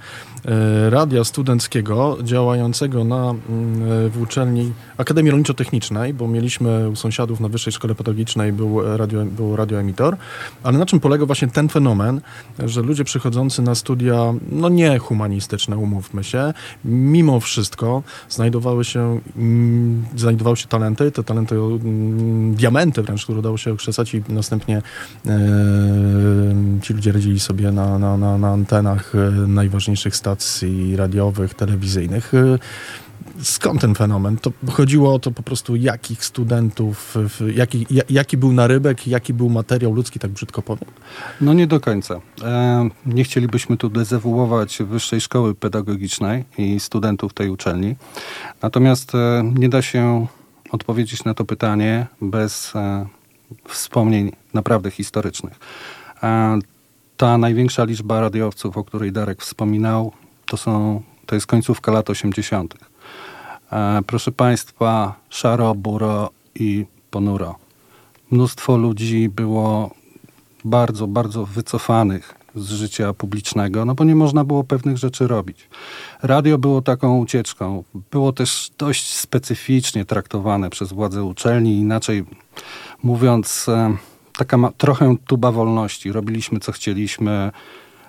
e, 0.44 0.90
radia 0.90 1.24
studenckiego 1.24 2.18
działającego 2.22 3.04
na, 3.04 3.30
mm, 3.30 3.40
w 4.10 4.22
uczelni 4.22 4.72
Akademii 4.98 5.32
Rolniczo-Technicznej, 5.32 6.14
bo 6.14 6.28
mieliśmy 6.28 6.88
u 6.88 6.96
sąsiadów 6.96 7.40
na 7.40 7.48
Wyższej 7.48 7.72
Szkole 7.72 7.94
Pedagogicznej 7.94 8.52
był, 8.52 8.96
radio, 8.96 9.24
był 9.24 9.56
radioemitor, 9.56 10.16
ale 10.62 10.78
na 10.78 10.86
czym 10.86 11.00
polegał 11.00 11.26
właśnie 11.26 11.48
ten 11.48 11.68
fenomen, 11.68 12.20
że 12.58 12.82
ludzie 12.82 13.04
przychodzący 13.04 13.62
na 13.62 13.74
studia, 13.74 14.34
no 14.52 14.68
nie 14.68 14.98
humanistyczne, 14.98 15.76
umówmy 15.76 16.24
się, 16.24 16.52
mimo 16.84 17.40
wszystko 17.40 18.02
znajdowały 18.28 18.84
się, 18.84 19.20
mm, 19.36 20.04
znajdowały 20.16 20.56
się 20.56 20.68
talenty, 20.68 21.10
te 21.10 21.24
talenty, 21.24 21.54
mm, 21.54 22.54
diamenty 22.54 23.02
wręcz, 23.02 23.24
które 23.24 23.38
udało 23.38 23.56
się 23.56 23.72
okrzesać 23.72 24.14
i 24.14 24.22
następnie 24.28 24.82
e, 25.26 25.38
ci 26.80 26.94
ludzie 26.94 27.12
radzili 27.12 27.40
sobie 27.40 27.72
na, 27.72 27.98
na, 27.98 28.16
na, 28.16 28.38
na 28.38 28.48
antenach 28.48 29.12
e, 29.14 29.30
najważniejszych 29.46 30.16
stacji 30.16 30.96
radiowych, 30.96 31.54
telewizyjnych. 31.54 32.34
E, 32.34 32.58
Skąd 33.42 33.80
ten 33.80 33.94
fenomen? 33.94 34.36
To 34.36 34.52
chodziło 34.70 35.14
o 35.14 35.18
to 35.18 35.30
po 35.30 35.42
prostu, 35.42 35.76
jakich 35.76 36.24
studentów, 36.24 37.14
jaki, 37.54 37.86
ja- 37.90 38.02
jaki 38.10 38.36
był 38.36 38.52
narybek, 38.52 39.06
jaki 39.06 39.34
był 39.34 39.48
materiał 39.48 39.94
ludzki, 39.94 40.18
tak 40.18 40.30
brzydko 40.30 40.62
powiem. 40.62 40.84
No 41.40 41.52
nie 41.52 41.66
do 41.66 41.80
końca. 41.80 42.20
E, 42.42 42.88
nie 43.06 43.24
chcielibyśmy 43.24 43.76
tu 43.76 43.88
dezewuować 43.88 44.78
Wyższej 44.82 45.20
Szkoły 45.20 45.54
Pedagogicznej 45.54 46.44
i 46.58 46.80
studentów 46.80 47.32
tej 47.34 47.50
uczelni. 47.50 47.96
Natomiast 48.62 49.12
nie 49.58 49.68
da 49.68 49.82
się 49.82 50.26
odpowiedzieć 50.70 51.24
na 51.24 51.34
to 51.34 51.44
pytanie 51.44 52.06
bez 52.20 52.72
wspomnień 53.68 54.32
naprawdę 54.54 54.90
historycznych. 54.90 55.58
E, 56.22 56.58
ta 57.16 57.38
największa 57.38 57.84
liczba 57.84 58.20
radiowców, 58.20 58.76
o 58.76 58.84
której 58.84 59.12
Darek 59.12 59.42
wspominał, 59.42 60.12
to 60.46 60.56
są 60.56 61.02
To 61.26 61.34
jest 61.34 61.46
końcówka 61.46 61.92
lat 61.92 62.10
80. 62.10 62.74
E, 63.72 64.00
proszę 64.06 64.32
Państwa, 64.32 65.14
szaro, 65.28 65.74
buro 65.74 66.30
i 66.54 66.86
ponuro. 67.10 67.54
Mnóstwo 68.30 68.76
ludzi 68.76 69.28
było 69.28 69.90
bardzo, 70.64 71.06
bardzo 71.06 71.46
wycofanych 71.46 72.34
z 72.54 72.70
życia 72.70 73.12
publicznego, 73.12 73.84
no 73.84 73.94
bo 73.94 74.04
nie 74.04 74.14
można 74.14 74.44
było 74.44 74.64
pewnych 74.64 74.98
rzeczy 74.98 75.26
robić. 75.26 75.68
Radio 76.22 76.58
było 76.58 76.82
taką 76.82 77.18
ucieczką. 77.18 77.84
Było 78.10 78.32
też 78.32 78.70
dość 78.78 79.14
specyficznie 79.14 80.04
traktowane 80.04 80.70
przez 80.70 80.92
władze 80.92 81.24
uczelni, 81.24 81.78
inaczej 81.78 82.24
mówiąc, 83.02 83.68
e, 83.68 83.96
taka 84.40 84.56
ma, 84.56 84.72
trochę 84.72 85.16
tuba 85.26 85.52
wolności. 85.52 86.12
Robiliśmy 86.12 86.60
co 86.60 86.72
chcieliśmy, 86.72 87.50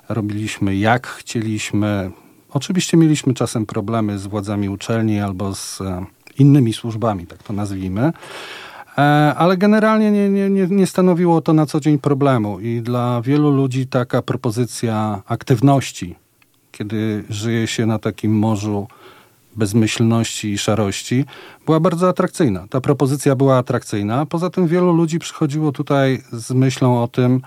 robiliśmy 0.09 0.75
jak 0.75 1.07
chcieliśmy. 1.07 2.11
Oczywiście 2.49 2.97
mieliśmy 2.97 3.33
czasem 3.33 3.65
problemy 3.65 4.19
z 4.19 4.27
władzami 4.27 4.69
uczelni 4.69 5.19
albo 5.19 5.55
z 5.55 5.81
e, 5.81 6.05
innymi 6.37 6.73
służbami, 6.73 7.27
tak 7.27 7.43
to 7.43 7.53
nazwijmy. 7.53 8.13
E, 8.97 9.01
ale 9.37 9.57
generalnie 9.57 10.11
nie, 10.11 10.29
nie, 10.29 10.49
nie, 10.49 10.67
nie 10.67 10.87
stanowiło 10.87 11.41
to 11.41 11.53
na 11.53 11.65
co 11.65 11.79
dzień 11.79 11.99
problemu 11.99 12.59
i 12.59 12.81
dla 12.81 13.21
wielu 13.21 13.51
ludzi 13.51 13.87
taka 13.87 14.21
propozycja 14.21 15.21
aktywności, 15.27 16.15
kiedy 16.71 17.23
żyje 17.29 17.67
się 17.67 17.85
na 17.85 17.99
takim 17.99 18.39
morzu 18.39 18.87
bezmyślności 19.55 20.51
i 20.51 20.57
szarości, 20.57 21.25
była 21.65 21.79
bardzo 21.79 22.09
atrakcyjna. 22.09 22.65
Ta 22.69 22.81
propozycja 22.81 23.35
była 23.35 23.57
atrakcyjna. 23.57 24.25
Poza 24.25 24.49
tym 24.49 24.67
wielu 24.67 24.91
ludzi 24.93 25.19
przychodziło 25.19 25.71
tutaj 25.71 26.23
z 26.31 26.51
myślą 26.51 27.03
o 27.03 27.07
tym, 27.07 27.41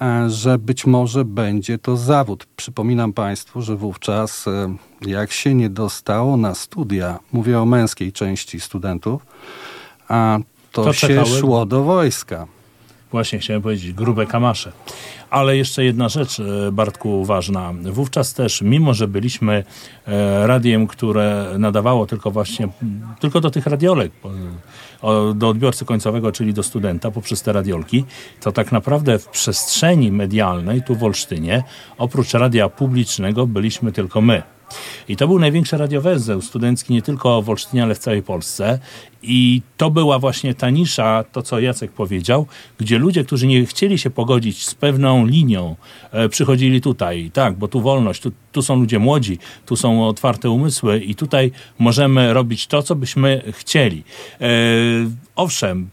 e, 0.00 0.30
że 0.30 0.58
być 0.58 0.86
może 0.86 1.24
będzie 1.24 1.78
to 1.78 1.96
zawód. 1.96 2.46
Przypominam 2.56 3.12
Państwu, 3.12 3.62
że 3.62 3.76
wówczas, 3.76 4.48
e, 4.48 4.74
jak 5.06 5.32
się 5.32 5.54
nie 5.54 5.70
dostało 5.70 6.36
na 6.36 6.54
studia, 6.54 7.18
mówię 7.32 7.60
o 7.60 7.66
męskiej 7.66 8.12
części 8.12 8.60
studentów, 8.60 9.26
a 10.08 10.38
to, 10.72 10.84
To 10.84 10.92
się 10.92 11.06
czekały- 11.08 11.40
szło 11.40 11.66
do 11.66 11.82
wojska. 11.82 12.46
Właśnie 13.16 13.38
chciałem 13.38 13.62
powiedzieć, 13.62 13.92
grube 13.92 14.26
kamasze. 14.26 14.72
Ale 15.30 15.56
jeszcze 15.56 15.84
jedna 15.84 16.08
rzecz, 16.08 16.40
e, 16.40 16.72
Bartku, 16.72 17.24
ważna. 17.24 17.72
Wówczas 17.82 18.34
też, 18.34 18.62
mimo 18.62 18.94
że 18.94 19.08
byliśmy 19.08 19.64
e, 20.06 20.46
radiem, 20.46 20.86
które 20.86 21.54
nadawało 21.58 22.06
tylko 22.06 22.30
właśnie, 22.30 22.68
tylko 23.20 23.40
do 23.40 23.50
tych 23.50 23.66
radiolek, 23.66 24.12
do 25.34 25.48
odbiorcy 25.48 25.84
końcowego, 25.84 26.32
czyli 26.32 26.54
do 26.54 26.62
studenta 26.62 27.10
poprzez 27.10 27.42
te 27.42 27.52
radiolki, 27.52 28.04
to 28.40 28.52
tak 28.52 28.72
naprawdę 28.72 29.18
w 29.18 29.28
przestrzeni 29.28 30.12
medialnej 30.12 30.82
tu 30.82 30.94
w 30.94 31.04
Olsztynie, 31.04 31.62
oprócz 31.98 32.32
radia 32.32 32.68
publicznego, 32.68 33.46
byliśmy 33.46 33.92
tylko 33.92 34.20
my. 34.20 34.55
I 35.08 35.16
to 35.16 35.28
był 35.28 35.38
największy 35.38 35.76
radiowęzeł 35.76 36.42
studencki 36.42 36.94
nie 36.94 37.02
tylko 37.02 37.42
w 37.42 37.50
Olsztynie, 37.50 37.82
ale 37.82 37.94
w 37.94 37.98
całej 37.98 38.22
Polsce. 38.22 38.78
I 39.22 39.62
to 39.76 39.90
była 39.90 40.18
właśnie 40.18 40.54
ta 40.54 40.70
nisza, 40.70 41.24
to 41.32 41.42
co 41.42 41.60
Jacek 41.60 41.92
powiedział, 41.92 42.46
gdzie 42.78 42.98
ludzie, 42.98 43.24
którzy 43.24 43.46
nie 43.46 43.66
chcieli 43.66 43.98
się 43.98 44.10
pogodzić 44.10 44.66
z 44.66 44.74
pewną 44.74 45.26
linią, 45.26 45.76
e, 46.12 46.28
przychodzili 46.28 46.80
tutaj. 46.80 47.30
Tak, 47.32 47.58
bo 47.58 47.68
tu 47.68 47.80
wolność, 47.80 48.22
tu, 48.22 48.32
tu 48.52 48.62
są 48.62 48.76
ludzie 48.76 48.98
młodzi, 48.98 49.38
tu 49.66 49.76
są 49.76 50.08
otwarte 50.08 50.50
umysły 50.50 51.00
i 51.00 51.14
tutaj 51.14 51.52
możemy 51.78 52.34
robić 52.34 52.66
to, 52.66 52.82
co 52.82 52.94
byśmy 52.94 53.42
chcieli. 53.52 54.04
E, 54.40 54.46
owszem, 55.36 55.88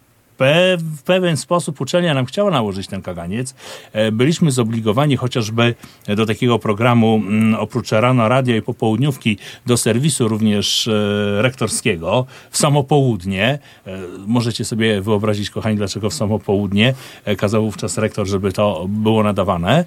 w 0.77 1.03
pewien 1.03 1.37
sposób 1.37 1.81
uczelnia 1.81 2.13
nam 2.13 2.25
chciała 2.25 2.51
nałożyć 2.51 2.87
ten 2.87 3.01
kaganiec. 3.01 3.55
E, 3.93 4.11
Byliśmy 4.11 4.51
zobligowani 4.51 5.17
chociażby 5.17 5.75
do 6.15 6.25
takiego 6.25 6.59
programu, 6.59 7.15
mm, 7.15 7.55
oprócz 7.55 7.91
rano 7.91 8.29
radia 8.29 8.55
i 8.55 8.61
popołudniówki, 8.61 9.37
do 9.65 9.77
serwisu 9.77 10.27
również 10.27 10.87
e, 10.87 11.41
rektorskiego 11.41 12.25
w 12.51 12.57
samo 12.57 12.83
południe. 12.83 13.59
E, 13.87 13.99
Możecie 14.27 14.65
sobie 14.65 15.01
wyobrazić, 15.01 15.49
kochani, 15.49 15.75
dlaczego 15.75 16.09
w 16.09 16.13
samo 16.13 16.39
południe 16.39 16.93
e, 17.25 17.35
kazał 17.35 17.63
wówczas 17.63 17.97
rektor, 17.97 18.27
żeby 18.27 18.51
to 18.51 18.85
było 18.89 19.23
nadawane. 19.23 19.85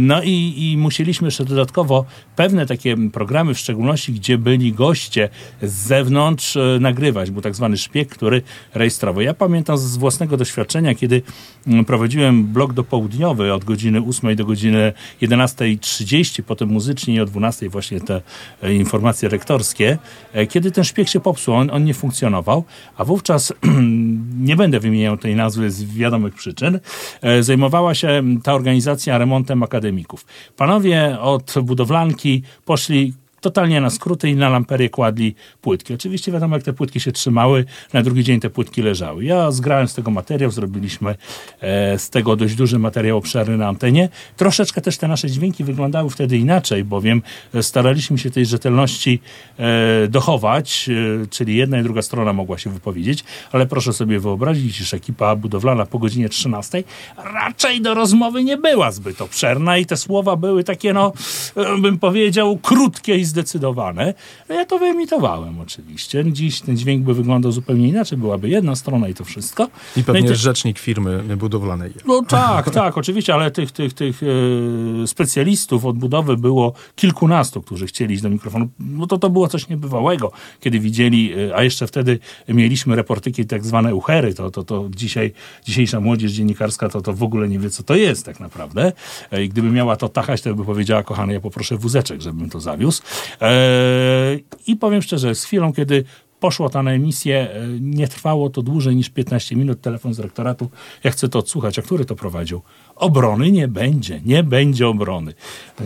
No 0.00 0.22
i, 0.22 0.54
i 0.56 0.76
musieliśmy 0.76 1.26
jeszcze 1.26 1.44
dodatkowo 1.44 2.04
pewne 2.36 2.66
takie 2.66 2.96
programy, 3.12 3.54
w 3.54 3.58
szczególności 3.58 4.12
gdzie 4.12 4.38
byli 4.38 4.72
goście 4.72 5.28
z 5.62 5.72
zewnątrz, 5.72 6.58
nagrywać. 6.80 7.30
Był 7.30 7.42
tak 7.42 7.54
zwany 7.54 7.76
szpieg, 7.76 8.08
który 8.08 8.42
rejestrował. 8.74 9.22
Ja 9.22 9.34
pamiętam 9.34 9.57
z 9.76 9.96
własnego 9.96 10.36
doświadczenia, 10.36 10.94
kiedy 10.94 11.22
mm, 11.66 11.84
prowadziłem 11.84 12.44
blok 12.44 12.72
dopołudniowy 12.72 13.52
od 13.52 13.64
godziny 13.64 14.02
8 14.08 14.36
do 14.36 14.44
godziny 14.44 14.92
11.30, 15.22 16.42
potem 16.42 16.68
muzycznie 16.68 17.22
o 17.22 17.26
12 17.26 17.68
właśnie 17.68 18.00
te 18.00 18.20
e, 18.62 18.74
informacje 18.74 19.28
rektorskie. 19.28 19.98
E, 20.32 20.46
Kiedy 20.46 20.70
ten 20.70 20.84
szpieg 20.84 21.08
się 21.08 21.20
popsuł, 21.20 21.54
on, 21.54 21.70
on 21.70 21.84
nie 21.84 21.94
funkcjonował, 21.94 22.64
a 22.96 23.04
wówczas, 23.04 23.52
nie 24.48 24.56
będę 24.56 24.80
wymieniał 24.80 25.16
tej 25.16 25.36
nazwy 25.36 25.70
z 25.70 25.84
wiadomych 25.84 26.34
przyczyn, 26.34 26.80
e, 27.22 27.42
zajmowała 27.42 27.94
się 27.94 28.22
ta 28.42 28.54
organizacja 28.54 29.18
remontem 29.18 29.62
akademików. 29.62 30.26
Panowie 30.56 31.20
od 31.20 31.54
budowlanki 31.62 32.42
poszli 32.64 33.14
totalnie 33.40 33.80
na 33.80 33.90
skróty 33.90 34.28
i 34.28 34.36
na 34.36 34.48
lamperię 34.48 34.90
kładli 34.90 35.34
płytki. 35.62 35.94
Oczywiście 35.94 36.32
wiadomo, 36.32 36.56
jak 36.56 36.64
te 36.64 36.72
płytki 36.72 37.00
się 37.00 37.12
trzymały, 37.12 37.64
na 37.92 38.02
drugi 38.02 38.24
dzień 38.24 38.40
te 38.40 38.50
płytki 38.50 38.82
leżały. 38.82 39.24
Ja 39.24 39.50
zgrałem 39.50 39.88
z 39.88 39.94
tego 39.94 40.10
materiał, 40.10 40.50
zrobiliśmy 40.50 41.14
e, 41.60 41.98
z 41.98 42.10
tego 42.10 42.36
dość 42.36 42.54
duży 42.54 42.78
materiał 42.78 43.18
obszerny 43.18 43.56
na 43.56 43.68
antenie. 43.68 44.08
Troszeczkę 44.36 44.80
też 44.80 44.98
te 44.98 45.08
nasze 45.08 45.30
dźwięki 45.30 45.64
wyglądały 45.64 46.10
wtedy 46.10 46.38
inaczej, 46.38 46.84
bowiem 46.84 47.22
e, 47.54 47.62
staraliśmy 47.62 48.18
się 48.18 48.30
tej 48.30 48.46
rzetelności 48.46 49.20
e, 49.58 50.08
dochować, 50.08 50.88
e, 51.22 51.26
czyli 51.26 51.56
jedna 51.56 51.80
i 51.80 51.82
druga 51.82 52.02
strona 52.02 52.32
mogła 52.32 52.58
się 52.58 52.70
wypowiedzieć, 52.70 53.24
ale 53.52 53.66
proszę 53.66 53.92
sobie 53.92 54.20
wyobrazić, 54.20 54.80
iż 54.80 54.94
ekipa 54.94 55.36
budowlana 55.36 55.86
po 55.86 55.98
godzinie 55.98 56.28
13 56.28 56.84
raczej 57.16 57.80
do 57.80 57.94
rozmowy 57.94 58.44
nie 58.44 58.56
była 58.56 58.92
zbyt 58.92 59.22
obszerna 59.22 59.78
i 59.78 59.86
te 59.86 59.96
słowa 59.96 60.36
były 60.36 60.64
takie, 60.64 60.92
no, 60.92 61.12
e, 61.56 61.78
bym 61.78 61.98
powiedział, 61.98 62.58
krótkie 62.62 63.16
i 63.16 63.24
zdecydowane. 63.28 64.14
No 64.48 64.54
Ja 64.54 64.64
to 64.64 64.78
wyemitowałem 64.78 65.60
oczywiście. 65.60 66.24
Dziś 66.32 66.60
ten 66.60 66.76
dźwięk 66.76 67.04
by 67.04 67.14
wyglądał 67.14 67.52
zupełnie 67.52 67.88
inaczej, 67.88 68.18
byłaby 68.18 68.48
jedna 68.48 68.76
strona 68.76 69.08
i 69.08 69.14
to 69.14 69.24
wszystko. 69.24 69.68
I 69.96 70.04
pewnie 70.04 70.20
no 70.20 70.26
i 70.26 70.30
te- 70.30 70.36
rzecznik 70.36 70.78
firmy 70.78 71.36
budowlanej. 71.36 71.92
no 72.06 72.22
tak, 72.22 72.70
tak, 72.80 72.98
oczywiście, 72.98 73.34
ale 73.34 73.50
tych, 73.50 73.72
tych, 73.72 73.94
tych 73.94 74.20
e, 74.22 75.06
specjalistów 75.06 75.84
od 75.84 75.98
budowy 75.98 76.36
było 76.36 76.72
kilkunastu, 76.96 77.62
którzy 77.62 77.86
chcieli 77.86 78.14
iść 78.14 78.22
do 78.22 78.30
mikrofonu. 78.30 78.68
No 78.80 79.06
to 79.06 79.18
to 79.18 79.30
było 79.30 79.48
coś 79.48 79.68
niebywałego, 79.68 80.32
kiedy 80.60 80.80
widzieli, 80.80 81.32
e, 81.32 81.56
a 81.56 81.62
jeszcze 81.62 81.86
wtedy 81.86 82.18
mieliśmy 82.48 82.96
reportyki 82.96 83.46
tak 83.46 83.64
zwane 83.64 83.94
uchery, 83.94 84.34
to, 84.34 84.50
to, 84.50 84.64
to 84.64 84.88
dzisiaj, 84.90 85.32
dzisiejsza 85.64 86.00
młodzież 86.00 86.32
dziennikarska 86.32 86.88
to, 86.88 87.00
to 87.00 87.12
w 87.12 87.22
ogóle 87.22 87.48
nie 87.48 87.58
wie, 87.58 87.70
co 87.70 87.82
to 87.82 87.94
jest 87.94 88.24
tak 88.26 88.40
naprawdę. 88.40 88.92
E, 89.32 89.44
I 89.44 89.48
gdyby 89.48 89.70
miała 89.70 89.96
to 89.96 90.08
tachać, 90.08 90.42
to 90.42 90.54
by 90.54 90.64
powiedziała, 90.64 91.02
kochany, 91.02 91.32
ja 91.32 91.40
poproszę 91.40 91.76
wózeczek, 91.76 92.20
żebym 92.20 92.50
to 92.50 92.60
zawiózł. 92.60 93.02
E, 93.40 94.38
I 94.66 94.76
powiem 94.76 95.02
szczerze, 95.02 95.34
z 95.34 95.44
chwilą, 95.44 95.72
kiedy 95.72 96.04
poszło 96.40 96.68
to 96.68 96.82
na 96.82 96.92
emisję, 96.92 97.50
e, 97.50 97.66
nie 97.80 98.08
trwało 98.08 98.50
to 98.50 98.62
dłużej 98.62 98.96
niż 98.96 99.10
15 99.10 99.56
minut, 99.56 99.80
telefon 99.80 100.14
z 100.14 100.18
rektoratu, 100.18 100.70
ja 101.04 101.10
chcę 101.10 101.28
to 101.28 101.38
odsłuchać, 101.38 101.78
a 101.78 101.82
który 101.82 102.04
to 102.04 102.16
prowadził? 102.16 102.62
Obrony 102.96 103.50
nie 103.50 103.68
będzie, 103.68 104.20
nie 104.24 104.42
będzie 104.42 104.88
obrony. 104.88 105.34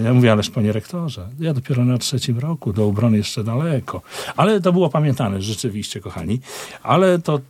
Ja 0.04 0.14
mówię, 0.14 0.32
ależ 0.32 0.50
panie 0.50 0.72
rektorze, 0.72 1.28
ja 1.40 1.54
dopiero 1.54 1.84
na 1.84 1.98
trzecim 1.98 2.38
roku, 2.38 2.72
do 2.72 2.86
obrony 2.86 3.16
jeszcze 3.16 3.44
daleko. 3.44 4.02
Ale 4.36 4.60
to 4.60 4.72
było 4.72 4.88
pamiętane, 4.88 5.42
rzeczywiście, 5.42 6.00
kochani. 6.00 6.40
Ale 6.82 7.18
to, 7.18 7.40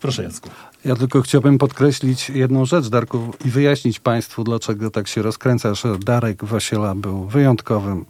proszę 0.00 0.22
Jacku. 0.22 0.50
Ja 0.84 0.96
tylko 0.96 1.22
chciałbym 1.22 1.58
podkreślić 1.58 2.30
jedną 2.30 2.64
rzecz, 2.64 2.88
Darku, 2.88 3.32
i 3.44 3.50
wyjaśnić 3.50 4.00
Państwu, 4.00 4.44
dlaczego 4.44 4.90
tak 4.90 5.08
się 5.08 5.22
rozkręca, 5.22 5.74
że 5.74 5.98
Darek 5.98 6.44
Wasiela 6.44 6.94
był 6.94 7.24
wyjątkowym 7.24 8.04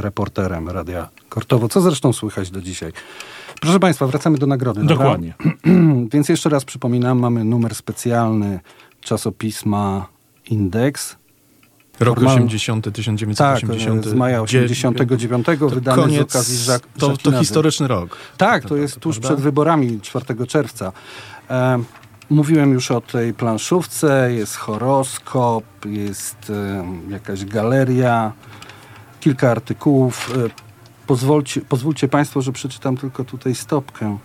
reporterem 0.00 0.68
Radia 0.68 1.08
Kortowo, 1.28 1.68
co 1.68 1.80
zresztą 1.80 2.12
słychać 2.12 2.50
do 2.50 2.60
dzisiaj. 2.60 2.92
Proszę 3.60 3.80
Państwa, 3.80 4.06
wracamy 4.06 4.38
do 4.38 4.46
nagrody. 4.46 4.84
Dokładnie. 4.84 5.34
Więc 6.12 6.28
jeszcze 6.28 6.48
raz 6.48 6.64
przypominam, 6.64 7.18
mamy 7.18 7.44
numer 7.44 7.74
specjalny 7.74 8.60
czasopisma 9.00 10.06
Indeks. 10.50 11.16
Rok 12.00 12.18
Formalny- 12.18 12.44
80, 12.44 12.84
Tak, 12.84 12.94
1980. 12.94 14.04
z 14.06 14.14
maja 14.14 14.42
89, 14.42 15.46
To 15.58 15.68
wydany 15.68 16.02
z 16.02 16.04
koniec, 16.04 16.22
okazji 16.22 16.56
Żak- 16.58 16.80
to, 16.98 17.16
to 17.16 17.38
historyczny 17.38 17.88
rok. 17.88 18.16
Tak, 18.36 18.64
to 18.64 18.76
jest 18.76 19.00
tuż 19.00 19.16
prawda? 19.18 19.28
przed 19.28 19.44
wyborami 19.44 20.00
4 20.00 20.46
czerwca. 20.46 20.92
E, 21.50 21.82
mówiłem 22.30 22.72
już 22.72 22.90
o 22.90 23.00
tej 23.00 23.34
planszówce, 23.34 24.32
jest 24.32 24.56
horoskop, 24.56 25.64
jest 25.86 26.50
e, 26.50 26.84
jakaś 27.10 27.44
galeria, 27.44 28.32
kilka 29.20 29.50
artykułów. 29.50 30.30
E, 30.36 30.50
pozwólcie, 31.06 31.60
pozwólcie 31.60 32.08
Państwo, 32.08 32.42
że 32.42 32.52
przeczytam 32.52 32.96
tylko 32.96 33.24
tutaj 33.24 33.54
stopkę. 33.54 34.18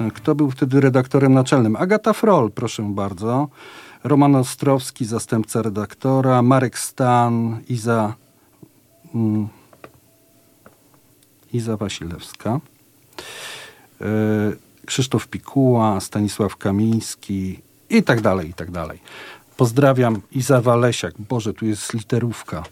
E, 0.00 0.10
Kto 0.10 0.34
był 0.34 0.50
wtedy 0.50 0.80
redaktorem 0.80 1.34
naczelnym? 1.34 1.76
Agata 1.76 2.12
Frol, 2.12 2.50
proszę 2.50 2.82
bardzo. 2.82 3.48
Roman 4.04 4.36
Ostrowski, 4.36 5.04
zastępca 5.04 5.62
redaktora. 5.62 6.42
Marek 6.42 6.78
Stan, 6.78 7.60
Iza... 7.68 8.14
Mm, 9.14 9.48
Iza 11.52 11.76
Wasilewska, 11.76 12.60
e, 14.00 14.06
Krzysztof 14.86 15.28
Pikuła, 15.28 16.00
Stanisław 16.00 16.56
Kamiński 16.56 17.60
i 17.90 18.02
tak 18.02 18.20
dalej, 18.20 18.48
i 18.48 18.54
tak 18.54 18.70
dalej. 18.70 18.98
Pozdrawiam 19.56 20.20
Iza 20.32 20.60
Walesiak. 20.60 21.14
Boże, 21.18 21.54
tu 21.54 21.66
jest 21.66 21.94
literówka. 21.94 22.62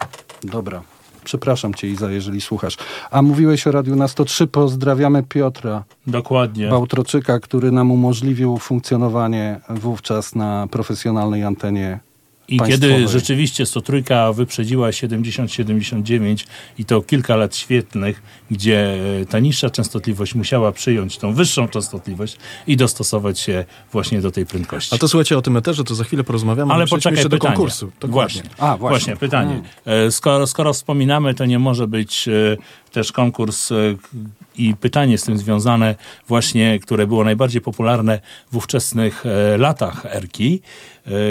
Dobra. 0.43 0.83
Przepraszam 1.25 1.75
cię, 1.75 1.89
Iza, 1.89 2.11
jeżeli 2.11 2.41
słuchasz. 2.41 2.77
A 3.11 3.23
mówiłeś 3.23 3.67
o 3.67 3.73
Radiu 3.73 3.97
na 3.97 4.09
103. 4.09 4.47
Pozdrawiamy 4.47 5.23
Piotra 5.23 5.85
Dokładnie. 6.07 6.69
Bałtroczyka, 6.69 7.41
który 7.41 7.73
nam 7.73 7.91
umożliwił 7.91 8.59
funkcjonowanie 8.59 9.61
wówczas 9.69 10.35
na 10.35 10.67
profesjonalnej 10.71 11.45
antenie 11.45 12.01
I 12.51 12.57
państwowej. 12.59 12.97
kiedy 12.97 13.09
rzeczywiście 13.09 13.67
103 13.67 14.03
wyprzedziła 14.35 14.91
70-79 14.91 16.47
i 16.79 16.85
to 16.85 17.03
kilka 17.03 17.37
lat 17.37 17.57
świetnych, 17.57 18.23
gdzie 18.51 18.97
e, 19.23 19.27
ta 19.27 19.39
niższa 19.39 19.71
częstotliwość 19.71 20.35
musiała 20.35 20.73
przyjąć 20.73 21.19
tą 21.19 21.33
wyższą 21.35 21.69
częstotliwość 21.69 22.37
i 22.67 22.77
dostosować 22.77 23.39
się 23.41 23.65
właśnie 23.93 24.21
do 24.21 24.31
tej 24.31 24.47
prędkości. 24.47 24.95
A 24.95 24.99
to 24.99 25.09
słuchajcie 25.09 25.39
o 25.39 25.43
tym 25.43 25.57
eterze, 25.57 25.85
to 25.85 25.95
za 25.95 26.05
chwilę 26.05 26.25
porozmawiamy. 26.25 26.75
Ale 26.75 26.87
poczekaj, 26.87 27.13
jeszcze 27.13 27.29
do 27.29 27.37
pytanie. 27.37 27.55
konkursu. 27.57 27.93
Dokładnie. 28.01 28.43
Właśnie, 28.43 28.51
A, 28.59 28.77
właśnie. 28.77 28.89
właśnie. 28.99 29.17
pytanie. 29.17 29.63
E, 29.85 30.11
Skoro, 30.11 30.47
skoro 30.47 30.73
wspominamy, 30.73 31.35
to 31.35 31.47
nie 31.47 31.59
może 31.59 31.87
być 31.87 32.29
e, 32.29 32.33
też 32.91 33.13
konkurs 33.13 33.73
e, 33.73 33.75
i 34.57 34.75
pytanie 34.75 35.19
z 35.19 35.23
tym 35.23 35.39
związane 35.39 35.95
właśnie, 36.29 36.79
które 36.79 37.07
było 37.07 37.25
najbardziej 37.25 37.61
popularne 37.61 38.21
w 38.53 38.57
ówczesnych 38.57 39.27
e, 39.27 39.59
latach 39.59 40.07
Erki. 40.07 40.61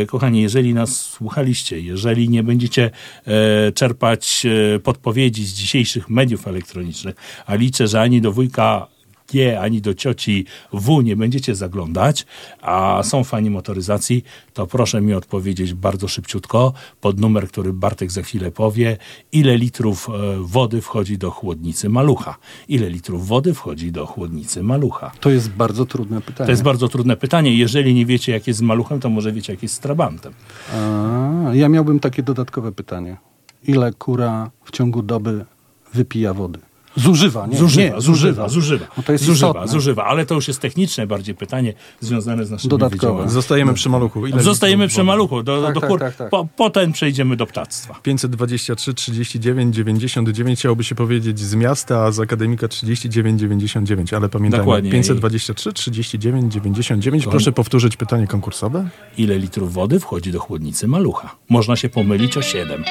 Kochani, 0.08 0.42
jeżeli 0.42 0.74
nas 0.74 1.02
słuchaliście, 1.02 1.80
jeżeli 1.80 2.30
nie 2.30 2.44
będziecie 2.44 2.92
e, 3.26 3.72
czerpać 3.72 4.46
podpowiedzi 4.84 5.46
z 5.46 5.54
dzisiejszych 5.54 6.10
mediów 6.10 6.48
elektronicznych, 6.48 7.16
a 7.46 7.56
liczę, 7.56 7.88
że 7.88 8.02
ani 8.02 8.22
do 8.22 8.32
wujka 8.32 8.88
G 9.32 9.60
ani 9.62 9.82
do 9.82 9.94
cioci 9.94 10.46
W 10.74 11.04
nie 11.04 11.16
będziecie 11.16 11.56
zaglądać, 11.56 12.26
a 12.62 13.02
są 13.04 13.24
fani 13.24 13.50
motoryzacji, 13.50 14.24
to 14.54 14.68
proszę 14.68 15.02
mi 15.02 15.14
odpowiedzieć 15.14 15.74
bardzo 15.74 16.08
szybciutko 16.08 16.74
pod 17.02 17.20
numer, 17.20 17.48
który 17.48 17.74
Bartek 17.74 18.12
za 18.12 18.22
chwilę 18.22 18.52
powie, 18.52 18.98
ile 19.32 19.58
litrów 19.58 20.10
e, 20.10 20.12
wody 20.40 20.82
wchodzi 20.82 21.18
do 21.18 21.32
chłodnicy 21.32 21.90
malucha. 21.90 22.38
Ile 22.68 22.90
litrów 22.90 23.28
wody 23.28 23.54
wchodzi 23.54 23.92
do 23.92 24.06
chłodnicy 24.06 24.64
malucha? 24.64 25.12
To 25.20 25.30
jest 25.30 25.50
bardzo 25.50 25.86
trudne 25.86 26.22
pytanie. 26.22 26.46
To 26.46 26.52
jest 26.52 26.64
bardzo 26.64 26.88
trudne 26.88 27.18
pytanie. 27.18 27.56
Jeżeli 27.56 27.94
nie 27.94 28.06
wiecie, 28.06 28.32
jak 28.32 28.48
jest 28.48 28.60
z 28.60 28.62
maluchem, 28.62 29.00
to 29.00 29.10
może 29.10 29.32
wiecie, 29.32 29.54
jak 29.54 29.64
jest 29.64 29.76
z 29.76 29.80
trabantem. 29.80 30.34
A, 30.74 31.52
ja 31.54 31.70
miałbym 31.70 32.00
takie 32.00 32.24
dodatkowe 32.24 32.72
pytanie. 32.72 33.18
Ile 33.64 33.94
kura 33.94 34.52
w 34.64 34.72
ciągu 34.72 35.02
doby 35.02 35.46
wypija 35.94 36.34
wody? 36.34 36.60
Zużywa, 37.04 37.48
nie? 37.48 37.58
Zużywa, 37.58 37.96
nie, 37.96 38.02
zużywa, 38.02 38.50
zużywa. 38.50 38.86
No 38.98 39.04
to 39.04 39.12
jest 39.12 39.24
zużywa, 39.24 39.48
istotne. 39.50 39.68
zużywa, 39.68 40.06
ale 40.06 40.26
to 40.26 40.36
już 40.36 40.48
jest 40.48 40.60
techniczne 40.60 41.08
bardziej 41.08 41.36
pytanie 41.36 41.74
związane 42.00 42.46
z 42.46 42.52
naszymi 42.52 42.70
Dodatkowe. 42.70 43.30
Zostajemy 43.30 43.74
przy 43.74 43.90
maluchu. 43.90 44.28
Ile 44.28 44.44
Zostajemy 44.44 44.88
przy 44.88 45.04
maluchu. 45.04 45.44
Do, 45.44 45.62
Tak, 45.62 45.74
do 45.74 45.80
tak, 45.82 45.90
kur... 45.90 46.00
tak, 46.00 46.16
tak. 46.16 46.30
Po, 46.30 46.48
potem 46.56 46.92
przejdziemy 46.92 47.36
do 47.36 47.46
ptactwa. 47.46 48.00
523 48.04 48.94
39 48.94 49.76
99 49.76 50.60
chciałoby 50.60 50.84
się 50.84 50.96
powiedzieć 50.96 51.40
z 51.40 51.56
miasta, 51.56 52.04
a 52.04 52.12
z 52.12 52.20
akademika 52.20 52.68
39 52.68 53.40
99, 53.40 54.14
ale 54.14 54.30
pamiętajmy 54.30 54.66
Dokładnie. 54.66 54.92
523 54.92 55.74
39 55.74 56.54
99. 56.54 57.24
Kochani- 57.24 57.32
Proszę 57.32 57.52
powtórzyć 57.52 57.98
pytanie 57.98 58.28
konkursowe. 58.28 58.90
Ile 59.18 59.40
litrów 59.40 59.74
wody 59.74 60.00
wchodzi 60.00 60.32
do 60.32 60.40
chłodnicy 60.40 60.88
malucha? 60.88 61.36
Można 61.50 61.76
się 61.76 61.90
pomylić 61.90 62.38
o 62.38 62.42
7. 62.42 62.84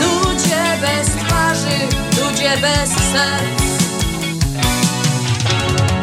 Ludzie 0.00 0.64
bez 0.80 1.06
twarzy, 1.08 1.78
ludzie 2.20 2.56
bez 2.60 2.90
serc. 2.90 3.62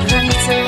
Granice. 0.08 0.64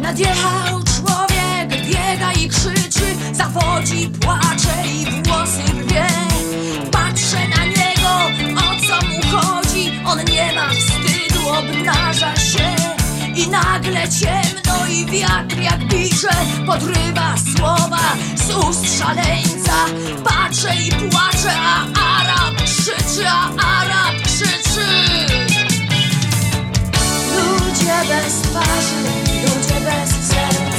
Nadjechał 0.00 0.82
człowiek, 0.82 1.86
biega 1.86 2.32
i 2.32 2.48
krzyczy, 2.48 3.16
zawodzi, 3.32 4.10
płacze 4.20 4.65
I 13.46 13.48
nagle 13.48 14.08
ciemno 14.08 14.86
i 14.90 15.06
wiatr 15.06 15.58
jak 15.58 15.84
bicze 15.84 16.28
podrywa 16.66 17.34
słowa 17.56 18.16
z 18.34 18.54
ust 18.54 18.98
szaleńca. 18.98 19.86
Patrzę 20.24 20.74
i 20.76 20.90
płaczę, 20.90 21.52
a 21.58 21.84
Arab 22.20 22.62
krzyczy, 22.64 23.28
a 23.28 23.48
Arab 23.80 24.22
krzyczy. 24.24 24.86
Ludzie 27.36 27.96
bez 28.08 28.40
twarzy, 28.40 29.02
ludzie 29.42 29.80
bez 29.80 30.28
serc. 30.28 30.75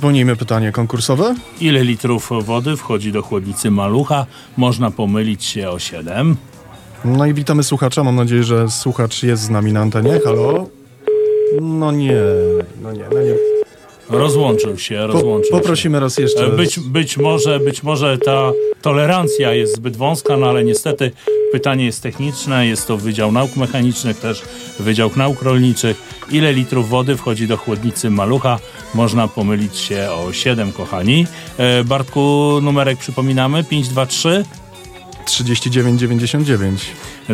Przypomnijmy 0.00 0.36
pytanie 0.36 0.72
konkursowe. 0.72 1.34
Ile 1.60 1.84
litrów 1.84 2.30
wody 2.42 2.76
wchodzi 2.76 3.12
do 3.12 3.22
chłodnicy 3.22 3.70
Malucha? 3.70 4.26
Można 4.56 4.90
pomylić 4.90 5.44
się 5.44 5.70
o 5.70 5.78
7. 5.78 6.36
No 7.04 7.26
i 7.26 7.34
witamy 7.34 7.62
słuchacza. 7.62 8.04
Mam 8.04 8.16
nadzieję, 8.16 8.44
że 8.44 8.70
słuchacz 8.70 9.22
jest 9.22 9.42
z 9.42 9.50
nami 9.50 9.72
na 9.72 9.80
antenie. 9.80 10.20
Halo? 10.24 10.66
No 11.60 11.92
nie, 11.92 12.12
no 12.82 12.92
nie, 12.92 13.04
no 13.14 13.22
nie. 13.22 13.34
Rozłączył 14.10 14.78
się, 14.78 14.98
Po, 15.06 15.12
rozłączył 15.12 15.50
się. 15.50 15.58
poprosimy 15.60 16.00
raz 16.00 16.18
jeszcze. 16.18 16.46
E, 16.46 16.50
Być, 16.50 16.80
być, 16.80 17.16
może, 17.18 17.60
być 17.60 17.82
może 17.82 18.18
ta 18.18 18.52
tolerancja 18.82 19.52
jest 19.52 19.76
zbyt 19.76 19.96
wąska, 19.96 20.36
no 20.36 20.46
ale 20.46 20.64
niestety 20.64 21.10
pytanie 21.52 21.84
jest 21.84 22.02
techniczne, 22.02 22.66
jest 22.66 22.86
to 22.86 22.96
Wydział 22.96 23.32
Nauk 23.32 23.56
Mechanicznych, 23.56 24.18
też 24.18 24.42
Wydział 24.80 25.10
Nauk 25.16 25.42
Rolniczych. 25.42 26.02
Ile 26.30 26.52
litrów 26.52 26.88
wody 26.88 27.16
wchodzi 27.16 27.46
do 27.46 27.56
chłodnicy 27.56 28.10
Malucha? 28.10 28.58
Można 28.94 29.28
pomylić 29.28 29.76
się 29.76 30.08
o 30.10 30.32
7, 30.32 30.72
kochani. 30.72 31.26
E, 31.58 31.84
Bartku, 31.84 32.58
numerek 32.62 32.98
przypominamy, 32.98 33.64
523. 33.64 34.44
39,99. 35.26 36.76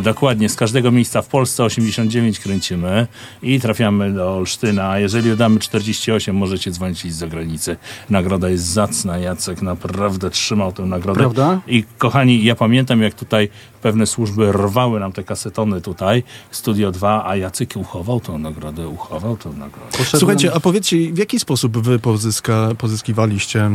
Dokładnie, 0.02 0.48
z 0.48 0.56
każdego 0.56 0.90
miejsca 0.90 1.22
w 1.22 1.26
Polsce 1.28 1.64
89 1.64 2.38
kręcimy 2.40 3.06
i 3.42 3.60
trafiamy 3.60 4.12
do 4.12 4.34
Olsztyna. 4.36 4.88
A 4.90 4.98
jeżeli 4.98 5.30
dodamy 5.30 5.60
48, 5.60 6.36
możecie 6.36 6.70
dzwonić 6.70 7.12
z 7.12 7.16
zagranicy. 7.16 7.76
Nagroda 8.10 8.48
jest 8.48 8.64
zacna. 8.64 9.18
Jacek 9.18 9.62
naprawdę 9.62 10.30
trzymał 10.30 10.72
tę 10.72 10.82
nagrodę. 10.82 11.18
Prawda? 11.20 11.60
I 11.66 11.84
kochani, 11.98 12.44
ja 12.44 12.54
pamiętam, 12.54 13.02
jak 13.02 13.14
tutaj 13.14 13.48
pewne 13.82 14.06
służby 14.06 14.52
rwały 14.52 15.00
nam 15.00 15.12
te 15.12 15.24
kasetony 15.24 15.80
tutaj, 15.80 16.22
Studio 16.50 16.90
2, 16.92 17.24
a 17.26 17.36
Jacek 17.36 17.72
uchował 17.76 18.20
tą 18.20 18.38
nagrodę, 18.38 18.88
uchował 18.88 19.36
tą 19.36 19.52
nagrodę. 19.52 19.86
Poszedłem- 19.98 20.20
Słuchajcie, 20.20 20.54
a 20.54 20.60
powiedzcie, 20.60 21.12
w 21.12 21.18
jaki 21.18 21.40
sposób 21.40 21.78
wy 21.78 21.98
pozyska, 21.98 22.68
pozyskiwaliście 22.78 23.60
e, 23.64 23.70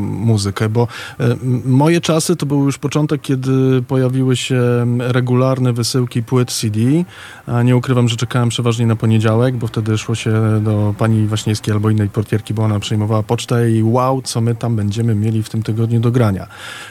muzykę? 0.00 0.68
Bo 0.68 0.88
e, 1.20 1.36
moje 1.64 2.00
czasy 2.00 2.36
to 2.36 2.46
był 2.46 2.64
już 2.64 2.78
początek, 3.08 3.20
kiedy 3.26 3.82
pojawiły 3.82 4.36
się 4.36 4.62
regularne 4.98 5.72
wysyłki 5.72 6.22
płyt 6.22 6.52
CD. 6.52 6.80
Nie 7.64 7.76
ukrywam, 7.76 8.08
że 8.08 8.16
czekałem 8.16 8.48
przeważnie 8.48 8.86
na 8.86 8.96
poniedziałek, 8.96 9.56
bo 9.56 9.66
wtedy 9.66 9.98
szło 9.98 10.14
się 10.14 10.60
do 10.64 10.94
pani 10.98 11.26
Waśniewskiej 11.26 11.74
albo 11.74 11.90
innej 11.90 12.08
portierki, 12.08 12.54
bo 12.54 12.62
ona 12.62 12.80
przejmowała 12.80 13.22
pocztę 13.22 13.70
i 13.70 13.82
wow, 13.82 14.22
co 14.22 14.40
my 14.40 14.54
tam 14.54 14.76
będziemy 14.76 15.14
mieli 15.14 15.42
w 15.42 15.48
tym 15.48 15.62
tygodniu 15.62 16.00
do 16.00 16.10
grania. 16.10 16.46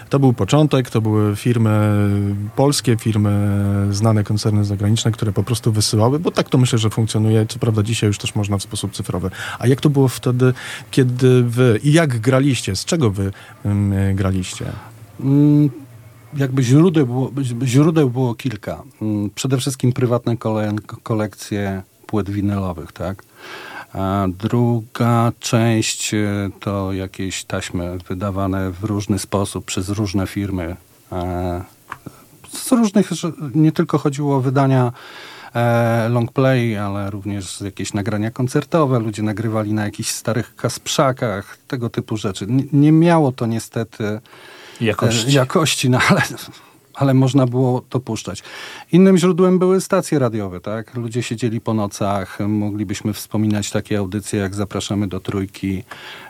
To 0.09 0.19
był 0.19 0.33
początek, 0.33 0.89
to 0.89 1.01
były 1.01 1.35
firmy 1.35 2.09
polskie, 2.55 2.97
firmy 2.97 3.31
znane, 3.91 4.23
koncerny 4.23 4.65
zagraniczne, 4.65 5.11
które 5.11 5.31
po 5.31 5.43
prostu 5.43 5.71
wysyłały, 5.71 6.19
bo 6.19 6.31
tak 6.31 6.49
to 6.49 6.57
myślę, 6.57 6.79
że 6.79 6.89
funkcjonuje. 6.89 7.45
Co 7.45 7.59
prawda 7.59 7.83
dzisiaj 7.83 8.07
już 8.07 8.17
też 8.17 8.35
można 8.35 8.57
w 8.57 8.63
sposób 8.63 8.91
cyfrowy. 8.91 9.29
A 9.59 9.67
jak 9.67 9.81
to 9.81 9.89
było 9.89 10.07
wtedy, 10.07 10.53
kiedy 10.91 11.43
wy 11.43 11.79
i 11.83 11.93
jak 11.93 12.19
graliście? 12.19 12.75
Z 12.75 12.85
czego 12.85 13.11
wy 13.11 13.31
ym, 13.65 13.93
graliście? 14.15 14.65
Mm, 15.19 15.69
Jakby 16.33 16.63
źródeł 16.63 17.07
było, 17.07 17.31
źródeł 17.65 18.09
było 18.09 18.35
kilka. 18.35 18.83
Mm, 19.01 19.29
Przede 19.35 19.57
wszystkim 19.57 19.93
prywatne 19.93 20.37
kole, 20.37 20.73
kolekcje 21.03 21.83
płyt 22.07 22.29
winylowych, 22.29 22.91
tak? 22.91 23.23
A 23.93 24.27
druga 24.39 25.31
część 25.39 26.13
e, 26.13 26.49
to 26.59 26.93
jakieś 26.93 27.43
taśmy 27.43 27.97
wydawane 28.09 28.71
w 28.71 28.83
różny 28.83 29.19
sposób 29.19 29.65
przez 29.65 29.89
różne 29.89 30.27
firmy. 30.27 30.75
E, 31.11 31.63
Z 32.51 32.71
różnych, 32.71 33.09
nie 33.55 33.71
tylko 33.71 33.97
chodziło 33.97 34.35
o 34.37 34.41
wydania 34.41 34.91
e, 35.55 36.09
long 36.09 36.31
play, 36.31 36.77
ale 36.77 37.09
również 37.09 37.61
jakieś 37.61 37.93
nagrania 37.93 38.31
koncertowe. 38.31 38.99
Ludzie 38.99 39.23
nagrywali 39.23 39.73
na 39.73 39.85
jakichś 39.85 40.09
starych 40.09 40.55
kasprzakach, 40.55 41.57
tego 41.67 41.89
typu 41.89 42.17
rzeczy. 42.17 42.47
Nie 42.73 42.91
miało 42.91 43.31
to 43.31 43.45
niestety 43.45 44.19
Jakości. 44.81 45.27
e, 45.27 45.31
jakości, 45.31 45.89
no 45.89 45.99
ale, 46.09 46.21
ale 46.97 47.13
można 47.13 47.45
było 47.45 47.81
to 47.89 47.99
puszczać. 47.99 48.43
Innym 48.91 49.17
źródłem 49.17 49.59
były 49.59 49.81
stacje 49.81 50.19
radiowe, 50.19 50.59
tak? 50.59 50.95
Ludzie 50.95 51.23
siedzieli 51.23 51.61
po 51.61 51.73
nocach, 51.73 52.39
moglibyśmy 52.47 53.13
wspominać 53.13 53.71
takie 53.71 53.97
audycje 53.97 54.39
jak 54.39 54.55
Zapraszamy 54.55 55.07
do 55.07 55.19
Trójki, 55.19 55.83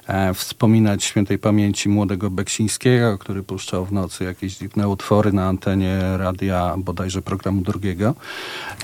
e, 0.07 0.33
wspominać 0.33 1.03
świętej 1.03 1.39
pamięci 1.39 1.89
młodego 1.89 2.29
Beksińskiego, 2.29 3.17
który 3.17 3.43
puszczał 3.43 3.85
w 3.85 3.91
nocy 3.91 4.23
jakieś 4.23 4.57
dziwne 4.57 4.87
utwory 4.87 5.33
na 5.33 5.47
antenie 5.47 5.99
radia 6.17 6.75
bodajże 6.77 7.21
programu 7.21 7.61
drugiego. 7.61 8.15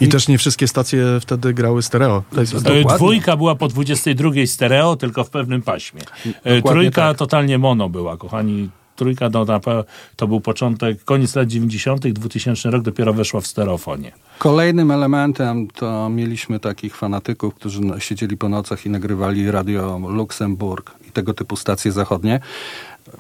I, 0.02 0.08
też 0.08 0.28
nie 0.28 0.38
wszystkie 0.38 0.68
stacje 0.68 1.06
wtedy 1.22 1.54
grały 1.54 1.84
stereo. 1.84 2.24
To 2.36 2.42
jest 2.42 2.54
Dokładnie. 2.54 2.96
Dwójka 2.96 3.38
była 3.38 3.56
po 3.56 3.68
22 3.68 4.32
stereo, 4.46 4.96
tylko 4.96 5.24
w 5.24 5.30
pewnym 5.30 5.62
paśmie. 5.62 6.02
E, 6.26 6.34
Dokładnie 6.34 6.62
Trójka 6.62 7.02
tak. 7.02 7.18
totalnie 7.18 7.58
mono 7.58 7.90
była, 7.90 8.18
kochani. 8.18 8.70
Trójka 8.96 9.30
pe- 9.30 9.84
to 10.16 10.28
był 10.28 10.42
początek, 10.42 11.04
koniec 11.04 11.36
lat 11.36 11.48
90., 11.48 12.08
2000 12.08 12.72
rok 12.72 12.82
dopiero 12.82 13.14
weszła 13.14 13.42
w 13.42 13.48
stereofonię. 13.48 14.12
Kolejnym 14.40 14.92
elementem 14.92 15.68
to 15.68 16.10
mieliśmy 16.10 16.60
takich 16.60 16.96
fanatyków, 16.96 17.56
którzy 17.56 17.82
no- 17.82 18.00
siedzieli 18.00 18.38
po 18.38 18.50
nocach 18.50 18.86
i 18.86 18.90
nagrywali 18.90 19.52
radio 19.52 20.00
Luksemburg 20.10 20.92
i 21.08 21.12
tego 21.12 21.34
typu 21.34 21.56
stacje 21.56 21.92
zachodnie. 21.92 22.40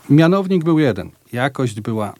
Mianownik 0.09 0.63
był 0.63 0.79
jeden. 0.79 1.09
Jakość 1.33 1.81
była 1.81 2.13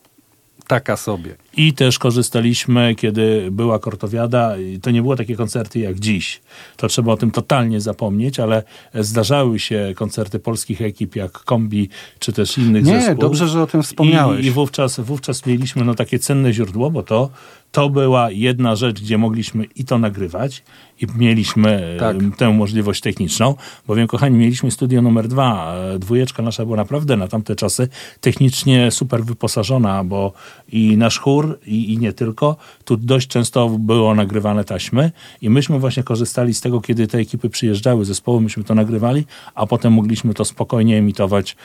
taka 0.73 0.97
sobie. 0.97 1.35
I 1.57 1.73
też 1.73 1.99
korzystaliśmy, 1.99 2.95
kiedy 2.95 3.47
była 3.51 3.79
kortowiada. 3.79 4.55
To 4.81 4.91
nie 4.91 5.01
było 5.01 5.15
takie 5.15 5.35
koncerty 5.35 5.79
jak 5.79 5.99
dziś. 5.99 6.41
To 6.77 6.87
trzeba 6.87 7.11
o 7.11 7.17
tym 7.17 7.31
totalnie 7.31 7.81
zapomnieć, 7.81 8.39
ale 8.39 8.63
zdarzały 8.93 9.59
się 9.59 9.93
koncerty 9.95 10.39
polskich 10.39 10.81
ekip 10.81 11.15
jak 11.15 11.31
Kombi, 11.31 11.89
czy 12.19 12.33
też 12.33 12.57
innych 12.57 12.83
Nie, 12.85 12.95
zespołów. 12.95 13.19
dobrze, 13.19 13.47
że 13.47 13.61
o 13.61 13.67
tym 13.67 13.83
wspomniałeś. 13.83 14.45
I, 14.45 14.47
i 14.47 14.51
wówczas, 14.51 14.99
wówczas 14.99 15.45
mieliśmy 15.45 15.85
no, 15.85 15.95
takie 15.95 16.19
cenne 16.19 16.53
źródło, 16.53 16.91
bo 16.91 17.03
to, 17.03 17.29
to 17.71 17.89
była 17.89 18.31
jedna 18.31 18.75
rzecz, 18.75 19.01
gdzie 19.01 19.17
mogliśmy 19.17 19.65
i 19.75 19.85
to 19.85 19.99
nagrywać 19.99 20.63
i 21.01 21.07
mieliśmy 21.17 21.95
Tak. 21.99 22.15
em, 22.15 22.31
tę 22.31 22.49
możliwość 22.49 23.01
techniczną, 23.01 23.55
bowiem 23.87 24.07
kochani, 24.07 24.37
mieliśmy 24.37 24.71
studio 24.71 25.01
numer 25.01 25.27
dwa. 25.27 25.73
E, 25.75 25.99
Dwójeczka 25.99 26.43
nasza 26.43 26.65
była 26.65 26.77
naprawdę 26.77 27.17
na 27.17 27.27
tamte 27.27 27.55
czasy 27.55 27.87
technicznie 28.21 28.91
super 28.91 29.23
wyposażona, 29.23 30.03
bo 30.03 30.33
i 30.71 30.97
nasz 30.97 31.19
chór 31.19 31.59
i, 31.65 31.93
i 31.93 31.97
nie 31.97 32.13
tylko, 32.13 32.55
tu 32.85 32.97
dość 32.97 33.27
często 33.27 33.69
było 33.69 34.15
nagrywane 34.15 34.63
taśmy 34.63 35.11
i 35.41 35.49
myśmy 35.49 35.79
właśnie 35.79 36.03
korzystali 36.03 36.53
z 36.53 36.61
tego, 36.61 36.81
kiedy 36.81 37.07
te 37.07 37.17
ekipy 37.17 37.49
przyjeżdżały, 37.49 38.05
zespoły, 38.05 38.41
myśmy 38.41 38.63
to 38.63 38.75
nagrywali, 38.75 39.25
a 39.55 39.65
potem 39.67 39.93
mogliśmy 39.93 40.33
to 40.33 40.45
spokojnie 40.45 40.97
emitować 40.97 41.51
e, 41.51 41.55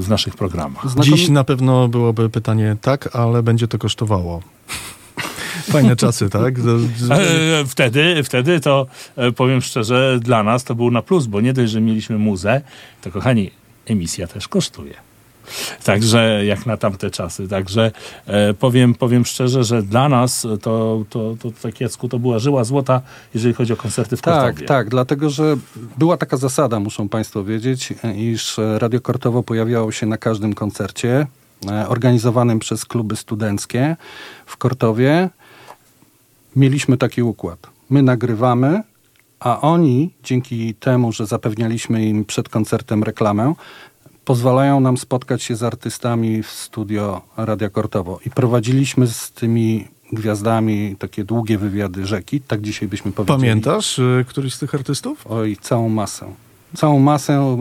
w 0.00 0.06
naszych 0.08 0.34
programach. 0.36 0.86
Znakomi- 0.86 1.04
Dziś 1.16 1.28
na 1.28 1.44
pewno 1.44 1.88
byłoby 1.88 2.30
pytanie 2.30 2.76
tak, 2.80 3.16
ale 3.16 3.42
będzie 3.42 3.68
to 3.68 3.78
kosztowało. 3.78 4.42
Fajne 5.62 5.96
czasy, 5.96 6.30
tak? 6.30 6.54
E, 6.58 7.64
Wtedy, 7.66 8.22
wtedy 8.24 8.60
to 8.60 8.86
e, 9.16 9.32
powiem 9.32 9.60
szczerze, 9.60 10.18
dla 10.22 10.42
nas 10.42 10.64
to 10.64 10.74
był 10.74 10.90
na 10.90 11.02
plus, 11.02 11.26
bo 11.26 11.40
nie 11.40 11.52
dość, 11.52 11.72
że 11.72 11.80
mieliśmy 11.80 12.18
muzę, 12.18 12.60
to 13.02 13.10
kochani, 13.10 13.50
emisja 13.86 14.26
też 14.26 14.48
kosztuje. 14.48 14.94
Także 15.84 16.44
jak 16.44 16.66
na 16.66 16.76
tamte 16.76 17.10
czasy. 17.10 17.48
Także 17.48 17.92
e, 18.26 18.54
powiem, 18.54 18.94
powiem 18.94 19.24
szczerze, 19.24 19.64
że 19.64 19.82
dla 19.82 20.08
nas 20.08 20.46
to, 20.62 21.04
to, 21.10 21.36
to 21.42 21.50
tak 21.62 21.80
Jacku, 21.80 22.08
to 22.08 22.18
była 22.18 22.38
żyła 22.38 22.64
złota, 22.64 23.00
jeżeli 23.34 23.54
chodzi 23.54 23.72
o 23.72 23.76
koncerty 23.76 24.16
w 24.16 24.22
Tak, 24.22 24.44
Kortowie. 24.44 24.66
tak, 24.66 24.88
dlatego 24.88 25.30
że 25.30 25.56
była 25.98 26.16
taka 26.16 26.36
zasada, 26.36 26.80
muszą 26.80 27.08
Państwo 27.08 27.44
wiedzieć, 27.44 27.94
iż 28.16 28.58
e, 28.58 28.78
Radio 28.78 29.00
Kortowo 29.00 29.42
pojawiało 29.42 29.92
się 29.92 30.06
na 30.06 30.16
każdym 30.16 30.54
koncercie 30.54 31.26
e, 31.70 31.88
organizowanym 31.88 32.58
przez 32.58 32.84
kluby 32.84 33.16
studenckie 33.16 33.96
w 34.46 34.56
Kortowie. 34.56 35.28
Mieliśmy 36.56 36.96
taki 36.96 37.22
układ. 37.22 37.58
My 37.90 38.02
nagrywamy, 38.02 38.82
a 39.40 39.60
oni, 39.60 40.10
dzięki 40.22 40.74
temu, 40.74 41.12
że 41.12 41.26
zapewnialiśmy 41.26 42.06
im 42.06 42.24
przed 42.24 42.48
koncertem 42.48 43.02
reklamę, 43.02 43.54
pozwalają 44.24 44.80
nam 44.80 44.96
spotkać 44.96 45.42
się 45.42 45.56
z 45.56 45.62
artystami 45.62 46.42
w 46.42 46.50
studio 46.50 47.22
Radia 47.36 47.70
Kortowo. 47.70 48.18
I 48.26 48.30
prowadziliśmy 48.30 49.06
z 49.06 49.30
tymi 49.30 49.88
gwiazdami 50.12 50.96
takie 50.98 51.24
długie 51.24 51.58
wywiady 51.58 52.06
rzeki, 52.06 52.40
tak 52.40 52.60
dzisiaj 52.60 52.88
byśmy 52.88 53.12
powiedzieli. 53.12 53.40
Pamiętasz 53.40 53.98
y, 53.98 54.24
któryś 54.28 54.54
z 54.54 54.58
tych 54.58 54.74
artystów? 54.74 55.26
Oj, 55.26 55.56
całą 55.60 55.88
masę. 55.88 56.26
Całą 56.76 56.98
masę 56.98 57.56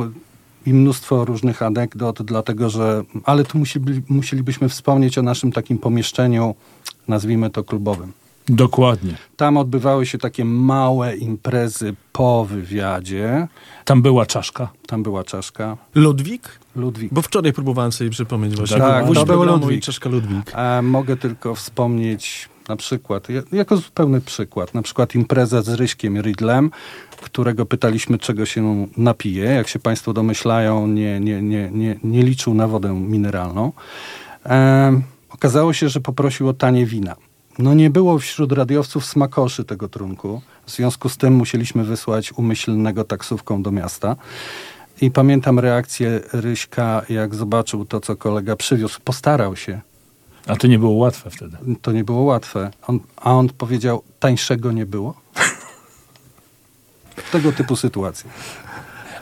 i 0.65 0.74
mnóstwo 0.74 1.26
różnych 1.26 1.61
anegdot, 1.61 2.22
dlatego 2.22 2.70
że. 2.70 3.03
Ale 3.24 3.44
tu 3.44 3.57
musieli, 3.57 4.02
musielibyśmy 4.10 4.70
wspomnieć 4.70 5.18
o 5.18 5.22
naszym 5.22 5.52
takim 5.52 5.78
pomieszczeniu, 5.78 6.56
nazwijmy 7.07 7.49
to 7.49 7.64
klubowym. 7.64 8.11
Dokładnie. 8.49 9.15
Tam 9.38 9.57
odbywały 9.57 10.06
się 10.06 10.18
takie 10.18 10.45
małe 10.45 11.15
imprezy 11.18 11.95
po 12.14 12.45
wywiadzie. 12.45 13.48
Tam 13.86 14.02
była 14.02 14.26
czaszka. 14.26 14.70
Tam 14.88 15.03
była 15.03 15.24
czaszka. 15.24 15.78
Ludwik? 15.95 16.60
Ludwik. 16.76 17.14
Bo 17.14 17.22
wczoraj 17.22 17.53
próbowałem 17.53 17.91
sobie 17.91 18.10
przypomnieć 18.10 18.56
właśnie. 18.56 18.78
Tak, 18.78 19.03
Gwóźdź 19.06 19.20
to 19.20 19.26
był 19.26 19.44
Ludwik. 19.44 19.78
i 19.78 19.82
czaszka 19.82 20.10
Ludwik. 20.10 20.52
A 20.56 20.82
mogę 20.82 21.18
tylko 21.18 21.56
wspomnieć 21.56 22.49
na 22.70 22.76
przykład, 22.76 23.30
ja- 23.30 23.41
jako 23.52 23.78
zupełny 23.78 24.22
przykład, 24.22 24.74
na 24.74 24.82
przykład 24.82 25.15
impreza 25.15 25.61
z 25.61 25.70
Ryśkiem 25.70 26.22
Ridlem, 26.22 26.72
którego 27.22 27.65
pytaliśmy, 27.65 28.18
czego 28.18 28.45
się 28.45 28.88
napije. 28.98 29.45
Jak 29.45 29.68
się 29.68 29.80
Państwo 29.80 30.14
domyślają, 30.14 30.88
nie, 30.88 31.20
nie, 31.20 31.41
nie, 31.41 31.70
nie, 31.74 31.99
nie 32.03 32.24
liczył 32.24 32.53
na 32.53 32.68
wodę 32.68 32.94
mineralną. 32.94 33.72
Em, 34.44 35.02
okazało 35.30 35.74
się, 35.74 35.90
że 35.90 35.99
poprosił 35.99 36.49
o 36.49 36.53
tanie 36.53 36.86
wina. 36.86 37.15
No 37.59 37.73
nie 37.73 37.89
było 37.89 38.19
wśród 38.19 38.51
radiowców 38.51 39.05
smakoszy 39.05 39.63
tego 39.63 39.89
trunku. 39.89 40.41
W 40.65 40.71
związku 40.71 41.09
z 41.09 41.17
tym 41.17 41.34
musieliśmy 41.34 41.84
wysłać 41.84 42.34
umyślnego 42.34 43.03
taksówką 43.03 43.63
do 43.63 43.71
miasta. 43.71 44.15
I 45.01 45.11
pamiętam 45.11 45.59
reakcję 45.59 46.21
Ryśka, 46.34 47.01
jak 47.09 47.35
zobaczył 47.35 47.85
to, 47.85 47.99
co 47.99 48.15
kolega 48.15 48.55
przywiózł. 48.55 48.99
Postarał 49.03 49.55
się. 49.55 49.81
A 50.47 50.55
to 50.55 50.67
nie 50.67 50.80
było 50.80 50.91
łatwe 50.91 51.30
wtedy. 51.30 51.57
To 51.81 51.91
nie 51.91 52.03
było 52.03 52.21
łatwe. 52.21 52.71
On, 52.88 52.99
a 53.17 53.34
on 53.34 53.49
powiedział, 53.49 54.03
tańszego 54.19 54.71
nie 54.71 54.85
było. 54.85 55.13
Tego 57.31 57.51
typu 57.51 57.75
sytuacje. 57.75 58.30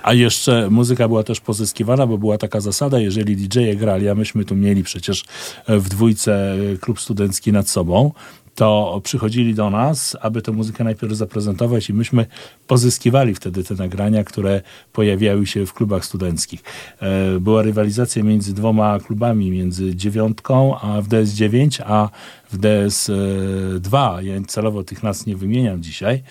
A 0.04 0.14
jeszcze 0.14 0.70
muzyka 0.70 1.08
była 1.08 1.24
też 1.24 1.40
pozyskiwana, 1.40 2.08
bo 2.08 2.18
była 2.18 2.38
taka 2.38 2.62
zasada, 2.62 3.00
jeżeli 3.00 3.36
DJ-e 3.36 3.76
grali, 3.76 4.10
a 4.10 4.16
myśmy 4.16 4.46
tu 4.46 4.56
mieli 4.56 4.84
przecież 4.84 5.26
e, 5.68 5.78
w 5.80 5.90
dwójce 5.90 6.54
e, 6.74 6.78
klub 6.78 7.02
studencki 7.02 7.52
nad 7.52 7.70
sobą, 7.70 8.12
to 8.56 9.02
przychodzili 9.04 9.54
do 9.56 9.70
nas, 9.70 10.18
aby 10.22 10.42
tę 10.42 10.52
muzykę 10.52 10.84
najpierw 10.84 11.14
zaprezentować 11.14 11.90
i 11.90 11.94
myśmy 11.94 12.26
pozyskiwali 12.68 13.36
wtedy 13.36 13.64
te 13.64 13.76
nagrania, 13.76 14.24
które 14.24 14.62
pojawiały 14.94 15.48
się 15.48 15.66
w 15.66 15.74
klubach 15.74 16.06
studenckich. 16.06 16.64
E, 17.00 17.40
Była 17.40 17.62
rywalizacja 17.62 18.24
między 18.24 18.54
dwoma 18.54 19.00
klubami, 19.00 19.52
między 19.52 19.96
dziewiątką 19.96 20.80
a 20.80 21.02
w 21.02 21.08
DS9, 21.08 21.82
a 21.86 22.10
w 22.52 22.58
DS2. 22.58 24.24
Ja 24.24 24.42
celowo 24.48 24.84
tych 24.84 25.04
nazw 25.04 25.26
nie 25.26 25.36
wymieniam 25.36 25.84
dzisiaj. 25.84 26.24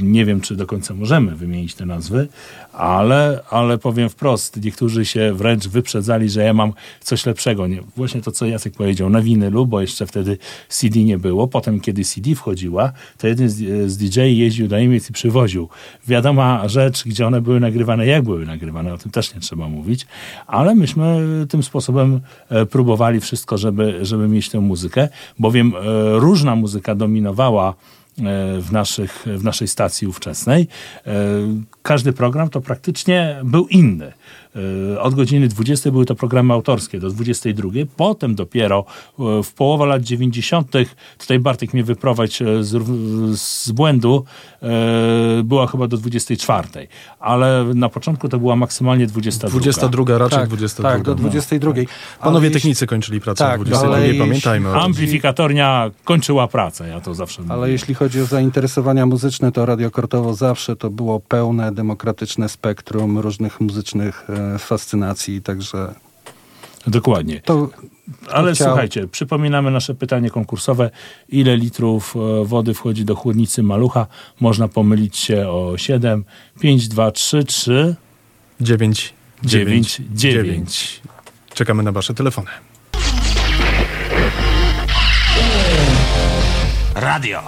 Nie 0.00 0.24
wiem, 0.24 0.40
czy 0.40 0.56
do 0.56 0.66
końca 0.66 0.94
możemy 0.94 1.36
wymienić 1.36 1.74
te 1.74 1.86
nazwy, 1.86 2.28
ale, 2.72 3.40
ale 3.50 3.78
powiem 3.78 4.08
wprost, 4.08 4.64
niektórzy 4.64 5.04
się 5.04 5.32
wręcz 5.34 5.68
wyprzedzali, 5.68 6.30
że 6.30 6.44
ja 6.44 6.54
mam 6.54 6.72
coś 7.00 7.26
lepszego. 7.26 7.66
Nie, 7.66 7.82
właśnie 7.96 8.22
to, 8.22 8.32
co 8.32 8.46
Jacek 8.46 8.74
powiedział, 8.74 9.10
na 9.10 9.20
winylu, 9.20 9.66
bo 9.66 9.80
jeszcze 9.80 10.06
wtedy 10.06 10.38
CD 10.68 11.04
nie 11.04 11.18
było. 11.18 11.48
Potem, 11.48 11.80
kiedy 11.80 12.04
CD 12.04 12.34
wchodziła, 12.34 12.92
to 13.18 13.26
jeden 13.26 13.48
z, 13.48 13.90
z 13.90 13.96
DJ 13.96 14.20
jeździł 14.20 14.68
do 14.68 14.78
Niemiec 14.78 15.10
i 15.10 15.12
przywoził. 15.12 15.68
Wiadoma 16.06 16.68
rzecz, 16.68 17.04
gdzie 17.04 17.26
one 17.26 17.40
były 17.40 17.60
nagrywane, 17.60 18.06
jak 18.06 18.24
były 18.24 18.46
nagrywane, 18.46 18.94
o 18.94 18.98
tym 18.98 19.12
też 19.12 19.34
nie 19.34 19.40
trzeba 19.40 19.68
mówić, 19.68 20.06
ale 20.46 20.74
myśmy 20.74 21.26
tym 21.48 21.62
sposobem 21.62 22.20
e, 22.48 22.66
próbowali 22.66 23.20
wszystko, 23.20 23.58
żeby, 23.58 23.98
żeby 24.02 24.28
mieć 24.28 24.48
tę 24.48 24.60
muzykę, 24.60 25.08
bowiem 25.38 25.72
e, 25.76 26.18
różna 26.18 26.56
muzyka 26.56 26.94
dominowała 26.94 27.74
w, 28.60 28.72
naszych, 28.72 29.24
w 29.26 29.44
naszej 29.44 29.68
stacji 29.68 30.06
ówczesnej. 30.06 30.68
E, 31.06 31.12
Każdy 31.82 32.12
program 32.12 32.50
to 32.50 32.60
praktycznie 32.60 33.40
był 33.44 33.66
inny. 33.66 34.12
E, 34.94 35.00
Od 35.00 35.14
godziny 35.14 35.48
20 35.48 35.90
były 35.90 36.04
to 36.04 36.14
programy 36.14 36.52
autorskie 36.54 37.00
do 37.00 37.10
22. 37.10 37.70
Potem 37.96 38.34
dopiero 38.34 38.84
e, 39.18 39.42
w 39.42 39.52
połowie 39.54 39.86
lat 39.86 40.02
90. 40.02 40.72
tutaj 41.18 41.38
Bartek 41.38 41.74
mnie 41.74 41.84
wyprowadź 41.84 42.42
e, 42.42 42.64
z, 42.64 42.82
z 43.40 43.70
błędu, 43.72 44.24
była 45.44 45.66
chyba 45.66 45.88
do 45.88 45.96
24. 45.96 46.68
Ale 47.20 47.64
na 47.74 47.88
początku 47.88 48.28
to 48.28 48.38
była 48.38 48.56
maksymalnie 48.56 49.06
22. 49.06 49.50
22, 49.60 50.18
raczej 50.18 50.38
tak, 50.38 50.48
22. 50.48 50.90
tak, 50.90 51.02
do 51.02 51.14
22. 51.14 51.72
Panowie 51.72 51.86
Ale 52.20 52.38
jeśli- 52.44 52.50
technicy 52.54 52.86
kończyli 52.86 53.20
pracę 53.20 53.44
Tak, 53.44 53.60
o 53.60 53.64
22, 53.64 53.96
ale 53.96 54.06
jeśli- 54.06 54.20
pamiętajmy 54.20 54.68
o 54.68 54.72
tym. 54.72 54.80
Amplifikatornia 54.80 55.90
kończyła 56.04 56.48
pracę, 56.48 56.88
ja 56.88 57.00
to 57.00 57.14
zawsze 57.14 57.42
mówię. 57.42 57.54
Ale 57.54 57.70
jeśli 57.70 57.94
chodzi 57.94 58.20
o 58.20 58.24
zainteresowania 58.24 59.06
muzyczne, 59.06 59.52
to 59.52 59.66
Radio 59.66 59.90
Kortowo 59.90 60.34
zawsze 60.34 60.76
to 60.76 60.90
było 60.90 61.20
pełne, 61.20 61.72
demokratyczne 61.72 62.48
spektrum 62.48 63.18
różnych 63.18 63.60
muzycznych 63.60 64.26
e, 64.30 64.37
fascynacji, 64.58 65.42
także 65.42 65.94
Dokładnie. 66.86 67.40
to 67.40 67.68
Ale 68.30 68.52
chciał- 68.54 68.66
słuchajcie, 68.68 69.08
przypominamy 69.08 69.70
nasze 69.70 69.94
pytanie 69.94 70.30
konkursowe. 70.30 70.90
Ile 71.28 71.56
litrów 71.56 72.14
e, 72.16 72.44
wody 72.44 72.74
wchodzi 72.74 73.04
do 73.04 73.14
chłodnicy 73.16 73.62
malucha? 73.62 74.06
Można 74.40 74.68
pomylić 74.68 75.16
się 75.16 75.48
o 75.48 75.72
7, 75.76 76.24
5, 76.60 76.88
2, 76.88 77.10
3, 77.10 77.44
3, 77.44 77.96
9, 78.60 79.14
9, 79.42 80.00
9. 80.14 81.00
Czekamy 81.54 81.82
na 81.82 81.92
wasze 81.92 82.14
telefony. 82.14 82.48
Radio. 86.94 87.42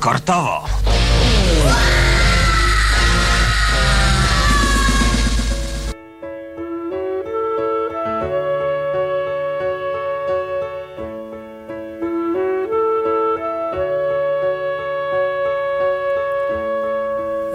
Kortowo. 0.00 0.64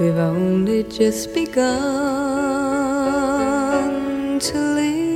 We've 0.03 0.17
only 0.17 0.84
just 0.84 1.34
begun 1.34 1.63
to 4.38 4.57
live. 4.57 5.13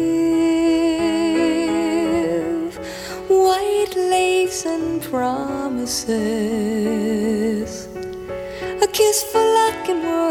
White 3.28 3.96
lace 3.98 4.66
and 4.66 5.02
promises. 5.02 6.08
A 8.82 8.88
kiss 8.88 9.24
for 9.30 9.44
luck, 9.60 9.90
and 9.90 10.04
we're 10.04 10.27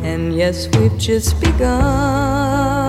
And 0.03 0.35
yes, 0.35 0.67
we've 0.75 0.97
just 0.97 1.39
begun. 1.39 2.88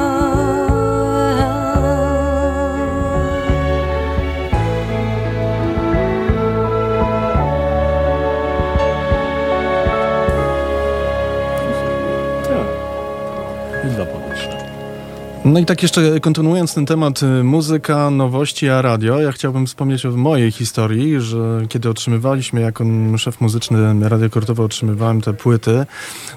No 15.51 15.61
i 15.61 15.65
tak 15.65 15.83
jeszcze 15.83 16.21
kontynuując 16.21 16.75
ten 16.75 16.87
temat 16.87 17.23
y, 17.23 17.45
muzyka, 17.45 18.11
nowości, 18.11 18.69
a 18.69 18.83
radio, 18.83 19.21
ja 19.21 19.33
chciałbym 19.33 19.67
wspomnieć 19.67 20.07
o 20.07 20.11
mojej 20.11 20.53
historii, 20.53 21.21
że 21.21 21.63
kiedy 21.69 21.89
otrzymywaliśmy, 21.89 22.61
jako 22.61 22.85
szef 23.17 23.41
muzyczny 23.41 24.09
Radio 24.09 24.31
Kortowa 24.31 24.65
otrzymywałem 24.65 25.21
te 25.21 25.33
płyty, 25.33 25.87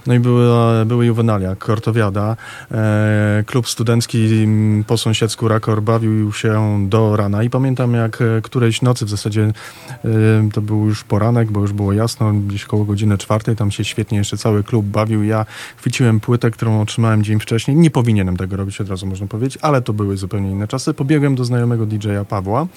no 0.08 0.14
i 0.14 0.20
były, 0.20 0.46
były 0.86 1.06
juwenalia, 1.06 1.56
Kortowiada, 1.56 2.36
e, 2.72 3.44
klub 3.46 3.70
studencki 3.70 4.44
m, 4.44 4.84
po 4.88 4.98
sąsiedzku 4.98 5.48
Rakor 5.48 5.82
bawił 5.82 6.34
się 6.34 6.86
do 6.90 7.16
rana. 7.16 7.44
I 7.44 7.50
pamiętam 7.50 7.94
jak 7.94 8.22
e, 8.22 8.42
którejś 8.42 8.82
nocy 8.82 9.06
w 9.06 9.10
zasadzie 9.10 9.44
e, 9.44 10.10
to 10.54 10.62
był 10.62 10.86
już 10.86 11.04
poranek, 11.04 11.52
bo 11.52 11.62
już 11.62 11.74
było 11.74 11.94
jasno, 11.94 12.34
gdzieś 12.34 12.66
koło 12.66 12.86
godziny 12.86 13.18
czwartej, 13.18 13.56
tam 13.56 13.72
się 13.72 13.84
świetnie 13.84 14.18
jeszcze 14.18 14.38
cały 14.38 14.64
klub 14.64 14.86
bawił, 14.86 15.24
ja 15.24 15.46
chwyciłem 15.78 16.20
płytę, 16.20 16.52
którą 16.52 16.82
otrzymałem 16.82 17.24
dzień 17.24 17.40
wcześniej, 17.40 17.78
nie 17.78 17.92
powinienem 17.92 18.38
tego 18.38 18.58
robić 18.58 18.82
od 18.82 18.90
razu 18.90 19.08
można 19.08 19.28
powiedzieć, 19.28 19.58
ale 19.62 19.82
to 19.82 19.94
były 19.94 20.18
zupełnie 20.18 20.52
inne 20.52 20.68
czasy. 20.68 20.94
Pobiegłem 20.94 21.36
do 21.36 21.46
znajomego 21.46 21.86
DJ-a 21.86 22.26
Pawła 22.26 22.68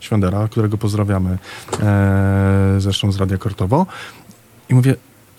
Świądera, 0.00 0.48
którego 0.48 0.78
pozdrawiamy 0.78 1.38
zresztą 2.78 3.12
z 3.12 3.16
Radia 3.16 3.38
Kortowo. 3.38 3.86
I 4.68 4.74
mówię, 4.74 4.94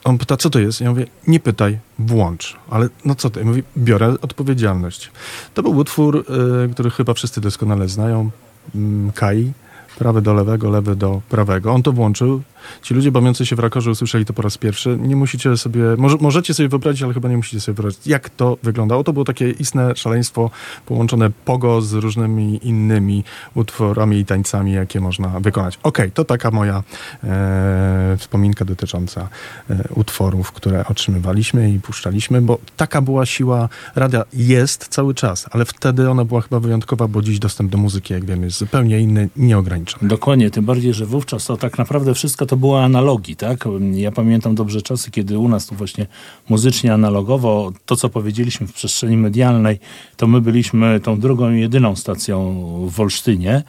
on 0.06 0.18
pyta, 0.18 0.38
co 0.38 0.50
to 0.50 0.60
jest? 0.60 0.82
Ja 0.82 0.90
mówię, 0.90 1.06
nie 1.28 1.40
pytaj, 1.40 1.80
włącz. 2.00 2.58
Ale 2.70 2.90
no 3.06 3.16
co 3.16 3.30
ty? 3.30 3.40
Ja 3.40 3.46
mówię, 3.46 3.64
biorę 3.78 4.16
odpowiedzialność. 4.22 5.12
To 5.54 5.64
był 5.64 5.78
utwór, 5.78 6.26
y, 6.66 6.74
który 6.74 6.92
chyba 6.92 7.14
wszyscy 7.14 7.42
doskonale 7.42 7.90
znają, 7.90 8.30
mm, 8.76 9.12
Kai. 9.12 9.54
Prawy 9.98 10.22
do 10.22 10.34
lewego, 10.34 10.70
lewy 10.70 10.96
do 10.96 11.22
prawego. 11.30 11.74
On 11.74 11.84
to 11.84 11.92
włączył. 11.92 12.42
Ci 12.82 12.94
ludzie 12.94 13.12
bawiący 13.12 13.46
się 13.46 13.56
w 13.56 13.60
rakorze 13.60 13.92
usłyszeli 13.92 14.26
to 14.26 14.34
po 14.34 14.42
raz 14.42 14.58
pierwszy. 14.58 14.98
Nie 15.02 15.16
musicie 15.16 15.58
sobie, 15.58 15.82
może, 15.98 16.18
możecie 16.22 16.54
sobie 16.54 16.70
wyobrazić, 16.70 17.04
ale 17.04 17.14
chyba 17.14 17.30
nie 17.30 17.38
musicie 17.38 17.60
sobie 17.60 17.76
wyobrazić, 17.76 18.08
jak 18.08 18.30
to 18.30 18.58
wyglądało. 18.64 19.04
To 19.04 19.14
było 19.14 19.26
takie 19.26 19.50
istne 19.50 19.96
szaleństwo 19.96 20.52
połączone 20.86 21.30
pogo 21.46 21.82
z 21.82 21.94
różnymi 21.94 22.60
innymi 22.68 23.24
utworami 23.56 24.18
i 24.18 24.26
tańcami, 24.26 24.74
jakie 24.74 25.00
można 25.00 25.40
wykonać. 25.40 25.80
Okej, 25.84 26.12
to 26.12 26.26
taka 26.26 26.52
moja 26.52 26.84
e, 27.24 28.16
wspominka 28.20 28.66
dotycząca 28.66 29.30
e, 29.70 29.84
utworów, 29.96 30.52
które 30.52 30.86
otrzymywaliśmy 30.88 31.72
i 31.72 31.80
puszczaliśmy, 31.80 32.42
bo 32.42 32.58
taka 32.78 33.02
była 33.02 33.26
siła 33.26 33.70
radia. 33.96 34.24
Jest 34.34 34.88
cały 34.88 35.14
czas, 35.14 35.46
ale 35.52 35.66
wtedy 35.66 36.10
ona 36.10 36.26
była 36.26 36.42
chyba 36.42 36.60
wyjątkowa, 36.60 37.08
bo 37.08 37.22
dziś 37.22 37.40
dostęp 37.40 37.72
do 37.72 37.78
muzyki, 37.78 38.14
jak 38.14 38.26
wiemy, 38.26 38.46
jest 38.46 38.58
zupełnie 38.58 39.00
inny, 39.00 39.30
nieograniczony. 39.36 39.85
Dokładnie, 40.02 40.50
tym 40.50 40.66
bardziej, 40.66 40.94
że 40.94 41.06
wówczas 41.06 41.46
to 41.46 41.58
tak 41.58 41.78
naprawdę 41.78 42.14
wszystko 42.14 42.46
to 42.46 42.58
było 42.58 42.84
analogii, 42.84 43.36
tak? 43.36 43.66
Ja 43.94 44.12
pamiętam 44.12 44.56
dobrze 44.56 44.82
czasy, 44.82 45.12
kiedy 45.12 45.40
u 45.40 45.48
nas 45.48 45.66
tu 45.66 45.76
właśnie 45.76 46.08
muzycznie 46.50 46.94
analogowo, 46.94 47.72
to 47.86 47.96
co 47.96 48.10
powiedzieliśmy 48.10 48.68
w 48.68 48.74
przestrzeni 48.74 49.18
medialnej, 49.18 49.80
to 50.18 50.28
my 50.28 50.42
byliśmy 50.42 51.00
tą 51.00 51.20
drugą 51.20 51.52
i 51.52 51.60
jedyną 51.60 51.96
stacją 51.96 52.56
w 52.90 53.00
Olsztynie, 53.00 53.64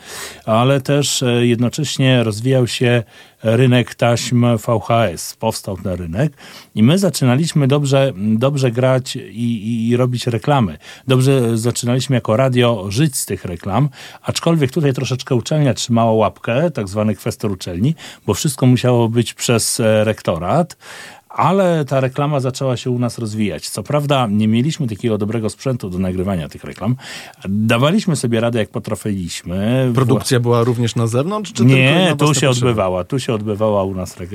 ale 0.44 0.80
też 0.80 1.22
e, 1.22 1.46
jednocześnie 1.46 2.24
rozwijał 2.24 2.66
się 2.66 3.02
rynek 3.42 3.94
taśm 3.94 4.46
VHS, 4.56 5.36
powstał 5.36 5.76
ten 5.76 5.92
rynek 5.92 6.32
i 6.74 6.82
my 6.82 6.98
zaczynaliśmy 6.98 7.68
dobrze, 7.68 8.12
dobrze 8.16 8.70
grać 8.70 9.16
i, 9.16 9.88
i, 9.88 9.96
robić 9.96 10.26
reklamy. 10.26 10.78
Dobrze 11.08 11.58
zaczynaliśmy 11.58 12.16
jako 12.16 12.36
radio 12.36 12.86
żyć 12.88 13.16
z 13.16 13.26
tych 13.26 13.44
reklam, 13.44 13.88
aczkolwiek 14.22 14.70
tutaj 14.70 14.92
troszeczkę 14.92 15.34
uczelnia 15.34 15.74
trzymała 15.74 16.12
łapkę, 16.12 16.70
tak 16.70 16.88
zwany 16.88 17.14
kwestor 17.14 17.52
uczelni, 17.52 17.94
bo 18.26 18.34
wszystko 18.34 18.66
musiało 18.66 19.08
być 19.08 19.34
przez 19.34 19.80
e, 19.80 20.04
rektorat, 20.04 20.76
ale 21.36 21.84
ta 21.84 22.00
reklama 22.00 22.40
zaczęła 22.40 22.76
się 22.76 22.90
u 22.90 22.98
nas 22.98 23.18
rozwijać. 23.18 23.68
Co 23.68 23.82
prawda 23.82 24.26
nie 24.30 24.48
mieliśmy 24.48 24.88
takiego 24.88 25.18
dobrego 25.18 25.50
sprzętu 25.50 25.90
do 25.90 25.98
nagrywania 25.98 26.48
tych 26.48 26.64
reklam. 26.64 26.96
Dawaliśmy 27.48 28.16
sobie 28.16 28.40
radę 28.40 28.58
jak 28.58 28.68
potrafiliśmy. 28.68 29.90
Produkcja 29.94 30.40
była 30.40 30.64
również 30.64 30.96
na 30.96 31.06
zewnątrz? 31.06 31.52
Czy 31.52 31.64
Nie, 31.64 32.14
tu 32.18 32.26
się 32.26 32.26
potrzeby? 32.26 32.50
odbywała. 32.50 33.04
Tu 33.04 33.18
się 33.18 33.34
odbywała 33.34 33.84
u 33.84 33.94
nas 33.94 34.20
re, 34.20 34.26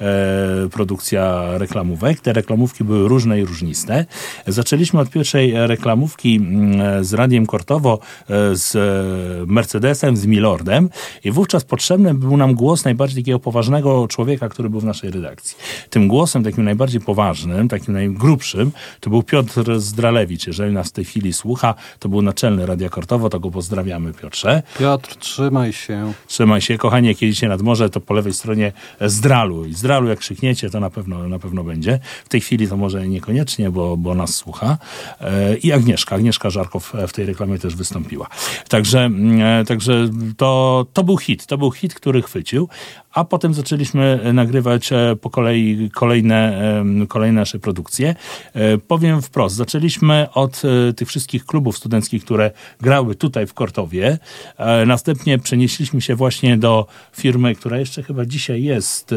e, 0.00 0.68
produkcja 0.68 1.44
reklamówek. 1.58 2.20
Te 2.20 2.32
reklamówki 2.32 2.84
były 2.84 3.08
różne 3.08 3.40
i 3.40 3.44
różniste. 3.44 4.06
Zaczęliśmy 4.46 5.00
od 5.00 5.10
pierwszej 5.10 5.52
reklamówki 5.54 6.36
mm, 6.36 7.04
z 7.04 7.14
Radiem 7.14 7.46
Kortowo, 7.46 7.98
e, 8.30 8.56
z 8.56 8.76
e, 8.76 9.46
Mercedesem, 9.46 10.16
z 10.16 10.26
Milordem 10.26 10.90
i 11.24 11.30
wówczas 11.30 11.64
potrzebny 11.64 12.14
był 12.14 12.36
nam 12.36 12.54
głos 12.54 12.84
najbardziej 12.84 13.22
takiego 13.22 13.38
poważnego 13.38 14.08
człowieka, 14.08 14.48
który 14.48 14.70
był 14.70 14.80
w 14.80 14.84
naszej 14.84 15.10
redakcji. 15.10 15.56
Tym 15.90 16.08
głosem 16.08 16.44
takim 16.50 16.64
najbardziej 16.64 17.00
poważnym, 17.00 17.68
takim 17.68 17.94
najgrubszym, 17.94 18.72
to 19.00 19.10
był 19.10 19.22
Piotr 19.22 19.78
Zdralewicz. 19.78 20.46
Jeżeli 20.46 20.72
nas 20.72 20.88
w 20.88 20.92
tej 20.92 21.04
chwili 21.04 21.32
słucha, 21.32 21.74
to 21.98 22.08
był 22.08 22.22
naczelny 22.22 22.66
Radia 22.66 22.88
Kortowo, 22.88 23.30
to 23.30 23.40
go 23.40 23.50
pozdrawiamy 23.50 24.12
Piotrze. 24.12 24.62
Piotr, 24.78 25.16
trzymaj 25.16 25.72
się. 25.72 26.12
Trzymaj 26.26 26.60
się, 26.60 26.78
kochani, 26.78 27.08
jak 27.08 27.22
jedziecie 27.22 27.48
nad 27.48 27.62
morze, 27.62 27.90
to 27.90 28.00
po 28.00 28.14
lewej 28.14 28.32
stronie 28.32 28.72
Zdralu. 29.00 29.64
I 29.64 29.74
Zdralu, 29.74 30.08
jak 30.08 30.18
krzykniecie, 30.18 30.70
to 30.70 30.80
na 30.80 30.90
pewno, 30.90 31.28
na 31.28 31.38
pewno 31.38 31.64
będzie. 31.64 31.98
W 32.24 32.28
tej 32.28 32.40
chwili 32.40 32.68
to 32.68 32.76
może 32.76 33.08
niekoniecznie, 33.08 33.70
bo, 33.70 33.96
bo 33.96 34.14
nas 34.14 34.34
słucha. 34.34 34.78
E, 35.20 35.56
I 35.56 35.72
Agnieszka, 35.72 36.16
Agnieszka 36.16 36.50
Żarkow 36.50 36.92
w 37.08 37.12
tej 37.12 37.26
reklamie 37.26 37.58
też 37.58 37.74
wystąpiła. 37.76 38.28
Także, 38.68 39.00
mm, 39.00 39.40
e, 39.60 39.64
także 39.64 40.08
to, 40.36 40.86
to 40.92 41.04
był 41.04 41.18
hit, 41.18 41.46
to 41.46 41.58
był 41.58 41.72
hit, 41.72 41.94
który 41.94 42.22
chwycił. 42.22 42.68
A 43.14 43.24
potem 43.24 43.54
zaczęliśmy 43.54 44.20
nagrywać 44.32 44.92
e, 44.92 45.16
po 45.20 45.30
kolei 45.30 45.90
kolejne, 45.94 46.62
kolejne 47.08 47.40
nasze 47.40 47.58
produkcje. 47.58 48.14
E, 48.54 48.78
Powiem 48.78 49.22
wprost, 49.22 49.56
zaczęliśmy 49.56 50.26
od 50.34 50.62
e, 50.88 50.92
tych 50.92 51.08
wszystkich 51.08 51.44
klubów 51.46 51.76
studenckich, 51.76 52.24
które 52.24 52.50
grały 52.80 53.14
tutaj 53.14 53.46
w 53.46 53.54
Kortowie. 53.54 54.18
E, 54.56 54.86
Następnie 54.86 55.38
przenieśliśmy 55.38 56.00
się 56.00 56.14
właśnie 56.14 56.56
do 56.58 56.86
firmy, 57.12 57.54
która 57.54 57.78
jeszcze 57.78 58.02
chyba 58.02 58.24
dzisiaj 58.24 58.62
jest, 58.62 59.12
e, 59.12 59.16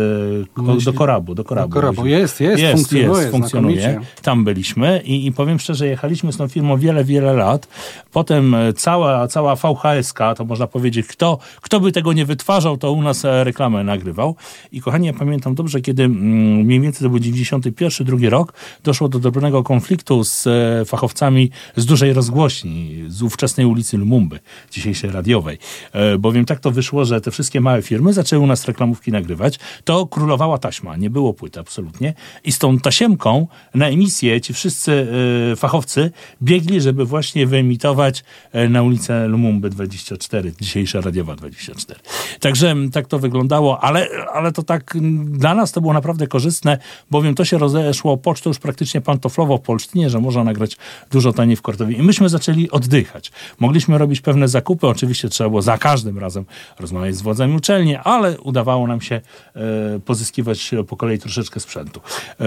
do 0.86 0.94
Korabu. 0.94 1.36
Do 1.36 1.44
Korabu, 1.44 1.70
Do 1.70 1.76
Korabu. 1.76 2.06
Jest, 2.06 2.40
jest, 2.41 2.61
jest, 2.61 2.74
funkcjonuje 2.76 3.20
jest, 3.22 3.32
funkcjonuje. 3.32 3.99
Tam 4.22 4.44
byliśmy 4.44 5.02
i, 5.06 5.26
i 5.26 5.32
powiem 5.32 5.60
szczerze, 5.60 5.88
jechaliśmy 5.88 6.34
z 6.34 6.38
tą 6.38 6.48
firmą 6.48 6.78
wiele, 6.78 7.03
wiele 7.03 7.34
lat. 7.34 7.68
Potem 8.11 8.56
e, 8.56 8.74
cała, 8.74 9.28
cała 9.28 9.56
VHSK, 9.56 10.20
to 10.38 10.45
można 10.45 10.68
powiedzieć, 10.68 11.07
kto, 11.07 11.38
kto 11.61 11.80
by 11.80 11.91
tego 11.91 12.14
nie 12.14 12.26
wytwarzał, 12.26 12.78
to 12.78 12.91
u 12.91 13.02
nas 13.02 13.26
e, 13.26 13.44
reklamę 13.44 13.82
nagrywał. 13.84 14.35
I 14.72 14.81
kochani, 14.81 15.07
ja 15.07 15.14
pamiętam 15.14 15.55
dobrze, 15.55 15.81
kiedy 15.81 16.03
mm, 16.03 16.18
mniej 16.65 16.81
więcej 16.81 17.05
to 17.05 17.10
był 17.10 17.19
91, 17.19 18.07
drugi 18.07 18.30
rok, 18.30 18.53
doszło 18.84 19.10
do 19.10 19.19
drobnego 19.19 19.64
konfliktu 19.64 20.23
z 20.23 20.47
e, 20.47 20.85
fachowcami 20.85 21.51
z 21.76 21.85
dużej 21.85 22.14
rozgłośni, 22.14 23.03
z 23.07 23.22
ówczesnej 23.22 23.65
ulicy 23.65 23.97
Lumumby, 23.97 24.39
dzisiejszej 24.72 25.11
radiowej. 25.11 25.57
E, 25.93 26.18
bowiem 26.18 26.45
tak 26.45 26.60
to 26.60 26.72
wyszło, 26.72 27.05
że 27.05 27.22
te 27.22 27.31
wszystkie 27.31 27.61
małe 27.61 27.81
firmy 27.81 28.14
zaczęły 28.14 28.43
u 28.43 28.47
nas 28.47 28.65
reklamówki 28.65 29.11
nagrywać. 29.11 29.60
To 29.84 30.07
królowała 30.07 30.57
taśma, 30.57 30.97
nie 30.97 31.10
było 31.10 31.34
płyty 31.34 31.60
absolutnie. 31.60 32.14
I 32.43 32.51
z 32.51 32.60
tą 32.60 32.80
tasiemką 32.80 33.47
na 33.76 33.88
emisję 33.88 34.41
ci 34.41 34.53
wszyscy 34.53 35.07
e, 35.51 35.55
fachowcy 35.55 36.11
biegli, 36.41 36.81
żeby 36.81 37.05
właśnie 37.05 37.47
wyemitować 37.47 38.23
na 38.69 38.81
ulicę 38.81 39.27
Lumumby 39.27 39.69
24, 39.69 40.53
dzisiejsza 40.61 41.01
radiowa 41.01 41.35
24. 41.35 41.99
Także 42.39 42.72
m, 42.72 42.91
tak 42.91 43.07
to 43.07 43.19
wyglądało, 43.19 43.72
ale, 43.81 44.07
ale 44.33 44.51
to 44.51 44.63
tak 44.63 44.97
dla 45.25 45.55
nas 45.55 45.71
to 45.71 45.81
było 45.81 45.93
naprawdę 45.93 46.27
korzystne, 46.27 46.77
bowiem 47.11 47.35
to 47.35 47.45
się 47.45 47.57
rozeszło 47.57 48.17
pocztą 48.17 48.49
już 48.49 48.59
praktycznie 48.59 49.01
pantoflowo 49.01 49.57
w 49.57 49.61
Polsztynie, 49.61 50.09
że 50.09 50.19
można 50.19 50.43
nagrać 50.43 50.77
dużo 51.11 51.33
taniej 51.33 51.55
w 51.55 51.61
Kortowie. 51.61 51.95
I 51.95 52.03
myśmy 52.03 52.29
zaczęli 52.29 52.69
oddychać. 52.69 53.31
Mogliśmy 53.59 53.97
robić 53.97 54.21
pewne 54.21 54.47
zakupy, 54.47 54.87
oczywiście 54.87 55.29
trzeba 55.29 55.49
było 55.49 55.61
za 55.61 55.77
każdym 55.77 56.19
razem 56.19 56.45
rozmawiać 56.79 57.15
z 57.15 57.21
władzami 57.21 57.55
uczelni, 57.55 57.95
ale 57.95 58.39
udawało 58.39 58.87
nam 58.87 59.01
się 59.01 59.15
e, 59.55 59.61
pozyskiwać 59.99 60.71
po 60.87 60.97
kolei 60.97 61.19
troszeczkę 61.19 61.59
sprzętu. 61.59 62.01
E, 62.39 62.43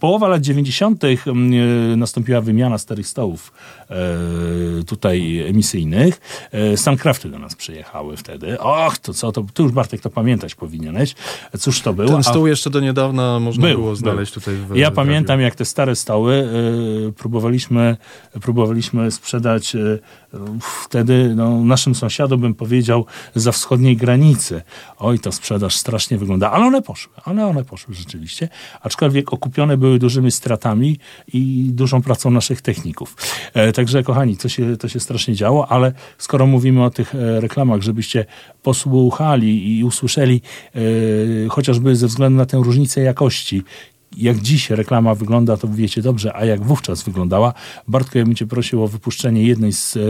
połowa 0.00 0.28
lat 0.28 0.42
90. 0.42 1.04
m, 1.04 1.50
e, 1.92 1.96
nastąpiła 1.96 2.40
wymiana 2.40 2.78
starych 2.78 3.06
stołów 3.06 3.52
e, 3.90 3.94
tutaj 4.86 5.38
emisyjnych. 5.48 6.20
E, 6.52 6.76
Suncrafty 6.76 7.28
do 7.28 7.38
nas 7.38 7.54
przyjechały 7.54 8.16
wtedy. 8.16 8.60
Och, 8.60 8.98
to 8.98 9.14
co, 9.14 9.32
to, 9.32 9.44
tu 9.54 9.62
już 9.62 9.72
Bartek 9.72 10.00
to 10.00 10.10
pamięta. 10.10 10.41
Pamiętać 10.42 10.54
powinieneś. 10.54 11.14
Cóż 11.58 11.80
to 11.80 11.92
było? 11.94 12.08
Ten 12.08 12.16
A- 12.16 12.22
stół 12.22 12.46
jeszcze 12.46 12.70
do 12.70 12.80
niedawna 12.80 13.40
można 13.40 13.62
Był, 13.66 13.74
było 13.74 13.86
był. 13.86 13.96
znaleźć 13.96 14.32
tutaj 14.32 14.54
w 14.54 14.76
Ja 14.76 14.90
w 14.90 14.94
pamiętam, 14.94 15.40
jak 15.40 15.54
te 15.54 15.64
stare 15.64 15.96
stoły 15.96 16.34
y, 17.08 17.12
próbowaliśmy, 17.12 17.96
próbowaliśmy 18.40 19.10
sprzedać 19.10 19.74
y, 19.74 19.98
wtedy 20.60 21.32
no, 21.36 21.64
naszym 21.64 21.94
sąsiadom, 21.94 22.40
bym 22.40 22.54
powiedział, 22.54 23.06
za 23.34 23.52
wschodniej 23.52 23.96
granicy. 23.96 24.62
Oj, 24.98 25.18
ta 25.18 25.32
sprzedaż 25.32 25.76
strasznie 25.76 26.18
wygląda. 26.18 26.50
Ale 26.50 26.66
one 26.66 26.82
poszły, 26.82 27.12
ale 27.24 27.46
one 27.46 27.64
poszły 27.64 27.94
rzeczywiście. 27.94 28.48
Aczkolwiek 28.80 29.32
okupione 29.32 29.76
były 29.76 29.98
dużymi 29.98 30.30
stratami 30.30 30.98
i 31.32 31.68
dużą 31.72 32.02
pracą 32.02 32.30
naszych 32.30 32.60
techników. 32.60 33.16
E, 33.54 33.72
także, 33.72 34.02
kochani, 34.02 34.36
to 34.36 34.48
się, 34.48 34.76
to 34.76 34.88
się 34.88 35.00
strasznie 35.00 35.34
działo, 35.34 35.68
ale 35.72 35.92
skoro 36.18 36.46
mówimy 36.46 36.84
o 36.84 36.90
tych 36.90 37.14
e, 37.14 37.40
reklamach, 37.40 37.82
żebyście 37.82 38.24
posłuchali 38.62 39.78
i 39.78 39.84
usłyszeli, 39.84 40.42
e, 40.74 41.48
chociażby 41.48 41.96
ze 41.96 42.06
względu 42.06 42.38
na 42.38 42.46
tę 42.46 42.56
różnicę 42.56 43.00
jakości, 43.00 43.62
jak 44.16 44.38
dziś 44.38 44.70
reklama 44.70 45.14
wygląda, 45.14 45.56
to 45.56 45.68
wiecie 45.68 46.02
dobrze, 46.02 46.36
a 46.36 46.44
jak 46.44 46.64
wówczas 46.64 47.02
wyglądała. 47.02 47.54
Bartko, 47.88 48.18
ja 48.18 48.24
bym 48.24 48.34
cię 48.34 48.46
prosił 48.46 48.82
o 48.82 48.88
wypuszczenie 48.88 49.42
jednej 49.42 49.72
z, 49.72 49.96
e, 49.96 50.00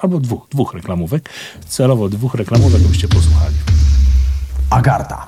albo 0.00 0.20
dwóch, 0.20 0.46
dwóch 0.50 0.74
reklamówek, 0.74 1.30
celowo 1.68 2.08
dwóch 2.08 2.34
reklamówek, 2.34 2.82
abyście 2.86 3.08
posłuchali. 3.08 3.54
Agarta. 4.70 5.26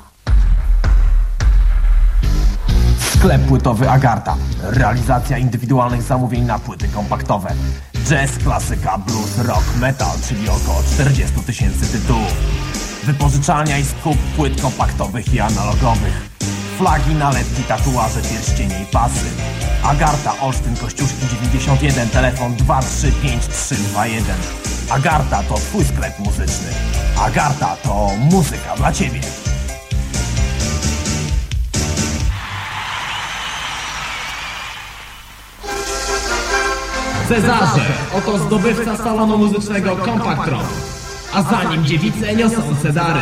Sklep 2.98 3.42
płytowy 3.42 3.90
Agarta. 3.90 4.36
Realizacja 4.62 5.38
indywidualnych 5.38 6.02
zamówień 6.02 6.44
na 6.44 6.58
płyty 6.58 6.88
kompaktowe. 6.88 7.54
Jazz, 8.08 8.38
klasyka, 8.38 8.98
blues, 8.98 9.38
rock, 9.38 9.76
metal, 9.80 10.16
czyli 10.28 10.48
około 10.48 10.82
40 10.94 11.40
tysięcy 11.40 11.98
tytułów. 12.00 12.65
Wypożyczalnia 13.06 13.78
i 13.78 13.84
skup 13.84 14.16
płyt 14.36 14.62
kompaktowych 14.62 15.34
i 15.34 15.40
analogowych. 15.40 16.30
Flagi, 16.78 17.14
nalepki, 17.14 17.62
tatuaże, 17.62 18.20
pierścienie 18.22 18.82
i 18.82 18.86
pasy. 18.86 19.26
Agarta, 19.82 20.40
Olsztyn, 20.40 20.76
Kościuszki 20.76 21.26
91, 21.30 22.08
telefon 22.08 22.56
2353321. 22.56 24.22
Agarta 24.90 25.42
to 25.42 25.54
twój 25.54 25.84
sklep 25.84 26.18
muzyczny. 26.18 26.68
Agarta 27.18 27.76
to 27.76 28.10
muzyka 28.30 28.76
dla 28.76 28.92
ciebie. 28.92 29.20
Cezarze, 37.28 37.86
oto 38.14 38.38
zdobywca 38.38 38.96
salonu 38.96 39.38
muzycznego 39.38 39.96
Compaktron. 39.96 40.95
A 41.32 41.42
za 41.42 41.64
nim 41.70 41.84
dziewice 41.84 42.34
niosące 42.34 42.92
dary. 42.92 43.20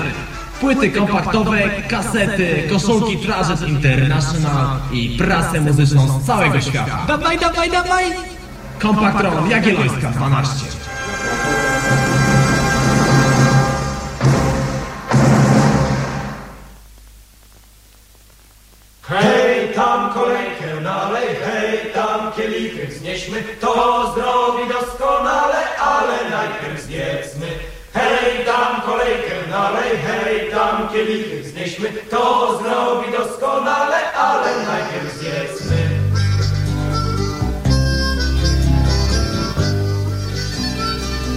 Płyty 0.60 0.90
kompaktowe, 0.90 1.60
kasety, 1.88 2.68
koszulki 2.72 3.16
Trajet 3.16 3.68
International 3.68 4.80
i 4.92 5.16
prasę 5.18 5.60
muzyczną 5.60 6.20
z 6.20 6.26
całego 6.26 6.60
świata. 6.60 7.04
Dawaj, 7.08 7.38
dawaj, 7.38 7.70
dawaj! 7.70 8.04
Compaktron 8.82 9.50
Jagiellońska 9.50 10.10
12. 10.10 10.66
Hej, 19.02 19.74
tam 19.74 20.12
kolejkę 20.14 20.80
nalej, 20.80 21.28
hej, 21.44 21.92
tam 21.94 22.32
kielichy 22.32 22.86
wznieśmy, 22.86 23.42
to 23.60 24.12
zdrowi 24.12 24.68
doskonale, 24.68 25.76
ale 25.80 26.30
najpierw 26.30 26.82
zjedzmy. 26.82 27.46
Hej, 27.94 28.44
tam 28.44 28.82
kolejkę 28.82 29.48
nalej, 29.50 29.90
hej, 30.06 30.50
tam 30.50 30.88
kielichy 30.88 31.42
wznieśmy, 31.42 31.88
to 32.10 32.58
zdrowi 32.60 33.12
doskonale, 33.12 34.12
ale 34.12 34.50
najpierw 34.66 35.18
zjedzmy. 35.18 36.04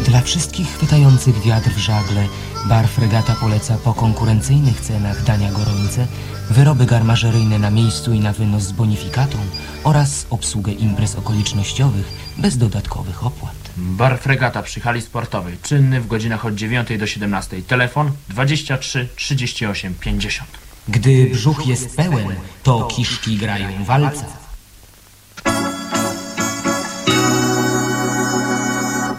Dla 0.08 0.22
wszystkich 0.22 0.68
chwytających 0.68 1.42
wiatr 1.42 1.70
w 1.70 1.78
żagle 1.78 2.28
bar 2.66 2.88
Fregata 2.88 3.36
poleca 3.42 3.78
po 3.84 3.94
konkurencyjnych 3.94 4.82
cenach 4.82 5.24
dania 5.24 5.52
gorące, 5.52 6.08
wyroby 6.50 6.86
garmażeryjne 6.86 7.60
na 7.60 7.72
miejscu 7.72 8.14
i 8.14 8.20
na 8.20 8.34
wynos 8.34 8.64
z 8.64 8.72
bonifikatą 8.72 9.38
oraz 9.84 10.26
obsługę 10.30 10.72
imprez 10.72 11.16
okolicznościowych 11.16 12.06
bez 12.38 12.58
dodatkowych 12.58 13.26
opłat. 13.26 13.57
Bar 13.78 14.20
Fregata 14.20 14.64
przy 14.64 14.80
hali 14.80 15.02
sportowej, 15.02 15.58
czynny 15.64 16.02
w 16.02 16.08
godzinach 16.08 16.46
od 16.46 16.56
9 16.56 16.98
do 16.98 17.08
17. 17.08 17.62
Telefon 17.62 18.12
23 18.30 19.08
38 19.16 19.94
50. 19.94 20.50
Gdy 20.88 21.30
brzuch 21.34 21.68
jest 21.68 21.96
pełen, 21.96 22.36
to 22.64 22.84
kiszki 22.84 23.38
grają 23.38 23.84
walca. 23.84 24.26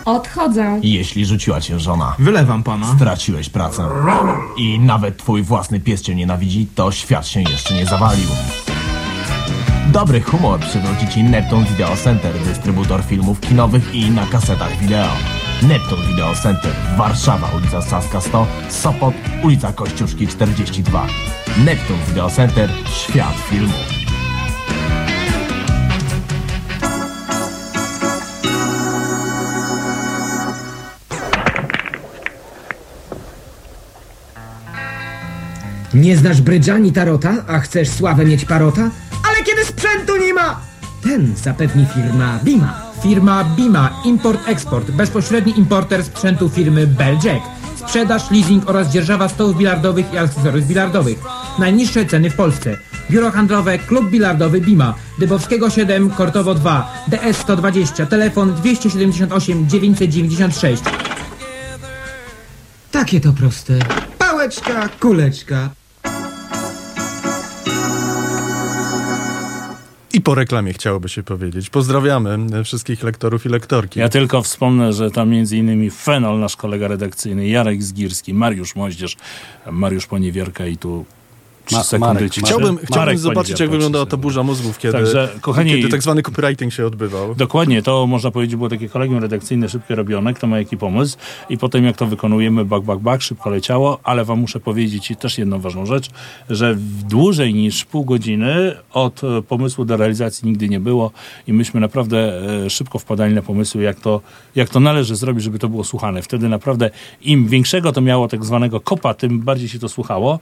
Odchodzę. 0.05 0.81
Jeśli 0.83 1.27
rzuciła 1.27 1.61
cię 1.61 1.81
żona, 1.81 2.15
Wylewam 2.19 2.63
pana. 2.63 2.95
straciłeś 2.97 3.49
pracę 3.49 3.89
i 4.57 4.79
nawet 4.79 5.17
twój 5.17 5.43
własny 5.43 5.81
pies 5.81 6.03
cię 6.03 6.15
nienawidzi, 6.15 6.67
to 6.75 6.93
świat 6.93 7.27
się 7.27 7.41
jeszcze 7.43 7.75
nie 7.75 7.87
zawalił. 7.87 8.29
Dobry 9.93 10.21
humor 10.21 10.61
przywróci 10.61 11.09
ci 11.09 11.23
Neptune 11.25 11.65
Video 11.65 11.97
Center, 11.97 12.39
dystrybutor 12.39 13.05
filmów 13.05 13.41
kinowych 13.41 13.95
i 13.95 14.11
na 14.11 14.27
kasetach 14.27 14.79
wideo. 14.79 15.09
Neptune 15.63 16.07
Video 16.07 16.35
Center, 16.35 16.73
Warszawa, 16.97 17.51
ulica 17.57 17.83
Saska 17.83 18.21
100, 18.21 18.47
Sopot, 18.69 19.15
ulica 19.45 19.73
Kościuszki 19.73 20.27
42. 20.27 21.07
Neptune 21.65 21.99
Video 22.09 22.31
Center, 22.31 22.71
świat 22.87 23.35
filmu. 23.51 23.73
Nie 35.95 36.17
znasz 36.17 36.41
brydża 36.41 36.75
ani 36.75 36.93
tarota, 36.93 37.35
a 37.47 37.59
chcesz 37.59 37.89
sławę 37.89 38.25
mieć 38.25 38.45
parota? 38.45 38.91
Ten 41.03 41.37
zapewni 41.37 41.87
firma 41.95 42.39
Bima. 42.45 42.81
Firma 43.03 43.45
Bima, 43.45 44.03
import-eksport, 44.05 44.91
bezpośredni 44.91 45.59
importer 45.59 46.05
sprzętu 46.05 46.49
firmy 46.49 46.87
Beljack. 46.87 47.43
Sprzedaż, 47.77 48.31
leasing 48.31 48.69
oraz 48.71 48.89
dzierżawa 48.89 49.29
stołów 49.29 49.57
bilardowych 49.57 50.13
i 50.13 50.19
akcesoriów 50.19 50.67
bilardowych. 50.67 51.19
Najniższe 51.59 52.07
ceny 52.07 52.31
w 52.31 52.37
Polsce. 52.37 52.77
Biuro 53.11 53.31
handlowe, 53.31 53.79
klub 53.79 54.11
bilardowy 54.11 54.61
Bima. 54.61 54.95
Dybowskiego 55.19 55.71
7, 55.71 56.11
Kortowo 56.11 56.55
2, 56.55 56.93
DS 57.09 57.37
120, 57.37 58.07
telefon 58.07 58.55
278 58.55 59.69
996. 59.69 60.83
Takie 62.91 63.21
to 63.21 63.33
proste. 63.33 63.79
Pałeczka, 64.19 64.89
kuleczka. 64.89 65.71
Po 70.29 70.35
reklamie 70.35 70.73
chciałoby 70.73 71.09
się 71.09 71.23
powiedzieć. 71.23 71.71
Pozdrawiamy 71.71 72.39
e, 72.53 72.65
wszystkich 72.65 73.03
lektorów 73.03 73.47
i 73.47 73.49
lektorki. 73.49 74.01
Ja 74.01 74.09
tylko 74.09 74.43
wspomnę, 74.43 74.93
że 74.93 75.11
tam 75.11 75.29
między 75.29 75.57
innymi 75.57 75.91
Fenol, 75.91 76.39
nasz 76.39 76.57
kolega 76.57 76.89
redakcyjny, 76.89 77.49
Jarek 77.49 77.83
Zgirski, 77.83 78.35
Mariusz 78.35 78.77
Moździerz, 78.77 79.17
Mariusz 79.71 80.07
Poniewierka 80.07 80.67
i 80.67 80.77
tu 80.77 81.05
trzy 81.69 81.77
Ma- 81.77 81.83
sekundy 81.83 82.15
Marek, 82.15 82.33
ciszy. 82.33 82.47
Chciałbym, 82.47 82.75
Marek 82.75 82.87
chciałbym 82.87 83.19
zobaczyć, 83.19 83.35
Poniewierka, 83.35 83.65
jak 83.65 83.71
wyglądała 83.71 84.07
ta 84.07 84.17
burza 84.17 84.43
mózgów, 84.43 84.79
kiedy, 84.79 84.93
Także, 84.93 85.29
kochani- 85.41 85.71
kiedy 85.71 85.89
tak 85.89 86.03
zwany 86.03 86.23
copywriting 86.23 86.73
się 86.73 86.87
odbywał. 86.87 87.35
Dokładnie, 87.35 87.83
to 87.83 88.07
można 88.07 88.31
powiedzieć 88.31 88.57
było 88.57 88.69
takie 88.69 88.89
kolegium 88.89 89.19
redakcyjne 89.19 89.69
szybkie 89.69 89.95
robione, 89.95 90.35
kto 90.35 90.47
ma 90.47 90.59
jaki 90.59 90.77
pomysł 90.77 91.17
i 91.49 91.59
potem 91.59 91.85
jak 91.85 91.97
to 91.97 92.07
wykonujemy, 92.07 92.65
bak, 92.65 92.83
bak, 92.83 92.99
bak, 92.99 93.23
szybko 93.23 93.51
leciało, 93.51 93.99
ale 94.05 94.25
wam 94.25 94.39
muszę 94.39 94.61
powiedzieć 94.61 95.11
i 95.11 95.17
też 95.17 95.39
jedną 95.39 95.61
ważną 95.61 95.87
rzecz, 95.87 96.11
że 96.51 96.75
w 96.75 97.03
dłużej 97.03 97.55
niż 97.55 97.85
pół 97.85 98.05
godziny 98.05 98.77
od 98.93 99.25
e, 99.25 99.43
pomysłu 99.43 99.85
do 99.85 99.97
realizacji 99.97 100.49
nigdy 100.49 100.69
nie 100.69 100.81
było 100.81 101.11
i 101.47 101.53
myśmy 101.53 101.81
naprawdę 101.81 102.43
e, 102.65 102.71
szybko 102.71 102.99
wpadali 102.99 103.35
na 103.35 103.43
pomysły, 103.43 103.83
jak 103.83 104.01
to, 104.01 104.21
jak 104.55 104.69
to 104.69 104.81
należy 104.81 105.17
zrobić, 105.17 105.45
żeby 105.45 105.59
to 105.59 105.69
było 105.69 105.85
słuchane. 105.85 106.23
Wtedy 106.23 106.49
naprawdę 106.49 106.91
im 107.23 107.49
większego 107.49 107.93
to 107.93 108.01
miało 108.01 108.29
tak 108.29 108.45
zwanego 108.45 108.81
kopa, 108.81 109.15
tym 109.15 109.41
bardziej 109.41 109.69
się 109.69 109.79
to 109.79 109.89
słuchało, 109.89 110.39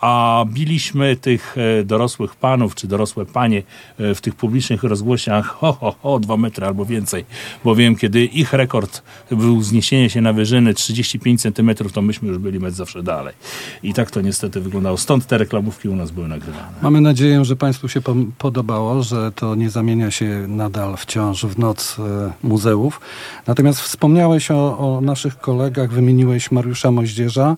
a 0.00 0.44
biliśmy 0.70 1.16
tych 1.16 1.56
e, 1.58 1.84
dorosłych 1.84 2.36
panów, 2.36 2.74
czy 2.74 2.86
dorosłe 2.86 3.26
panie 3.26 3.62
e, 3.98 4.14
w 4.14 4.20
tych 4.20 4.34
publicznych 4.34 4.82
rozgłośniach 4.82 5.46
ho, 5.46 5.72
ho, 5.72 5.94
ho, 6.02 6.20
dwa 6.20 6.36
metry 6.36 6.66
albo 6.66 6.84
więcej, 6.84 7.24
bowiem 7.64 7.96
kiedy 7.96 8.24
ich 8.24 8.52
rekord 8.52 9.02
był 9.30 9.62
zniesienie 9.62 10.10
się 10.10 10.20
na 10.20 10.32
wyżyny 10.32 10.74
35 10.74 11.42
centymetrów, 11.42 11.92
to 11.92 12.02
myśmy 12.02 12.28
już 12.28 12.38
byli 12.38 12.60
metr 12.60 12.76
zawsze 12.76 13.02
dalej. 13.02 13.34
I 13.82 13.94
tak 13.94 14.10
to 14.10 14.20
niestety 14.20 14.60
wyglądało. 14.60 14.96
Stąd 14.96 15.26
te 15.26 15.38
reklamówki 15.38 15.88
u 15.88 15.96
nas 15.96 16.10
były 16.10 16.28
nagrywane. 16.28 16.72
Mamy 16.82 17.00
nadzieję, 17.00 17.44
że 17.44 17.56
Państwu 17.56 17.88
się 17.88 18.00
podobało, 18.38 19.02
że 19.02 19.32
to 19.32 19.54
nie 19.54 19.70
zamienia 19.70 20.10
się 20.10 20.44
nadal 20.48 20.96
wciąż 20.96 21.44
w 21.44 21.58
noc 21.58 21.96
e, 21.98 22.32
muzeów. 22.42 23.00
Natomiast 23.46 23.80
wspomniałeś 23.80 24.50
o, 24.50 24.78
o 24.78 25.00
naszych 25.00 25.38
kolegach, 25.38 25.90
wymieniłeś 25.90 26.50
Mariusza 26.50 26.90
Moździerza. 26.90 27.56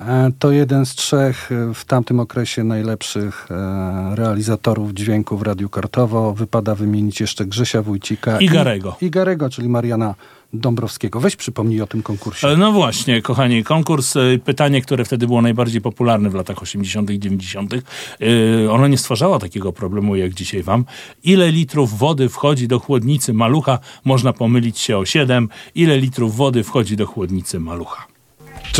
E, 0.00 0.30
To 0.38 0.50
jeden 0.50 0.86
z 0.86 0.94
trzech 0.94 1.52
e, 1.52 1.74
w 1.74 1.84
tamtym 1.84 2.20
okresie 2.20 2.64
najlepszych 2.64 3.46
e, 3.50 4.16
realizatorów 4.16 4.92
dźwięku 4.92 5.36
w 5.38 5.42
Radiu 5.42 5.68
Kartowo. 5.68 6.34
Wypada 6.34 6.74
wymienić 6.74 7.20
jeszcze 7.20 7.46
Grzesia 7.46 7.82
Wójcika 7.82 8.38
I 8.38 8.48
Garego. 8.48 8.96
I, 9.00 9.06
i 9.06 9.10
Garego, 9.10 9.50
czyli 9.50 9.68
Mariana 9.68 10.14
Dąbrowskiego. 10.52 11.20
Weź 11.20 11.36
przypomnij 11.36 11.80
o 11.80 11.86
tym 11.86 12.02
konkursie. 12.02 12.56
No 12.58 12.72
właśnie, 12.72 13.22
kochani, 13.22 13.64
konkurs, 13.64 14.14
pytanie, 14.44 14.82
które 14.82 15.04
wtedy 15.04 15.26
było 15.26 15.42
najbardziej 15.42 15.80
popularne 15.80 16.30
w 16.30 16.34
latach 16.34 16.62
80., 16.62 17.10
90., 17.10 17.74
e, 17.74 18.70
ono 18.70 18.88
nie 18.88 18.98
stwarzało 18.98 19.38
takiego 19.38 19.72
problemu 19.72 20.16
jak 20.16 20.34
dzisiaj 20.34 20.62
wam. 20.62 20.84
Ile 21.24 21.52
litrów 21.52 21.98
wody 21.98 22.28
wchodzi 22.28 22.68
do 22.68 22.78
chłodnicy 22.78 23.32
malucha? 23.32 23.78
Można 24.04 24.32
pomylić 24.32 24.78
się 24.78 24.98
o 24.98 25.04
7. 25.04 25.48
Ile 25.74 25.98
litrów 25.98 26.36
wody 26.36 26.64
wchodzi 26.64 26.96
do 26.96 27.06
chłodnicy 27.06 27.60
malucha? 27.60 28.09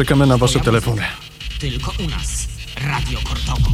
Czekamy 0.00 0.26
na 0.26 0.36
wasze 0.38 0.60
telefony. 0.60 1.02
Tylko 1.58 1.92
u 2.04 2.10
nas. 2.10 2.48
Radio 2.84 3.18
Kortowo. 3.28 3.70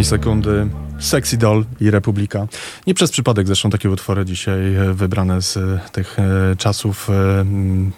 Ostatniej 0.00 0.20
sekundy 0.20 0.68
Sexy 0.98 1.36
Doll 1.36 1.64
i 1.80 1.90
Republika. 1.90 2.46
Nie 2.86 2.94
przez 2.94 3.10
przypadek 3.10 3.46
zresztą 3.46 3.70
takie 3.70 3.90
utwory 3.90 4.24
dzisiaj 4.24 4.74
e, 4.74 4.92
wybrane 4.94 5.42
z 5.42 5.56
e, 5.56 5.80
tych 5.92 6.18
e, 6.18 6.56
czasów 6.56 7.10
mm, 7.10 7.92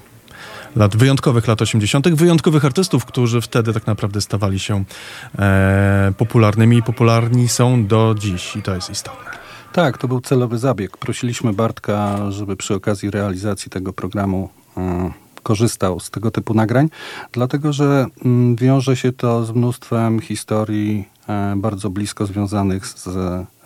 lat 0.77 0.97
wyjątkowych, 0.97 1.49
lat 1.49 1.63
80., 1.63 2.09
wyjątkowych 2.09 2.65
artystów, 2.65 3.05
którzy 3.05 3.41
wtedy 3.41 3.73
tak 3.73 3.87
naprawdę 3.87 4.21
stawali 4.21 4.59
się 4.59 4.85
e, 5.39 6.13
popularnymi 6.17 6.77
i 6.77 6.83
popularni 6.83 7.49
są 7.49 7.87
do 7.87 8.15
dziś 8.19 8.57
i 8.57 8.63
to 8.63 8.75
jest 8.75 8.91
istotne. 8.91 9.31
Tak, 9.73 9.99
to 9.99 10.09
był 10.09 10.21
celowy 10.21 10.59
zabieg. 10.59 10.97
Prosiliśmy 10.97 11.53
Bartka, 11.53 12.31
żeby 12.31 12.57
przy 12.57 12.75
okazji 12.75 13.11
realizacji 13.11 13.71
tego 13.71 13.93
programu 13.93 14.51
e, 14.77 15.11
korzystał 15.43 16.01
z 16.01 16.11
tego 16.11 16.31
typu 16.31 16.55
nagrań, 16.55 16.89
dlatego 17.33 17.73
że 17.73 18.07
mm, 18.25 18.57
wiąże 18.57 18.97
się 18.97 19.13
to 19.13 19.45
z 19.45 19.51
mnóstwem 19.51 20.21
historii 20.21 21.18
bardzo 21.57 21.91
blisko 21.91 22.27
związanych 22.27 22.87
z 22.87 23.09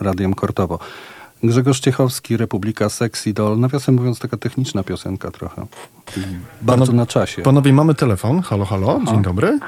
Radiem 0.00 0.34
Kortowo. 0.34 0.78
Grzegorz 1.42 1.80
Ciechowski, 1.80 2.36
Republika 2.36 2.88
Sexy 2.88 3.32
Doll. 3.32 3.58
Nawiasem 3.58 3.94
mówiąc, 3.94 4.18
taka 4.18 4.36
techniczna 4.36 4.82
piosenka 4.82 5.30
trochę. 5.30 5.66
Bardzo 6.62 6.84
Panowie- 6.86 6.96
na 6.96 7.06
czasie. 7.06 7.42
Panowie, 7.42 7.72
mamy 7.72 7.94
telefon. 7.94 8.42
Halo, 8.42 8.64
halo, 8.64 9.00
dzień 9.10 9.22
dobry. 9.22 9.58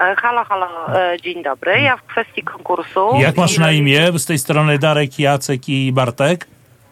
E, 0.00 0.16
Halo, 0.16 0.44
halo, 0.44 0.66
e, 0.98 1.16
dzień 1.22 1.42
dobry. 1.42 1.80
Ja 1.80 1.96
w 1.96 2.02
kwestii 2.02 2.42
konkursu. 2.42 3.00
Jak 3.18 3.36
masz 3.36 3.58
na 3.58 3.72
imię? 3.72 4.18
Z 4.18 4.26
tej 4.26 4.38
strony 4.38 4.78
Darek, 4.78 5.18
Jacek 5.18 5.68
i 5.68 5.92
Bartek? 5.92 6.46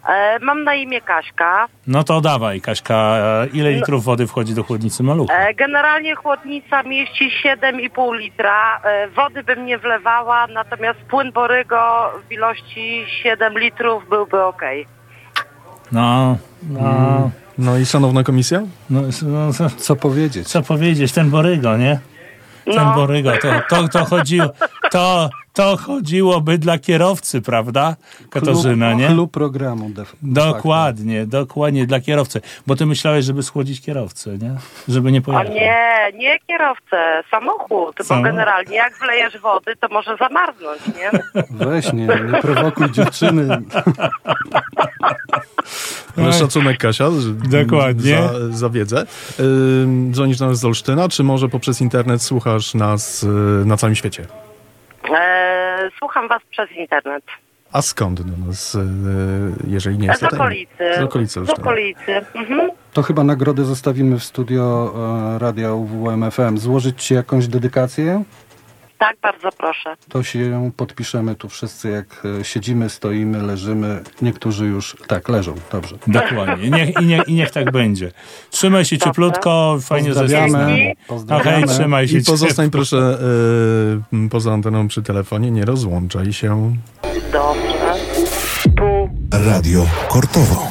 E, 0.09 0.39
Mam 0.43 0.64
na 0.64 0.74
imię 0.74 1.01
Kaśka. 1.01 1.66
No 1.86 2.05
to 2.05 2.20
dawaj, 2.20 2.60
Kaśka, 2.60 2.94
e, 2.94 3.47
ile 3.52 3.70
litrów 3.72 4.05
wody 4.05 4.26
wchodzi 4.26 4.55
do 4.55 4.62
chłodnicy 4.64 5.02
malucha? 5.02 5.35
E, 5.35 5.55
Generalnie 5.55 6.14
chłodnica 6.14 6.82
mieści 6.82 7.30
7,5 7.44 8.14
litra. 8.14 8.80
E, 8.85 9.09
Wody 9.09 9.43
bym 9.43 9.66
nie 9.66 9.78
wlewała, 9.78 10.47
natomiast 10.47 10.98
płyn 11.01 11.32
Borygo 11.32 12.10
w 12.28 12.32
ilości 12.32 13.05
7 13.22 13.59
litrów 13.59 14.09
byłby 14.09 14.43
ok. 14.44 14.62
No, 15.93 16.36
no. 16.70 17.30
No 17.59 17.78
i 17.78 17.86
szanowna 17.86 18.22
komisja? 18.22 18.60
No, 18.90 19.01
no, 19.22 19.52
co, 19.52 19.70
co 19.70 19.97
powiedzieć? 19.97 20.48
Co 20.48 20.62
powiedzieć? 20.62 21.12
Ten 21.12 21.30
Borygo, 21.30 21.76
nie? 21.76 21.98
Ten 22.64 22.74
No. 22.76 22.94
Borygo, 22.94 23.32
to, 23.43 23.48
to, 23.68 23.89
to 23.89 24.05
chodziło, 24.05 24.47
to, 24.90 25.28
to 25.59 25.76
chodziłoby 25.76 26.59
dla 26.59 26.78
kierowcy, 26.78 27.43
prawda? 27.43 27.97
Katarzyna, 28.30 28.94
nie? 28.94 29.06
Klub 29.09 29.32
programu. 29.32 29.90
De, 29.90 30.05
Dokładnie, 30.22 31.26
dokładnie 31.26 31.86
dla 31.86 32.01
kierowcy. 32.01 32.40
Bo 32.66 32.76
ty 32.76 32.86
myślałeś, 32.86 33.24
żeby 33.24 33.43
schłodzić 33.43 33.80
kierowcę, 33.80 34.39
nie? 34.39 34.55
Żeby 34.89 35.12
nie 35.12 35.18
A 35.18 35.22
pojechał. 35.22 35.55
nie, 35.55 35.78
nie 36.14 36.39
kierowcę, 36.47 37.22
samochód, 37.30 37.94
bo 37.98 38.05
Samochód. 38.05 38.30
generalnie 38.30 38.76
jak 38.76 38.98
wlejesz 38.98 39.39
wody, 39.39 39.76
to 39.80 39.89
może 39.89 40.16
zamarznąć, 40.16 40.80
nie? 40.86 41.10
Weź 41.66 41.93
nie, 41.93 42.06
nie 42.06 42.43
prowokuj 42.43 42.90
dziewczyny. 42.90 43.48
Ale 46.18 46.32
szacunek 46.32 46.78
Kasia, 46.78 47.10
że- 47.10 47.64
Dokładnie. 47.64 48.18
Za, 48.51 48.56
za 48.59 48.68
wiedzę. 48.70 49.06
Dzwonisz 50.10 50.39
do 50.39 50.47
nas 50.47 50.59
z 50.59 50.64
Olsztyna, 50.64 51.09
czy 51.09 51.24
może 51.24 51.48
poprzez 51.48 51.80
internet 51.80 52.22
słuchasz 52.22 52.74
nas 52.74 53.22
y, 53.22 53.26
na 53.66 53.76
całym 53.76 53.94
świecie? 53.97 54.26
E, 55.16 55.90
słucham 55.98 56.28
was 56.28 56.43
przez 56.51 56.72
internet. 56.72 57.24
A 57.72 57.82
skąd 57.82 58.20
do 58.22 58.47
nas, 58.47 58.74
y, 58.74 58.78
jeżeli 59.66 59.98
nie 59.98 60.06
Z 60.06 60.09
jest 60.09 60.20
tajemnica? 60.20 60.44
okolicy. 60.44 60.94
Z 60.98 61.02
okolicy 61.02 61.47
Z 61.47 61.51
okolicy. 61.51 62.12
Mhm. 62.35 62.70
To 62.93 63.02
chyba 63.02 63.24
nagrody 63.24 63.64
zostawimy 63.64 64.18
w 64.18 64.24
studio 64.24 64.93
e, 65.36 65.39
Radia 65.39 65.72
UWM 65.72 66.30
FM. 66.30 66.59
Złożyć 66.59 67.05
ci 67.05 67.14
jakąś 67.14 67.47
dedykację? 67.48 68.22
Tak, 68.99 69.16
bardzo 69.23 69.49
proszę. 69.53 69.97
To 70.09 70.23
się 70.23 70.70
podpiszemy 70.77 71.35
tu 71.35 71.49
wszyscy, 71.49 71.89
jak 71.89 72.23
e, 72.41 72.45
siedzimy, 72.45 72.91
stoimy, 72.91 73.43
leżymy. 73.43 74.01
Niektórzy 74.23 74.66
już 74.66 74.97
tak 75.07 75.29
leżą, 75.29 75.55
dobrze. 75.73 75.97
Dokładnie. 76.07 76.70
Niech, 76.70 77.01
i, 77.01 77.07
niech, 77.07 77.29
I 77.29 77.35
niech 77.35 77.51
tak 77.51 77.73
będzie. 77.73 78.12
Trzymaj 78.51 78.85
się 78.85 78.99
cieplutko, 78.99 79.79
fajnie, 79.83 80.09
Pozdrawiamy. 80.09 80.93
Pozdrawiamy. 81.09 81.65
Okej, 81.65 81.77
trzymaj 81.77 82.09
się 82.09 82.19
I 82.19 82.25
pozostań 82.25 82.66
ciepło. 82.66 82.79
proszę 82.79 83.19
y, 84.25 84.29
poza 84.29 84.53
anteną 84.53 84.89
przy 84.89 85.03
telefonie, 85.03 85.51
nie 85.51 85.65
rozłączaj 85.65 86.33
się. 86.33 86.77
Dobrze. 87.33 87.79
Radio 89.33 89.87
Kortowo. 90.09 90.69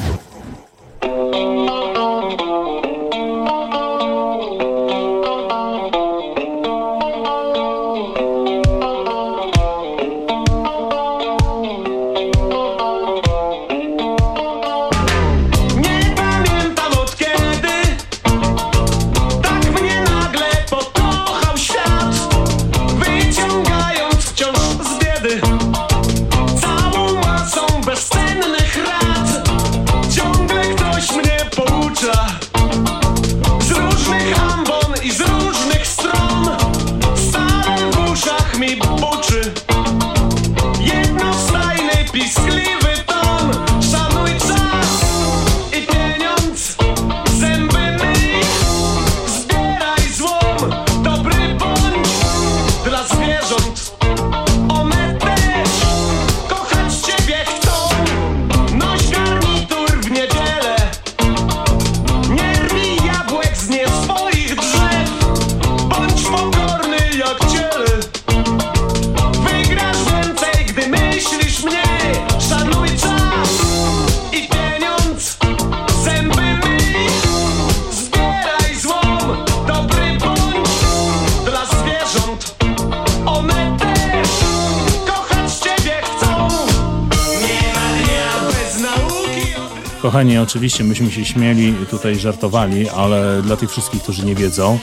Kochani, 90.18 90.38
oczywiście 90.38 90.84
myśmy 90.84 91.12
się 91.12 91.26
śmieli, 91.26 91.74
tutaj 91.90 92.16
żartowali, 92.16 92.90
ale 92.90 93.42
dla 93.42 93.58
tych 93.58 93.72
wszystkich, 93.72 94.04
którzy 94.04 94.26
nie 94.26 94.36
wiedzą, 94.36 94.80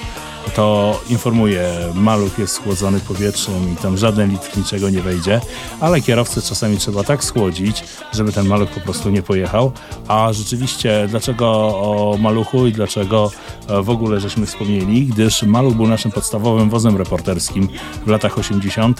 to 0.54 1.00
informuję, 1.10 1.72
maluch 1.94 2.38
jest 2.38 2.54
schłodzony 2.54 3.00
powietrzem 3.00 3.72
i 3.72 3.76
tam 3.76 3.96
żaden 3.96 4.30
litr 4.30 4.58
niczego 4.58 4.90
nie 4.90 5.00
wejdzie, 5.00 5.40
ale 5.80 6.00
kierowcę 6.00 6.42
czasami 6.42 6.76
trzeba 6.76 7.04
tak 7.04 7.24
schłodzić, 7.24 7.84
żeby 8.12 8.32
ten 8.32 8.46
maluch 8.46 8.70
po 8.70 8.80
prostu 8.80 9.10
nie 9.10 9.22
pojechał. 9.22 9.72
A 10.08 10.32
rzeczywiście, 10.32 11.06
dlaczego 11.08 11.46
o 11.50 12.16
maluchu 12.20 12.66
i 12.66 12.72
dlaczego 12.72 13.30
w 13.82 13.90
ogóle 13.90 14.20
żeśmy 14.20 14.46
wspomnieli? 14.46 15.06
Gdyż 15.06 15.42
maluch 15.42 15.74
był 15.74 15.86
naszym 15.86 16.10
podstawowym 16.10 16.70
wozem 16.70 16.96
reporterskim 16.96 17.68
w 18.06 18.08
latach 18.08 18.38
80. 18.38 18.98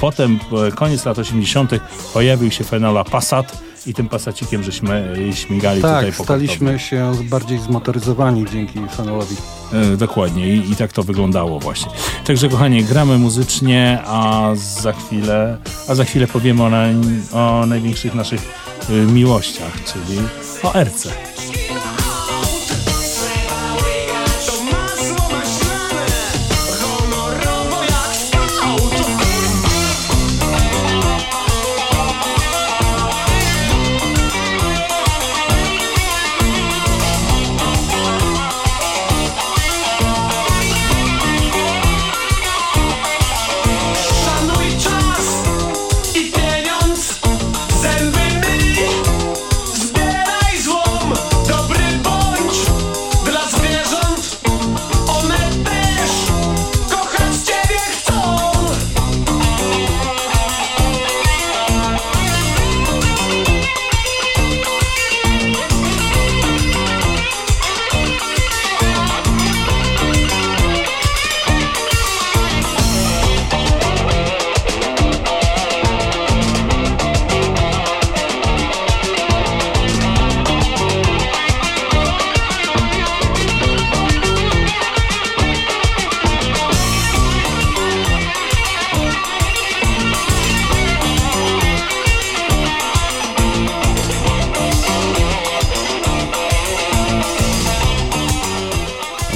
Potem, 0.00 0.38
e, 0.68 0.72
koniec 0.72 1.04
lat 1.04 1.18
80., 1.18 1.70
pojawił 2.14 2.50
się 2.50 2.64
Fenola 2.64 3.04
Passat 3.04 3.62
i 3.86 3.94
tym 3.94 4.08
pasacikiem 4.08 4.62
żeśmy 4.62 5.14
e, 5.28 5.32
śmigali 5.32 5.80
tutaj 5.82 6.06
Tak, 6.06 6.14
po 6.14 6.24
staliśmy 6.24 6.78
się 6.78 7.12
bardziej 7.24 7.58
zmotoryzowani 7.58 8.44
dzięki 8.52 8.78
fenolowi. 8.96 9.36
E, 9.72 9.96
Dokładnie 9.96 10.48
I, 10.48 10.70
i 10.70 10.76
tak 10.76 10.92
to 10.92 11.02
wyglądało 11.02 11.60
właśnie. 11.60 11.92
Także 12.24 12.48
kochani, 12.48 12.84
gramy 12.84 13.18
muzycznie, 13.18 13.98
a 14.06 14.50
za 14.54 14.92
chwilę, 14.92 15.58
a 15.88 15.94
za 15.94 16.04
chwilę 16.04 16.26
powiemy 16.26 16.62
o, 16.62 16.70
o 17.38 17.66
największych 17.66 18.14
naszych 18.14 18.40
miłościach, 19.06 19.84
czyli 19.84 20.18
o 20.62 20.74
Erce. 20.74 21.10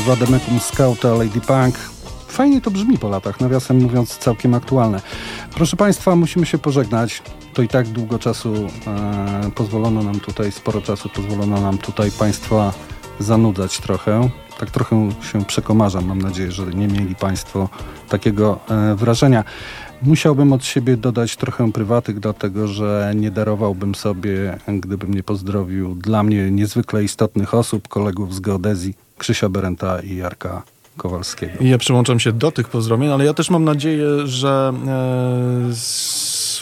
Vademecum 0.06 0.60
Scouta 0.60 1.14
Lady 1.14 1.40
Punk. 1.40 1.78
Fajnie 2.28 2.60
to 2.60 2.70
brzmi 2.70 2.98
po 2.98 3.08
latach, 3.08 3.40
nawiasem 3.40 3.82
mówiąc 3.82 4.18
całkiem 4.18 4.54
aktualne. 4.54 5.00
Proszę 5.54 5.76
Państwa, 5.76 6.16
musimy 6.16 6.46
się 6.46 6.58
pożegnać. 6.58 7.22
To 7.54 7.62
i 7.62 7.68
tak 7.68 7.88
długo 7.88 8.18
czasu 8.18 8.54
e, 8.86 9.50
pozwolono 9.54 10.02
nam 10.02 10.20
tutaj, 10.20 10.52
sporo 10.52 10.80
czasu 10.80 11.08
pozwolono 11.08 11.60
nam 11.60 11.78
tutaj 11.78 12.10
Państwa 12.10 12.72
zanudzać 13.18 13.78
trochę. 13.78 14.28
Tak 14.58 14.70
trochę 14.70 15.08
się 15.32 15.44
przekomarzam. 15.44 16.04
Mam 16.04 16.22
nadzieję, 16.22 16.52
że 16.52 16.66
nie 16.66 16.88
mieli 16.88 17.14
Państwo 17.14 17.68
takiego 18.08 18.60
e, 18.70 18.94
wrażenia. 18.94 19.44
Musiałbym 20.02 20.52
od 20.52 20.64
siebie 20.64 20.96
dodać 20.96 21.36
trochę 21.36 21.72
prywatyk, 21.72 22.20
dlatego 22.20 22.68
że 22.68 23.12
nie 23.16 23.30
darowałbym 23.30 23.94
sobie, 23.94 24.58
gdybym 24.68 25.14
nie 25.14 25.22
pozdrowił 25.22 25.94
dla 25.94 26.22
mnie 26.22 26.50
niezwykle 26.50 27.04
istotnych 27.04 27.54
osób, 27.54 27.88
kolegów 27.88 28.34
z 28.34 28.40
geodezji, 28.40 29.03
Krzysia 29.18 29.48
Berenta 29.48 30.00
i 30.00 30.16
Jarka 30.16 30.62
Kowalskiego. 30.96 31.52
I 31.60 31.68
ja 31.68 31.78
przyłączam 31.78 32.20
się 32.20 32.32
do 32.32 32.52
tych 32.52 32.68
pozdrowień, 32.68 33.10
ale 33.10 33.24
ja 33.24 33.34
też 33.34 33.50
mam 33.50 33.64
nadzieję, 33.64 34.26
że 34.26 34.72
e, 34.86 35.74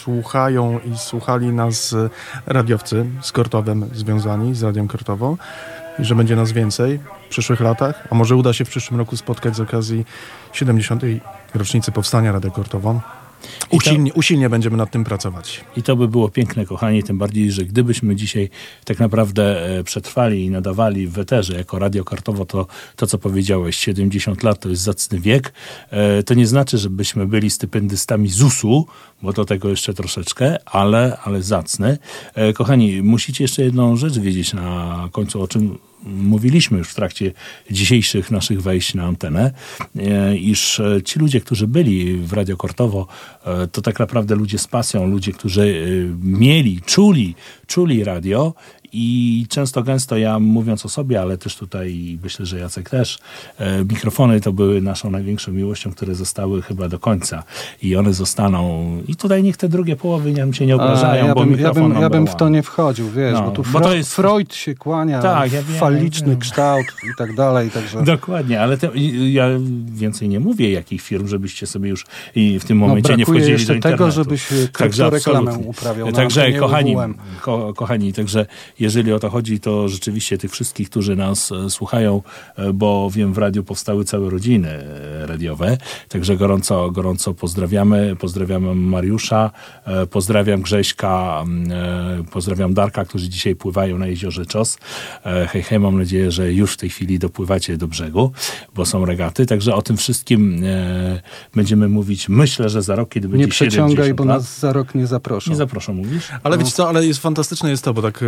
słuchają 0.03 0.79
i 0.79 0.97
słuchali 0.97 1.47
nas 1.47 1.95
radiowcy 2.45 3.05
z 3.21 3.31
Kortowem 3.31 3.89
związani, 3.93 4.55
z 4.55 4.63
Radią 4.63 4.87
Kortową 4.87 5.37
i 5.99 6.05
że 6.05 6.15
będzie 6.15 6.35
nas 6.35 6.51
więcej 6.51 6.99
w 7.25 7.29
przyszłych 7.29 7.59
latach, 7.59 8.07
a 8.11 8.15
może 8.15 8.35
uda 8.35 8.53
się 8.53 8.65
w 8.65 8.69
przyszłym 8.69 8.99
roku 8.99 9.17
spotkać 9.17 9.55
z 9.55 9.59
okazji 9.59 10.05
70. 10.53 11.03
rocznicy 11.55 11.91
powstania 11.91 12.31
Radia 12.31 12.51
Kortową. 12.51 12.99
Usilnie, 13.71 14.13
usilnie 14.13 14.49
będziemy 14.49 14.77
nad 14.77 14.91
tym 14.91 15.03
pracować. 15.03 15.65
I 15.77 15.83
to 15.83 15.95
by 15.95 16.07
było 16.07 16.29
piękne, 16.29 16.65
kochani, 16.65 17.03
tym 17.03 17.17
bardziej, 17.17 17.51
że 17.51 17.65
gdybyśmy 17.65 18.15
dzisiaj 18.15 18.49
tak 18.85 18.99
naprawdę 18.99 19.65
e, 19.79 19.83
przetrwali 19.83 20.45
i 20.45 20.49
nadawali 20.49 21.07
w 21.07 21.19
eterze 21.19 21.53
jako 21.57 21.79
Radio 21.79 22.03
Kartowo, 22.03 22.45
to, 22.45 22.67
to 22.95 23.07
co 23.07 23.17
powiedziałeś, 23.17 23.77
70 23.77 24.43
lat 24.43 24.59
to 24.59 24.69
jest 24.69 24.81
zacny 24.81 25.19
wiek. 25.19 25.53
E, 25.89 26.23
to 26.23 26.33
nie 26.33 26.47
znaczy, 26.47 26.77
żebyśmy 26.77 27.27
byli 27.27 27.49
stypendystami 27.49 28.29
ZUS-u, 28.29 28.87
bo 29.21 29.33
do 29.33 29.45
tego 29.45 29.69
jeszcze 29.69 29.93
troszeczkę, 29.93 30.57
ale, 30.65 31.17
ale 31.23 31.41
zacny. 31.41 31.97
E, 32.35 32.53
kochani, 32.53 33.01
musicie 33.01 33.43
jeszcze 33.43 33.63
jedną 33.63 33.95
rzecz 33.95 34.19
wiedzieć 34.19 34.53
na 34.53 35.09
końcu, 35.11 35.41
o 35.41 35.47
czym 35.47 35.77
mówiliśmy 36.05 36.77
już 36.77 36.89
w 36.89 36.95
trakcie 36.95 37.31
dzisiejszych 37.71 38.31
naszych 38.31 38.61
wejść 38.61 38.93
na 38.93 39.03
antenę, 39.03 39.51
e, 39.95 40.37
iż 40.37 40.79
e, 40.79 41.01
ci 41.05 41.19
ludzie, 41.19 41.41
którzy 41.41 41.67
byli 41.67 42.17
w 42.17 42.33
Radio 42.33 42.57
Kortowo, 42.57 43.07
e, 43.45 43.67
to 43.67 43.81
tak 43.81 43.99
naprawdę 43.99 44.35
ludzie 44.35 44.57
z 44.57 44.67
pasją, 44.67 45.07
ludzie, 45.07 45.31
którzy 45.31 45.83
mieli, 46.23 46.81
czuli, 46.85 47.35
czuli 47.67 48.03
radio 48.03 48.53
i 48.93 49.45
często 49.49 49.83
gęsto 49.83 50.17
ja 50.17 50.39
mówiąc 50.39 50.85
o 50.85 50.89
sobie, 50.89 51.21
ale 51.21 51.37
też 51.37 51.55
tutaj 51.55 52.17
myślę, 52.23 52.45
że 52.45 52.59
Jacek 52.59 52.89
też, 52.89 53.19
e, 53.57 53.85
mikrofony 53.85 54.41
to 54.41 54.53
były 54.53 54.81
naszą 54.81 55.11
największą 55.11 55.51
miłością, 55.51 55.91
które 55.91 56.15
zostały 56.15 56.61
chyba 56.61 56.89
do 56.89 56.99
końca 56.99 57.43
i 57.81 57.95
one 57.95 58.13
zostaną 58.13 58.97
i 59.07 59.15
tutaj 59.15 59.43
niech 59.43 59.57
te 59.57 59.69
drugie 59.69 59.95
połowy 59.95 60.31
nam 60.31 60.53
się 60.53 60.65
nie 60.65 60.75
obrażają, 60.75 61.23
A, 61.23 61.27
ja 61.27 61.33
bo 61.35 61.41
bym, 61.41 61.49
mikrofon 61.49 61.83
ja 61.83 61.89
bym, 61.89 62.01
ja 62.01 62.09
bym 62.09 62.27
w 62.27 62.35
to 62.35 62.49
nie 62.49 62.63
wchodził, 62.63 63.09
wiesz, 63.09 63.33
No, 63.33 63.41
bo 63.43 63.51
tu 63.51 63.63
bo 63.73 63.79
to 63.79 63.89
Fro- 63.89 63.93
jest- 63.95 64.15
Freud 64.15 64.55
się 64.55 64.75
kłania, 64.75 65.21
Tak, 65.21 65.51
ja 65.53 65.61
wiem, 65.63 65.79
faliczny 65.79 66.27
wiem. 66.29 66.39
kształt 66.39 66.85
i 67.03 67.17
tak 67.17 67.35
dalej, 67.35 67.69
także... 67.71 68.03
Dokładnie, 68.15 68.61
ale 68.61 68.77
te, 68.77 68.89
ja 69.31 69.47
więcej 69.85 70.29
nie 70.29 70.39
mówię 70.39 70.71
jakich 70.71 71.01
firm, 71.01 71.27
żebyście 71.27 71.67
sobie 71.67 71.89
już 71.89 72.05
i 72.35 72.59
w 72.59 72.65
tym 72.65 72.79
No, 72.79 72.87
momencie 72.87 73.09
nie 73.09 73.17
brakuje 73.17 73.39
wchodzili 73.39 73.51
jeszcze 73.53 73.75
do 73.75 73.81
tego, 73.81 73.93
internetu. 73.93 74.15
żebyś 74.15 74.47
Także 74.77 75.09
kryptoreklamę 75.09 75.57
uprawiał 75.57 76.11
Także 76.11 76.51
kochani, 76.53 76.95
UWM. 76.95 77.15
ko, 77.41 77.73
kochani, 77.73 78.13
także 78.13 78.45
jeżeli 78.83 79.13
o 79.13 79.19
to 79.19 79.29
chodzi, 79.29 79.59
to 79.59 79.89
rzeczywiście 79.89 80.37
tych 80.37 80.51
wszystkich, 80.51 80.89
którzy 80.89 81.15
nas 81.15 81.51
e, 81.51 81.69
słuchają, 81.69 82.21
e, 82.55 82.73
bo 82.73 83.09
wiem 83.13 83.33
w 83.33 83.37
radiu 83.37 83.63
powstały 83.63 84.05
całe 84.05 84.29
rodziny 84.29 84.69
e, 84.69 85.27
radiowe, 85.27 85.77
także 86.09 86.37
gorąco, 86.37 86.91
gorąco 86.91 87.33
pozdrawiamy, 87.33 88.15
pozdrawiam 88.19 88.79
Mariusza, 88.79 89.51
pozdrawiam 90.11 90.61
Grześka, 90.61 91.43
pozdrawiam 92.31 92.73
Darka, 92.73 93.05
którzy 93.05 93.29
dzisiaj 93.29 93.55
pływają 93.55 93.97
na 93.97 94.07
jeziorze 94.07 94.45
Czos. 94.45 94.77
Hej, 95.47 95.63
hej, 95.63 95.79
mam 95.79 95.97
nadzieję, 95.97 96.31
że 96.31 96.53
już 96.53 96.73
w 96.73 96.77
tej 96.77 96.89
chwili 96.89 97.19
dopływacie 97.19 97.77
do 97.77 97.87
brzegu, 97.87 98.31
bo 98.75 98.85
są 98.85 99.05
regaty, 99.05 99.45
także 99.45 99.75
o 99.75 99.81
tym 99.81 99.97
wszystkim 99.97 100.61
będziemy 101.55 101.89
mówić, 101.89 102.29
myślę, 102.29 102.69
że 102.69 102.81
za 102.81 102.95
rok, 102.95 103.09
kiedy 103.09 103.27
będzie 103.27 103.45
Nie 103.45 103.51
przeciągaj, 103.51 103.89
70 103.89 104.17
bo 104.17 104.25
lat. 104.25 104.37
nas 104.37 104.59
za 104.59 104.73
rok 104.73 104.95
nie 104.95 105.07
zaproszą. 105.07 105.51
Nie 105.51 105.57
zaproszą, 105.57 105.93
mówisz? 105.93 106.27
Ale 106.43 106.57
No. 106.57 106.63
wiecie 106.63 106.75
co, 106.75 106.89
ale 106.89 107.05
jest 107.05 107.19
fantastyczne 107.19 107.69
jest 107.69 107.83
to, 107.83 107.93
bo 107.93 108.01
tak 108.01 108.23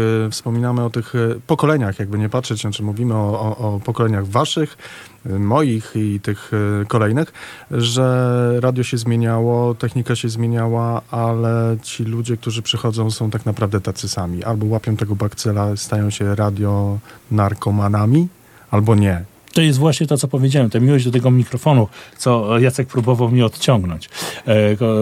wspominamy 0.45 0.83
o 0.83 0.89
tych 0.89 1.15
e, 1.15 1.39
pokoleniach, 1.47 1.99
jakby 1.99 2.17
nie 2.17 2.29
patrzeć, 2.29 2.61
znaczy 2.61 2.83
mówimy 2.83 3.13
o, 3.15 3.39
o, 3.39 3.57
o 3.57 3.79
pokoleniach 3.79 4.27
waszych, 4.27 4.77
e, 5.25 5.39
moich 5.39 5.91
i 5.95 6.19
tych 6.19 6.51
e, 6.81 6.85
kolejnych, 6.85 7.33
że 7.71 8.57
radio 8.59 8.83
się 8.83 8.97
zmieniało, 8.97 9.75
technika 9.75 10.15
się 10.15 10.29
zmieniała, 10.29 11.01
ale 11.11 11.77
ci 11.83 12.03
ludzie, 12.03 12.37
którzy 12.37 12.61
przychodzą 12.61 13.11
są 13.11 13.29
tak 13.29 13.45
naprawdę 13.45 13.81
tacy 13.81 14.09
sami. 14.09 14.43
Albo 14.43 14.65
łapią 14.65 14.95
tego 14.95 15.15
bakcyla, 15.15 15.75
stają 15.75 16.09
się 16.09 16.35
radio 16.35 16.99
narkomanami, 17.31 18.27
albo 18.71 18.95
nie. 18.95 19.23
To 19.53 19.61
jest 19.61 19.79
właśnie 19.79 20.07
to, 20.07 20.17
co 20.17 20.27
powiedziałem, 20.27 20.69
ta 20.69 20.79
miłość 20.79 21.05
do 21.05 21.11
tego 21.11 21.31
mikrofonu, 21.31 21.87
co 22.17 22.59
Jacek 22.59 22.87
próbował 22.87 23.29
mnie 23.29 23.45
odciągnąć. 23.45 24.09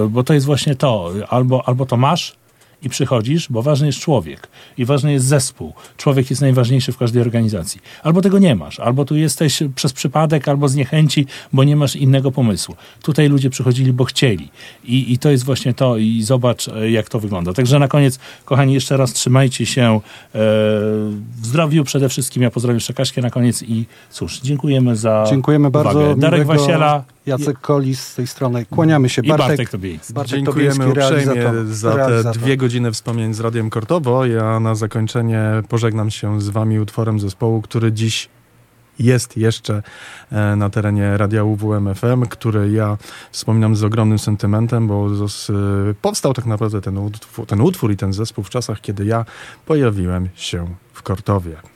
Bo 0.10 0.24
to 0.24 0.34
jest 0.34 0.45
właśnie 0.45 0.76
to, 0.76 1.11
albo, 1.30 1.68
albo 1.68 1.86
to 1.86 1.98
masz 1.98 2.43
i 2.84 2.89
przychodzisz, 2.89 3.47
bo 3.49 3.61
ważny 3.61 3.88
jest 3.88 3.99
człowiek 3.99 4.47
i 4.77 4.85
ważny 4.85 5.14
jest 5.14 5.26
zespół. 5.26 5.73
Człowiek 5.97 6.30
jest 6.30 6.41
najważniejszy 6.41 6.91
w 6.91 6.97
każdej 6.97 7.22
organizacji. 7.22 7.81
Albo 8.03 8.22
tego 8.22 8.39
nie 8.39 8.55
masz, 8.55 8.80
albo 8.80 9.05
tu 9.05 9.15
jesteś 9.15 9.60
przez 9.76 9.93
przypadek, 9.93 10.47
albo 10.47 10.68
z 10.69 10.76
niechęci, 10.76 11.26
bo 11.53 11.64
nie 11.64 11.76
masz 11.76 11.95
innego 11.95 12.31
pomysłu. 12.31 12.76
Tutaj 13.01 13.30
ludzie 13.30 13.49
przychodzili, 13.49 13.93
bo 13.93 14.03
chcieli. 14.03 14.49
I, 14.84 15.14
i 15.14 15.18
to 15.18 15.31
jest 15.31 15.43
właśnie 15.43 15.73
to 15.73 15.97
i 15.97 16.22
zobacz, 16.22 16.68
e, 16.68 16.91
jak 16.91 17.10
to 17.10 17.19
wygląda. 17.19 17.53
Także 17.53 17.80
na 17.80 17.88
koniec, 17.88 18.19
kochani, 18.45 18.73
jeszcze 18.73 18.97
raz 18.97 19.14
trzymajcie 19.14 19.65
się 19.65 19.84
e, 19.84 19.99
w 20.34 21.45
zdrowiu 21.45 21.84
przede 21.84 22.10
wszystkim. 22.10 22.43
Ja 22.43 22.51
pozdrawiam 22.51 22.77
jeszcze 22.77 22.93
Kaśkę 22.93 23.22
na 23.22 23.30
koniec 23.30 23.64
i 23.64 23.85
cóż, 24.11 24.39
dziękujemy 24.39 24.95
za 24.95 25.26
Dziękujemy 25.30 25.68
uwagę. 25.68 25.84
bardzo. 25.84 26.15
Darek 26.15 26.41
miłego 26.41 26.61
Wasiela 26.61 27.03
Jacek 27.26 27.60
Kolis 27.60 28.08
z 28.08 28.16
tej 28.16 28.28
strony. 28.28 28.66
Kłaniamy 28.66 29.10
się. 29.10 29.22
i 29.22 29.28
Bartek 29.28 29.70
Tobiejski. 29.70 30.14
Bartek 30.14 30.36
Dziękujemy 30.36 30.90
uprzejmie 30.90 31.44
za 31.66 31.95
te 31.95 32.32
dwie 32.32 32.58
godziny 32.58 32.91
wspomnień 32.91 33.34
z 33.34 33.40
Radiem 33.40 33.70
Kortowo. 33.70 34.26
Ja 34.26 34.60
na 34.60 34.76
zakończenie 34.76 35.44
pożegnam 35.70 36.12
się 36.12 36.41
z 36.41 36.50
wami 36.50 36.80
utworem 36.80 37.20
zespołu, 37.20 37.62
który 37.62 37.91
dziś 37.91 38.30
jest 39.00 39.38
jeszcze 39.38 39.84
e, 40.32 40.56
na 40.56 40.70
terenie 40.70 41.18
Radia 41.18 41.44
UWM 41.44 41.95
FM, 41.95 42.26
który 42.30 42.72
ja 42.72 42.98
wspominam 43.32 43.76
z 43.76 43.84
ogromnym 43.84 44.20
sentymentem, 44.20 44.88
bo 44.88 45.10
powstał 46.02 46.34
tak 46.34 46.45
naprawdę 46.45 46.82
ten 46.82 46.98
utwór, 46.98 47.45
ten 47.45 47.62
utwór 47.62 47.91
i 47.91 47.98
ten 47.98 48.14
zespół 48.14 48.44
w 48.44 48.50
czasach, 48.50 48.82
kiedy 48.82 49.06
ja 49.06 49.26
pojawiłem 49.66 50.30
się 50.36 50.76
w 50.94 51.04
Kortowie. 51.04 51.73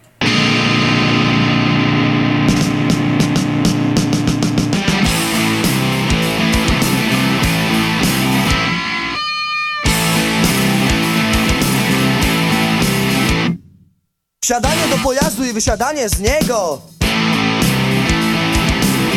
Wsiadanie 14.47 14.87
do 14.89 14.97
pojazdu 14.97 15.45
i 15.45 15.53
wysiadanie 15.53 16.09
z 16.09 16.19
niego 16.19 16.81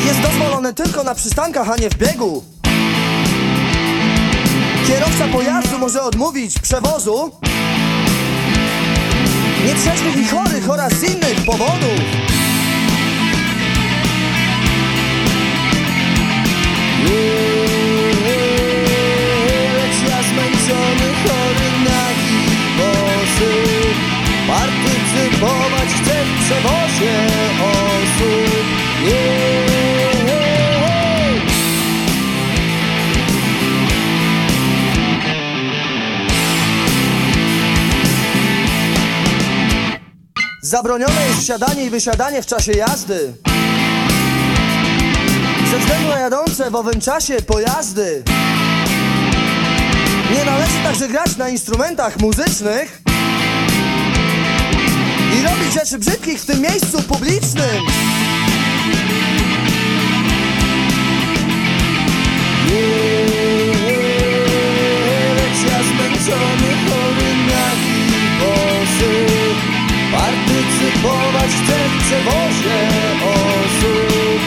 jest 0.06 0.20
dozwolone 0.20 0.74
tylko 0.74 1.04
na 1.04 1.14
przystankach, 1.14 1.70
a 1.70 1.76
nie 1.76 1.90
w 1.90 1.94
biegu. 1.94 2.44
Kierowca 4.86 5.28
pojazdu 5.28 5.78
może 5.78 6.02
odmówić 6.02 6.58
przewozu 6.58 7.30
nietrzeźwych 9.66 10.16
i 10.16 10.28
chorych 10.28 10.70
oraz 10.70 10.92
innych 11.02 11.44
powodów. 11.46 12.00
Lecz 17.04 17.49
Partycypować 25.40 25.88
chcę 25.88 26.24
w 26.24 26.44
przewozie 26.44 27.26
osób. 27.62 28.64
Yeah. 29.04 29.70
Zabronione 40.62 41.26
jest 41.28 41.40
wsiadanie 41.42 41.84
i 41.84 41.90
wysiadanie 41.90 42.42
w 42.42 42.46
czasie 42.46 42.72
jazdy. 42.72 43.32
Ze 45.70 45.78
względu 45.78 46.08
na 46.08 46.18
jadące 46.18 46.70
w 46.70 46.74
owym 46.74 47.00
czasie 47.00 47.42
pojazdy. 47.42 48.22
Nie 50.34 50.44
należy 50.44 50.78
także 50.84 51.08
grać 51.08 51.36
na 51.36 51.48
instrumentach 51.48 52.20
muzycznych 52.20 53.02
i 55.40 55.42
robić 55.42 55.72
rzeczy 55.74 55.98
brzydkich 55.98 56.40
w 56.40 56.46
tym 56.46 56.60
miejscu 56.60 57.02
publicznym 57.02 57.84
Nie, 62.66 63.24
lecz 65.34 65.60
ja 65.70 65.78
zmęczony, 65.82 66.70
chory, 66.84 67.30
nagi, 67.50 68.00
bosy 68.40 69.14
Partycypować 70.12 71.50
chcę 71.50 71.76
w 71.88 72.04
przewozie 72.04 72.78
osób 73.24 74.40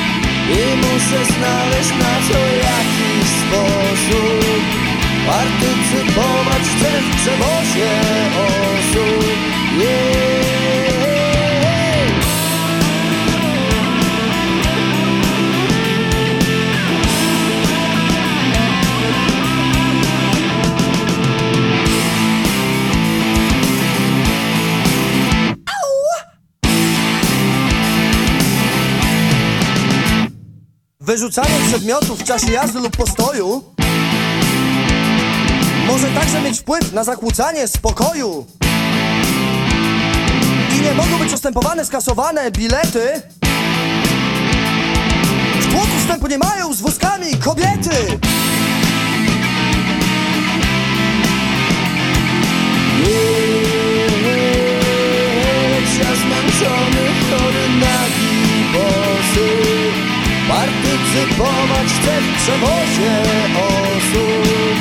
I 0.50 0.76
muszę 0.78 1.26
znaleźć 1.34 1.90
na 1.90 2.14
co 2.28 2.40
jakiś 2.56 3.30
sposób 3.44 4.64
Partycypować 5.28 6.64
chcę 6.78 6.90
w 7.02 7.16
przewozie 7.16 7.92
osób 8.46 9.24
yeah. 9.76 10.43
Wyrzucanie 31.14 31.60
przedmiotów 31.68 32.20
w 32.20 32.24
czasie 32.24 32.52
jazdy 32.52 32.80
lub 32.80 32.98
postoju 32.98 33.64
może 35.88 36.08
także 36.08 36.42
mieć 36.42 36.60
wpływ 36.60 36.94
na 36.94 37.04
zakłócanie 37.04 37.68
spokoju. 37.68 38.46
I 40.78 40.82
nie 40.82 40.94
mogą 40.94 41.18
być 41.18 41.34
ustępowane, 41.34 41.86
skasowane 41.86 42.52
bilety. 42.52 43.22
W 45.60 45.72
tłoku 45.72 46.00
wstępu 46.00 46.28
nie 46.28 46.38
mają 46.38 46.74
z 46.74 46.82
wózkami 46.82 47.36
kobiety. 47.44 48.20
Ja 56.00 56.16
zmęczony, 56.16 57.06
chory, 57.30 57.70
nagi, 57.80 58.64
bosy 58.74 59.73
Partycypować 60.50 61.88
chcę 61.98 62.22
w 62.22 62.30
przewozie 62.42 63.14
osób. 63.56 64.76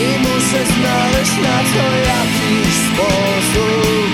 I 0.00 0.18
muszę 0.18 0.60
znaleźć 0.72 1.36
na 1.46 1.58
to 1.72 1.84
jakiś 2.12 2.74
sposób. 2.88 4.06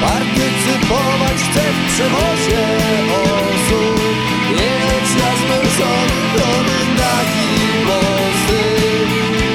Partycypować 0.00 1.38
chcę 1.50 1.62
w 1.76 1.92
przewozie 1.92 2.62
osób. 3.24 4.00
Lecz 4.50 5.10
ja 5.20 5.30
zmęczony, 5.40 6.18
chory, 6.32 6.80
nagi, 6.98 7.50
bosy 7.86 8.64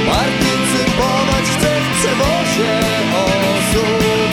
Partycypować 0.09 1.45
chcę 1.57 1.71
w 1.81 1.97
przewozie 1.97 2.79
osób. 3.25 4.29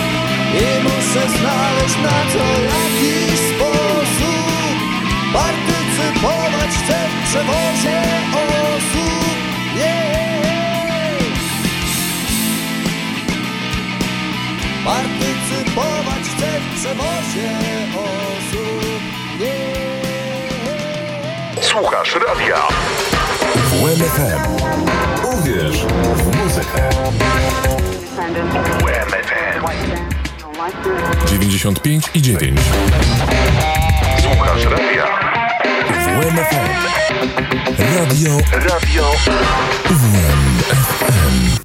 I 0.55 0.83
muszę 0.83 1.29
znaleźć 1.39 1.97
na 2.03 2.19
to 2.33 2.45
jakiś 2.63 3.38
przewozie 7.29 8.03
osób 8.33 9.37
yeah. 9.77 10.19
Partycypować 14.85 16.23
chcę 16.37 16.61
w 16.61 16.81
przewozie 16.81 17.51
osób 17.95 19.01
yeah. 19.41 19.49
Słuchasz 21.65 22.15
radia 22.29 22.63
WMFM. 23.73 24.41
Uwierz 25.25 25.87
w 26.15 26.37
muzykę. 26.37 26.91
WMFM 28.81 29.67
95 31.27 32.05
i 32.15 32.23
9. 32.23 32.61
Słuchasz 34.23 34.65
radia 34.65 35.18
WMFM. 36.19 36.67
Radio. 37.79 38.39
Radio 38.51 39.05
WMFM. 39.87 41.59